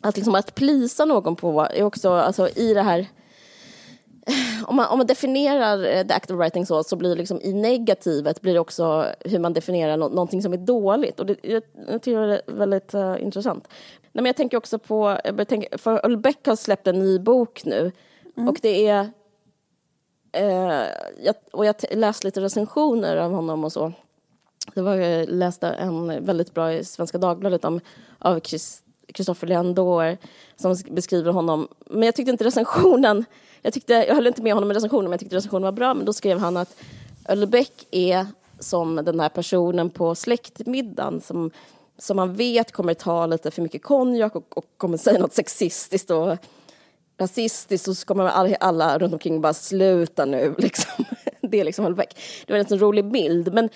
att, 0.00 0.16
liksom 0.16 0.34
att 0.34 0.54
plisa 0.54 1.04
någon 1.04 1.36
på, 1.36 1.68
är 1.70 1.82
också, 1.82 2.10
alltså 2.10 2.48
i 2.48 2.74
det 2.74 2.82
här 2.82 3.06
om 4.66 4.76
man, 4.76 4.86
om 4.86 4.98
man 4.98 5.06
definierar 5.06 5.84
eh, 5.84 6.06
the 6.06 6.14
act 6.14 6.30
of 6.30 6.38
writing 6.38 6.66
så, 6.66 6.84
så 6.84 6.96
blir 6.96 7.10
det 7.10 7.16
liksom 7.16 7.40
i 7.40 7.52
negativet 7.52 8.40
blir 8.40 8.54
det 8.54 8.60
också 8.60 9.06
hur 9.20 9.38
man 9.38 9.52
definierar 9.52 9.96
no 9.96 10.08
någonting 10.08 10.42
som 10.42 10.52
är 10.52 10.56
dåligt. 10.56 11.20
Och 11.20 11.26
det, 11.26 11.36
jag, 11.42 11.62
jag 11.88 12.02
tycker 12.02 12.20
det 12.20 12.42
är 12.46 12.54
väldigt 12.54 12.94
uh, 12.94 13.22
intressant. 13.22 13.68
Nej, 14.00 14.22
men 14.22 14.26
jag 14.26 14.36
tänker 14.36 14.56
också 14.56 14.78
på, 14.78 15.18
tänker, 15.48 15.78
för 15.78 16.06
Ulbeck 16.06 16.46
har 16.46 16.56
släppt 16.56 16.86
en 16.86 16.98
ny 16.98 17.18
bok 17.18 17.64
nu 17.64 17.92
Mm. 18.36 18.48
Och 18.48 18.58
det 18.62 18.88
är... 18.88 19.10
Eh, 20.32 20.86
jag, 21.24 21.34
och 21.52 21.66
jag 21.66 21.76
läste 21.90 22.26
lite 22.26 22.40
recensioner 22.40 23.16
av 23.16 23.32
honom 23.32 23.64
och 23.64 23.72
så. 23.72 23.92
Det 24.74 24.82
var, 24.82 24.94
jag 24.94 25.28
läste 25.28 25.68
en 25.68 26.24
väldigt 26.24 26.54
bra 26.54 26.72
i 26.72 26.84
Svenska 26.84 27.18
Dagbladet 27.18 27.64
om, 27.64 27.80
av 28.18 28.40
Kristoffer 29.06 29.46
Leandor 29.46 30.16
som 30.56 30.76
beskriver 30.90 31.32
honom. 31.32 31.68
Men 31.86 32.02
jag 32.02 32.14
tyckte 32.14 32.30
inte 32.30 32.44
recensionen... 32.44 33.24
Jag, 33.64 33.72
tyckte, 33.72 33.92
jag 33.92 34.14
höll 34.14 34.26
inte 34.26 34.42
med 34.42 34.54
honom 34.54 34.70
i 34.70 34.74
recensionen, 34.74 35.04
men 35.04 35.12
jag 35.12 35.20
tyckte 35.20 35.36
recensionen 35.36 35.62
var 35.62 35.72
bra. 35.72 35.94
Men 35.94 36.06
då 36.06 36.12
skrev 36.12 36.38
han 36.38 36.56
att 36.56 36.76
Ölbeck 37.28 37.86
är 37.90 38.26
som 38.58 38.96
den 38.96 39.20
här 39.20 39.28
personen 39.28 39.90
på 39.90 40.14
släktmiddagen 40.14 41.20
som, 41.20 41.50
som 41.98 42.16
man 42.16 42.34
vet 42.34 42.72
kommer 42.72 42.94
ta 42.94 43.26
lite 43.26 43.50
för 43.50 43.62
mycket 43.62 43.82
konjak 43.82 44.36
och, 44.36 44.58
och 44.58 44.64
kommer 44.76 44.96
säga 44.96 45.18
något 45.18 45.32
sexistiskt 45.32 46.10
och 46.10 46.36
rasistiskt 47.18 47.88
och 47.88 47.96
så 47.96 48.06
kommer 48.06 48.24
alla, 48.24 48.56
alla 48.56 48.98
runt 48.98 49.12
omkring 49.12 49.40
bara 49.40 49.54
sluta 49.54 50.24
nu. 50.24 50.54
Liksom. 50.58 51.04
Det 51.40 51.60
är 51.60 51.64
liksom 51.64 51.84
Ölbeck. 51.84 52.16
Det 52.46 52.52
var 52.52 52.60
en 52.60 52.68
sån 52.68 52.78
rolig 52.78 53.04
bild. 53.04 53.54
Men, 53.54 53.68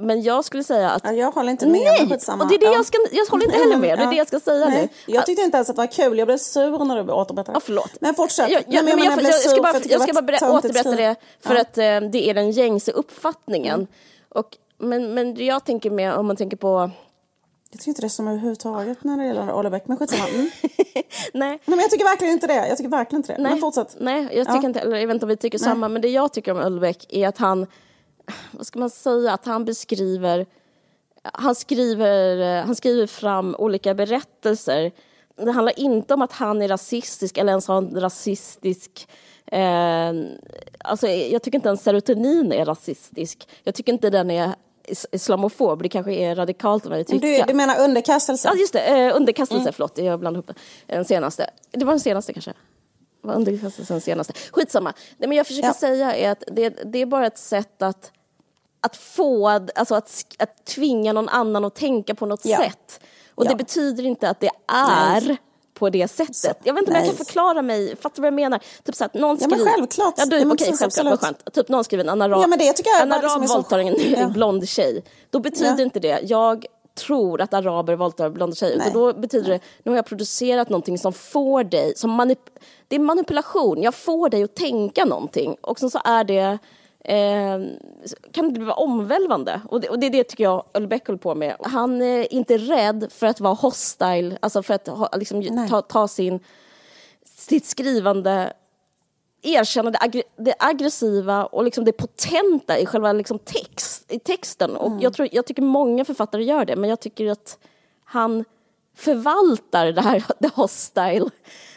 men 0.00 0.22
jag 0.22 0.44
skulle 0.44 0.64
säga 0.64 0.90
att... 0.90 1.04
Ja, 1.04 1.12
jag 1.12 1.30
håller 1.30 1.50
inte 1.50 1.66
med. 1.66 1.80
Nej, 1.80 2.02
och 2.40 2.48
det 2.48 2.54
är 2.54 2.58
det 2.58 2.66
jag, 2.66 2.86
ska, 2.86 2.98
jag 3.12 3.26
håller 3.26 3.44
inte 3.44 3.58
heller 3.58 3.76
med. 3.86 3.98
Det 3.98 4.04
är 4.04 4.10
det 4.10 4.16
jag 4.16 4.26
ska 4.26 4.40
säga 4.40 4.68
Nej. 4.68 4.88
nu. 5.06 5.14
Jag 5.14 5.26
tyckte 5.26 5.42
inte 5.42 5.56
ens 5.56 5.70
att 5.70 5.76
det 5.76 5.82
var 5.82 5.86
kul. 5.86 6.18
Jag 6.18 6.28
blev 6.28 6.38
sur 6.38 6.84
när 6.84 7.04
du 7.04 7.12
återberättade. 7.12 7.56
Ja, 7.56 7.60
förlåt. 7.64 7.90
Men 8.00 8.14
fortsätt. 8.14 8.50
Jag, 8.50 8.62
jag, 8.68 8.84
men 8.84 8.98
jag, 8.98 9.12
jag, 9.12 9.22
jag, 9.22 9.34
ska 9.34 9.62
bara, 9.62 9.80
jag 9.88 10.02
ska 10.02 10.12
bara 10.12 10.22
berätta, 10.22 10.52
återberätta 10.52 10.90
det 10.90 11.16
för 11.40 11.54
ja. 11.54 11.60
att 11.60 11.78
eh, 11.78 12.10
det 12.10 12.30
är 12.30 12.34
den 12.34 12.50
gängse 12.50 12.92
uppfattningen. 12.92 13.74
Mm. 13.74 13.86
Och, 14.28 14.56
men, 14.78 15.14
men 15.14 15.44
jag 15.46 15.64
tänker 15.64 15.90
med, 15.90 16.14
om 16.14 16.26
man 16.26 16.36
tänker 16.36 16.56
på 16.56 16.90
jag 17.70 17.80
tycker 17.80 17.90
inte 17.90 18.02
det 18.02 18.06
är 18.06 18.08
som 18.08 18.28
överhuvudtaget 18.28 19.04
när 19.04 19.16
det 19.16 19.24
gäller 19.24 19.52
Olle 19.52 19.70
Beck, 19.70 19.82
men 19.86 19.96
skitsamma. 19.96 20.28
Mm. 20.28 20.50
Nej. 20.72 21.04
Nej, 21.32 21.60
men 21.64 21.78
jag 21.78 21.90
tycker 21.90 22.04
verkligen 22.04 22.32
inte 22.32 22.46
det. 22.46 22.68
Jag 22.68 22.76
tycker 22.76 22.90
verkligen 22.90 23.18
inte 23.18 23.32
det. 23.32 23.42
Nej. 23.42 23.52
Men 23.52 23.60
fortsätt. 23.60 23.96
Nej, 24.00 24.22
jag 24.22 24.46
tycker 24.46 24.62
ja. 24.62 24.66
inte, 24.68 24.80
eller 24.80 24.96
jag 24.96 25.06
vet 25.06 25.14
inte 25.14 25.24
om 25.24 25.28
vi 25.28 25.36
tycker 25.36 25.58
Nej. 25.58 25.64
samma, 25.64 25.88
men 25.88 26.02
det 26.02 26.08
jag 26.08 26.32
tycker 26.32 26.52
om 26.52 26.58
Ölbeck 26.58 27.06
är 27.08 27.28
att 27.28 27.38
han, 27.38 27.66
vad 28.50 28.66
ska 28.66 28.78
man 28.78 28.90
säga, 28.90 29.32
att 29.32 29.46
han 29.46 29.64
beskriver, 29.64 30.46
han 31.22 31.54
skriver, 31.54 32.62
han 32.62 32.74
skriver 32.74 33.06
fram 33.06 33.56
olika 33.58 33.94
berättelser. 33.94 34.92
Det 35.36 35.52
handlar 35.52 35.78
inte 35.78 36.14
om 36.14 36.22
att 36.22 36.32
han 36.32 36.62
är 36.62 36.68
rasistisk 36.68 37.38
eller 37.38 37.52
ens 37.52 37.68
har 37.68 37.78
en 37.78 38.00
rasistisk 38.00 39.08
Eh, 39.52 40.12
alltså, 40.78 41.08
jag 41.08 41.42
tycker 41.42 41.58
inte 41.58 41.68
ens 41.68 41.82
serotonin 41.82 42.52
är 42.52 42.64
rasistisk. 42.64 43.48
Jag 43.64 43.74
tycker 43.74 43.92
inte 43.92 44.10
den 44.10 44.30
är 44.30 44.54
islamofob, 45.12 45.82
det 45.82 45.88
kanske 45.88 46.14
är 46.14 46.34
radikalt 46.34 46.86
vad 46.86 46.98
jag 46.98 47.06
tycker. 47.06 47.38
Du, 47.38 47.44
du 47.46 47.54
menar 47.54 47.80
underkastelse? 47.80 48.48
Ja, 48.48 48.54
just 48.54 48.72
det, 48.72 48.80
eh, 48.80 49.16
underkastelse, 49.16 49.62
mm. 49.62 49.72
förlåt, 49.72 49.98
jag 49.98 50.20
blandade 50.20 50.44
ihop. 50.44 50.58
Den 50.86 51.04
senaste. 51.04 51.50
Det 51.70 51.84
var 51.84 51.92
den 51.92 52.00
senaste 52.00 52.32
kanske? 52.32 52.52
var 53.26 53.34
underkastelsen 53.34 54.00
senaste. 54.00 54.32
Skitsamma. 54.50 54.92
Det 55.18 55.26
men 55.26 55.36
jag 55.36 55.46
försöker 55.46 55.68
ja. 55.68 55.74
säga 55.74 56.14
är 56.14 56.30
att 56.30 56.44
det, 56.52 56.68
det, 56.68 56.98
är 56.98 57.06
bara 57.06 57.26
ett 57.26 57.38
sätt 57.38 57.82
att, 57.82 58.12
att 58.86 58.96
få, 58.96 59.48
alltså 59.48 59.94
att, 59.94 60.24
att 60.38 60.64
tvinga 60.64 61.12
någon 61.12 61.28
annan 61.28 61.64
att 61.64 61.74
tänka 61.74 62.14
på 62.14 62.26
något 62.26 62.44
ja. 62.44 62.58
sätt. 62.58 63.00
Och 63.34 63.44
ja. 63.44 63.50
det 63.50 63.56
betyder 63.56 64.04
inte 64.04 64.30
att 64.30 64.40
det 64.40 64.50
är 64.66 65.20
Nej 65.20 65.38
på 65.78 65.90
det 65.90 66.08
sättet. 66.08 66.36
Så, 66.36 66.48
jag 66.62 66.74
vet 66.74 66.80
inte 66.80 66.90
om 66.90 66.96
jag 66.96 67.06
kan 67.06 67.16
förklara 67.16 67.62
mig, 67.62 67.96
fattar 67.96 68.16
du 68.16 68.20
vad 68.22 68.26
jag 68.26 68.34
menar? 68.34 68.60
Typ 68.84 68.94
så 68.94 69.04
att 69.04 69.14
någon 69.14 69.36
skriver... 69.36 69.56
Ja 69.56 69.64
men 69.64 69.72
självklart. 69.72 70.14
Ja, 70.16 70.26
du, 70.26 70.38
ja, 70.38 70.46
okej, 70.52 70.72
självklart, 70.78 71.06
vad 71.06 71.20
skönt. 71.20 71.54
Typ 71.54 71.68
någon 71.68 71.84
skriver 71.84 72.04
en 72.04 72.10
anarab, 72.10 72.42
ja, 72.42 72.46
men 72.46 72.58
det 72.58 72.72
tycker 72.72 72.90
jag 72.90 73.02
en 73.02 73.12
arab 73.12 73.22
liksom 73.22 73.46
våldtar 73.46 73.78
en 73.78 73.96
ja. 74.18 74.28
blond 74.28 74.68
tjej. 74.68 75.04
Då 75.30 75.38
betyder 75.38 75.80
inte 75.80 76.00
det, 76.00 76.20
jag 76.22 76.66
tror 76.94 77.40
att 77.40 77.54
araber 77.54 77.94
våldtar 77.94 78.30
blonda 78.30 78.56
tjejer. 78.56 78.76
Utan 78.76 78.92
då 78.92 79.12
betyder 79.12 79.50
det, 79.50 79.60
nu 79.82 79.90
har 79.90 79.96
jag 79.96 80.06
producerat 80.06 80.68
någonting 80.68 80.98
som 80.98 81.12
får 81.12 81.64
dig, 81.64 81.92
som 81.96 82.10
manip 82.10 82.38
det 82.88 82.96
är 82.96 83.00
manipulation, 83.00 83.82
jag 83.82 83.94
får 83.94 84.28
dig 84.28 84.42
att 84.42 84.54
tänka 84.54 85.04
någonting. 85.04 85.56
Och 85.60 85.78
så 85.78 86.00
är 86.04 86.24
det 86.24 86.58
eh, 87.08 87.60
kan 88.32 88.52
det 88.52 88.60
bli 88.60 88.70
omvälvande. 88.70 89.60
Och 89.68 89.80
det, 89.80 89.88
och 89.88 89.98
det 89.98 90.06
är 90.06 90.10
det 90.10 90.24
tycker 90.24 90.44
jag 90.44 90.64
Ölbeck 90.74 91.06
håller 91.06 91.18
på 91.18 91.34
med. 91.34 91.56
Han 91.60 92.02
är 92.02 92.32
inte 92.32 92.58
rädd 92.58 93.06
för 93.10 93.26
att 93.26 93.40
vara 93.40 93.54
hostile, 93.54 94.38
alltså 94.42 94.62
för 94.62 94.74
att 94.74 94.88
ha, 94.88 95.08
liksom, 95.16 95.68
ta, 95.70 95.82
ta, 95.82 96.08
sin, 96.08 96.40
sitt 97.24 97.66
skrivande 97.66 98.52
erkänna 99.42 99.90
det, 99.90 99.98
aggr 100.00 100.22
det 100.36 100.54
aggressiva 100.58 101.46
och 101.46 101.64
liksom 101.64 101.84
det 101.84 101.92
potenta 101.92 102.78
i 102.78 102.86
själva 102.86 103.12
liksom 103.12 103.38
text, 103.38 104.12
i 104.12 104.18
texten. 104.18 104.76
Och 104.76 104.86
mm. 104.86 105.00
jag, 105.00 105.12
tror, 105.12 105.28
jag 105.32 105.46
tycker 105.46 105.62
många 105.62 106.04
författare 106.04 106.44
gör 106.44 106.64
det, 106.64 106.76
men 106.76 106.90
jag 106.90 107.00
tycker 107.00 107.30
att 107.30 107.58
han 108.04 108.44
förvaltar 108.96 109.92
det 109.92 110.00
här, 110.00 110.20
the 110.40 110.50
hostile 110.54 111.30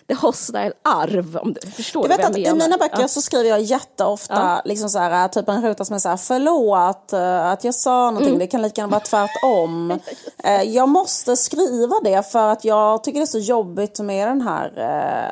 det 0.10 0.16
hostile 0.16 0.72
arv, 0.84 1.38
om 1.42 1.54
du 1.54 1.72
förstår 1.72 2.02
Du 2.04 2.08
vet 2.10 2.18
vad 2.18 2.26
jag 2.28 2.42
menar. 2.42 2.56
i 2.56 2.60
mina 2.60 2.78
böcker 2.78 3.02
Ja. 3.02 3.08
så 3.08 3.22
skriver 3.22 3.50
jag 3.50 3.62
jätteofta 3.62 4.34
Ja. 4.34 4.62
liksom 4.66 4.90
så 4.90 5.00
här, 5.00 5.28
typ 5.28 5.50
en 5.50 5.62
ruta 5.62 5.86
som 5.86 5.96
är 5.96 6.00
så 6.00 6.10
här, 6.10 6.18
förlåt 6.18 7.14
eh, 7.14 7.46
att 7.52 7.64
jag 7.64 7.76
sa 7.76 7.92
någonting, 8.06 8.28
Mm. 8.28 8.40
det 8.40 8.48
kan 8.48 8.62
lika 8.62 8.82
gärna 8.82 8.92
vara 8.92 9.00
tvärtom. 9.02 10.00
Eh, 10.44 10.62
jag 10.64 10.90
måste 10.90 11.38
skriva 11.38 11.96
det 12.04 12.32
för 12.32 12.48
att 12.48 12.64
jag 12.66 13.04
tycker 13.04 13.20
det 13.20 13.24
är 13.24 13.26
så 13.26 13.40
jobbigt 13.40 14.00
med 14.00 14.28
den 14.28 14.42
här 14.42 14.74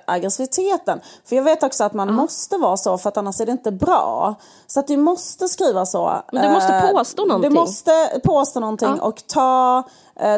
eh, 0.05 0.13
aggressiviteten. 0.13 0.99
För 1.25 1.35
jag 1.35 1.43
vet 1.43 1.63
också 1.63 1.83
att 1.83 1.93
man 1.93 2.13
måste 2.13 2.57
vara 2.57 2.77
så 2.77 2.97
för 2.97 3.09
att 3.09 3.17
annars 3.17 3.41
är 3.41 3.45
det 3.45 3.51
inte 3.51 3.71
bra. 3.71 4.35
Så 4.67 4.79
att 4.79 4.87
du 4.87 4.97
måste 4.97 5.47
skriva 5.47 5.85
så. 5.85 6.13
Men 6.31 6.43
du 6.47 6.49
måste 6.53 6.73
Eh, 6.73 6.91
påstå 6.91 7.25
någonting. 7.25 7.49
Du 7.51 7.55
måste 7.59 8.19
påstå 8.23 8.59
någonting 8.59 8.93
Ja. 8.97 9.03
och 9.03 9.27
ta 9.27 9.77
eh, 9.79 9.83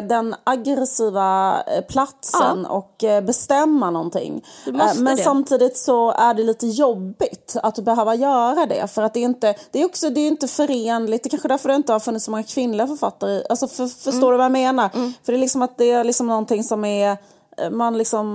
den 0.00 0.34
aggressiva 0.44 1.62
eh, 1.66 1.80
platsen 1.84 2.66
och 2.66 3.04
eh, 3.04 3.20
bestämma 3.24 3.90
någonting. 3.90 4.44
Eh, 4.66 4.72
Men 4.96 5.16
det. 5.16 5.22
samtidigt 5.22 5.76
så 5.76 6.10
är 6.12 6.34
det 6.34 6.42
lite 6.42 6.66
jobbigt 6.66 7.56
att 7.62 7.78
behöva 7.78 8.14
göra 8.14 8.66
det. 8.66 8.86
För 8.86 9.02
att 9.02 9.14
det 9.14 9.20
är 9.20 9.24
inte, 9.24 9.54
det 9.70 9.82
är 9.82 9.84
också, 9.86 10.10
det 10.10 10.20
är 10.20 10.28
inte 10.28 10.48
förenligt. 10.48 11.22
Det 11.22 11.26
är 11.26 11.30
kanske 11.30 11.48
därför 11.48 11.68
det 11.68 11.74
inte 11.74 11.92
har 11.92 12.00
funnits 12.00 12.24
så 12.24 12.30
många 12.30 12.42
kvinnliga 12.42 12.86
författare. 12.86 13.42
Alltså 13.50 13.68
för, 13.68 13.86
förstår 13.86 14.12
Mm. 14.18 14.30
du 14.30 14.36
vad 14.36 14.44
jag 14.44 14.52
menar? 14.52 14.88
För 15.24 15.32
det 15.32 15.38
är 15.38 15.40
liksom 15.40 15.62
att 15.62 15.78
det 15.78 15.90
är 15.90 16.04
liksom 16.04 16.26
någonting 16.26 16.64
som 16.64 16.84
är 16.84 17.10
eh, 17.10 17.16
man 17.70 17.98
liksom, 17.98 18.26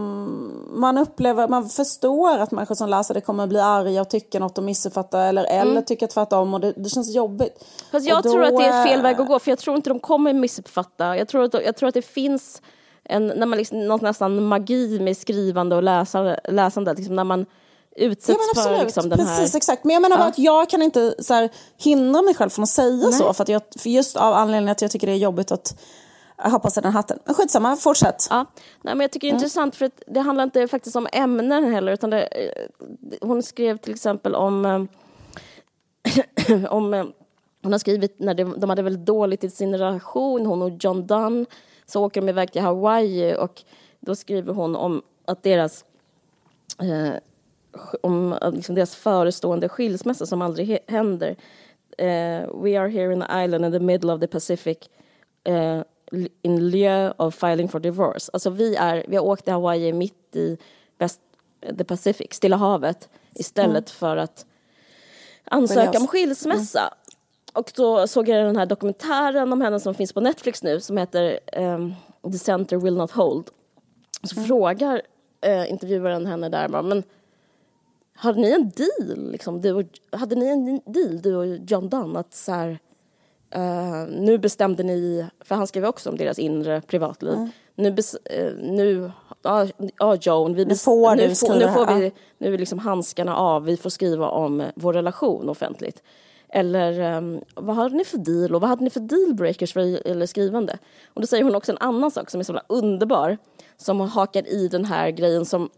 man 0.73 0.97
upplever, 0.97 1.47
man 1.47 1.69
förstår 1.69 2.37
att 2.37 2.51
människor 2.51 2.75
som 2.75 2.89
läser 2.89 3.13
det 3.13 3.21
kommer 3.21 3.47
bli 3.47 3.59
arga 3.59 4.01
och 4.01 4.09
tycka 4.09 4.39
något 4.39 4.57
och 4.57 4.63
missuppfatta 4.63 5.21
eller, 5.21 5.43
eller 5.43 5.81
tycka 5.81 6.07
tvärtom 6.07 6.53
och 6.53 6.59
det, 6.59 6.73
det 6.77 6.89
känns 6.89 7.15
jobbigt. 7.15 7.61
Mm. 7.61 7.91
Fast 7.91 8.07
jag 8.07 8.23
då, 8.23 8.31
tror 8.31 8.43
att 8.43 8.57
det 8.57 8.65
är 8.65 8.85
fel 8.85 9.01
väg 9.01 9.21
att 9.21 9.27
gå, 9.27 9.39
för 9.39 9.51
jag 9.51 9.59
tror 9.59 9.75
inte 9.75 9.89
de 9.89 9.99
kommer 9.99 10.33
missuppfatta. 10.33 11.17
Jag 11.17 11.27
tror 11.27 11.43
att, 11.43 11.53
jag 11.53 11.75
tror 11.75 11.89
att 11.89 11.95
det 11.95 12.01
finns 12.01 12.61
en, 13.03 13.27
när 13.27 13.45
man 13.45 13.57
liksom, 13.57 13.87
något 13.87 14.01
nästan 14.01 14.43
magi 14.43 14.99
med 14.99 15.17
skrivande 15.17 15.75
och 15.75 15.83
läsande, 15.83 16.39
läsande 16.49 16.93
liksom 16.93 17.15
när 17.15 17.23
man 17.23 17.45
utsätts 17.95 18.39
Ja, 18.39 18.45
men 18.55 18.63
för 18.63 18.69
absolut. 18.69 18.83
liksom, 18.83 19.09
den 19.09 19.19
Precis, 19.19 19.53
här... 19.53 19.57
exakt. 19.57 19.83
Men 19.83 19.93
jag 19.93 20.01
menar 20.01 20.17
bara 20.17 20.27
att 20.27 20.39
jag 20.39 20.69
kan 20.69 20.81
inte 20.81 21.15
så 21.19 21.33
här, 21.33 21.49
hindra 21.77 22.21
mig 22.21 22.35
själv 22.35 22.49
från 22.49 22.63
att 22.63 22.69
säga 22.69 23.11
så. 23.11 23.33
För, 23.33 23.43
att 23.43 23.49
jag, 23.49 23.61
för 23.79 23.89
just 23.89 24.17
av 24.17 24.33
anledningen 24.33 24.71
att 24.71 24.81
jag 24.81 24.91
tycker 24.91 25.07
det 25.07 25.13
är 25.13 25.17
jobbigt 25.17 25.51
att 25.51 25.79
ha 26.37 26.59
på 26.59 26.69
sig 26.69 26.83
den 26.83 26.91
hatten. 26.91 27.19
Men 27.25 27.35
skitsamma, 27.35 27.75
fortsätt. 27.75 28.27
Ja, 28.29 28.45
nej, 28.81 28.95
men 28.95 28.99
jag 28.99 29.11
tycker 29.11 29.27
det 29.27 29.31
är 29.31 29.33
intressant 29.33 29.75
för 29.75 29.85
att 29.85 30.01
det 30.07 30.19
handlar 30.19 30.43
inte 30.43 30.67
faktiskt 30.67 30.95
om 30.95 31.07
ämnen 31.13 31.73
heller 31.73 31.91
utan 31.91 32.09
det, 32.09 32.23
eh, 32.23 32.67
hon 33.21 33.43
skrev 33.43 33.77
till 33.77 33.93
exempel 33.93 34.35
om, 34.35 34.65
eh, 34.65 34.83
om 36.69 36.93
eh, 36.93 37.05
hon 37.63 37.71
har 37.71 37.79
skrivit 37.79 38.19
när 38.19 38.33
det, 38.33 38.43
de 38.43 38.69
hade 38.69 38.81
väldigt 38.81 39.05
dåligt 39.05 39.43
i 39.43 39.49
sin 39.49 39.77
relation, 39.77 40.45
hon 40.45 40.61
och 40.61 40.71
John 40.79 41.07
Dunn, 41.07 41.45
så 41.85 42.05
åker 42.05 42.21
de 42.21 42.29
iväg 42.29 42.51
till 42.51 42.61
Hawaii 42.61 43.35
och 43.35 43.63
då 43.99 44.15
skriver 44.15 44.53
hon 44.53 44.75
om 44.75 45.01
att 45.25 45.43
deras 45.43 45.85
eh, 46.81 47.13
om 48.01 48.37
liksom 48.53 48.75
deras 48.75 48.95
förestående 48.95 49.69
skilsmässa 49.69 50.25
som 50.25 50.41
aldrig 50.41 50.79
händer. 50.87 51.35
Eh, 51.97 52.61
we 52.63 52.79
are 52.79 52.89
here 52.89 53.13
in 53.13 53.21
the 53.21 53.43
island 53.43 53.65
in 53.65 53.71
the 53.71 53.79
middle 53.79 54.13
of 54.13 54.19
the 54.19 54.27
Pacific 54.27 54.77
eh, 55.43 55.81
in 56.41 56.69
lieu 56.69 57.13
of 57.17 57.35
filing 57.35 57.67
for 57.67 57.79
divorce. 57.79 58.29
Alltså 58.33 58.49
vi, 58.49 58.75
är, 58.75 59.05
vi 59.07 59.15
har 59.15 59.23
åkt 59.23 59.43
till 59.43 59.53
Hawaii 59.53 59.93
mitt 59.93 60.35
i 60.35 60.57
West, 60.97 61.21
the 61.77 61.83
Pacific, 61.83 62.33
Stilla 62.33 62.55
havet, 62.55 63.09
istället 63.33 63.89
för 63.89 64.17
att 64.17 64.45
ansöka 65.43 65.99
om 65.99 66.07
skilsmässa. 66.07 66.93
Och 67.53 67.71
då 67.75 68.07
såg 68.07 68.29
jag 68.29 68.45
den 68.45 68.55
här 68.55 68.65
dokumentären 68.65 69.53
om 69.53 69.61
henne 69.61 69.79
som 69.79 69.93
finns 69.93 70.13
på 70.13 70.21
Netflix 70.21 70.63
nu 70.63 70.79
som 70.79 70.97
heter 70.97 71.39
ehm, 71.51 71.93
The 72.31 72.37
Center 72.37 72.77
Will 72.77 72.97
Not 72.97 73.11
Hold. 73.11 73.49
Så 74.23 74.35
frågar 74.43 75.01
eh, 75.41 75.71
intervjuaren 75.71 76.25
henne 76.25 76.49
där 76.49 76.67
bara, 76.67 76.81
men 76.81 77.03
hade 78.15 78.39
ni 78.39 78.51
en 78.51 78.69
deal, 78.69 79.31
liksom, 79.31 79.61
du 79.61 79.71
och, 79.71 79.85
hade 80.11 80.35
ni 80.35 80.47
en 80.47 80.81
deal, 80.85 81.21
du 81.21 81.35
och 81.35 81.45
John 81.45 81.89
Dunn, 81.89 82.15
att 82.15 82.33
så 82.33 82.51
här, 82.51 82.79
eh, 83.55 84.07
nu 84.07 84.37
bestämde 84.37 84.83
ni, 84.83 85.25
för 85.39 85.55
han 85.55 85.67
skrev 85.67 85.85
också 85.85 86.09
om 86.09 86.17
deras 86.17 86.39
inre 86.39 86.81
privatliv, 86.81 87.49
nu, 87.75 87.91
bes, 87.91 88.15
eh, 88.15 88.53
nu, 88.53 89.11
ja, 89.41 89.67
ja 89.97 90.15
Joan, 90.21 90.53
vi 90.53 90.65
bes, 90.65 90.83
får 90.83 91.15
nu, 91.15 91.35
skriva 91.35 91.53
nu 91.53 91.59
det 91.59 91.67
här, 91.67 91.85
får 91.85 91.95
vi, 91.95 92.11
nu 92.37 92.53
är 92.53 92.57
liksom 92.57 92.79
handskarna 92.79 93.35
av, 93.35 93.63
vi 93.63 93.77
får 93.77 93.89
skriva 93.89 94.29
om 94.29 94.63
vår 94.75 94.93
relation 94.93 95.49
offentligt. 95.49 96.03
Eller 96.49 96.99
ehm, 96.99 97.41
vad 97.55 97.75
hade 97.75 97.95
ni 97.95 98.05
för 98.05 98.17
deal 98.17 98.55
och 98.55 98.61
vad 98.61 98.69
hade 98.69 98.83
ni 98.83 98.89
för 98.89 98.99
dealbreakers 98.99 99.73
för 99.73 100.07
eller 100.07 100.25
skrivande? 100.25 100.77
Och 101.13 101.21
då 101.21 101.27
säger 101.27 101.43
hon 101.43 101.55
också 101.55 101.71
en 101.71 101.77
annan 101.77 102.11
sak 102.11 102.29
som 102.29 102.39
är 102.39 102.43
så 102.43 102.61
underbar 102.69 103.37
som 103.77 103.99
hakar 103.99 104.47
i 104.47 104.67
den 104.67 104.85
här 104.85 105.09
grejen 105.09 105.45
som 105.45 105.69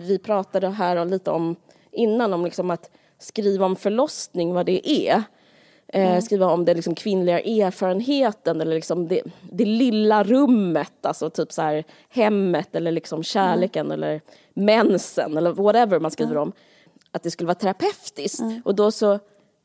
vi 0.00 0.18
pratade 0.18 0.68
här 0.68 1.04
lite 1.04 1.30
om 1.30 1.56
innan 1.92 2.32
om 2.32 2.44
liksom 2.44 2.70
att 2.70 2.90
skriva 3.18 3.66
om 3.66 3.76
förlossning, 3.76 4.54
vad 4.54 4.66
det 4.66 5.08
är. 5.08 5.22
Eh, 5.88 6.20
skriva 6.20 6.46
om 6.46 6.64
den 6.64 6.76
liksom 6.76 6.94
kvinnliga 6.94 7.40
erfarenheten 7.40 8.60
eller 8.60 8.74
liksom 8.74 9.08
det, 9.08 9.22
det 9.52 9.64
lilla 9.64 10.24
rummet, 10.24 11.06
alltså 11.06 11.30
typ 11.30 11.52
så 11.52 11.62
här 11.62 11.84
hemmet 12.08 12.74
eller 12.74 12.92
liksom 12.92 13.22
kärleken 13.22 13.90
eller 13.90 14.20
mensen 14.54 15.36
eller 15.36 15.52
whatever 15.52 16.00
man 16.00 16.10
skriver 16.10 16.36
om. 16.36 16.52
Att 17.12 17.22
det 17.22 17.30
skulle 17.30 17.46
vara 17.46 17.54
terapeutiskt. 17.54 18.42
Och 18.64 18.74
då 18.74 18.90
så 18.90 19.12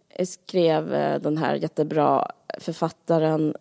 eh, 0.09 0.25
skrev 0.25 0.93
eh, 0.93 1.21
den 1.21 1.37
här 1.37 1.55
jättebra 1.55 2.31
författaren 2.59 3.55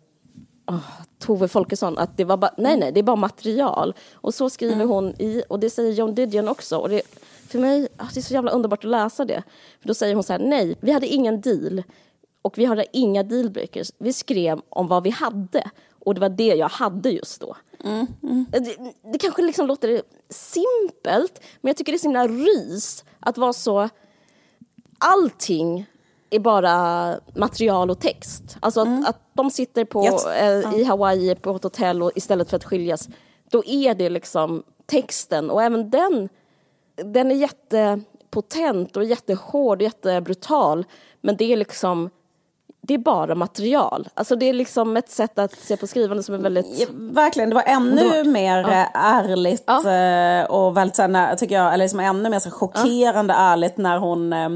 oh, 0.67 0.91
Tove 1.19 1.47
Folkesson 1.47 1.97
att 1.97 2.17
det 2.17 2.23
var 2.23 2.37
bara, 2.37 2.53
nej 2.57 2.77
nej, 2.77 2.91
det 2.91 2.99
är 2.99 3.03
bara 3.03 3.15
material. 3.15 3.93
Och 4.13 4.33
så 4.33 4.49
skriver 4.49 4.85
hon 4.85 5.21
i, 5.21 5.43
och 5.49 5.59
det 5.59 5.69
säger 5.69 5.91
John 5.91 6.15
Didion 6.15 6.47
också. 6.47 6.77
Och 6.77 6.89
det, 6.89 7.01
för 7.47 7.59
mig, 7.59 7.87
ah, 7.97 8.05
det 8.13 8.19
är 8.19 8.21
så 8.21 8.33
jävla 8.33 8.51
underbart 8.51 8.85
att 8.85 8.91
läsa 8.91 9.25
det. 9.25 9.43
För 9.79 9.87
då 9.87 9.93
säger 9.93 10.15
hon 10.15 10.23
så 10.23 10.33
här, 10.33 10.39
nej, 10.39 10.75
vi 10.79 10.91
hade 10.91 11.07
ingen 11.07 11.41
deal. 11.41 11.83
Och 12.41 12.57
vi 12.57 12.65
hade 12.65 12.85
inga 12.93 13.23
dealbreakers. 13.23 13.91
Vi 13.97 14.13
skrev 14.13 14.61
om 14.69 14.87
vad 14.87 15.03
vi 15.03 15.09
hade. 15.09 15.71
Och 16.05 16.13
det 16.15 16.21
var 16.21 16.29
det 16.29 16.45
jag 16.55 16.69
hade 16.69 17.09
just 17.09 17.41
då. 17.41 17.55
Det, 18.51 18.77
det 19.11 19.17
kanske 19.17 19.41
liksom 19.41 19.67
låter 19.67 20.01
simpelt, 20.29 21.41
men 21.61 21.69
jag 21.69 21.77
tycker 21.77 21.91
det 21.91 21.95
är 21.95 21.99
så 21.99 22.07
himla 22.07 22.27
rys 22.27 23.05
att 23.19 23.37
vara 23.37 23.53
så 23.53 23.89
allting 24.97 25.85
är 26.29 26.39
bara 26.39 27.15
material 27.35 27.89
och 27.91 27.99
text. 27.99 28.57
Alltså 28.59 28.81
att, 28.81 29.09
att 29.09 29.19
de 29.33 29.51
sitter 29.51 29.85
på, 29.85 30.05
Yes. 30.05 30.25
eh, 30.25 30.73
i 30.79 30.83
Hawaii 30.83 31.35
på 31.35 31.55
ett 31.55 31.63
hotell 31.63 32.03
och 32.03 32.11
istället 32.15 32.49
för 32.49 32.57
att 32.57 32.63
skiljas, 32.63 33.09
då 33.51 33.63
är 33.65 33.95
det 33.95 34.09
liksom 34.09 34.63
texten 34.85 35.49
och 35.49 35.63
även 35.63 35.89
den, 35.89 36.29
den 36.95 37.31
är 37.31 37.35
jättepotent 37.35 38.97
och 38.97 39.03
jättehård 39.03 39.77
och 39.77 39.83
jättebrutal, 39.83 40.85
men 41.21 41.37
det 41.37 41.53
är 41.53 41.57
liksom 41.57 42.09
det 42.81 42.93
är 42.93 42.97
bara 42.97 43.35
material. 43.35 44.09
Alltså 44.13 44.35
det 44.35 44.49
är 44.49 44.53
liksom 44.53 44.97
ett 44.97 45.09
sätt 45.09 45.39
att 45.39 45.51
se 45.59 45.77
på 45.77 45.87
skrivande 45.87 46.23
som 46.23 46.35
är 46.35 46.39
väldigt... 46.39 46.79
Ja, 46.79 46.85
verkligen, 46.93 47.49
det 47.49 47.55
var 47.55 47.63
ännu 47.65 48.23
mer 48.23 48.69
eh, 48.69 48.85
ärligt 48.93 49.63
Ja. 49.67 49.91
eh, 49.91 50.45
och 50.45 50.77
väldigt 50.77 50.97
här, 50.97 51.35
tycker 51.35 51.55
jag, 51.55 51.73
eller 51.73 51.85
liksom 51.85 51.99
ännu 51.99 52.29
mer 52.29 52.39
så 52.39 52.51
chockerande 52.51 53.33
ärligt 53.33 53.77
när 53.77 53.97
hon 53.97 54.33
eh, 54.33 54.49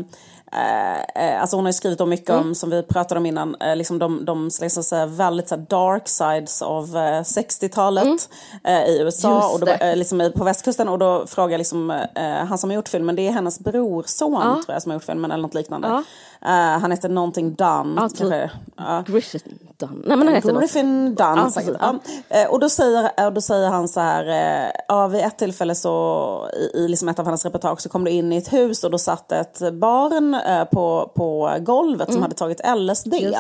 eh, 1.16 1.42
alltså 1.42 1.56
hon 1.56 1.66
har 1.66 1.70
ju 1.70 1.74
skrivit 1.74 2.02
om 2.02 2.10
mycket 2.10 2.30
Mm. 2.30 2.42
om, 2.48 2.56
som 2.56 2.70
vi 2.70 2.84
pratade 2.84 3.20
om 3.20 3.26
innan, 3.26 3.56
eh, 3.56 3.76
liksom 3.76 4.00
de, 4.00 4.26
de 4.26 4.50
liksom 4.62 4.84
så 4.84 5.06
väldigt 5.06 5.50
så 5.50 5.56
dark 5.56 6.08
sides 6.08 6.62
av 6.62 6.84
eh, 6.98 7.22
60-talet 7.22 8.30
eh, 8.64 8.84
i 8.86 9.00
USA 9.02 9.28
Mm. 9.28 9.52
Och 9.54 9.60
då, 9.60 9.66
var- 9.66 9.78
det. 9.78 9.96
liksom, 9.96 10.32
på 10.36 10.44
västkusten. 10.44 10.90
Och 10.90 11.00
då 11.00 11.28
frågar 11.28 11.58
liksom, 11.58 12.02
han 12.50 12.58
som 12.58 12.70
har 12.70 12.76
gjort 12.76 12.90
filmen, 12.90 13.16
det 13.16 13.28
är 13.28 13.32
hennes 13.32 13.60
brorson 13.60 14.32
tror 14.42 14.64
jag 14.68 14.82
som 14.82 14.90
har 14.92 14.96
gjort 14.96 15.04
filmen 15.06 15.32
eller 15.32 15.42
något 15.42 15.54
liknande. 15.54 16.04
Eh, 16.46 16.80
han 16.80 16.92
heter 16.92 17.10
någonting 17.10 17.54
Dunn, 17.54 17.96
kanske. 17.98 18.52
Ja. 18.78 19.04
Griffin 19.08 19.42
Dunn. 19.78 20.04
Nej 20.08 20.18
men 20.18 20.28
han 20.28 20.36
heter 20.36 20.54
något. 20.54 20.62
Griffin 20.62 21.16
Dunn 21.16 21.38
Ja, 21.38 21.50
säkert. 21.52 21.76
Ja. 21.80 21.96
Eh, 22.30 22.48
Och 22.50 22.60
då 22.60 22.70
säger, 22.70 23.26
och 23.26 23.34
då 23.34 23.42
säger 23.42 23.70
han 23.70 23.88
så 23.88 24.00
här, 24.00 24.28
eh, 24.66 24.72
ja 24.88 25.08
vid 25.08 25.22
ett 25.22 25.38
tillfälle 25.38 25.76
så 25.76 26.50
i, 26.54 26.78
i 26.80 26.88
liksom 26.88 27.10
ett 27.10 27.20
av 27.20 27.26
hennes 27.26 27.46
reportage 27.46 27.82
så 27.82 27.90
kom 27.90 28.04
du 28.04 28.12
in 28.12 28.34
i 28.34 28.38
ett 28.38 28.54
hus 28.54 28.84
och 28.84 28.92
då 28.92 28.98
satt 28.98 29.32
ett 29.32 29.74
barn 29.74 30.34
eh, 30.34 30.64
på, 30.66 31.12
på 31.16 31.56
golvet 31.60 32.14
som 32.14 32.22
hade 32.22 32.36
tagit 32.36 32.62
LSD. 32.78 33.14
Mm. 33.14 33.34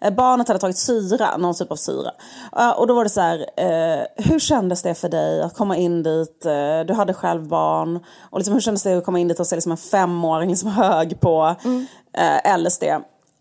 Eh, 0.00 0.10
Barnet 0.14 0.48
hade 0.48 0.60
tagit 0.60 0.78
syra, 0.78 1.36
någon 1.36 1.54
typ 1.54 1.72
av 1.72 1.76
syra. 1.76 2.10
Eh, 2.58 2.70
Och 2.70 2.86
då 2.86 2.94
var 2.94 3.04
det 3.04 3.10
så 3.10 3.20
här, 3.20 3.38
eh, 3.56 4.04
hur 4.16 4.38
kändes 4.38 4.82
det 4.82 4.94
för 4.94 5.08
dig 5.08 5.42
att 5.42 5.56
komma 5.56 5.76
in 5.76 6.02
dit? 6.02 6.46
Eh, 6.46 6.80
Du 6.86 6.92
hade 6.94 7.14
själv 7.14 7.48
barn. 7.48 8.00
Och 8.30 8.38
liksom, 8.38 8.54
hur 8.54 8.60
kändes 8.60 8.82
det 8.82 8.98
att 8.98 9.04
komma 9.04 9.18
in 9.18 9.28
dit 9.28 9.40
och 9.40 9.46
se 9.46 9.56
liksom 9.56 9.72
en 9.72 9.78
femåring 9.78 10.50
liksom 10.50 10.70
hög 10.70 11.20
på 11.20 11.54
Mm. 11.64 11.86
Eh, 12.18 12.58
LSD? 12.58 12.84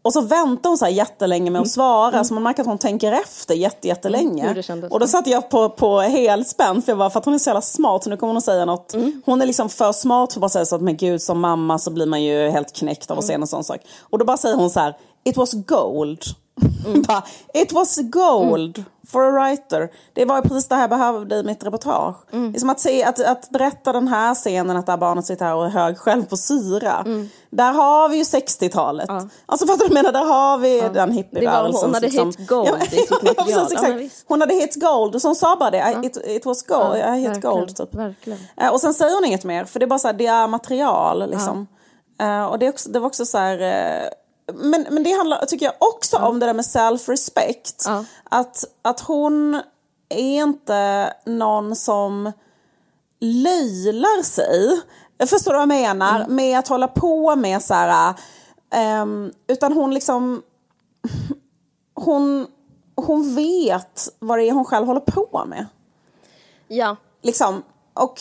Och 0.03 0.13
så 0.13 0.21
väntar 0.21 0.69
hon 0.69 0.77
så 0.77 0.85
här 0.85 0.91
jättelänge 0.91 1.51
med 1.51 1.61
att 1.61 1.69
svara, 1.69 2.23
så 2.23 2.33
man 2.33 2.43
märker 2.43 2.61
att 2.61 2.67
hon 2.67 2.77
tänker 2.77 3.11
efter 3.11 3.53
jätte, 3.55 3.87
jättelänge. 3.87 4.43
Mm, 4.43 4.83
och 4.91 4.99
då 4.99 5.07
satt 5.07 5.27
jag 5.27 5.49
på, 5.49 5.69
på 5.69 5.99
helspänn, 5.99 6.81
för 6.81 6.91
jag 6.91 6.97
bara, 6.99 7.09
för 7.09 7.19
att 7.19 7.25
hon 7.25 7.33
är 7.33 7.37
så 7.37 7.49
jävla 7.49 7.61
smart, 7.61 8.03
så 8.03 8.09
nu 8.09 8.17
kommer 8.17 8.29
hon 8.29 8.37
att 8.37 8.43
säga 8.43 8.65
något. 8.65 8.93
Mm. 8.93 9.21
Hon 9.25 9.41
är 9.41 9.45
liksom 9.45 9.69
för 9.69 9.91
smart 9.91 10.33
för 10.33 10.39
att 10.39 10.41
bara 10.41 10.49
säga 10.49 10.65
så 10.65 10.75
att, 10.75 10.81
men 10.81 10.97
gud, 10.97 11.21
som 11.21 11.39
mamma 11.39 11.79
så 11.79 11.91
blir 11.91 12.05
man 12.05 12.23
ju 12.23 12.49
helt 12.49 12.73
knäckt 12.75 13.11
av 13.11 13.19
att 13.19 13.25
se 13.25 13.33
Mm. 13.33 13.41
en 13.41 13.47
sån 13.47 13.63
sak. 13.63 13.81
Och 14.09 14.17
då 14.19 14.25
bara 14.25 14.37
säger 14.37 14.55
hon 14.55 14.69
så 14.69 14.79
här, 14.79 14.97
it 15.23 15.37
was 15.37 15.53
gold. 15.53 16.21
Mm. 16.85 17.01
bara, 17.07 17.23
it 17.53 17.71
was 17.71 17.97
gold. 18.01 18.83
For 19.11 19.23
a 19.23 19.31
writer. 19.31 19.91
Det 20.13 20.25
var 20.25 20.35
ju 20.35 20.41
precis 20.41 20.67
det 20.67 20.75
här 20.75 20.81
jag 20.81 20.89
behövde 20.89 21.35
i 21.35 21.43
mitt 21.43 21.63
reportage. 21.63 22.15
Mm. 22.31 22.51
Det 22.51 22.57
är 22.57 22.59
som 22.59 22.69
att, 22.69 22.79
se, 22.79 23.03
att, 23.03 23.19
att 23.19 23.49
berätta 23.49 23.93
den 23.93 24.07
här 24.07 24.35
scenen 24.35 24.77
att 24.77 24.85
det 24.85 24.91
här 24.91 24.97
barnet 24.97 25.25
sitter 25.25 25.45
här 25.45 25.55
och 25.55 25.65
är 25.65 25.69
hög 25.69 25.97
själv 25.97 26.25
på 26.25 26.37
syra. 26.37 27.03
Mm. 27.05 27.29
Där 27.49 27.73
har 27.73 28.09
vi 28.09 28.17
ju 28.17 28.23
60-talet. 28.23 29.05
Ja. 29.09 29.27
Alltså 29.45 29.67
fattar 29.67 29.87
du 29.87 29.93
menar, 29.93 30.11
där 30.11 30.25
har 30.25 30.57
vi 30.57 30.79
ja. 30.79 30.89
den 30.89 31.11
hippierörelsen. 31.11 31.85
Hon 31.85 31.93
hade 31.93 32.07
liksom. 32.07 32.27
hit 32.27 32.47
gold 32.47 32.69
ja, 32.69 32.85
i 32.85 32.89
sitt 32.89 33.23
material. 33.23 33.67
ja, 34.03 34.09
hon 34.27 34.41
hade 34.41 34.53
hit 34.53 34.75
gold 34.75 35.15
och 35.15 35.21
så 35.21 35.27
hon 35.27 35.35
sa 35.35 35.55
bara 35.55 35.71
det, 35.71 35.99
it, 36.03 36.17
it 36.25 36.45
was 36.45 36.63
gold, 36.63 36.97
ja, 36.97 37.11
hit 37.11 37.41
gold 37.41 37.75
typ. 37.75 37.95
Verkligen. 37.95 38.39
Uh, 38.61 38.69
och 38.69 38.81
sen 38.81 38.93
säger 38.93 39.15
hon 39.15 39.25
inget 39.25 39.43
mer 39.43 39.65
för 39.65 39.79
det 39.79 39.85
är 39.85 39.87
bara 39.87 39.99
så 39.99 40.07
här, 40.07 40.13
det 40.13 40.27
är 40.27 40.47
material 40.47 41.29
liksom. 41.29 41.67
Uh, 42.21 42.43
och 42.43 42.59
det, 42.59 42.69
också, 42.69 42.89
det 42.89 42.99
var 42.99 43.07
också 43.07 43.25
så 43.25 43.37
här 43.37 43.61
uh, 43.61 44.09
men, 44.55 44.87
men 44.89 45.03
det 45.03 45.11
handlar, 45.11 45.45
tycker 45.45 45.65
jag, 45.65 45.75
också 45.79 46.17
om 46.17 46.39
det 46.39 46.45
där 46.45 46.53
med 46.53 46.65
self-respect. 46.65 48.05
Att, 48.29 48.63
att 48.81 48.99
hon 48.99 49.61
är 50.09 50.43
inte 50.43 51.13
någon 51.25 51.75
som 51.75 52.31
löjlar 53.19 54.23
sig. 54.23 54.81
Förstår 55.27 55.51
du 55.51 55.57
vad 55.57 55.61
jag 55.61 55.67
menar? 55.67 56.19
Mm. 56.19 56.35
Med 56.35 56.59
att 56.59 56.67
hålla 56.67 56.87
på 56.87 57.35
med 57.35 57.61
så 57.61 57.73
här... 57.73 58.13
Um, 59.01 59.33
utan 59.47 59.73
hon 59.73 59.93
liksom... 59.93 60.41
Hon, 61.93 62.47
hon 62.95 63.35
vet 63.35 64.09
vad 64.19 64.39
det 64.39 64.43
är 64.43 64.51
hon 64.51 64.65
själv 64.65 64.87
håller 64.87 65.01
på 65.01 65.45
med. 65.45 65.67
Ja. 66.67 66.95
Liksom, 67.21 67.63
och 67.93 68.19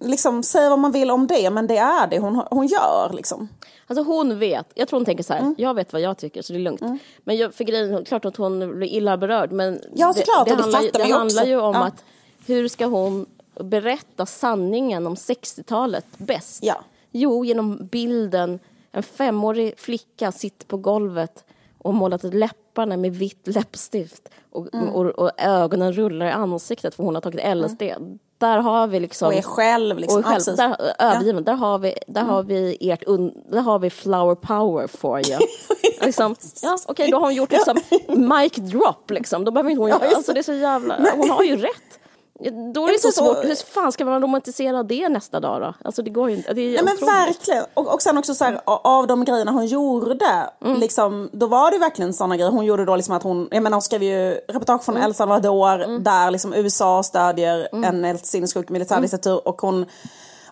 liksom, 0.00 0.42
säg 0.42 0.68
vad 0.68 0.78
man 0.78 0.92
vill 0.92 1.10
om 1.10 1.26
det, 1.26 1.50
men 1.50 1.66
det 1.66 1.78
är 1.78 2.06
det 2.06 2.18
hon, 2.18 2.42
hon 2.50 2.66
gör. 2.66 3.10
Liksom. 3.12 3.48
Alltså 3.98 4.12
hon 4.12 4.38
vet, 4.38 4.66
jag 4.74 4.88
tror 4.88 4.98
hon 4.98 5.04
tänker 5.04 5.24
så 5.24 5.32
här, 5.32 5.40
mm. 5.40 5.54
jag 5.58 5.74
vet 5.74 5.92
vad 5.92 6.02
jag 6.02 6.18
tycker 6.18 6.42
så 6.42 6.52
det 6.52 6.58
är 6.58 6.60
lugnt. 6.60 6.80
Mm. 6.80 6.98
Men 7.24 7.36
jag, 7.36 7.54
för 7.54 7.64
grejen, 7.64 8.04
klart 8.04 8.24
att 8.24 8.36
hon 8.36 8.78
blir 8.78 8.88
illa 8.88 9.16
berörd 9.16 9.52
men 9.52 9.80
ja, 9.94 10.12
såklart, 10.12 10.48
det, 10.48 10.54
det, 10.54 10.62
handlar, 10.62 10.80
det, 10.80 10.90
det 10.92 11.12
handlar 11.12 11.44
ju 11.44 11.60
om 11.60 11.74
ja. 11.74 11.84
att 11.84 12.04
hur 12.46 12.68
ska 12.68 12.86
hon 12.86 13.26
berätta 13.60 14.26
sanningen 14.26 15.06
om 15.06 15.14
60-talet 15.14 16.06
bäst? 16.16 16.62
Ja. 16.62 16.84
Jo, 17.10 17.44
genom 17.44 17.86
bilden, 17.86 18.58
en 18.92 19.02
femårig 19.02 19.78
flicka 19.78 20.32
sitter 20.32 20.66
på 20.66 20.76
golvet 20.76 21.44
och 21.78 21.94
målat 21.94 22.22
läpparna 22.22 22.96
med 22.96 23.12
vitt 23.16 23.46
läppstift 23.46 24.28
och, 24.50 24.74
mm. 24.74 24.88
och, 24.88 25.06
och, 25.06 25.30
ögonen 25.38 25.92
rullar 25.92 26.26
i 26.26 26.30
ansiktet 26.30 26.94
för 26.94 27.02
hon 27.02 27.14
har 27.14 27.22
tagit 27.22 27.56
LSD. 27.56 27.82
Mm 27.82 28.18
där 28.42 28.58
har 28.58 28.86
vi 28.86 29.00
liksom... 29.00 29.28
Och 29.28 29.34
är 29.34 29.42
själv 29.42 29.98
liksom. 29.98 30.18
Och 30.18 30.26
själv, 30.26 30.56
där, 30.56 30.76
övergiven, 30.98 31.44
ja. 31.46 31.52
där 31.52 31.58
har 31.58 31.78
vi, 31.78 31.94
där 32.06 32.20
mm. 32.20 32.32
har 32.32 32.42
vi 32.42 32.78
ert, 32.80 33.02
un, 33.06 33.32
där 33.50 33.60
har 33.60 33.78
vi 33.78 33.90
flower 33.90 34.34
power 34.34 34.86
for 34.86 35.30
you. 35.30 35.40
liksom, 36.00 36.36
ja, 36.62 36.76
okej, 36.86 36.92
okay, 36.92 37.10
då 37.10 37.16
har 37.16 37.24
hon 37.24 37.34
gjort 37.34 37.52
liksom 37.52 37.76
mic 38.08 38.52
drop 38.54 39.10
liksom, 39.10 39.44
då 39.44 39.50
behöver 39.50 39.70
inte 39.70 39.82
hon 39.82 39.88
ja, 39.88 40.00
alltså 40.16 40.32
det 40.32 40.40
är 40.40 40.42
så 40.42 40.52
jävla, 40.52 40.98
hon 41.16 41.30
har 41.30 41.42
ju 41.42 41.56
rätt. 41.56 42.01
Då 42.50 42.88
är 42.88 42.92
det 42.92 42.98
så 42.98 43.12
svårt. 43.12 43.44
Hur 43.44 43.54
fan 43.72 43.92
ska 43.92 44.04
man 44.04 44.22
romantisera 44.22 44.82
det 44.82 45.08
nästa 45.08 45.40
dag 45.40 45.60
då? 45.60 45.74
Alltså 45.84 46.02
det 46.02 46.10
går 46.10 46.30
ju 46.30 46.36
inte. 46.36 46.52
Det 46.52 46.60
är 46.60 46.82
Nej, 46.82 46.94
men 47.00 47.08
verkligen. 47.08 47.64
Och, 47.74 47.94
och 47.94 48.02
sen 48.02 48.18
också 48.18 48.34
så 48.34 48.44
här, 48.44 48.60
av 48.64 49.06
de 49.06 49.24
grejerna 49.24 49.50
hon 49.50 49.66
gjorde, 49.66 50.48
mm. 50.64 50.80
liksom, 50.80 51.30
då 51.32 51.46
var 51.46 51.70
det 51.70 51.78
verkligen 51.78 52.12
sådana 52.12 52.36
grejer. 52.36 52.50
Hon 52.50 52.64
gjorde 52.64 52.84
då 52.84 52.96
liksom 52.96 53.14
att 53.14 53.22
hon, 53.22 53.48
jag 53.50 53.62
menar 53.62 53.74
hon 53.74 53.82
skrev 53.82 54.02
ju 54.02 54.40
reportage 54.48 54.84
från 54.84 54.96
mm. 54.96 55.06
El 55.06 55.14
Salvador 55.14 55.82
mm. 55.82 56.02
där 56.02 56.30
liksom 56.30 56.54
USA 56.54 57.02
stödjer 57.02 57.68
mm. 57.72 57.84
en 57.84 58.04
helt 58.04 58.26
sinnessjuk 58.26 58.68
militärdiktatur 58.68 59.32
mm. 59.32 59.42
och 59.44 59.60
hon 59.60 59.86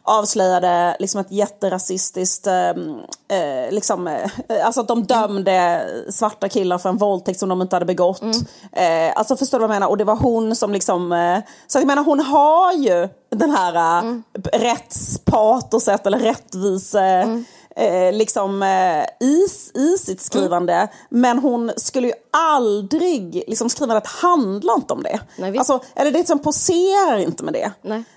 avslöjade 0.03 0.97
liksom 0.99 1.21
ett 1.21 1.33
jätterasistiskt, 1.33 2.47
ehm, 2.47 2.99
eh, 3.29 3.73
liksom, 3.73 4.07
eh, 4.07 4.31
alltså 4.65 4.81
att 4.81 4.89
de 4.89 5.03
dömde 5.03 5.87
svarta 6.09 6.49
killar 6.49 6.79
för 6.79 6.89
en 6.89 6.97
våldtäkt 6.97 7.41
som 7.41 7.49
de 7.49 7.63
inte 7.63 7.77
hade 7.77 7.87
begått. 7.87 8.23
Mm. 8.23 8.37
Eh, 8.73 9.13
alltså 9.17 9.37
förstår 9.37 9.59
du 9.59 9.67
vad 9.67 9.71
jag 9.71 9.81
menar? 9.81 9.89
Och 9.89 9.97
det 9.97 10.05
var 10.05 10.17
hon 10.17 10.57
som 10.57 10.73
liksom, 10.73 11.13
eh, 11.13 11.39
så 11.67 11.79
jag 11.79 11.87
menar 11.87 12.05
hon 12.05 12.21
har 12.21 12.73
ju 12.73 13.09
den 13.31 13.51
här 13.51 13.75
eh, 13.75 13.99
mm. 13.99 14.23
rättspatoset 14.53 16.07
eller 16.07 16.19
rättvise 16.19 17.01
mm 17.01 17.45
eh, 17.77 18.13
liksom, 18.13 18.63
eh, 18.63 19.27
i, 19.27 19.47
i 19.75 19.99
sitt 19.99 20.21
skrivande. 20.21 20.75
Mm. 20.75 20.89
Men 21.09 21.39
hon 21.39 21.73
skulle 21.77 22.07
ju 22.07 22.15
aldrig, 22.31 23.45
liksom 23.47 23.69
skrivandet 23.69 24.07
handlar 24.07 24.75
inte 24.75 24.93
om 24.93 25.03
det. 25.03 25.21
Nej, 25.37 25.59
alltså, 25.59 25.81
eller 25.95 26.11
det 26.11 26.19
liksom 26.19 26.39
poserar 26.39 27.19
inte 27.19 27.45
med 27.45 27.55
det. 27.55 27.73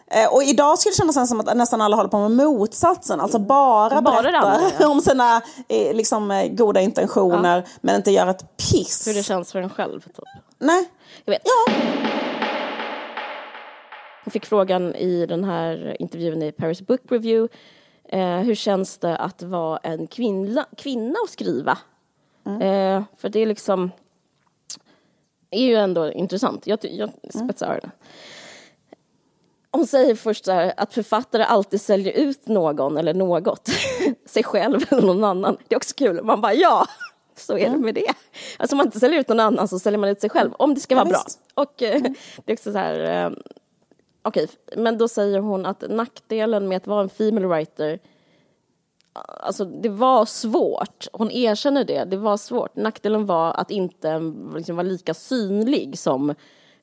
Eh, 0.07 0.33
och 0.33 0.43
idag 0.43 0.79
skulle 0.79 0.91
det 0.91 0.97
kännas 1.13 1.29
som 1.29 1.39
att 1.39 1.57
nästan 1.57 1.81
alla 1.81 1.95
håller 1.95 2.09
på 2.09 2.29
med 2.29 2.31
motsatsen. 2.31 3.19
Alltså 3.19 3.39
bara, 3.39 4.01
bara 4.01 4.21
berättar 4.21 4.61
ja. 4.79 4.87
om 4.89 5.01
sina 5.01 5.41
eh, 5.67 5.95
liksom, 5.95 6.31
eh, 6.31 6.47
goda 6.47 6.81
intentioner 6.81 7.57
ja. 7.57 7.63
men 7.81 7.95
inte 7.95 8.11
gör 8.11 8.27
ett 8.27 8.57
piss. 8.57 9.07
Hur 9.07 9.13
det 9.13 9.23
känns 9.23 9.51
för 9.51 9.61
en 9.61 9.69
själv. 9.69 10.01
Typ. 10.01 10.19
Nej. 10.59 10.89
Jag 11.25 11.33
vet. 11.33 11.41
Ja. 11.43 11.73
Hon 14.23 14.31
fick 14.31 14.45
frågan 14.45 14.95
i 14.95 15.25
den 15.25 15.43
här 15.43 15.97
intervjun 15.99 16.43
i 16.43 16.51
Paris 16.51 16.81
Book 16.81 17.01
Review 17.09 17.53
Eh, 18.09 18.37
hur 18.37 18.55
känns 18.55 18.97
det 18.97 19.17
att 19.17 19.41
vara 19.41 19.77
en 19.77 20.07
kvinna, 20.07 20.65
kvinna 20.77 21.15
och 21.23 21.29
skriva? 21.29 21.77
Mm. 22.45 22.61
Eh, 22.61 23.03
för 23.17 23.29
det 23.29 23.39
är 23.39 23.45
liksom 23.45 23.91
är 25.53 25.65
ju 25.65 25.75
ändå 25.75 26.11
intressant. 26.11 26.67
Jag, 26.67 26.79
jag 26.81 27.09
spetsar 27.29 27.67
öronen. 27.67 27.91
Hon 29.71 29.87
säger 29.87 30.15
först 30.15 30.47
här, 30.47 30.73
att 30.77 30.93
författare 30.93 31.43
alltid 31.43 31.81
säljer 31.81 32.13
ut 32.13 32.47
någon 32.47 32.97
eller 32.97 33.13
något. 33.13 33.69
sig 34.25 34.43
själv 34.43 34.81
eller 34.89 35.01
någon 35.01 35.23
annan. 35.23 35.57
Det 35.67 35.75
är 35.75 35.77
också 35.77 35.95
kul. 35.95 36.23
Man 36.23 36.41
bara 36.41 36.53
ja, 36.53 36.87
så 37.35 37.57
är 37.57 37.65
mm. 37.65 37.71
det 37.73 37.85
med 37.85 37.95
det. 37.95 38.13
Alltså 38.57 38.75
om 38.75 38.77
man 38.77 38.85
inte 38.85 38.99
säljer 38.99 39.19
ut 39.19 39.27
någon 39.27 39.39
annan 39.39 39.67
så 39.67 39.79
säljer 39.79 39.99
man 39.99 40.09
ut 40.09 40.21
sig 40.21 40.29
själv. 40.29 40.53
Om 40.53 40.73
det 40.73 40.79
ska 40.79 40.95
vara 40.95 41.07
ja, 41.07 41.11
bra. 41.11 41.23
Och 41.63 41.83
eh, 41.83 41.95
mm. 41.95 42.15
det 42.45 42.51
är 42.51 42.55
också 42.55 42.71
så 42.71 42.77
här, 42.77 43.25
eh, 43.25 43.31
Okej, 44.23 44.43
okay, 44.43 44.83
men 44.83 44.97
då 44.97 45.07
säger 45.07 45.39
hon 45.39 45.65
att 45.65 45.83
nackdelen 45.89 46.67
med 46.67 46.77
att 46.77 46.87
vara 46.87 47.01
en 47.01 47.09
female 47.09 47.47
writer 47.47 47.99
Alltså 49.15 49.65
det 49.65 49.89
var 49.89 50.25
svårt, 50.25 51.07
hon 51.13 51.31
erkänner 51.31 51.83
det, 51.83 52.03
det 52.03 52.17
var 52.17 52.37
svårt. 52.37 52.75
Nackdelen 52.75 53.25
var 53.25 53.53
att 53.53 53.71
inte 53.71 54.19
liksom, 54.55 54.75
vara 54.75 54.87
lika 54.87 55.13
synlig 55.13 55.99
som 55.99 56.35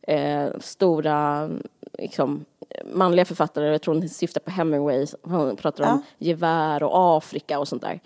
eh, 0.02 0.48
stora 0.60 1.50
liksom, 1.98 2.44
manliga 2.84 3.24
författare, 3.24 3.66
jag 3.66 3.82
tror 3.82 3.94
hon 3.94 4.08
syftar 4.08 4.40
på 4.40 4.50
Hemingway, 4.50 5.06
hon 5.22 5.56
pratar 5.56 5.84
ja. 5.84 5.92
om 5.92 6.02
gevär 6.18 6.82
och 6.82 7.16
Afrika 7.16 7.58
och 7.58 7.68
sånt 7.68 7.82
där. 7.82 8.00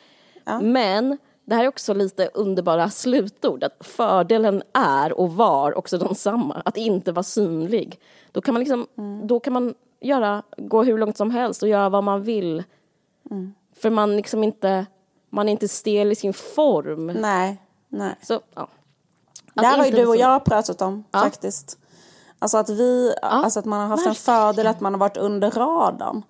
Ja. 0.44 0.60
Men 0.60 1.18
det 1.44 1.54
här 1.54 1.64
är 1.64 1.68
också 1.68 1.94
lite 1.94 2.30
underbara 2.34 2.90
slutord, 2.90 3.64
att 3.64 3.86
fördelen 3.86 4.62
är 4.72 5.12
och 5.12 5.32
var 5.32 5.78
också 5.78 5.98
densamma, 5.98 6.62
att 6.64 6.76
inte 6.76 7.12
vara 7.12 7.22
synlig. 7.22 8.00
Då 8.32 8.40
kan 8.40 8.54
man 8.54 8.60
liksom, 8.60 8.86
mm. 8.98 9.26
då 9.26 9.40
kan 9.40 9.52
man 9.52 9.74
göra, 10.00 10.42
gå 10.56 10.82
hur 10.82 10.98
långt 10.98 11.16
som 11.16 11.30
helst 11.30 11.62
och 11.62 11.68
göra 11.68 11.88
vad 11.88 12.04
man 12.04 12.22
vill. 12.22 12.64
Mm. 13.30 13.54
För 13.76 13.90
man 13.90 14.16
liksom 14.16 14.44
inte, 14.44 14.86
man 15.30 15.48
är 15.48 15.52
inte 15.52 15.68
stel 15.68 16.12
i 16.12 16.14
sin 16.14 16.32
form. 16.32 17.06
Nej, 17.06 17.62
nej. 17.88 18.14
Så, 18.22 18.40
ja. 18.54 18.68
Det 19.54 19.66
här 19.66 19.78
har 19.78 19.86
ju 19.86 19.92
du 19.92 20.06
och 20.06 20.16
jag 20.16 20.44
pratat 20.44 20.82
om 20.82 21.04
ja. 21.10 21.20
faktiskt. 21.20 21.78
Alltså 22.38 22.58
att 22.58 22.68
vi, 22.68 23.14
ja. 23.22 23.28
alltså 23.28 23.58
att 23.58 23.64
man 23.64 23.80
har 23.80 23.88
haft 23.88 24.06
en 24.06 24.14
fördel 24.14 24.66
att 24.66 24.80
man 24.80 24.94
har 24.94 25.00
varit 25.00 25.16
under 25.16 25.50
radarn. 25.50 26.22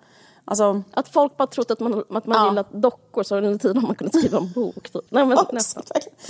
Alltså, 0.47 0.81
att 0.91 1.09
folk 1.09 1.37
bara 1.37 1.47
trott 1.47 1.71
att 1.71 1.79
man, 1.79 2.03
att 2.09 2.25
man 2.25 2.37
ja. 2.37 2.49
gillat 2.49 2.71
dockor 2.71 3.23
så 3.23 3.37
under 3.37 3.57
tiden 3.57 3.77
har 3.77 3.87
man 3.87 3.95
kunnat 3.95 4.15
skriva 4.15 4.37
en 4.37 4.51
bok. 4.51 4.89
Typ. 4.89 5.01
Nej, 5.09 5.25
men, 5.25 5.37
nästan, 5.51 5.83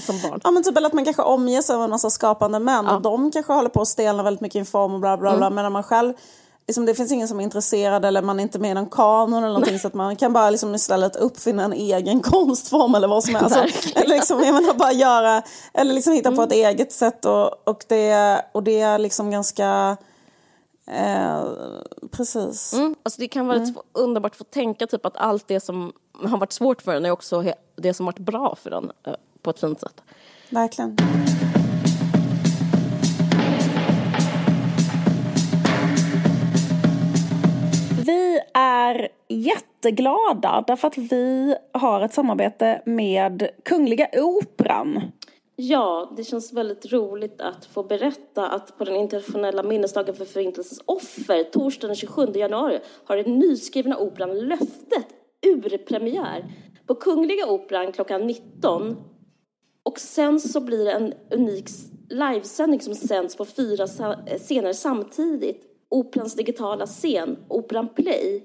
som 0.06 0.22
barn. 0.22 0.40
Ja 0.44 0.52
men 0.52 0.64
typ 0.64 0.78
eller 0.78 0.88
att 0.88 0.94
man 0.94 1.06
kanske 1.06 1.22
omger 1.22 1.62
sig 1.62 1.76
av 1.76 1.84
en 1.84 1.90
massa 1.90 2.10
skapande 2.10 2.60
män 2.60 2.86
ja. 2.86 2.96
och 2.96 3.02
de 3.02 3.32
kanske 3.32 3.54
håller 3.54 3.70
på 3.70 3.82
att 3.82 3.88
stelna 3.88 4.24
väldigt 4.24 4.42
mycket 4.42 4.62
i 4.62 4.66
form 4.66 4.94
och 4.94 5.00
bla 5.00 5.18
bla. 5.18 5.30
Mm. 5.30 5.54
Men 5.56 5.64
när 5.64 5.70
man 5.70 5.84
själv 5.84 6.14
liksom, 6.68 6.86
det 6.86 6.96
finns 6.96 7.12
ingen 7.12 7.28
som 7.28 7.40
är 7.40 7.44
intresserad 7.44 8.06
eller 8.06 8.22
man 8.22 8.40
är 8.40 8.44
inte 8.44 8.60
med 8.60 8.72
i 8.72 8.74
någon 8.74 8.90
kanon 8.90 9.44
eller 9.44 9.48
någonting 9.48 9.80
så 9.80 9.88
att 9.88 9.94
man 9.94 10.16
kan 10.16 10.34
bara 10.34 10.50
liksom 10.50 10.76
istället 10.76 11.16
uppfinna 11.16 11.64
en 11.64 11.74
egen 11.74 12.22
konstform 12.22 12.96
eller 12.96 13.08
vad 13.08 13.24
som 13.24 13.36
helst. 13.36 13.58
Alltså, 13.58 14.00
eller 14.00 14.16
liksom, 14.16 14.44
jag 14.44 14.54
menar, 14.54 14.74
bara 14.74 14.92
göra, 14.92 15.44
eller 15.74 15.94
liksom 15.94 16.14
hitta 16.14 16.30
mm. 16.30 16.38
på 16.38 16.44
ett 16.44 16.52
eget 16.52 16.92
sätt 16.92 17.26
och, 17.26 17.68
och, 17.68 17.84
det, 17.88 18.42
och 18.52 18.64
det 18.64 18.80
är 18.80 19.00
liksom 19.00 19.32
ganska 19.32 19.98
Eh, 20.88 21.44
precis. 22.12 22.74
Mm. 22.74 22.96
Alltså 23.04 23.22
det 23.22 23.28
kan 23.28 23.48
vara 23.48 23.58
mm. 23.58 23.76
underbart 23.94 24.32
att 24.32 24.38
få 24.38 24.44
tänka 24.44 24.88
typ 24.88 25.06
att 25.06 25.18
allt 25.18 25.48
det 25.48 25.60
som 25.60 25.94
har 26.24 26.38
varit 26.38 26.52
svårt 26.52 26.82
för 26.82 26.96
en 26.96 27.06
är 27.06 27.12
också 27.12 27.44
det 27.76 27.94
som 27.94 28.06
varit 28.06 28.20
bra 28.20 28.56
för 28.56 28.72
en 28.72 28.92
eh, 29.04 29.14
på 29.42 29.50
ett 29.50 29.60
fint 29.60 29.80
sätt. 29.80 30.02
Verkligen. 30.50 30.98
Vi 38.06 38.40
är 38.54 39.10
jätteglada 39.28 40.64
därför 40.68 40.88
att 40.88 40.98
vi 40.98 41.56
har 41.72 42.02
ett 42.02 42.14
samarbete 42.14 42.82
med 42.86 43.50
Kungliga 43.64 44.08
Operan. 44.14 45.02
Ja, 45.56 46.14
det 46.18 46.24
känns 46.24 46.54
väldigt 46.54 46.92
roligt 46.92 47.42
att 47.42 47.66
få 47.66 47.84
berätta 47.84 48.50
att 48.50 48.78
på 48.78 48.84
den 48.84 48.96
internationella 48.96 49.64
minnesdagen 49.64 50.16
för 50.16 50.26
Förintelsens 50.26 50.82
offer, 50.86 51.44
torsdagen 51.44 51.90
den 51.90 51.96
27 51.96 52.28
januari, 52.36 52.80
har 53.06 53.18
den 53.18 53.40
nyskrivna 53.40 53.98
operan 53.98 54.40
Löftet 54.40 55.08
urpremiär 55.46 56.46
på 56.88 56.96
Kungliga 56.96 57.48
Operan 57.48 57.92
klockan 57.92 58.28
19. 58.28 58.96
Och 59.84 60.00
sen 60.00 60.40
så 60.40 60.62
blir 60.62 60.86
det 60.86 60.92
en 60.92 61.14
unik 61.32 61.66
livesändning 62.10 62.82
som 62.82 62.96
sänds 62.96 63.36
på 63.36 63.46
fyra 63.46 63.84
eh, 64.28 64.38
scener 64.38 64.74
samtidigt. 64.74 65.62
Operans 65.90 66.36
digitala 66.36 66.86
scen, 66.86 67.38
Operan 67.48 67.90
Play. 67.90 68.44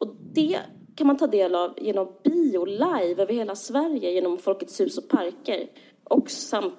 Och 0.00 0.16
det 0.32 0.58
kan 0.96 1.06
man 1.06 1.16
ta 1.16 1.26
del 1.26 1.54
av 1.54 1.74
genom 1.76 2.12
bio 2.24 2.64
live 2.64 3.22
över 3.22 3.32
hela 3.32 3.54
Sverige 3.54 4.10
genom 4.10 4.38
Folkets 4.38 4.80
hus 4.80 4.98
och 4.98 5.08
parker 5.08 5.68
och 6.08 6.30
samt 6.30 6.74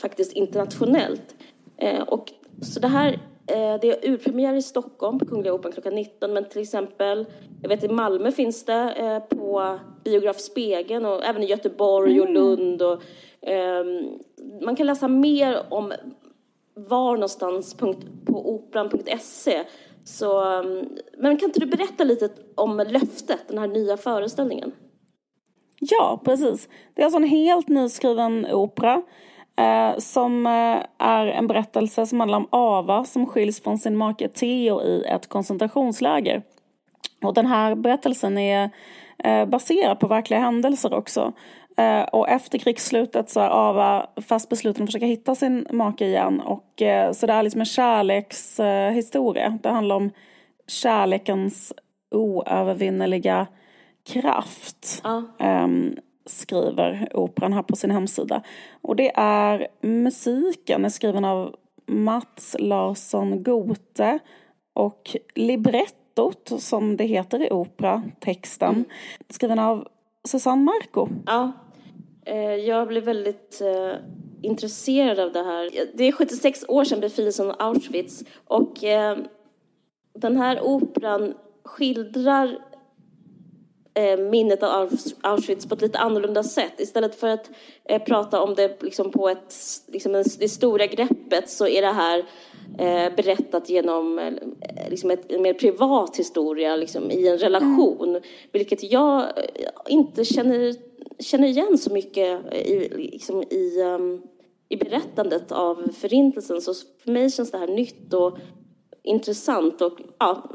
faktiskt 0.00 0.32
internationellt. 0.32 1.34
Eh, 1.76 2.02
och 2.02 2.32
så 2.62 2.80
det 2.80 2.88
här 2.88 3.12
eh, 3.46 3.80
det 3.80 4.04
är 4.04 4.10
urpremiär 4.10 4.54
i 4.54 4.62
Stockholm 4.62 5.18
på 5.18 5.26
Kungliga 5.26 5.54
Operan 5.54 5.72
klockan 5.72 5.94
19 5.94 6.32
men 6.32 6.48
till 6.48 6.62
exempel 6.62 7.26
jag 7.62 7.68
vet 7.68 7.84
i 7.84 7.88
Malmö 7.88 8.32
finns 8.32 8.64
det 8.64 8.92
eh, 8.92 9.38
på 9.38 9.78
Biograf 10.04 10.40
Spegeln 10.40 11.06
och 11.06 11.24
även 11.24 11.42
i 11.42 11.46
Göteborg 11.46 12.20
och 12.20 12.28
mm. 12.28 12.42
Lund 12.42 12.82
och 12.82 13.02
ehm, 13.40 14.18
man 14.62 14.76
kan 14.76 14.86
läsa 14.86 15.08
mer 15.08 15.62
om 15.68 15.92
var 16.74 17.14
någonstans 17.14 17.74
på 17.74 17.94
operan.se 18.26 19.64
så, 20.04 20.44
ehm, 20.44 20.88
men 21.18 21.36
kan 21.36 21.48
inte 21.48 21.60
du 21.60 21.66
berätta 21.66 22.04
lite 22.04 22.28
om 22.54 22.76
löftet, 22.88 23.40
den 23.48 23.58
här 23.58 23.68
nya 23.68 23.96
föreställningen? 23.96 24.72
Ja, 25.80 26.20
precis. 26.24 26.68
Det 26.94 27.02
är 27.02 27.04
alltså 27.04 27.18
en 27.18 27.28
helt 27.28 27.68
nyskriven 27.68 28.46
opera 28.52 29.02
eh, 29.56 29.98
som 29.98 30.46
eh, 30.46 30.82
är 30.98 31.26
en 31.26 31.46
berättelse 31.46 32.06
som 32.06 32.20
handlar 32.20 32.38
om 32.38 32.48
Ava 32.50 33.04
som 33.04 33.26
skiljs 33.26 33.62
från 33.62 33.78
sin 33.78 33.96
make 33.96 34.28
Theo 34.28 34.82
i 34.82 35.04
ett 35.04 35.28
koncentrationsläger. 35.28 36.42
Och 37.22 37.34
den 37.34 37.46
här 37.46 37.74
berättelsen 37.74 38.38
är 38.38 38.70
eh, 39.24 39.46
baserad 39.46 40.00
på 40.00 40.06
verkliga 40.06 40.40
händelser 40.40 40.94
också. 40.94 41.32
Eh, 41.76 42.02
och 42.02 42.28
efter 42.28 42.58
krigsslutet 42.58 43.30
så 43.30 43.40
är 43.40 43.48
Ava 43.48 44.06
fast 44.28 44.48
besluten 44.48 44.82
att 44.82 44.88
försöka 44.88 45.06
hitta 45.06 45.34
sin 45.34 45.66
make 45.70 46.06
igen. 46.06 46.40
Och, 46.40 46.82
eh, 46.82 47.12
så 47.12 47.26
det 47.26 47.32
är 47.32 47.42
liksom 47.42 47.60
en 47.60 47.66
kärlekshistoria. 47.66 49.58
Det 49.62 49.68
handlar 49.68 49.96
om 49.96 50.10
kärlekens 50.66 51.72
oövervinneliga 52.10 53.46
kraft. 54.04 55.02
Ja. 55.04 55.22
Um, 55.64 55.96
skriver 56.26 57.08
operan 57.14 57.52
här 57.52 57.62
på 57.62 57.76
sin 57.76 57.90
hemsida. 57.90 58.42
Och 58.80 58.96
det 58.96 59.12
är 59.14 59.68
musiken 59.80 60.84
är 60.84 60.88
skriven 60.88 61.24
av 61.24 61.56
Mats 61.86 62.56
Larsson 62.58 63.42
Gote 63.42 64.18
och 64.72 65.16
librettot 65.34 66.52
som 66.58 66.96
det 66.96 67.04
heter 67.04 67.42
i 67.42 67.50
opera, 67.50 68.02
texten, 68.20 68.74
mm. 68.74 68.84
skriven 69.28 69.58
av 69.58 69.88
Susanne 70.24 70.62
Marco. 70.62 71.08
Ja, 71.26 71.52
eh, 72.24 72.54
jag 72.54 72.88
blev 72.88 73.04
väldigt 73.04 73.60
eh, 73.60 73.98
intresserad 74.42 75.18
av 75.18 75.32
det 75.32 75.42
här. 75.42 75.70
Det 75.94 76.04
är 76.04 76.12
76 76.12 76.64
år 76.68 76.84
sedan 76.84 77.00
befrielsen 77.00 77.50
av 77.50 77.56
Auschwitz 77.58 78.24
och 78.46 78.84
eh, 78.84 79.18
den 80.14 80.36
här 80.36 80.60
operan 80.62 81.34
skildrar 81.64 82.58
minnet 84.30 84.62
av 84.62 84.90
Auschwitz 85.22 85.66
på 85.66 85.74
ett 85.74 85.82
lite 85.82 85.98
annorlunda 85.98 86.42
sätt. 86.42 86.80
Istället 86.80 87.14
för 87.14 87.28
att 87.28 87.50
eh, 87.84 88.02
prata 88.02 88.42
om 88.42 88.54
det 88.54 88.82
liksom 88.82 89.10
på 89.10 89.28
ett, 89.28 89.54
liksom 89.86 90.12
det 90.12 90.48
stora 90.48 90.86
greppet 90.86 91.50
så 91.50 91.66
är 91.66 91.82
det 91.82 91.92
här 91.92 92.18
eh, 92.78 93.14
berättat 93.16 93.70
genom 93.70 94.18
eh, 94.18 94.32
liksom 94.90 95.10
ett, 95.10 95.32
en 95.32 95.42
mer 95.42 95.54
privat 95.54 96.16
historia 96.16 96.76
liksom, 96.76 97.10
i 97.10 97.28
en 97.28 97.38
relation. 97.38 98.08
Mm. 98.08 98.22
Vilket 98.52 98.92
jag 98.92 99.20
eh, 99.20 99.70
inte 99.88 100.24
känner, 100.24 100.74
känner 101.18 101.48
igen 101.48 101.78
så 101.78 101.92
mycket 101.92 102.54
i, 102.54 102.88
liksom, 102.96 103.42
i, 103.42 103.82
um, 103.82 104.22
i 104.68 104.76
berättandet 104.76 105.52
av 105.52 105.92
Förintelsen. 106.00 106.60
Så 106.60 106.74
för 106.74 107.12
mig 107.12 107.30
känns 107.30 107.50
det 107.50 107.58
här 107.58 107.68
nytt 107.68 108.14
och 108.14 108.38
intressant 109.02 109.80
och 109.80 109.98
ja, 110.18 110.50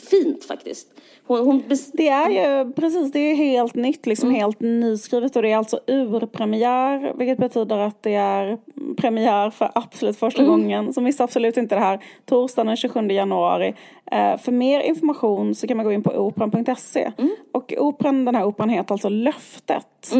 fint 0.00 0.44
faktiskt. 0.44 0.88
Hon, 1.26 1.46
hon 1.46 1.62
det 1.92 2.08
är 2.08 2.30
ju 2.30 2.72
precis, 2.72 3.12
det 3.12 3.18
är 3.18 3.34
helt 3.34 3.74
nytt, 3.74 4.06
liksom 4.06 4.28
mm. 4.28 4.40
helt 4.40 4.60
nyskrivet 4.60 5.36
och 5.36 5.42
det 5.42 5.50
är 5.50 5.56
alltså 5.56 5.80
urpremiär 5.86 7.14
vilket 7.16 7.38
betyder 7.38 7.78
att 7.78 8.02
det 8.02 8.14
är 8.14 8.58
premiär 8.96 9.50
för 9.50 9.70
absolut 9.74 10.16
första 10.16 10.42
mm. 10.42 10.50
gången. 10.50 10.92
Så 10.92 11.00
missa 11.00 11.24
absolut 11.24 11.56
inte 11.56 11.74
det 11.74 11.80
här 11.80 12.00
torsdagen 12.24 12.66
den 12.66 12.76
27 12.76 13.08
januari. 13.08 13.74
Eh, 14.12 14.36
för 14.36 14.52
mer 14.52 14.80
information 14.80 15.54
så 15.54 15.66
kan 15.66 15.76
man 15.76 15.86
gå 15.86 15.92
in 15.92 16.02
på 16.02 16.10
operan.se 16.10 17.12
mm. 17.18 17.30
och 17.52 17.74
operan, 17.78 18.24
den 18.24 18.34
här 18.34 18.44
operan 18.44 18.68
heter 18.68 18.94
alltså 18.94 19.08
Löftet. 19.08 20.12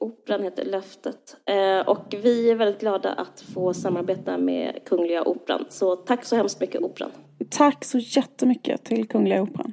Operan 0.00 0.42
heter 0.42 0.64
Löftet. 0.64 1.36
Eh, 1.44 1.88
och 1.88 2.14
vi 2.22 2.50
är 2.50 2.54
väldigt 2.54 2.80
glada 2.80 3.12
att 3.12 3.40
få 3.40 3.74
samarbeta 3.74 4.38
med 4.38 4.80
Kungliga 4.86 5.22
Operan. 5.22 5.66
Så 5.68 5.96
tack 5.96 6.24
så 6.24 6.36
hemskt 6.36 6.60
mycket 6.60 6.82
Operan. 6.82 7.10
Tack 7.50 7.84
så 7.84 7.98
jättemycket 7.98 8.84
till 8.84 9.08
Kungliga 9.08 9.42
Operan. 9.42 9.72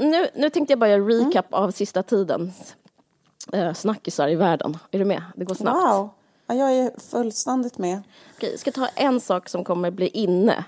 Nu, 0.00 0.26
nu 0.34 0.50
tänkte 0.50 0.72
jag 0.72 0.78
bara 0.78 0.90
göra 0.90 1.02
recap 1.02 1.52
mm. 1.52 1.64
av 1.64 1.70
sista 1.70 2.02
tidens 2.02 2.76
eh, 3.52 3.72
snackisar 3.72 4.28
i 4.28 4.34
världen. 4.34 4.76
Är 4.90 4.98
du 4.98 5.04
med? 5.04 5.22
Det 5.36 5.44
går 5.44 5.54
snabbt. 5.54 5.76
Wow. 5.76 6.10
Ja, 6.46 6.54
jag 6.54 6.72
är 6.72 7.00
fullständigt 7.10 7.78
med. 7.78 8.02
Okej, 8.36 8.50
jag 8.50 8.60
ska 8.60 8.72
ta 8.72 8.86
en 8.86 9.20
sak 9.20 9.48
som 9.48 9.64
kommer 9.64 9.90
bli 9.90 10.08
inne 10.08 10.64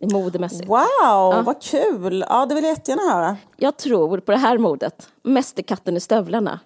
modemässigt. 0.00 0.68
Wow, 0.68 0.78
ja. 1.02 1.42
vad 1.46 1.62
kul! 1.62 2.24
Ja, 2.28 2.46
det 2.46 2.54
vill 2.54 2.64
jag 2.64 2.70
jättegärna 2.70 3.12
höra. 3.12 3.36
Jag 3.56 3.76
tror 3.76 4.20
på 4.20 4.32
det 4.32 4.38
här 4.38 4.58
modet. 4.58 5.08
Mästerkatten 5.22 5.96
i 5.96 6.00
stövlarna. 6.00 6.60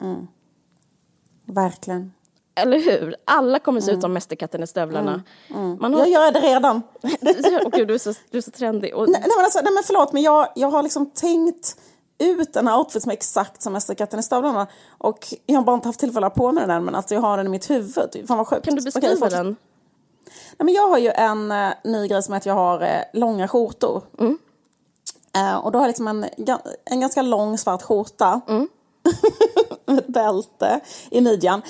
Mm. 0.00 0.26
Verkligen. 1.46 2.12
Eller 2.54 2.80
hur? 2.80 3.16
Alla 3.24 3.58
kommer 3.58 3.80
se 3.80 3.90
ut 3.90 4.00
som 4.00 4.12
Mästerkatten 4.12 4.62
i 4.62 4.66
stövlarna. 4.66 5.22
Mm. 5.50 5.62
Mm. 5.62 5.78
Man 5.80 5.94
har... 5.94 6.00
Jag 6.00 6.08
gör 6.08 6.32
det 6.32 6.40
redan. 6.40 6.82
och 7.64 7.72
gud, 7.72 7.88
du, 7.88 7.94
är 7.94 7.98
så, 7.98 8.14
du 8.30 8.38
är 8.38 8.42
så 8.42 8.50
trendig. 8.50 8.94
Och... 8.94 9.08
Nej, 9.08 9.20
nej, 9.20 9.30
men 9.36 9.44
alltså, 9.44 9.60
nej, 9.62 9.72
men 9.74 9.82
förlåt, 9.86 10.12
men 10.12 10.22
jag, 10.22 10.48
jag 10.54 10.70
har 10.70 10.82
liksom 10.82 11.06
tänkt 11.06 11.76
ut 12.18 12.56
en 12.56 12.68
outfit 12.68 13.02
som 13.02 13.10
är 13.10 13.14
exakt 13.14 13.62
som 13.62 13.72
Mästerkatten 13.72 14.20
i 14.20 14.22
stövlarna. 14.22 14.66
Och 14.98 15.34
jag 15.46 15.56
har 15.56 15.64
bara 15.64 15.74
inte 15.74 15.88
haft 15.88 16.00
tillfälle 16.00 16.26
att 16.26 16.36
ha 16.36 16.44
på 16.44 16.52
mig 16.52 16.60
den 16.60 16.70
än, 16.70 16.84
men 16.84 16.94
alltså, 16.94 17.14
jag 17.14 17.20
har 17.20 17.36
den 17.36 17.46
i 17.46 17.50
mitt 17.50 17.70
huvud. 17.70 18.24
Fan 18.28 18.38
vad 18.38 18.46
sjukt. 18.46 18.64
Kan 18.64 18.74
du 18.74 18.82
beskriva 18.82 19.26
Okej, 19.26 19.38
den? 19.38 19.56
Nej, 20.58 20.64
men 20.64 20.74
jag 20.74 20.88
har 20.88 20.98
ju 20.98 21.10
en 21.10 21.52
uh, 21.52 21.72
ny 21.84 22.08
grej 22.08 22.22
som 22.22 22.34
är 22.34 22.38
att 22.38 22.46
jag 22.46 22.54
har 22.54 22.82
uh, 22.82 23.02
långa 23.12 23.48
skjortor. 23.48 24.02
Mm. 24.18 24.38
Uh, 25.36 25.56
och 25.56 25.72
då 25.72 25.78
har 25.78 25.84
jag 25.84 25.88
liksom 25.88 26.08
en, 26.08 26.26
en 26.84 27.00
ganska 27.00 27.22
lång 27.22 27.58
svart 27.58 27.82
skjorta. 27.82 28.40
Mm. 28.48 28.68
ett 29.88 30.06
bälte 30.12 30.80
i 31.10 31.20
midjan. 31.20 31.62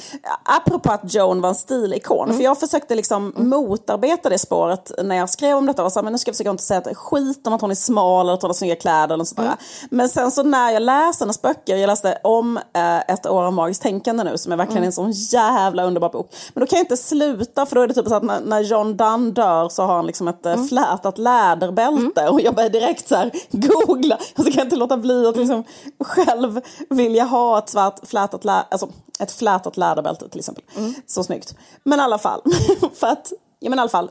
Apropå 0.44 0.92
att 0.92 1.14
Joan 1.14 1.40
var 1.40 1.48
en 1.48 1.54
stilikon. 1.54 2.24
Mm. 2.24 2.36
För 2.36 2.44
jag 2.44 2.60
försökte 2.60 2.94
liksom 2.94 3.32
mm. 3.36 3.48
motarbeta 3.48 4.28
det 4.28 4.38
spåret 4.38 4.92
när 5.04 5.16
jag 5.16 5.30
skrev 5.30 5.56
om 5.56 5.66
detta. 5.66 5.84
Och 5.84 5.92
sa, 5.92 6.02
men 6.02 6.12
nu 6.12 6.18
ska 6.18 6.28
jag 6.28 6.34
försöka 6.36 6.50
inte 6.50 6.62
säga 6.62 6.80
att 6.80 6.96
skit 6.96 7.46
om 7.46 7.52
att 7.52 7.60
hon 7.60 7.70
är 7.70 7.74
smal 7.74 8.26
eller 8.26 8.34
att 8.34 8.42
hon 8.42 8.48
har 8.48 8.54
snygga 8.54 8.76
kläder. 8.76 9.14
Eller 9.14 9.24
sådär. 9.24 9.42
Mm. 9.42 9.56
Men 9.90 10.08
sen 10.08 10.30
så 10.30 10.42
när 10.42 10.70
jag 10.70 10.82
läste 10.82 11.24
hennes 11.24 11.42
böcker, 11.42 11.76
jag 11.76 11.86
läste 11.86 12.18
om 12.22 12.56
eh, 12.56 12.98
Ett 12.98 13.26
år 13.26 13.42
av 13.42 13.52
magiskt 13.52 13.82
tänkande 13.82 14.24
nu 14.24 14.38
som 14.38 14.52
är 14.52 14.56
verkligen 14.56 14.78
mm. 14.78 14.86
en 14.86 14.92
sån 14.92 15.12
jävla 15.12 15.84
underbar 15.84 16.08
bok. 16.08 16.34
Men 16.54 16.60
då 16.60 16.66
kan 16.66 16.76
jag 16.76 16.84
inte 16.84 16.96
sluta 16.96 17.66
för 17.66 17.76
då 17.76 17.82
är 17.82 17.88
det 17.88 17.94
typ 17.94 18.08
så 18.08 18.14
att 18.14 18.22
när, 18.22 18.40
när 18.40 18.60
John 18.60 18.96
Donne 18.96 19.30
dör 19.30 19.68
så 19.68 19.82
har 19.82 19.96
han 19.96 20.06
liksom 20.06 20.28
ett 20.28 20.46
eh, 20.46 20.52
mm. 20.52 20.68
flätat 20.68 21.18
läderbälte. 21.18 22.20
Mm. 22.20 22.34
Och 22.34 22.40
jag 22.40 22.54
börjar 22.54 22.70
direkt 22.70 23.08
så 23.08 23.16
här 23.16 23.30
googla. 23.50 24.14
Och 24.14 24.44
så 24.44 24.44
kan 24.44 24.54
jag 24.54 24.66
inte 24.66 24.76
låta 24.76 24.96
bli 24.96 25.26
att 25.26 25.36
liksom 25.36 25.64
själv 26.04 26.60
vilja 26.90 27.24
ha 27.24 27.58
ett 27.58 27.68
svart 27.68 28.07
flätat, 28.08 28.44
lä 28.44 28.66
alltså, 28.70 28.88
ett 29.18 29.32
flätat 29.32 29.76
läderbälte 29.76 30.28
till 30.28 30.38
exempel. 30.38 30.64
Mm. 30.76 30.94
Så 31.06 31.24
snyggt. 31.24 31.54
Men 31.82 32.00
i 32.00 32.02
alla 32.02 32.18
fall, 32.18 32.42
för 32.94 33.06
att, 33.06 33.32
ja 33.58 33.70
men 33.70 33.78
i 33.78 33.82
alla 33.82 33.90
fall, 33.90 34.10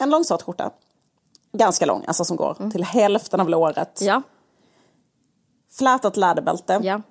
en 0.00 0.10
lång 0.10 0.24
svart 0.24 0.42
skjorta. 0.42 0.70
Ganska 1.52 1.86
lång, 1.86 2.04
alltså 2.06 2.24
som 2.24 2.36
går 2.36 2.56
mm. 2.58 2.70
till 2.70 2.84
hälften 2.84 3.40
av 3.40 3.48
låret. 3.48 4.00
Ja. 4.00 4.22
Flätat 5.72 6.16
läderbälte. 6.16 6.80
Ja. 6.82 7.02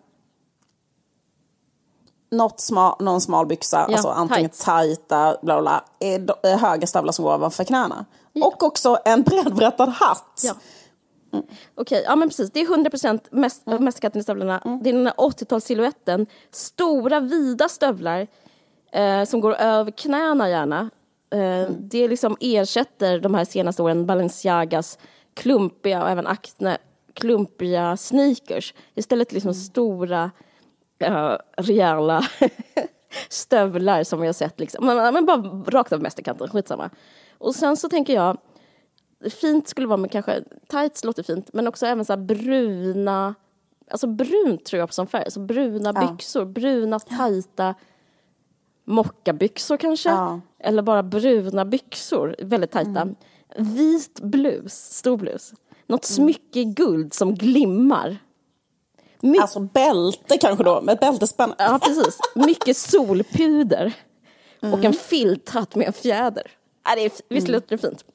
Något 2.31 2.59
smal, 2.59 2.95
någon 2.99 3.21
smal 3.21 3.45
byxa, 3.45 3.77
ja, 3.77 3.93
alltså 3.93 4.09
antingen 4.09 4.49
tight. 4.49 4.65
tajta, 4.65 5.37
bla 5.41 5.61
bla, 5.61 5.83
bla 6.19 6.57
höga 6.57 6.87
stövlar 6.87 7.11
som 7.11 7.25
går 7.25 7.35
ovanför 7.35 7.63
knäna. 7.63 8.05
Ja. 8.33 8.45
Och 8.45 8.63
också 8.63 8.97
en 9.05 9.23
bredbrättad 9.23 9.89
hatt. 9.89 10.41
Ja. 10.43 10.53
Mm. 11.35 11.47
Okej, 11.75 12.03
ja 12.05 12.15
men 12.15 12.29
precis. 12.29 12.51
Det 12.51 12.59
är 12.59 12.71
100 12.71 12.89
procent 12.89 13.27
mest, 13.31 13.67
mm. 13.67 13.83
Mästerkatten 13.83 14.19
i 14.19 14.23
stövlarna. 14.23 14.61
Mm. 14.65 14.83
Det 14.83 14.89
är 14.89 14.93
den 14.93 15.05
här 15.05 15.13
80-talssiluetten. 15.13 16.25
Stora, 16.51 17.19
vida 17.19 17.69
stövlar 17.69 18.27
eh, 18.91 19.23
som 19.23 19.41
går 19.41 19.53
över 19.53 19.91
knäna 19.91 20.49
gärna. 20.49 20.89
Eh, 21.33 21.39
mm. 21.39 21.75
Det 21.79 22.07
liksom 22.07 22.37
ersätter 22.39 23.19
de 23.19 23.33
här 23.33 23.45
senaste 23.45 23.83
åren 23.83 24.05
Balenciagas 24.05 24.97
klumpiga 25.33 26.03
och 26.03 26.09
även 26.09 26.27
Acne 26.27 26.77
klumpiga 27.13 27.97
sneakers. 27.97 28.73
Istället 28.95 29.31
liksom 29.31 29.49
mm. 29.49 29.61
stora, 29.61 30.31
uh, 31.07 31.37
rejäla 31.57 32.27
stövlar 33.29 34.03
som 34.03 34.21
vi 34.21 34.25
har 34.25 34.33
sett. 34.33 34.59
Liksom. 34.59 34.85
Men, 34.85 35.13
men 35.13 35.25
bara 35.25 35.37
rakt 35.67 35.93
av 35.93 36.01
mästerkanten, 36.01 36.49
skitsamma. 36.49 36.89
Och 37.37 37.55
sen 37.55 37.77
så 37.77 37.89
tänker 37.89 38.13
jag 38.13 38.37
fint 39.41 39.67
skulle 39.67 39.87
vara 39.87 39.97
med 39.97 40.11
kanske, 40.11 40.43
tights 40.67 41.03
låter 41.03 41.23
fint, 41.23 41.49
men 41.53 41.67
också 41.67 41.85
även 41.85 42.05
så 42.05 42.17
bruna 42.17 43.35
alltså 43.91 44.07
brunt 44.07 44.65
tror 44.65 44.79
jag 44.79 44.89
på 44.89 44.93
som 44.93 45.07
färg. 45.07 45.23
Alltså 45.23 45.39
bruna 45.39 45.91
Ja. 45.95 46.07
byxor, 46.11 46.45
bruna 46.45 46.99
tajta 46.99 47.75
mockabyxor 48.85 49.77
kanske. 49.77 50.09
Ja. 50.09 50.39
Eller 50.59 50.81
bara 50.81 51.03
bruna 51.03 51.65
byxor, 51.65 52.35
väldigt 52.39 52.71
tajta. 52.71 53.01
Mm. 53.01 53.15
Vit 53.57 54.19
blus, 54.21 54.73
stor 54.73 55.17
blus. 55.17 55.53
Något 55.87 56.09
Mm. 56.09 56.15
smycke 56.15 56.59
i 56.59 56.65
guld 56.65 57.13
som 57.13 57.35
glimmar. 57.35 58.17
My- 59.21 59.37
Alltså 59.39 59.59
bälte 59.59 60.37
kanske 60.37 60.63
då, 60.63 60.81
med 60.81 60.93
ett 60.93 60.99
bältespänn. 60.99 61.53
Ja, 61.57 61.79
precis. 61.83 62.19
Mycket 62.35 62.77
solpuder. 62.77 63.93
Och 64.59 64.67
Mm. 64.67 64.85
en 64.85 64.93
filthatt 64.93 65.75
med 65.75 65.87
en 65.87 65.93
fjäder. 65.93 66.51
Ja, 66.83 66.95
det 66.95 67.01
är, 67.05 67.11
visst 67.29 67.47
låter 67.47 67.67
det 67.69 67.77
fint? 67.77 68.05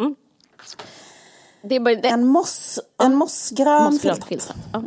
Mm. 0.78 1.68
Det 1.68 1.76
är 1.76 1.80
bara 1.80 1.94
det. 1.94 2.08
En, 2.08 2.26
moss, 2.26 2.80
en 3.02 3.14
mossgrön 3.14 3.84
Mossgrön 3.84 4.22
filthatt. 4.28 4.56
Ja. 4.72 4.82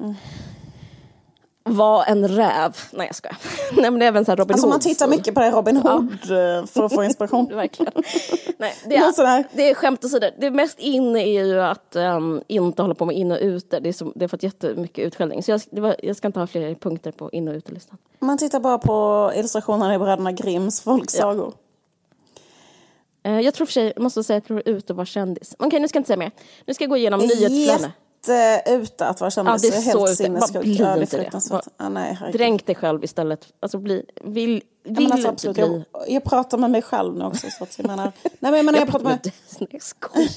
Var 1.65 2.05
en 2.05 2.27
räv. 2.27 2.77
Nej, 2.91 3.07
jag 3.07 3.15
skojar. 3.15 3.37
Nej, 3.81 3.91
men 3.91 3.99
det 3.99 4.05
är 4.05 4.07
även 4.07 4.25
så 4.25 4.31
här 4.31 4.37
Robin 4.37 4.53
Alltså 4.53 4.67
man 4.67 4.73
Hood. 4.73 4.81
tittar 4.81 5.05
så- 5.05 5.09
mycket 5.09 5.33
på 5.33 5.39
det 5.41 5.51
Robin 5.51 5.77
Hood 5.77 6.13
eh, 6.13 6.65
för 6.65 6.83
att 6.83 6.93
få 6.93 7.03
inspiration. 7.03 7.47
Verkligen. 7.55 7.93
Nej, 8.57 8.75
det, 8.85 8.95
är, 8.97 9.55
det 9.57 9.69
är 9.69 9.75
skämt 9.75 10.05
åsido. 10.05 10.27
Det 10.39 10.51
mest 10.51 10.79
inne 10.79 11.19
är 11.19 11.43
ju 11.43 11.61
att 11.61 11.95
um, 11.95 12.41
inte 12.47 12.81
hålla 12.81 12.95
på 12.95 13.05
med 13.05 13.15
in 13.15 13.31
och 13.31 13.37
ute. 13.41 13.79
Det, 13.79 13.89
är 13.89 13.93
som, 13.93 14.13
det 14.15 14.23
har 14.23 14.27
fått 14.29 14.43
jättemycket 14.43 15.05
utskällning. 15.05 15.43
Så 15.43 15.51
jag, 15.51 15.61
var, 15.81 15.95
jag 16.03 16.15
ska 16.15 16.27
inte 16.27 16.39
ha 16.39 16.47
fler 16.47 16.75
punkter 16.75 17.11
på 17.11 17.31
in 17.31 17.47
och 17.47 17.53
utelistan. 17.53 17.97
Man 18.19 18.37
tittar 18.37 18.59
bara 18.59 18.77
på 18.77 19.31
illustrationerna 19.35 19.95
i 19.95 19.97
bröderna 19.97 20.31
Grimms 20.31 20.81
folksagor. 20.81 21.47
Eh, 21.47 21.53
jag 23.23 23.53
tror 23.53 23.65
för 23.65 23.73
sig, 23.73 23.93
jag 23.95 24.03
måste 24.03 24.23
säga 24.23 24.37
att 24.37 24.49
jag 24.49 24.65
tror 24.65 24.75
ut 24.75 24.89
och 24.89 24.95
vara 24.95 25.05
kändis. 25.05 25.55
Okej, 25.59 25.79
nu 25.79 25.87
ska 25.87 25.97
jag 25.97 25.99
inte 25.99 26.07
säga 26.07 26.17
mer. 26.17 26.31
Nu 26.65 26.73
ska 26.73 26.83
jag 26.83 26.89
gå 26.89 26.97
igenom 26.97 27.19
nyhetsflödena. 27.19 27.91
Jätte 28.27 28.71
ute 28.71 29.05
att 29.05 29.21
vara 29.21 29.31
kändis. 29.31 29.63
Ja, 29.63 29.69
det 29.69 29.77
är 29.77 29.81
så 29.81 30.05
helt 30.05 30.21
ute. 30.21 30.29
Bara 30.29 30.39
sinnessjukt. 30.41 30.65
bli 30.65 30.75
Ja, 30.75 31.01
inte 31.01 31.17
det. 31.17 31.61
Ja, 31.77 31.89
nej. 31.89 32.17
Dränk 32.33 32.65
dig 32.65 32.75
själv 32.75 33.03
istället. 33.03 33.47
Alltså 33.59 33.77
bli, 33.77 34.05
vill, 34.23 34.61
Ja, 34.85 34.93
vill 34.93 35.03
men 35.03 35.11
alltså, 35.11 35.27
absolut, 35.27 35.57
jag, 35.57 35.83
jag 36.07 36.23
pratar 36.23 36.57
med 36.57 36.71
mig 36.71 36.81
själv 36.81 37.15
nu 37.17 37.25
också. 37.25 37.47
Så 37.49 37.63
att 37.63 37.77
jag 37.77 37.87
menar, 37.87 38.03
nej, 38.23 38.33
men 38.39 38.55
jag, 38.55 38.65
menar, 38.65 38.79
jag 38.79 38.87
pratar 38.87 39.05
med... 39.05 39.19
dig. 39.23 39.33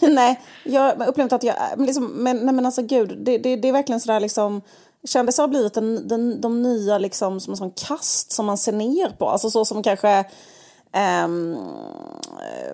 Nej, 0.02 0.40
jag 0.64 0.94
jag 1.00 1.08
upplevt 1.08 1.32
att 1.32 1.42
jag... 1.42 1.54
men 1.76 1.86
Liksom, 1.86 2.06
men, 2.06 2.36
nej, 2.36 2.54
men 2.54 2.66
alltså 2.66 2.82
gud, 2.82 3.18
det, 3.18 3.38
det, 3.38 3.56
det 3.56 3.68
är 3.68 3.72
verkligen 3.72 4.00
sådär 4.00 4.20
liksom... 4.20 4.62
Kändisar 5.04 5.42
har 5.42 5.48
blivit 5.48 5.74
den, 5.74 6.08
den, 6.08 6.40
de 6.40 6.62
nya 6.62 6.98
liksom 6.98 7.40
som 7.40 7.52
en 7.52 7.56
sån 7.56 7.70
kast 7.70 8.32
som 8.32 8.46
man 8.46 8.58
ser 8.58 8.72
ner 8.72 9.08
på. 9.08 9.28
Alltså 9.28 9.50
så 9.50 9.64
som 9.64 9.82
kanske... 9.82 10.24
ehm, 10.96 11.56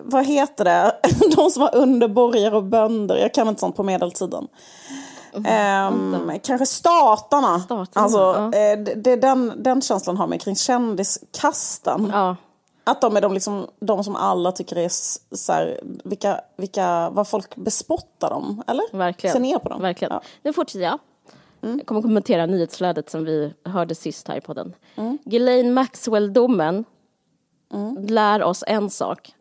vad 0.01 0.25
heter 0.25 0.65
det? 0.65 0.95
De 1.35 1.49
som 1.49 1.61
var 1.61 1.75
under 1.75 2.07
borgare 2.07 2.55
och 2.55 2.63
bönder. 2.63 3.17
Jag 3.17 3.33
kan 3.33 3.47
inte 3.47 3.59
sånt 3.59 3.75
på 3.75 3.83
medeltiden. 3.83 4.47
Ehm, 5.45 6.31
kanske 6.43 6.65
statarna. 6.65 7.59
Statarna, 7.59 8.03
alltså, 8.03 8.17
ja. 8.17 8.45
eh, 8.45 8.79
det, 8.79 8.93
det, 8.95 9.15
den, 9.15 9.53
den 9.63 9.81
känslan 9.81 10.17
har 10.17 10.27
man 10.27 10.39
kring 10.39 10.55
kändiskasten. 10.55 12.09
Ja, 12.13 12.35
Att 12.83 13.01
de 13.01 13.17
är 13.17 13.21
de, 13.21 13.33
liksom, 13.33 13.67
de 13.79 14.03
som 14.03 14.15
alla 14.15 14.51
tycker 14.51 14.75
är 14.75 14.89
så 15.35 15.53
här, 15.53 15.79
vilka, 16.03 16.41
vilka, 16.57 17.09
vad 17.09 17.27
folk 17.27 17.55
bespottar 17.55 18.29
dem, 18.29 18.63
eller? 18.67 18.97
verkligen. 18.97 19.33
Ser 19.33 19.39
ner 19.39 19.59
på 19.59 19.69
dem. 19.69 19.81
Verkligen. 19.81 20.13
Ja. 20.13 20.21
Nu 20.43 20.53
fortsätter 20.53 20.83
jag. 20.83 20.99
Mm. 21.61 21.77
Jag 21.77 21.87
kommer 21.87 22.01
kommentera 22.01 22.45
nyhetsflödet 22.45 23.09
som 23.09 23.25
vi 23.25 23.53
hörde 23.65 23.95
sist 23.95 24.27
här 24.27 24.37
i 24.37 24.41
podden. 24.41 24.73
Mm. 24.95 25.17
Ghislaine 25.25 25.73
Maxwell-domen 25.73 26.83
lär 28.07 28.43
oss 28.43 28.63
en 28.67 28.89
sak. 28.89 29.33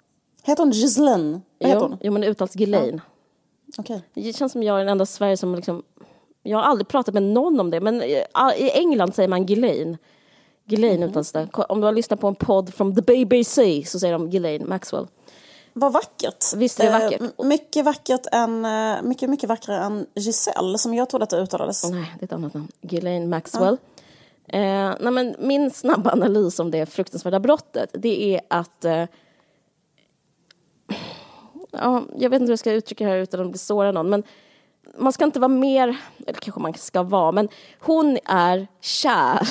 Heter 0.42 0.62
hon 0.62 0.70
Ghislaine? 0.72 1.42
Vad 1.58 1.68
heter 1.70 1.80
Jo, 1.82 1.88
hon? 1.88 1.98
jo, 2.02 2.12
men 2.12 2.20
det 2.22 2.28
uttalas 2.28 2.54
Ghislaine. 2.54 3.00
Okej. 3.78 4.02
Det 4.14 4.32
känns 4.36 4.52
som 4.52 4.62
jag 4.62 4.76
är 4.76 4.80
den 4.80 4.88
enda 4.88 5.02
i 5.02 5.06
Sverige 5.06 5.36
som 5.36 5.54
liksom... 5.54 5.82
Jag 6.42 6.58
har 6.58 6.64
aldrig 6.64 6.88
pratat 6.88 7.14
med 7.14 7.22
någon 7.22 7.60
om 7.60 7.70
det, 7.70 7.80
men 7.80 8.02
i 8.02 8.70
England 8.74 9.14
säger 9.14 9.28
man 9.28 9.46
Ghislaine. 9.46 9.98
Ghislaine 10.66 11.00
Mhm. 11.00 11.08
uttalas 11.10 11.32
det. 11.32 11.48
Om 11.68 11.80
du 11.80 11.84
har 11.86 11.92
lyssnat 11.92 12.20
på 12.20 12.28
en 12.28 12.34
podd 12.34 12.74
från 12.74 12.94
the 12.94 13.02
BBC 13.02 13.84
så 13.86 13.98
säger 13.98 14.12
de 14.12 14.30
Ghislaine 14.30 14.68
Maxwell. 14.68 15.06
Vad 15.72 15.92
vackert. 15.92 16.44
Visst 16.56 16.80
är 16.80 16.84
det 16.84 16.90
Eh, 16.96 17.02
vackert? 17.04 17.20
m- 17.20 17.48
mycket 17.48 17.84
vackert 17.84 18.26
än, 18.32 18.64
eh, 18.64 19.02
mycket, 19.02 19.30
mycket 19.30 19.48
vackrare 19.48 19.78
än 19.84 20.06
Giselle 20.14 20.78
som 20.78 20.94
jag 20.94 21.08
trodde 21.10 21.22
att 21.22 21.30
det 21.30 21.40
uttalades. 21.42 21.90
Nej, 21.90 22.12
det 22.18 22.22
är 22.22 22.24
ett 22.24 22.32
annat 22.32 22.54
namn. 22.54 22.68
Ghislaine 22.80 23.28
Maxwell. 23.30 23.76
Eh, 24.52 24.94
nej, 25.00 25.12
men 25.12 25.36
min 25.38 25.70
snabba 25.70 26.10
analys 26.10 26.58
om 26.58 26.70
det 26.70 26.86
fruktansvärda 26.86 27.40
brottet, 27.40 27.90
det 27.92 28.34
är 28.34 28.40
att... 28.50 28.84
Eh, 28.84 29.04
ja, 31.70 32.02
jag 32.16 32.30
vet 32.30 32.40
inte 32.40 32.44
hur 32.44 32.52
jag 32.52 32.58
ska 32.58 32.72
uttrycka 32.72 33.04
det 33.04 33.10
här 33.10 33.18
utan 33.18 33.40
att 33.40 33.50
bli 33.50 33.58
såra 33.58 33.92
någon, 33.92 34.10
men 34.10 34.22
man 34.98 35.12
ska 35.12 35.24
inte 35.24 35.40
vara 35.40 35.48
mer, 35.48 35.96
eller 36.26 36.40
kanske 36.40 36.60
man 36.60 36.74
ska 36.74 37.02
vara, 37.02 37.32
men 37.32 37.48
hon 37.80 38.18
är 38.24 38.66
kär. 38.80 39.48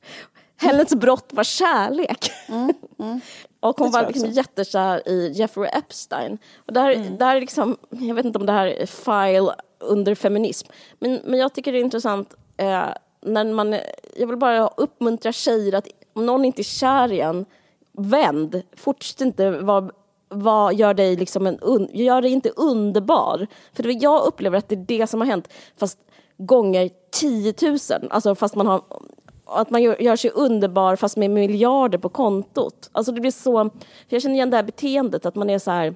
Hennes 0.56 0.94
brott 0.94 1.30
var 1.30 1.44
kärlek. 1.44 2.30
Och 3.60 3.78
hon 3.78 3.86
Det 3.86 3.92
tror 3.92 4.02
var 4.02 4.06
liksom 4.06 4.30
jättekär 4.30 5.08
i 5.08 5.32
Jeffrey 5.34 5.70
Epstein. 5.72 6.38
Och 6.56 6.72
det 6.72 6.80
här, 6.80 7.16
det 7.18 7.24
här 7.24 7.36
är 7.36 7.40
liksom, 7.40 7.76
jag 7.88 8.14
vet 8.14 8.24
inte 8.24 8.38
om 8.38 8.46
det 8.46 8.52
här 8.52 8.66
är 8.66 8.86
file 8.86 9.54
under 9.78 10.14
feminism, 10.14 10.68
men, 10.98 11.20
men 11.24 11.40
jag 11.40 11.52
tycker 11.52 11.72
det 11.72 11.78
är 11.78 11.84
intressant 11.84 12.34
eh, 12.56 12.88
när 13.24 13.44
man, 13.44 13.72
jag 14.16 14.26
vill 14.26 14.36
bara 14.36 14.68
uppmuntra 14.68 15.32
tjejer 15.32 15.74
att 15.74 15.88
om 16.12 16.26
någon 16.26 16.44
inte 16.44 16.60
är 16.60 16.64
kär 16.64 17.12
i 17.12 17.20
en, 17.20 17.46
vänd, 17.98 18.62
fortsätt 18.76 19.20
inte 19.20 19.50
vara 19.50 19.90
vad 20.28 20.74
gör 20.74 20.94
dig 20.94 21.16
liksom 21.16 21.46
en 21.46 21.58
un, 21.60 21.88
gör 21.92 22.22
dig 22.22 22.30
inte 22.30 22.50
underbar. 22.50 23.46
För 23.72 23.82
det, 23.82 23.92
jag 23.92 24.26
upplever 24.26 24.58
att 24.58 24.68
det 24.68 24.74
är 24.74 24.98
det 24.98 25.06
som 25.06 25.20
har 25.20 25.26
hänt, 25.26 25.48
fast 25.76 25.98
gånger 26.36 26.90
10 27.10 27.54
000. 27.62 27.78
Alltså 28.10 28.34
fast 28.34 28.54
man 28.54 28.66
har, 28.66 28.82
att 29.46 29.70
man 29.70 29.82
gör, 29.82 30.02
gör 30.02 30.16
sig 30.16 30.30
underbar 30.30 30.96
fast 30.96 31.16
med 31.16 31.30
miljarder 31.30 31.98
på 31.98 32.08
kontot. 32.08 32.90
Alltså 32.92 33.12
det 33.12 33.20
blir 33.20 33.30
så, 33.30 33.70
för 34.08 34.14
jag 34.14 34.22
känner 34.22 34.34
igen 34.34 34.50
det 34.50 34.56
här 34.56 34.64
beteendet 34.64 35.26
att 35.26 35.34
man 35.34 35.50
är 35.50 35.58
så 35.58 35.70
här, 35.70 35.94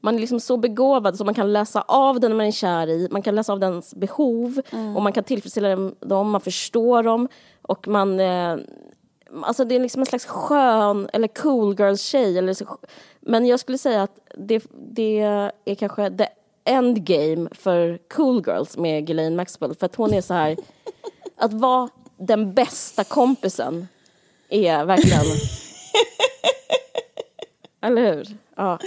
man 0.00 0.14
är 0.14 0.18
liksom 0.18 0.40
så 0.40 0.56
begåvad 0.56 1.16
så 1.16 1.24
man 1.24 1.34
kan 1.34 1.52
läsa 1.52 1.84
av 1.88 2.20
den 2.20 2.36
man 2.36 2.46
är 2.46 2.50
kär 2.50 2.86
i, 2.86 3.08
man 3.10 3.22
kan 3.22 3.34
läsa 3.34 3.52
av 3.52 3.60
dens 3.60 3.94
behov 3.94 4.60
och 4.96 5.02
man 5.02 5.12
kan 5.12 5.24
tillfredsställa 5.24 5.76
dem, 6.00 6.30
man 6.30 6.40
förstår 6.40 7.02
dem 7.02 7.28
och 7.62 7.88
man 7.88 8.20
eh, 8.20 8.56
Alltså 9.42 9.64
det 9.64 9.74
är 9.74 9.80
liksom 9.80 10.02
en 10.02 10.06
slags 10.06 10.26
skön 10.26 11.10
eller 11.12 11.28
cool. 11.28 11.80
Eller 11.80 12.54
så, 12.54 12.78
men 13.20 13.46
jag 13.46 13.60
skulle 13.60 13.78
säga 13.78 14.02
att 14.02 14.18
det, 14.34 14.64
det 14.94 15.20
är 15.64 15.74
kanske 15.74 16.10
the 16.10 16.26
endgame 16.64 17.48
för 17.52 17.98
cool 18.08 18.42
girls 18.46 18.76
med 18.76 19.06
Ghislaine 19.06 19.36
Maxwell. 19.36 19.74
För 19.74 19.86
att 19.86 19.96
hon 19.96 20.14
är 20.14 20.20
så 20.20 20.34
här, 20.34 20.56
att 21.36 21.52
vara 21.52 21.88
den 22.16 22.54
bästa 22.54 23.04
kompisen 23.04 23.88
är 24.48 24.84
verkligen... 24.84 25.24
Eller 27.80 28.14
hur? 28.14 28.36
Ja. 28.56 28.78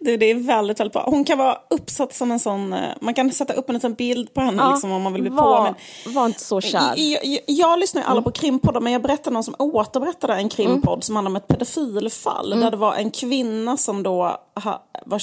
Det, 0.00 0.16
det 0.16 0.26
är 0.30 0.34
väldigt, 0.34 0.80
väldigt 0.80 0.92
bra. 0.92 1.04
Hon 1.06 1.24
kan 1.24 1.38
vara 1.38 1.58
uppsatt 1.70 2.14
som 2.14 2.30
en 2.32 2.40
sån... 2.40 2.72
eh, 2.72 2.88
Man 3.00 3.14
kan 3.14 3.30
sätta 3.32 3.52
upp 3.52 3.68
en 3.68 3.74
liten 3.74 3.94
bild 3.94 4.34
på 4.34 4.40
henne 4.40 4.62
Ja, 4.62 4.70
liksom, 4.70 4.92
om 4.92 5.02
man 5.02 5.12
vill 5.12 5.22
bli 5.22 5.30
var, 5.30 5.56
påmind. 5.58 5.76
var 6.16 6.26
inte 6.26 6.40
så 6.40 6.60
kär. 6.60 6.92
Jag, 6.96 7.24
jag, 7.24 7.40
jag 7.46 7.78
lyssnar 7.78 8.02
ju 8.02 8.08
alla 8.08 8.22
på 8.22 8.30
krimpoddar 8.30 8.80
men 8.80 8.92
jag 8.92 9.02
berättade 9.02 9.34
någon 9.34 9.44
som 9.44 9.54
återberättade 9.58 10.34
en 10.34 10.48
krimpodd 10.48 10.92
Mm. 10.92 11.02
som 11.02 11.16
handlar 11.16 11.30
om 11.30 11.36
ett 11.36 11.46
pedofilfall. 11.48 12.50
Där 12.60 12.70
det 12.70 12.76
var 12.76 12.94
en 12.94 13.10
kvinna 13.10 13.76
som 13.76 14.02
då 14.02 14.36
ha, 14.64 14.86
var 15.06 15.22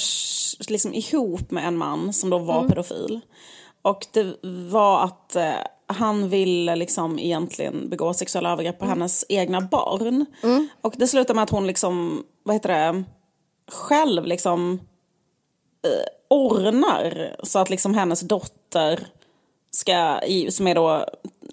liksom 0.70 0.94
ihop 0.94 1.50
med 1.50 1.66
en 1.68 1.76
man 1.76 2.12
som 2.12 2.30
då 2.30 2.36
Mm. 2.36 2.46
var 2.46 2.68
pedofil. 2.68 3.20
Och 3.82 4.06
det 4.12 4.34
var 4.70 5.04
att 5.04 5.36
eh, 5.36 5.50
han 5.86 6.28
ville 6.28 6.76
liksom 6.76 7.18
egentligen 7.18 7.88
begå 7.90 8.14
sexuella 8.14 8.52
övergrepp 8.52 8.82
Mm. 8.82 8.88
på 8.88 8.94
hennes 8.94 9.24
egna 9.28 9.60
barn. 9.60 10.26
Och 10.80 10.94
det 10.96 11.06
slutade 11.06 11.34
med 11.34 11.42
att 11.42 11.50
hon 11.50 11.66
liksom, 11.66 12.22
vad 12.42 12.54
heter 12.56 12.68
det, 12.68 13.04
själv 13.72 14.26
liksom 14.26 14.80
eh, 15.86 16.06
ordnar 16.28 17.36
så 17.42 17.58
att 17.58 17.70
liksom 17.70 17.94
hennes 17.94 18.20
dotter 18.20 19.06
ska, 19.70 20.20
som 20.50 20.66
är 20.66 20.74
då 20.74 21.04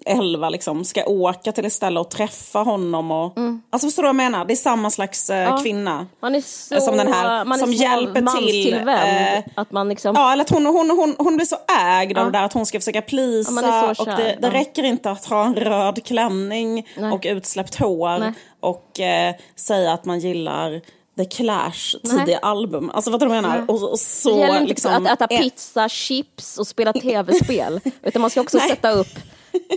11 0.06 0.48
liksom, 0.48 0.84
ska 0.84 1.04
åka 1.04 1.52
till 1.52 1.64
ett 1.64 1.72
ställe 1.72 2.00
och 2.00 2.10
träffa 2.10 2.58
honom. 2.58 3.10
Och, 3.10 3.38
Alltså 3.70 3.86
förstår 3.88 4.02
du 4.02 4.06
vad 4.06 4.08
jag 4.08 4.16
menar? 4.16 4.44
Det 4.44 4.54
är 4.54 4.56
samma 4.56 4.90
slags 4.90 5.30
eh, 5.30 5.62
kvinna. 5.62 6.06
Man 6.20 6.34
är 6.34 6.40
så, 6.40 6.80
Som 6.80 6.96
den 6.96 7.12
här, 7.12 7.44
man 7.44 7.58
är 7.58 7.62
som 7.62 7.72
så 7.72 7.82
hjälper 7.82 8.38
till, 8.38 8.88
eh, 8.88 9.44
att 9.54 9.72
man 9.72 9.88
liksom... 9.88 10.14
Ja, 10.16 10.32
eller 10.32 10.44
att 10.44 10.50
hon, 10.50 10.66
hon, 10.66 10.90
hon, 10.90 11.14
hon 11.18 11.36
blir 11.36 11.46
så 11.46 11.56
ägd 11.80 12.18
av 12.18 12.32
det 12.32 12.38
där 12.38 12.44
att 12.44 12.52
hon 12.52 12.66
ska 12.66 12.80
försöka 12.80 13.02
plisa. 13.02 13.62
Ja, 13.62 13.94
och 13.98 14.06
det, 14.06 14.16
det 14.16 14.38
ja. 14.40 14.52
räcker 14.52 14.82
inte 14.82 15.10
att 15.10 15.24
ha 15.24 15.44
en 15.44 15.54
röd 15.54 16.04
klänning 16.04 16.88
Nej. 16.96 17.12
och 17.12 17.26
utsläppt 17.28 17.74
hår 17.74 18.18
Nej. 18.18 18.32
och 18.60 19.00
eh, 19.00 19.34
säga 19.56 19.92
att 19.92 20.04
man 20.04 20.18
gillar 20.18 20.80
The 21.16 21.24
Clash 21.24 21.96
tidiga 22.04 22.38
album. 22.38 22.90
Alltså 22.94 23.10
vad 23.10 23.20
du 23.20 23.28
menar? 23.28 23.64
Och, 23.68 23.82
och 23.82 23.90
det 23.90 23.96
så 23.98 24.38
gäller 24.38 24.54
inte 24.60 24.68
liksom, 24.68 25.06
att 25.06 25.22
äta 25.22 25.34
eh, 25.34 25.40
pizza, 25.40 25.88
chips 25.88 26.58
och 26.58 26.66
spela 26.66 26.92
tv-spel. 26.92 27.80
utan 28.02 28.22
man 28.22 28.30
ska 28.30 28.40
också 28.40 28.58
sätta 28.58 28.90
upp 28.90 29.18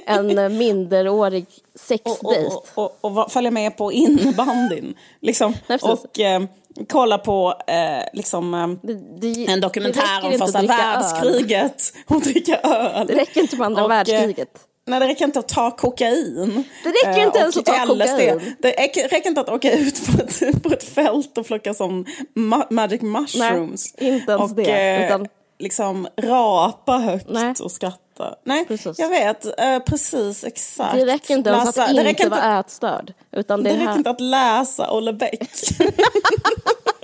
en 0.06 0.38
eh, 0.38 0.50
minderårig 0.50 1.46
och, 1.74 1.80
sexdejt. 1.80 2.48
och, 2.48 2.68
och, 2.76 2.98
och, 3.02 3.12
va- 3.12 3.30
följa 3.30 3.52
med 3.52 3.78
på 3.78 3.92
innebandyn. 3.92 4.96
Liksom. 5.22 5.54
Nej, 5.68 5.80
och 5.82 6.20
eh, 6.20 6.44
kolla 6.90 7.18
på 7.18 7.54
eh, 7.68 8.04
liksom, 8.14 8.54
eh, 8.54 8.68
Det- 8.68 8.94
det- 8.94 9.46
en 9.46 9.46
det 9.46 9.60
dokumentär 9.68 10.26
om 10.26 10.40
första 10.40 10.60
dricka 10.60 10.74
öl. 10.74 10.80
världskriget 11.02 11.94
och 12.08 12.22
dricka 12.22 12.58
öl. 12.58 13.08
Det 13.08 13.14
räcker 13.16 13.42
inte 13.42 13.56
med 13.58 13.66
andra 13.66 13.86
Och, 13.86 13.92
eh, 13.92 13.96
världskriget. 13.98 14.50
Nej, 14.88 15.00
det 15.00 15.08
räcker 15.08 15.26
inte 15.26 15.40
att 15.40 15.48
ta 15.48 15.72
kokain. 15.72 16.64
Det 16.84 16.90
räcker 16.90 17.26
inte 17.26 17.40
ens 17.40 17.58
att 17.58 17.66
ta 17.66 17.86
kokain. 17.86 18.56
Det 18.60 18.70
räcker 19.12 19.28
inte 19.28 19.42
att 19.42 19.50
åka 19.50 19.72
ut 19.72 20.08
på 20.08 20.24
ett, 20.24 20.64
på 20.64 20.74
ett 20.74 20.84
fält 20.84 21.38
och 21.38 21.46
plocka 21.46 21.74
som 21.74 22.06
ma 22.34 22.68
magic 22.70 23.02
mushrooms. 23.02 23.94
Nej, 23.98 24.10
inte 24.10 24.32
ens 24.32 24.52
och, 24.52 24.56
det. 24.56 24.96
Eh, 24.96 25.06
utan... 25.06 25.28
liksom 25.60 26.08
rapa 26.22 26.98
högt 26.98 27.30
Nej. 27.30 27.54
och 27.64 27.72
skratta. 27.72 28.36
Nej, 28.44 28.66
precis. 28.66 29.00
jag 29.00 29.10
vet. 29.10 29.46
Uh, 29.46 29.80
precis, 29.86 30.44
exakt. 30.44 30.96
Det 30.96 31.06
räcker 31.06 31.34
inte 31.34 31.50
ens 31.50 31.78
att 31.78 31.90
inte, 31.90 32.10
inte 32.10 32.30
vara 32.30 32.60
ätstörd. 32.60 33.14
Utan 33.32 33.64
det, 33.64 33.70
det 33.70 33.80
räcker 33.80 33.98
inte 33.98 34.10
att 34.10 34.22
läsa 34.22 34.92
Olle 34.92 35.14
Bäck. 35.14 35.50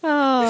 ah. 0.00 0.44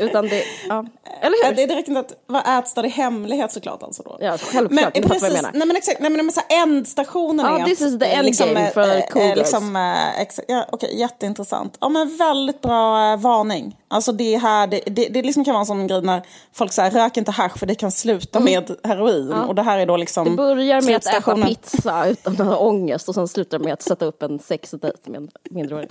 Utan 0.00 0.28
det, 0.28 0.44
ja. 0.68 0.84
Eller 1.20 1.48
hur? 1.48 1.54
Det, 1.56 1.74
räcker 1.74 1.88
inte 1.88 2.00
att 2.00 2.12
vara 2.26 2.58
ätstad 2.58 2.86
i 2.86 2.88
hemlighet 2.88 3.52
såklart. 3.52 3.82
Alltså 3.82 4.02
då. 4.02 4.16
Ja, 4.20 4.38
självklart. 4.38 4.94
Men, 4.94 5.02
precis, 5.02 5.22
vad 5.22 5.30
jag 5.30 5.36
menar. 5.36 5.50
Nej 5.54 5.66
men 5.66 5.76
exakt, 5.76 6.00
nej, 6.00 6.10
men 6.10 6.32
så 6.32 6.40
här, 6.48 6.62
ändstationen 6.62 7.46
ja, 7.46 7.58
är 7.58 7.64
this 7.64 7.80
is 7.80 7.98
the 7.98 8.06
end 8.06 8.26
liksom, 8.26 8.48
för 8.74 9.10
cool 9.10 9.22
eh, 9.22 9.36
liksom, 9.36 9.76
eh, 9.76 10.20
exa, 10.20 10.42
ja, 10.48 10.66
okay, 10.72 10.94
Jätteintressant. 10.94 11.78
Ja 11.80 11.88
men 11.88 12.16
väldigt 12.16 12.60
bra 12.60 13.12
eh, 13.12 13.18
varning. 13.18 13.76
Alltså 13.88 14.12
det 14.12 14.36
här, 14.36 14.66
det, 14.66 14.80
det, 14.86 15.08
det 15.08 15.22
liksom 15.22 15.44
kan 15.44 15.54
vara 15.54 15.60
en 15.60 15.66
sån 15.66 15.86
grej 15.86 16.02
när 16.02 16.22
folk 16.52 16.72
säger 16.72 16.90
rök 16.90 17.16
inte 17.16 17.30
hasch 17.30 17.58
för 17.58 17.66
det 17.66 17.74
kan 17.74 17.90
sluta 17.90 18.38
mm. 18.38 18.52
med 18.52 18.76
heroin. 18.84 19.30
Ja. 19.30 19.44
Och 19.44 19.54
det 19.54 19.62
här 19.62 19.78
är 19.78 19.86
då 19.86 19.96
liksom 19.96 20.24
Det 20.24 20.30
börjar 20.30 20.82
med 20.82 20.96
att 20.96 21.06
äta 21.06 21.34
pizza 21.34 22.06
utan 22.06 22.32
att 22.32 22.46
ha 22.46 22.56
ångest 22.56 23.08
och 23.08 23.14
sen 23.14 23.28
slutar 23.28 23.58
med 23.58 23.72
att 23.72 23.82
sätta 23.82 24.04
upp 24.04 24.22
en 24.22 24.38
sexdejt 24.38 25.08
med 25.08 25.16
en 25.16 25.30
minderårig. 25.50 25.88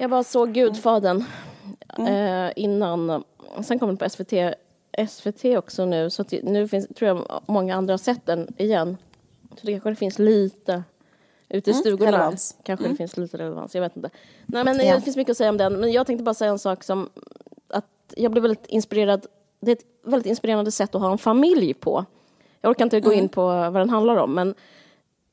Jag 0.00 0.10
bara 0.10 0.24
såg 0.24 0.52
Gudfadern 0.52 1.24
mm. 1.98 2.46
eh, 2.46 2.52
innan. 2.56 3.24
Sen 3.62 3.78
kom 3.78 3.88
den 3.88 3.96
på 3.96 4.08
SVT, 4.08 4.32
SVT 5.08 5.44
också 5.44 5.84
nu. 5.84 6.10
Så 6.10 6.24
nu 6.42 6.68
finns, 6.68 6.88
tror 6.88 7.08
jag 7.08 7.42
många 7.46 7.76
andra 7.76 7.92
har 7.92 7.98
sett 7.98 8.26
den 8.26 8.54
igen. 8.56 8.96
Så 9.50 9.66
det 9.66 9.72
kanske 9.72 9.90
det 9.90 9.96
finns 9.96 10.18
lite 10.18 10.82
ute 11.48 11.70
i 11.70 11.72
mm, 11.72 11.80
stugorna. 11.80 12.12
Relevans. 12.12 12.56
Kanske 12.62 12.84
mm. 12.84 12.94
det 12.94 12.98
finns 12.98 13.16
lite 13.16 13.38
relevans, 13.38 13.74
jag 13.74 13.82
vet 13.82 13.96
inte. 13.96 14.10
Nej, 14.46 14.64
men 14.64 14.86
ja. 14.86 14.94
Det 14.94 15.00
finns 15.00 15.16
mycket 15.16 15.30
att 15.30 15.36
säga 15.36 15.50
om 15.50 15.56
den. 15.56 15.80
Men 15.80 15.92
jag 15.92 16.06
tänkte 16.06 16.24
bara 16.24 16.34
säga 16.34 16.50
en 16.50 16.58
sak 16.58 16.84
som 16.84 17.08
att 17.68 18.14
jag 18.16 18.32
blev 18.32 18.42
väldigt 18.42 18.66
inspirerad. 18.66 19.26
Det 19.60 19.70
är 19.70 19.76
ett 19.76 19.86
väldigt 20.02 20.26
inspirerande 20.26 20.70
sätt 20.70 20.94
att 20.94 21.00
ha 21.00 21.12
en 21.12 21.18
familj 21.18 21.74
på. 21.74 22.04
Jag 22.60 22.70
orkar 22.70 22.84
inte 22.84 23.00
gå 23.00 23.10
mm. 23.10 23.22
in 23.24 23.28
på 23.28 23.46
vad 23.46 23.74
den 23.74 23.90
handlar 23.90 24.16
om, 24.16 24.34
men 24.34 24.54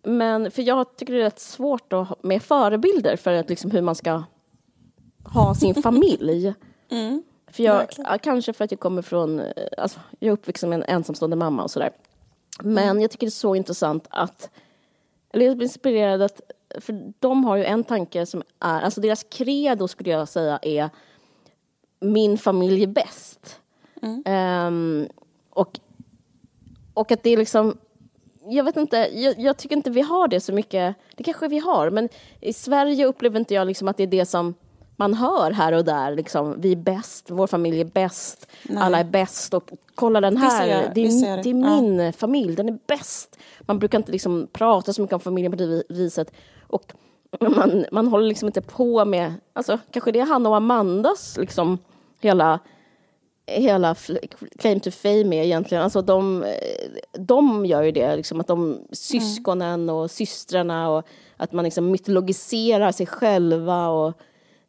men 0.04 0.52
för 0.52 0.62
jag 0.62 0.96
tycker 0.96 1.14
det 1.14 1.20
är 1.20 1.24
rätt 1.24 1.40
svårt 1.40 1.94
att, 1.94 2.24
med 2.24 2.44
förebilder 2.44 3.16
för 3.16 3.34
att, 3.34 3.50
liksom, 3.50 3.72
hur 3.72 3.82
man 3.82 3.96
ska 3.96 4.24
ha 5.34 5.56
sin 5.56 5.76
familj. 5.76 6.54
Mm. 6.90 7.24
För 7.48 7.64
jag, 7.64 7.88
kanske 8.22 8.54
för 8.54 8.66
att 8.66 8.72
jag 8.72 8.80
kommer 8.80 9.02
från, 9.02 9.40
eh, 9.40 9.48
alltså, 9.78 10.00
jag 10.20 10.28
är 10.28 10.34
uppvuxen 10.34 10.70
med 10.70 10.80
en 10.80 10.96
ensamstående 10.96 11.36
mamma 11.36 11.64
och 11.64 11.72
sådär. 11.72 11.92
Men 12.64 12.84
mm. 12.84 13.02
jag 13.02 13.12
tycker 13.12 13.26
det 13.26 13.30
är 13.30 13.32
så 13.32 13.56
intressant 13.56 14.08
att, 14.10 14.50
eller 15.34 15.46
jag 15.46 15.58
blir 15.58 15.66
inspirerad 15.66 16.22
att, 16.22 16.42
för 16.80 17.14
de 17.20 17.44
har 17.44 17.56
ju 17.56 17.64
en 17.64 17.84
tanke 17.84 18.26
som 18.26 18.44
är, 18.60 18.82
alltså 18.82 19.02
deras 19.02 19.24
credo 19.24 19.88
skulle 19.88 20.10
jag 20.10 20.28
säga 20.28 20.60
är 20.62 20.90
min 22.00 22.38
familj 22.38 22.84
är 22.84 22.88
bäst. 22.88 23.60
Mm. 24.02 24.24
Um, 24.68 25.08
och, 25.50 25.80
och 26.94 27.12
att 27.12 27.24
det 27.24 27.30
är 27.30 27.38
liksom, 27.38 27.78
jag 28.50 28.64
vet 28.64 28.78
inte, 28.78 28.98
jag, 28.98 29.40
jag, 29.40 29.58
tycker 29.58 29.76
inte 29.76 29.90
vi 29.90 30.02
har 30.02 30.28
det 30.28 30.40
så 30.40 30.54
mycket, 30.54 30.96
det 31.16 31.24
kanske 31.24 31.48
vi 31.48 31.60
har, 31.60 31.90
men 31.90 32.10
i 32.42 32.54
Sverige 32.54 33.06
upplever 33.06 33.40
inte 33.40 33.54
jag 33.54 33.68
liksom 33.68 33.88
att 33.88 33.98
det 33.98 34.04
är 34.04 34.08
det 34.08 34.26
som 34.26 34.54
man 34.96 35.14
hör 35.14 35.52
här 35.52 35.72
och 35.72 35.86
där, 35.86 36.16
liksom, 36.16 36.62
vi 36.62 36.72
är 36.72 36.76
bäst, 36.76 37.26
vår 37.30 37.48
familj 37.48 37.82
är 37.82 37.86
bäst, 37.86 38.48
Nej. 38.64 38.84
alla 38.84 39.00
är 39.00 39.04
bäst 39.04 39.54
och 39.54 39.72
kolla 39.96 40.22
den 40.22 40.38
här, 40.38 40.68
det, 40.68 40.92
det, 40.96 41.02
är, 41.02 41.44
det 41.44 41.50
är 41.50 41.54
min 41.54 42.00
ja. 42.00 42.12
familj, 42.12 42.56
den 42.56 42.70
är 42.70 42.78
bäst. 42.88 43.38
Man 43.62 43.80
brukar 43.80 43.98
inte 43.98 44.12
liksom 44.12 44.48
prata 44.52 44.94
så 44.94 45.02
mycket 45.02 45.14
om 45.14 45.20
familjen 45.20 45.52
på 45.52 45.58
det 45.58 45.84
viset. 45.90 46.32
Och 46.68 46.94
man, 47.40 47.86
man 47.92 48.08
håller 48.08 48.28
liksom 48.28 48.48
inte 48.48 48.62
på 48.62 49.06
med, 49.06 49.34
alltså 49.54 49.80
kanske 49.92 50.12
det 50.12 50.20
är 50.20 50.26
han 50.26 50.46
och 50.46 50.56
Amandas 50.56 51.38
liksom 51.38 51.78
hela 52.20 52.60
hela 53.48 53.96
claim 54.60 54.80
to 54.80 54.92
fame 54.92 55.36
är 55.36 55.44
egentligen, 55.44 55.84
alltså 55.84 56.02
de, 56.02 56.46
de 57.12 57.66
gör 57.66 57.82
ju 57.82 57.92
det, 57.92 58.16
liksom 58.16 58.40
att 58.40 58.48
de 58.48 58.80
syskonen 58.92 59.90
och 59.90 60.12
systrarna 60.12 60.90
och 60.90 61.06
att 61.38 61.52
man 61.52 61.66
liksom 61.66 61.92
mytologiserar 61.92 62.92
sig 62.92 63.06
själva 63.06 63.88
och 63.88 64.14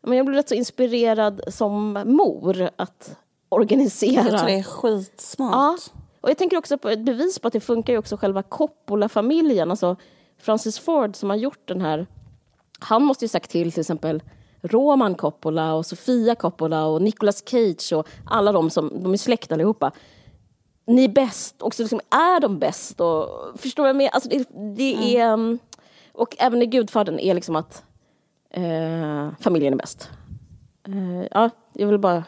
men 0.06 0.16
jag 0.16 0.26
blev 0.26 0.36
rätt 0.36 0.48
så 0.48 0.54
inspirerad 0.54 1.40
som 1.48 1.92
mor 1.92 2.70
att 2.76 3.16
organisera. 3.48 4.12
Jag 4.12 4.38
tror 4.38 4.46
det 4.46 4.58
är 4.58 4.62
skitsmart. 4.62 5.52
Ja. 5.52 5.76
Och 6.20 6.30
jag 6.30 6.38
tänker 6.38 6.56
också 6.56 6.78
på 6.78 6.88
ett 6.88 7.04
bevis 7.04 7.38
på 7.38 7.48
att 7.48 7.52
det 7.52 7.60
funkar 7.60 7.92
ju 7.92 7.98
också 7.98 8.16
själva 8.16 8.42
Coppola-familjen, 8.42 9.70
alltså 9.70 9.96
Francis 10.38 10.78
Ford 10.78 11.16
som 11.16 11.30
har 11.30 11.36
gjort 11.36 11.68
den 11.68 11.80
här, 11.80 12.06
han 12.78 13.02
måste 13.02 13.24
ju 13.24 13.28
sagt 13.28 13.50
till 13.50 13.72
till 13.72 13.80
exempel 13.80 14.22
Roman 14.62 15.14
Coppola 15.14 15.74
och 15.74 15.86
Sofia 15.86 16.34
Coppola 16.34 16.86
och 16.86 17.02
Nicolas 17.02 17.42
Cage 17.48 17.92
och 17.92 18.08
alla 18.26 18.52
de 18.52 18.70
som, 18.70 19.02
de 19.02 19.12
är 19.12 19.16
släkt 19.16 19.52
allihopa. 19.52 19.92
Ni 20.86 21.04
är 21.04 21.08
bäst, 21.08 21.62
och 21.62 21.74
så 21.74 21.82
liksom 21.82 22.00
är 22.10 22.40
de 22.40 22.58
bäst 22.58 23.00
och 23.00 23.28
förstår 23.54 23.86
jag 23.86 23.96
menar? 23.96 24.10
Alltså 24.10 24.28
det, 24.28 24.48
det 24.76 24.94
mm. 24.94 25.04
är, 25.04 25.32
mm. 25.32 25.58
och 26.12 26.36
även 26.38 26.62
i 26.62 26.66
Gudfadern 26.66 27.18
är 27.18 27.34
liksom 27.34 27.56
att 27.56 27.85
eh, 28.56 29.30
familjen 29.40 29.72
är 29.72 29.76
bäst. 29.76 30.10
Eh, 30.88 31.26
ja, 31.30 31.50
jag 31.72 31.86
vill 31.86 31.98
bara... 31.98 32.24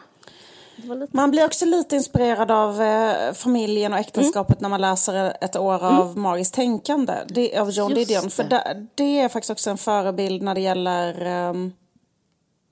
Man 1.11 1.31
blir 1.31 1.45
också 1.45 1.65
lite 1.65 1.95
inspirerad 1.95 2.51
av 2.51 2.81
eh, 2.81 3.33
familjen 3.33 3.93
och 3.93 3.99
äktenskapet 3.99 4.59
mm. 4.59 4.61
när 4.61 4.69
man 4.69 4.81
läser 4.81 5.37
ett 5.41 5.55
år 5.55 5.83
av 5.85 6.07
mm. 6.07 6.21
magiskt 6.21 6.53
tänkande 6.53 7.13
det, 7.27 7.57
av 7.57 7.71
John 7.71 7.93
Didion. 7.93 8.29
För 8.29 8.43
det, 8.43 8.87
det, 8.95 9.19
är 9.19 9.29
faktiskt 9.29 9.49
också 9.49 9.69
en 9.69 9.77
förebild 9.77 10.41
när 10.41 10.55
det 10.55 10.61
gäller 10.61 11.25
um, 11.49 11.73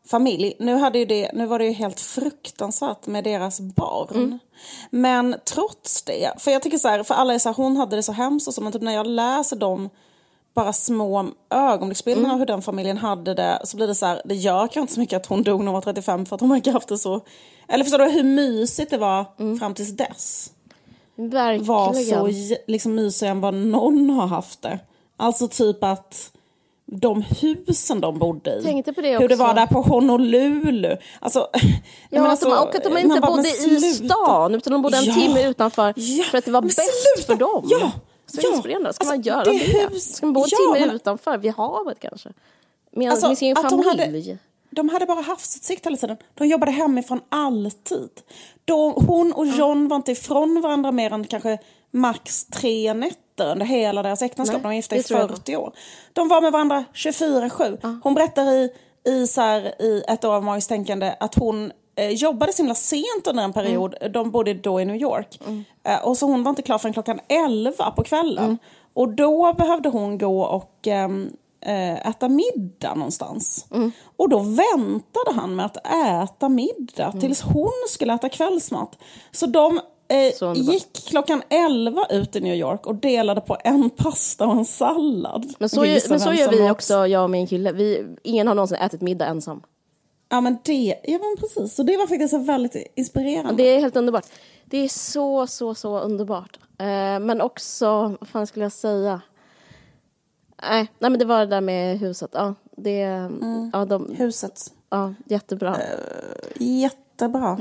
familj. 0.07 0.53
Nu, 0.59 0.75
hade 0.75 0.99
ju 0.99 1.05
det, 1.05 1.31
nu 1.33 1.45
var 1.45 1.59
det 1.59 1.65
ju 1.65 1.71
helt 1.71 1.99
fruktansvärt 1.99 3.07
med 3.07 3.23
deras 3.23 3.59
barn. 3.59 4.15
Mm. 4.15 4.39
Men 4.89 5.35
trots 5.45 6.03
det, 6.03 6.33
för 6.37 6.51
jag 6.51 6.61
tycker 6.61 6.77
så 6.77 6.87
här, 6.87 7.03
för 7.03 7.15
alla 7.15 7.33
är 7.33 7.39
så 7.39 7.49
här, 7.49 7.55
hon 7.55 7.77
hade 7.77 7.95
det 7.95 8.03
så 8.03 8.11
hemskt 8.11 8.47
och 8.47 8.53
så, 8.53 8.61
men 8.61 8.71
typ 8.71 8.81
när 8.81 8.93
jag 8.93 9.07
läser 9.07 9.55
dem 9.55 9.89
bara 10.57 10.73
små 10.73 11.25
ögonblicksbilder 11.49 12.23
mm. 12.23 12.31
av 12.31 12.39
hur 12.39 12.45
den 12.45 12.61
familjen 12.61 12.97
hade 12.97 13.33
det 13.33 13.61
så 13.63 13.77
blir 13.77 13.87
det 13.87 13.95
så 13.95 14.05
här, 14.05 14.21
det 14.25 14.35
gör 14.35 14.59
kanske 14.59 14.79
inte 14.79 14.93
så 14.93 14.99
mycket 14.99 15.17
att 15.17 15.25
hon 15.25 15.43
dog 15.43 15.59
när 15.59 15.65
hon 15.65 15.73
var 15.73 15.81
35 15.81 16.25
för 16.25 16.35
att 16.35 16.41
hon 16.41 16.49
verkar 16.49 16.71
haft 16.71 16.87
det 16.87 16.97
så, 16.97 17.21
eller 17.67 17.83
förstår 17.83 17.99
du 17.99 18.09
hur 18.09 18.23
mysigt 18.23 18.91
det 18.91 18.97
var 18.97 19.25
mm. 19.39 19.59
fram 19.59 19.73
tills 19.73 19.89
dess? 19.89 20.51
Verkligen. 21.15 21.65
Var 21.65 21.93
så 21.93 22.55
liksom 22.67 22.95
mysigare 22.95 23.31
än 23.31 23.41
vad 23.41 23.53
någon 23.53 24.09
har 24.09 24.27
haft 24.27 24.61
det. 24.61 24.79
Alltså 25.17 25.47
typ 25.47 25.83
att 25.83 26.31
de 26.85 27.21
husen 27.21 28.01
de 28.01 28.19
bodde 28.19 28.55
i. 28.55 28.63
Tänkte 28.63 28.93
på 28.93 29.01
det 29.01 29.15
också. 29.15 29.21
Hur 29.21 29.29
det 29.29 29.35
var 29.35 29.53
där 29.53 29.67
på 29.67 29.81
Honolulu. 29.81 30.97
Alltså, 31.19 31.47
ja, 32.09 32.21
att 32.21 32.29
alltså, 32.29 32.49
och 32.49 32.75
att 32.75 32.83
de 32.83 32.97
inte 32.97 33.21
bodde 33.21 33.49
i 33.49 33.79
stan 33.79 34.55
utan 34.55 34.73
de 34.73 34.81
bodde 34.81 34.97
en 34.97 35.03
ja, 35.03 35.13
timme 35.13 35.47
utanför 35.47 35.93
ja, 35.95 36.23
för 36.23 36.37
att 36.37 36.45
det 36.45 36.51
var 36.51 36.61
bäst 36.61 37.25
för 37.27 37.35
dem. 37.35 37.63
Ja, 37.69 37.91
så 38.27 38.39
ja, 38.43 38.53
inspirerande. 38.53 38.93
Ska 38.93 39.03
alltså, 39.03 39.15
man 39.15 39.21
göra 39.21 39.43
det? 39.43 39.89
det? 39.89 39.99
Ska 39.99 40.25
man 40.25 40.33
bo 40.33 40.43
en 40.43 40.47
ja, 40.51 40.57
timme 40.57 40.85
men... 40.87 40.95
utanför, 40.95 41.37
vid 41.37 41.51
havet 41.51 41.99
kanske? 41.99 42.29
Med, 42.91 43.11
alltså, 43.11 43.27
med 43.27 43.37
sin 43.37 43.55
familj? 43.55 43.83
De 43.83 43.89
hade, 43.89 44.37
de 44.69 44.89
hade 44.89 45.05
bara 45.05 45.21
havsutsikt 45.21 45.85
hela 45.85 45.97
tiden. 45.97 46.17
De 46.33 46.47
jobbade 46.47 46.71
hemifrån 46.71 47.21
alltid. 47.29 48.09
De, 48.65 48.93
hon 49.07 49.33
och 49.33 49.47
John 49.47 49.87
var 49.87 49.95
inte 49.95 50.11
ifrån 50.11 50.61
varandra 50.61 50.91
mer 50.91 51.13
än 51.13 51.23
kanske 51.23 51.57
max 51.91 52.45
tre 52.45 52.93
nätter 52.93 53.51
under 53.51 53.65
hela 53.65 54.03
deras 54.03 54.21
äktenskap. 54.21 54.53
Nej, 54.53 54.61
de 54.61 54.67
var 54.67 54.73
gifta 54.73 54.95
i 54.95 55.03
40 55.03 55.55
år. 55.55 55.73
De 56.13 56.27
var 56.27 56.41
med 56.41 56.51
varandra 56.51 56.85
24-7. 56.93 57.77
Ja. 57.81 57.99
Hon 58.03 58.13
berättar 58.13 58.51
i, 58.51 58.69
i, 59.07 59.27
så 59.27 59.41
här, 59.41 59.81
i 59.81 60.03
ett 60.07 60.25
år 60.25 60.33
av 60.33 60.43
magiskt 60.43 60.69
tänkande 60.69 61.15
att 61.19 61.35
hon 61.35 61.71
eh, 61.97 62.09
jobbade 62.09 62.53
så 62.53 62.61
himla 62.61 62.75
sent 62.75 63.27
under 63.27 63.43
en 63.43 63.53
period. 63.53 63.95
Mm. 64.01 64.11
De 64.11 64.31
bodde 64.31 64.53
då 64.53 64.81
i 64.81 64.85
New 64.85 64.95
York. 64.95 65.39
Mm. 65.47 65.63
Eh, 65.83 66.07
och 66.07 66.17
så 66.17 66.25
hon 66.25 66.43
var 66.43 66.49
inte 66.49 66.61
klar 66.61 66.77
förrän 66.77 66.93
klockan 66.93 67.19
11 67.27 67.91
på 67.91 68.03
kvällen. 68.03 68.45
Mm. 68.45 68.57
Och 68.93 69.09
då 69.09 69.53
behövde 69.53 69.89
hon 69.89 70.17
gå 70.17 70.41
och 70.41 70.87
ehm, 70.87 71.31
eh, 71.61 72.07
äta 72.07 72.29
middag 72.29 72.95
någonstans. 72.95 73.67
Mm. 73.71 73.91
Och 74.17 74.29
då 74.29 74.39
väntade 74.39 75.31
han 75.35 75.55
med 75.55 75.65
att 75.65 75.87
äta 76.23 76.49
middag 76.49 77.07
mm. 77.07 77.19
tills 77.19 77.41
hon 77.41 77.71
skulle 77.89 78.13
äta 78.13 78.29
kvällsmat. 78.29 78.97
Så 79.31 79.45
de 79.45 79.79
Eh, 80.09 80.53
gick 80.55 81.07
klockan 81.07 81.41
11 81.49 82.05
ut 82.09 82.35
i 82.35 82.39
New 82.39 82.55
York 82.55 82.85
och 82.85 82.95
delade 82.95 83.41
på 83.41 83.57
en 83.63 83.89
pasta 83.89 84.47
och 84.47 84.53
en 84.53 84.65
sallad. 84.65 85.53
Men 85.59 85.69
så, 85.69 85.85
gör, 85.85 86.09
men 86.09 86.19
så 86.19 86.33
gör 86.33 86.49
vi 86.49 86.69
också, 86.69 87.07
jag 87.07 87.23
och 87.23 87.29
min 87.29 87.47
kille. 87.47 87.71
Vi, 87.71 88.05
ingen 88.23 88.47
har 88.47 88.55
någonsin 88.55 88.77
ätit 88.77 89.01
middag 89.01 89.25
ensam. 89.25 89.61
Ja 90.29 90.41
men 90.41 90.57
det, 90.63 90.99
ja 91.03 91.19
men 91.19 91.35
precis. 91.39 91.75
Så 91.75 91.83
det 91.83 91.97
var 91.97 92.07
faktiskt 92.07 92.33
väldigt 92.33 92.91
inspirerande. 92.95 93.63
Det 93.63 93.69
är 93.69 93.79
helt 93.79 93.95
underbart. 93.95 94.25
Det 94.65 94.77
är 94.77 94.89
så, 94.89 95.47
så, 95.47 95.75
så 95.75 95.99
underbart. 95.99 96.59
Eh, 96.79 97.19
men 97.19 97.41
också, 97.41 98.15
vad 98.19 98.29
fan 98.29 98.47
skulle 98.47 98.65
jag 98.65 98.71
säga? 98.71 99.21
Nej, 100.61 100.91
nej, 100.99 101.09
men 101.11 101.19
det 101.19 101.25
var 101.25 101.39
det 101.39 101.45
där 101.45 101.61
med 101.61 101.99
huset. 101.99 102.31
Ja, 102.33 102.55
det, 102.77 103.01
mm. 103.01 103.69
ja, 103.73 103.85
de, 103.85 104.15
Huset. 104.17 104.73
Ja, 104.89 105.13
jättebra. 105.25 105.75
Uh, 105.75 105.81
jättebra. 106.55 107.59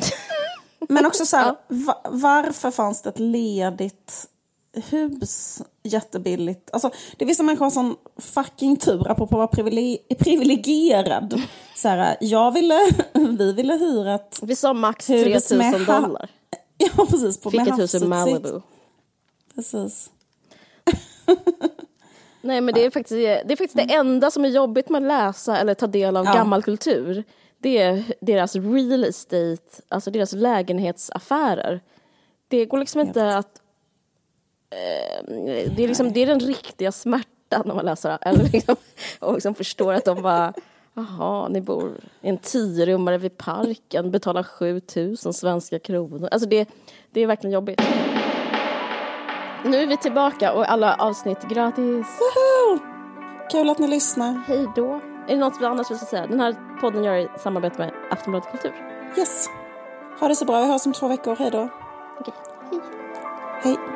men 0.88 1.06
också 1.06 1.26
så 1.26 1.36
här, 1.36 1.46
ja. 1.46 1.56
va 1.68 2.00
varför 2.10 2.70
fanns 2.70 3.02
det 3.02 3.08
ett 3.08 3.18
ledigt 3.18 4.28
hus 4.72 5.62
jättebilligt. 5.86 6.70
Alltså, 6.72 6.90
det 7.16 7.26
finns 7.26 7.40
människor 7.40 7.70
som 7.70 7.96
sån 8.16 8.22
fucking 8.24 8.76
tur, 8.76 9.10
apropå 9.10 9.42
att 9.42 9.58
vara 9.58 9.64
privilegierad. 10.18 11.42
Så 11.74 11.88
här, 11.88 12.16
jag 12.20 12.52
ville, 12.52 12.78
vi 13.38 13.52
ville 13.52 13.74
hyra 13.74 14.14
ett 14.14 14.38
Vi 14.42 14.56
sa 14.56 14.72
max 14.72 15.06
3000 15.06 15.84
dollar. 15.86 16.30
Ja, 16.78 17.06
precis. 17.10 17.40
På 17.40 17.50
Fick 17.50 17.60
ett 17.60 17.78
hus 17.78 17.94
i 17.94 18.06
Malibu. 18.06 18.60
Precis. 19.54 20.10
Nej, 22.40 22.60
men 22.60 22.74
det 22.74 22.84
är 22.84 22.90
faktiskt, 22.90 23.18
det, 23.46 23.52
är 23.52 23.56
faktiskt 23.56 23.76
det 23.76 23.94
enda 23.94 24.30
som 24.30 24.44
är 24.44 24.48
jobbigt 24.48 24.88
med 24.88 25.02
att 25.02 25.08
läsa 25.08 25.58
eller 25.58 25.74
ta 25.74 25.86
del 25.86 26.16
av 26.16 26.24
ja. 26.24 26.32
gammal 26.32 26.62
kultur. 26.62 27.24
Det 27.58 27.78
är 27.78 28.04
deras 28.20 28.54
real 28.56 29.04
estate, 29.04 29.82
alltså 29.88 30.10
deras 30.10 30.32
lägenhetsaffärer. 30.32 31.80
Det 32.48 32.66
går 32.66 32.78
liksom 32.78 33.00
inte 33.00 33.36
att 33.36 33.60
det, 34.68 35.84
är 35.84 35.88
liksom, 35.88 36.12
det 36.12 36.20
är 36.20 36.26
den 36.26 36.40
riktiga 36.40 36.92
smärtan 36.92 37.62
när 37.64 37.74
man 37.74 37.84
läser 37.84 38.08
det. 38.08 38.18
Eller 38.20 38.44
liksom, 38.44 38.76
och 39.18 39.34
liksom 39.34 39.54
förstår 39.54 39.92
att 39.92 40.04
de 40.04 40.22
bara, 40.22 40.52
jaha, 40.94 41.48
ni 41.48 41.60
bor 41.60 41.92
i 42.20 42.28
en 42.28 42.38
tiorummare 42.38 43.18
vid 43.18 43.38
parken, 43.38 44.10
betalar 44.10 44.42
7000 44.42 45.32
svenska 45.32 45.78
kronor. 45.78 46.28
Alltså 46.32 46.48
det, 46.48 46.68
det 47.10 47.20
är 47.20 47.26
verkligen 47.26 47.54
jobbigt. 47.54 47.82
Nu 49.64 49.82
är 49.82 49.86
vi 49.86 49.96
tillbaka 49.96 50.52
och 50.52 50.70
alla 50.70 50.94
avsnitt 50.94 51.42
gratis. 51.48 52.06
Woho! 52.20 52.78
Kul 53.50 53.70
att 53.70 53.78
ni 53.78 53.88
lyssnar. 53.88 54.42
Hej 54.46 54.66
då. 54.76 55.00
Är 55.28 55.34
det 55.34 55.36
något 55.36 55.62
annat 55.62 55.90
vi 55.90 55.96
ska 55.96 56.06
säga? 56.06 56.26
Den 56.26 56.40
här 56.40 56.56
podden 56.80 57.04
gör 57.04 57.16
i 57.16 57.28
samarbete 57.38 57.78
med 57.78 57.92
Aftonbladet 58.10 58.50
Kultur. 58.50 58.72
Yes. 59.18 59.48
Ha 60.20 60.28
det 60.28 60.36
så 60.36 60.44
bra. 60.44 60.60
Vi 60.60 60.66
hörs 60.66 60.86
om 60.86 60.92
två 60.92 61.08
veckor. 61.08 61.36
Hej 61.36 61.50
då. 61.50 61.68
Okej. 62.20 62.34
Hej. 62.70 62.80
Hej. 63.62 63.95